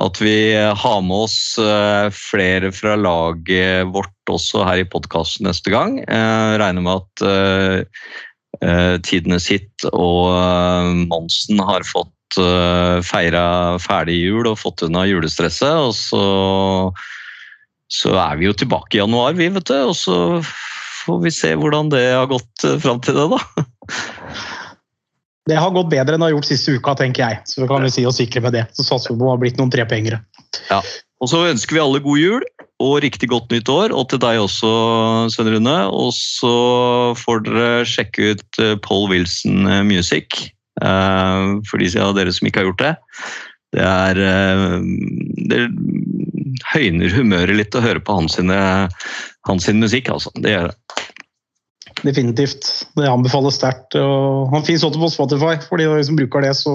at 0.00 0.20
vi 0.22 0.54
har 0.56 1.00
med 1.04 1.24
oss 1.26 1.58
eh, 1.60 2.08
flere 2.14 2.72
fra 2.72 2.94
laget 2.96 3.88
vårt 3.92 4.32
også 4.32 4.64
her 4.64 4.80
i 4.80 4.88
podkasten 4.88 5.48
neste 5.48 5.72
gang. 5.72 5.98
Jeg 6.00 6.60
regner 6.62 6.84
med 6.84 7.02
at 7.02 7.24
eh, 7.28 8.04
eh, 8.64 8.96
Tidene 9.04 9.40
sitt 9.42 9.86
og 9.92 10.32
eh, 10.32 10.92
Monsen 11.10 11.60
har 11.60 11.84
fått 11.88 12.40
eh, 12.40 13.02
feira 13.04 13.44
ferdig 13.82 14.16
jul 14.22 14.48
og 14.48 14.60
fått 14.62 14.86
unna 14.86 15.04
julestresset. 15.10 15.90
Og 15.90 15.92
så, 15.98 16.24
så 17.92 18.16
er 18.16 18.40
vi 18.40 18.48
jo 18.48 18.56
tilbake 18.56 18.96
i 18.96 19.02
januar, 19.02 19.36
vi, 19.36 19.50
vet 19.52 19.68
du. 19.68 19.76
Og 19.92 19.96
så 19.98 20.16
får 21.02 21.22
vi 21.26 21.34
se 21.34 21.52
hvordan 21.58 21.92
det 21.92 22.06
har 22.14 22.30
gått 22.32 22.64
eh, 22.64 22.80
fram 22.80 23.02
til 23.04 23.18
det, 23.18 23.28
da. 23.36 23.66
Det 25.50 25.58
har 25.58 25.72
gått 25.74 25.90
bedre 25.90 26.14
enn 26.14 26.22
det 26.22 26.28
har 26.30 26.36
gjort 26.36 26.46
siste 26.46 26.76
uka, 26.78 26.94
tenker 26.98 27.24
jeg. 27.24 27.40
Så 27.50 27.66
kan 27.70 27.82
vi 27.82 27.90
si 27.90 28.04
oss 28.06 28.20
sikre 28.20 28.44
med 28.44 28.54
det. 28.54 28.66
Så 28.78 28.86
satser 28.86 29.12
vi 29.12 29.22
på 29.22 29.26
å 29.26 29.32
ha 29.34 29.40
blitt 29.40 29.58
noen 29.58 29.72
trepengere. 29.74 30.20
Ja. 30.68 30.78
Og 31.22 31.30
så 31.30 31.44
ønsker 31.50 31.76
vi 31.76 31.82
alle 31.82 32.02
god 32.02 32.18
jul 32.18 32.44
og 32.82 32.96
riktig 33.04 33.28
godt 33.30 33.52
nytt 33.54 33.70
år, 33.70 33.92
og 33.94 34.08
til 34.10 34.18
deg 34.22 34.40
også, 34.42 34.70
Svein 35.30 35.52
Rune. 35.54 35.76
Og 35.94 36.10
så 36.16 36.54
får 37.20 37.44
dere 37.46 37.86
sjekke 37.88 38.32
ut 38.34 38.62
eh, 38.62 38.74
Paul 38.82 39.06
Wilson 39.12 39.68
eh, 39.70 39.84
Music, 39.86 40.38
eh, 40.82 41.44
for 41.68 41.82
de 41.82 41.90
av 42.02 42.16
dere 42.18 42.34
som 42.34 42.48
ikke 42.48 42.62
har 42.62 42.70
gjort 42.70 42.82
det. 42.82 42.94
Det 43.72 43.84
er, 43.88 44.18
det 45.48 45.60
høyner 46.74 47.14
humøret 47.14 47.56
litt 47.56 47.78
å 47.78 47.80
høre 47.80 48.02
på 48.04 48.18
hans, 48.18 48.36
hans 48.36 49.68
musikk, 49.72 50.10
altså. 50.12 50.28
Det 50.44 50.52
gjør 50.52 50.68
det. 50.68 50.98
Definitivt. 52.02 52.68
Det 52.98 53.10
anbefales 53.10 53.58
sterkt. 53.60 53.94
Han 53.94 54.64
finnes 54.66 54.84
også 54.86 55.00
på 55.00 55.10
Spotify, 55.12 55.56
for 55.68 55.78
de 55.78 55.86
som 56.06 56.18
bruker 56.18 56.42
det, 56.42 56.54
så 56.58 56.74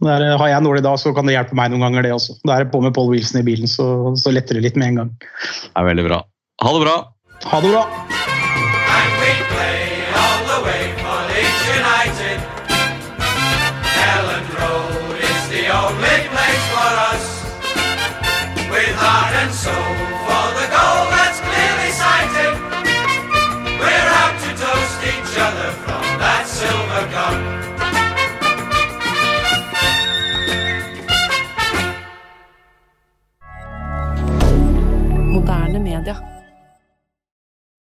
der, 0.00 0.36
Har 0.38 0.48
jeg 0.48 0.56
en 0.56 0.64
dårlig 0.64 0.82
dag, 0.82 0.98
så 0.98 1.12
kan 1.14 1.28
det 1.28 1.36
hjelpe 1.36 1.56
meg 1.56 1.70
noen 1.72 1.84
ganger, 1.84 2.02
det 2.02 2.14
også. 2.16 2.38
Det 2.40 2.54
er 2.54 2.70
på 2.72 2.80
med 2.80 2.94
Paul 2.96 3.10
Wilson 3.12 3.42
i 3.42 3.44
bilen, 3.44 3.68
så, 3.68 4.16
så 4.16 4.32
letter 4.32 4.56
det 4.56 4.64
litt 4.64 4.78
med 4.80 4.88
en 4.88 5.00
gang. 5.02 5.10
Det 5.20 5.76
er 5.76 5.90
veldig 5.92 6.06
bra. 6.08 6.22
Ha 6.64 6.72
det 6.76 6.82
bra. 6.86 6.96
Ha 7.44 7.60
det 7.60 7.74
bra. 7.74 7.84
Road 14.60 15.16
is 15.20 15.42
the 15.48 15.62
only 15.68 16.18
place 16.32 16.64
for 16.72 16.92
us 17.12 17.26
with 18.72 18.94
heart 18.96 19.34
and 19.42 19.52
soul. 19.54 19.89